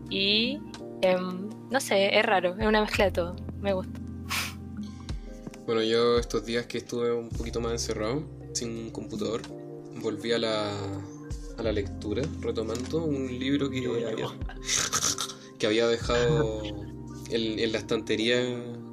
y 0.10 0.60
em, 1.02 1.49
no 1.69 1.81
sé, 1.81 2.18
es 2.18 2.26
raro, 2.26 2.56
es 2.57 2.65
una 2.65 2.81
mezcla 2.81 3.06
de 3.06 3.11
todo. 3.11 3.35
Me 3.60 3.73
gusta. 3.73 3.99
Bueno, 5.65 5.81
yo 5.81 6.19
estos 6.19 6.45
días 6.45 6.68
que 6.68 6.77
estuve 6.77 7.11
un 7.11 7.30
poquito 7.30 7.60
más 7.60 7.73
encerrado, 7.73 8.23
sin 8.53 8.91
computador, 8.91 9.41
volví 9.95 10.31
a 10.31 10.38
la, 10.38 10.72
a 11.57 11.64
la 11.64 11.72
lectura, 11.72 12.22
retomando 12.39 13.03
un 13.03 13.27
libro 13.39 13.69
que, 13.69 13.80
había, 13.80 14.27
que 15.60 15.68
había 15.68 15.88
dejado 15.88 16.64
en, 17.31 17.60
en 17.60 17.72
la 17.72 17.80
estantería 17.80 18.38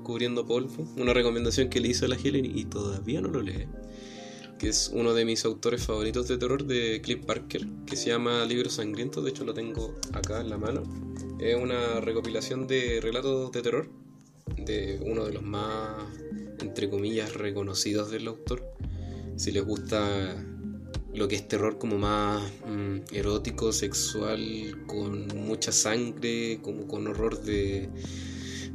cubriendo 0.02 0.46
polvo. 0.46 0.86
Una 0.96 1.12
recomendación 1.12 1.68
que 1.68 1.80
le 1.80 1.88
hizo 1.88 2.04
a 2.04 2.08
la 2.08 2.16
Helen 2.16 2.44
y 2.44 2.64
todavía 2.64 3.20
no 3.20 3.28
lo 3.28 3.42
lee. 3.42 3.66
Que 4.58 4.68
es 4.68 4.90
uno 4.94 5.14
de 5.14 5.24
mis 5.24 5.44
autores 5.44 5.84
favoritos 5.84 6.28
de 6.28 6.38
terror 6.38 6.64
de 6.64 7.00
Cliff 7.02 7.24
Parker, 7.24 7.66
que 7.86 7.96
se 7.96 8.10
llama 8.10 8.44
Libros 8.44 8.74
Sangrientos. 8.74 9.24
De 9.24 9.30
hecho, 9.30 9.44
lo 9.44 9.54
tengo 9.54 9.94
acá 10.12 10.40
en 10.40 10.50
la 10.50 10.58
mano. 10.58 10.82
Es 11.40 11.56
una 11.56 12.00
recopilación 12.00 12.66
de 12.66 13.00
relatos 13.00 13.50
de 13.50 13.62
terror 13.62 13.88
de 14.56 15.00
uno 15.04 15.24
de 15.24 15.32
los 15.32 15.42
más, 15.42 15.96
entre 16.60 16.88
comillas, 16.88 17.34
reconocidos 17.34 18.10
del 18.10 18.28
autor. 18.28 18.62
Si 19.36 19.50
les 19.50 19.64
gusta 19.64 20.36
lo 21.14 21.28
que 21.28 21.36
es 21.36 21.46
terror 21.46 21.78
como 21.78 21.98
más 21.98 22.42
mm, 22.66 23.14
erótico, 23.14 23.72
sexual, 23.72 24.84
con 24.86 25.26
mucha 25.28 25.72
sangre, 25.72 26.60
como 26.62 26.86
con 26.86 27.06
horror 27.06 27.42
de... 27.42 27.88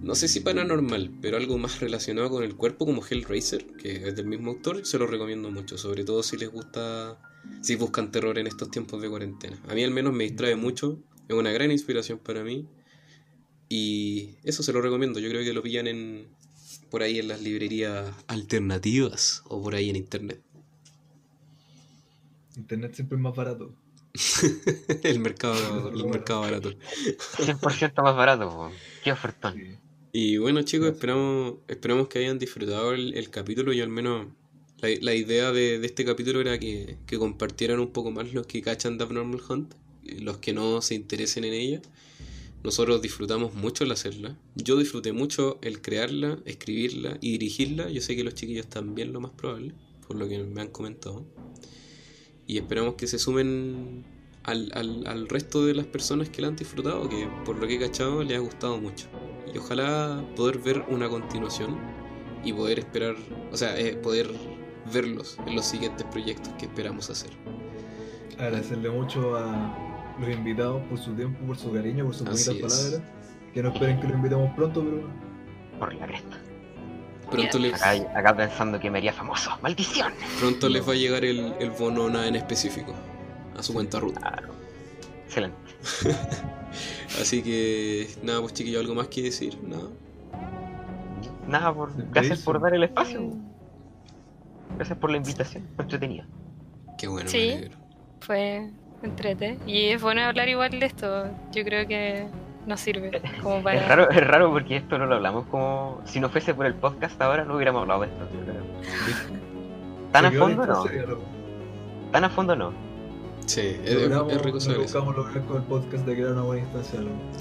No 0.01 0.15
sé 0.15 0.27
si 0.27 0.39
paranormal, 0.39 1.11
pero 1.21 1.37
algo 1.37 1.57
más 1.57 1.79
relacionado 1.79 2.29
con 2.29 2.43
el 2.43 2.55
cuerpo 2.55 2.85
como 2.85 3.05
Hellraiser, 3.05 3.65
que 3.77 4.07
es 4.07 4.15
del 4.15 4.25
mismo 4.25 4.51
autor, 4.51 4.85
se 4.85 4.97
lo 4.97 5.07
recomiendo 5.07 5.51
mucho, 5.51 5.77
sobre 5.77 6.03
todo 6.03 6.23
si 6.23 6.37
les 6.37 6.49
gusta, 6.49 7.19
si 7.61 7.75
buscan 7.75 8.11
terror 8.11 8.37
en 8.37 8.47
estos 8.47 8.71
tiempos 8.71 9.01
de 9.01 9.09
cuarentena. 9.09 9.61
A 9.67 9.73
mí 9.73 9.83
al 9.83 9.91
menos 9.91 10.13
me 10.13 10.23
distrae 10.23 10.55
mucho, 10.55 10.99
es 11.27 11.35
una 11.35 11.51
gran 11.51 11.71
inspiración 11.71 12.19
para 12.19 12.43
mí 12.43 12.67
y 13.69 14.35
eso 14.43 14.63
se 14.63 14.71
lo 14.71 14.81
recomiendo. 14.81 15.19
Yo 15.19 15.29
creo 15.29 15.43
que 15.43 15.53
lo 15.53 15.61
pillan 15.61 15.87
en 15.87 16.27
por 16.89 17.03
ahí 17.03 17.19
en 17.19 17.27
las 17.27 17.41
librerías 17.41 18.13
alternativas 18.27 19.43
o 19.45 19.61
por 19.61 19.75
ahí 19.75 19.89
en 19.89 19.97
internet. 19.97 20.41
Internet 22.55 22.95
siempre 22.95 23.17
es 23.17 23.21
más 23.21 23.35
barato. 23.35 23.73
el 25.03 25.19
mercado 25.19 25.89
el 25.89 26.05
mercado 26.05 26.41
barato. 26.41 26.71
100% 26.71 28.03
más 28.03 28.15
barato, 28.15 28.49
po. 28.49 28.71
Qué 29.03 29.11
ofertón. 29.11 29.53
Sí. 29.55 29.77
Y 30.11 30.38
bueno 30.38 30.61
chicos, 30.63 30.88
Gracias. 30.88 30.95
esperamos 30.95 31.55
esperamos 31.67 32.07
que 32.07 32.19
hayan 32.19 32.39
disfrutado 32.39 32.93
el, 32.93 33.13
el 33.15 33.29
capítulo 33.29 33.73
y 33.73 33.81
al 33.81 33.89
menos 33.89 34.27
la, 34.81 34.89
la 35.01 35.15
idea 35.15 35.51
de, 35.51 35.79
de 35.79 35.85
este 35.85 36.05
capítulo 36.05 36.41
era 36.41 36.57
que, 36.59 36.97
que 37.05 37.17
compartieran 37.17 37.79
un 37.79 37.91
poco 37.91 38.11
más 38.11 38.34
los 38.34 38.47
que 38.47 38.61
cachan 38.61 38.97
de 38.97 39.03
Abnormal 39.03 39.41
Hunt, 39.49 39.73
y 40.03 40.19
los 40.19 40.38
que 40.38 40.53
no 40.53 40.81
se 40.81 40.95
interesen 40.95 41.43
en 41.43 41.53
ella. 41.53 41.81
Nosotros 42.63 43.01
disfrutamos 43.01 43.53
mucho 43.53 43.84
el 43.84 43.91
hacerla. 43.91 44.38
Yo 44.55 44.77
disfruté 44.77 45.13
mucho 45.13 45.59
el 45.61 45.81
crearla, 45.81 46.39
escribirla 46.45 47.17
y 47.21 47.31
dirigirla. 47.34 47.89
Yo 47.89 48.01
sé 48.01 48.15
que 48.15 48.23
los 48.23 48.34
chiquillos 48.34 48.67
también 48.67 49.13
lo 49.13 49.19
más 49.19 49.31
probable, 49.31 49.73
por 50.07 50.17
lo 50.17 50.27
que 50.27 50.39
me 50.39 50.61
han 50.61 50.69
comentado. 50.69 51.25
Y 52.47 52.57
esperamos 52.57 52.95
que 52.95 53.07
se 53.07 53.19
sumen 53.19 54.03
al, 54.43 54.71
al, 54.73 55.05
al 55.07 55.27
resto 55.29 55.65
de 55.65 55.75
las 55.75 55.85
personas 55.85 56.29
que 56.29 56.41
la 56.41 56.47
han 56.49 56.55
disfrutado, 56.55 57.07
que 57.09 57.27
por 57.45 57.57
lo 57.57 57.67
que 57.67 57.75
he 57.75 57.79
cachado 57.79 58.23
les 58.23 58.38
ha 58.38 58.41
gustado 58.41 58.77
mucho. 58.79 59.07
Y 59.53 59.57
ojalá 59.57 60.23
poder 60.35 60.57
ver 60.59 60.83
una 60.89 61.09
continuación 61.09 61.77
y 62.43 62.53
poder 62.53 62.79
esperar, 62.79 63.15
o 63.51 63.57
sea, 63.57 63.77
eh, 63.77 63.95
poder 63.95 64.29
verlos 64.93 65.37
en 65.45 65.55
los 65.55 65.65
siguientes 65.65 66.05
proyectos 66.11 66.53
que 66.59 66.65
esperamos 66.65 67.09
hacer. 67.09 67.31
Agradecerle 68.37 68.89
mucho 68.89 69.35
a 69.35 69.75
los 70.19 70.29
invitados 70.29 70.81
por 70.89 70.97
su 70.99 71.13
tiempo, 71.13 71.45
por 71.45 71.57
su 71.57 71.71
cariño, 71.71 72.05
por 72.05 72.15
sus 72.15 72.27
Así 72.27 72.49
bonitas 72.49 72.73
es. 72.73 72.91
palabras. 72.91 73.11
Que 73.53 73.63
no 73.63 73.69
esperen 73.73 73.99
que 73.99 74.07
lo 74.07 74.13
invitemos 74.15 74.51
pronto, 74.55 74.83
pero 74.83 75.09
Por 75.79 75.93
la 75.95 76.05
cresta. 76.05 76.37
Pronto 77.31 77.59
les, 77.59 77.73
Acá, 77.73 77.91
acá 78.17 78.37
pensando 78.37 78.79
que 78.79 78.89
me 78.89 78.99
haría 78.99 79.11
famoso. 79.11 79.51
¡Maldición! 79.61 80.13
pronto 80.39 80.69
les 80.69 80.87
va 80.87 80.93
a 80.93 80.95
llegar 80.95 81.25
el, 81.25 81.53
el 81.59 81.71
bono 81.71 82.07
nada 82.09 82.27
en 82.27 82.35
específico 82.37 82.93
a 83.57 83.63
su 83.63 83.73
cuenta 83.73 83.99
ruta. 83.99 84.21
Claro. 84.21 84.53
Excelente. 85.27 85.57
Así 87.21 87.43
que 87.43 88.07
nada, 88.23 88.39
pues 88.39 88.53
chiquillos, 88.53 88.81
algo 88.81 88.95
más 88.95 89.07
que 89.09 89.23
decir, 89.23 89.57
nada. 89.63 89.89
Nada, 91.47 91.73
por, 91.73 91.91
gracias 92.11 92.41
por 92.43 92.61
dar 92.61 92.73
el 92.73 92.83
espacio. 92.83 93.31
Gracias 94.77 94.97
por 94.97 95.11
la 95.11 95.17
invitación. 95.17 95.65
Fue 95.75 95.83
entretenido. 95.83 96.25
Qué 96.97 97.07
bueno, 97.07 97.29
Sí. 97.29 97.37
me 97.37 97.53
alegro. 97.57 97.77
Fue 98.21 98.69
entrete. 99.03 99.57
Y 99.65 99.87
es 99.87 100.01
bueno 100.01 100.21
hablar 100.21 100.47
igual 100.47 100.79
de 100.79 100.85
esto. 100.85 101.25
Yo 101.51 101.63
creo 101.63 101.87
que 101.87 102.27
nos 102.65 102.79
sirve 102.79 103.21
como 103.43 103.61
para... 103.63 103.79
Es 103.81 103.87
raro, 103.87 104.09
es 104.09 104.27
raro 104.27 104.51
porque 104.51 104.77
esto 104.77 104.97
no 104.97 105.05
lo 105.05 105.15
hablamos 105.15 105.45
como. 105.47 106.01
Si 106.05 106.19
no 106.19 106.29
fuese 106.29 106.53
por 106.53 106.65
el 106.65 106.73
podcast 106.73 107.21
ahora 107.21 107.43
no 107.45 107.55
hubiéramos 107.55 107.81
hablado 107.81 108.01
de 108.01 108.07
esto. 108.07 108.27
yo 108.33 108.41
creo. 108.45 108.63
Tan 110.11 110.25
a 110.25 110.31
fondo 110.31 110.65
no. 110.65 110.85
Tan 112.11 112.23
a 112.23 112.29
fondo 112.29 112.55
no. 112.55 112.73
Sí, 113.47 113.77
es, 113.83 113.95
Logramos- 113.95 114.31
es 114.33 114.41
rico 114.43 114.59
saber 114.59 114.81
eso. 114.81 115.11
lograr 115.11 115.43
con 115.45 115.57
el 115.57 115.63
podcast 115.63 116.05
de 116.05 116.13
crear 116.15 116.33
una 116.33 116.43
buena 116.43 116.63
instancia. 116.63 116.99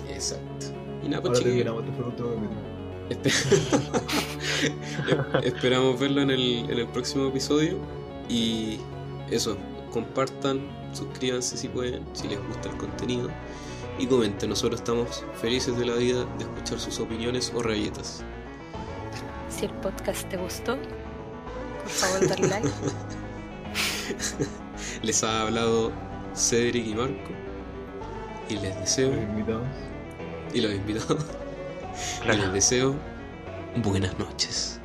Exacto. 0.08 0.66
Y 1.04 1.08
nada, 1.08 1.22
pues 1.22 1.40
terminamos, 1.42 1.84
este 3.10 3.30
Esperamos 5.44 6.00
verlo 6.00 6.22
en 6.22 6.30
el, 6.30 6.70
en 6.70 6.78
el 6.78 6.88
próximo 6.88 7.28
episodio. 7.28 7.76
Y 8.28 8.78
eso, 9.30 9.56
compartan, 9.92 10.60
suscríbanse 10.92 11.56
si 11.56 11.68
pueden, 11.68 12.04
si 12.14 12.28
les 12.28 12.38
gusta 12.48 12.70
el 12.70 12.76
contenido. 12.76 13.28
Y 13.98 14.06
comenten, 14.06 14.50
nosotros 14.50 14.80
estamos 14.80 15.24
felices 15.40 15.78
de 15.78 15.86
la 15.86 15.94
vida 15.94 16.24
de 16.38 16.44
escuchar 16.44 16.78
sus 16.80 16.98
opiniones 17.00 17.52
o 17.54 17.62
rayetas. 17.62 18.22
Si 19.48 19.64
el 19.66 19.72
podcast 19.72 20.28
te 20.28 20.36
gustó, 20.36 20.76
por 20.76 21.90
favor 21.90 22.28
dale 22.28 22.48
like. 22.48 22.68
Les 25.02 25.22
ha 25.24 25.42
hablado 25.42 25.92
Cedric 26.34 26.86
y 26.86 26.94
Marco. 26.94 27.32
Y 28.48 28.56
les 28.56 28.78
deseo, 28.78 29.10
Los 29.12 29.22
invitados. 29.22 29.66
y 30.54 30.60
los 30.60 30.72
invitados, 30.72 31.26
y 32.24 32.36
les 32.36 32.52
deseo 32.52 32.94
buenas 33.76 34.18
noches. 34.18 34.75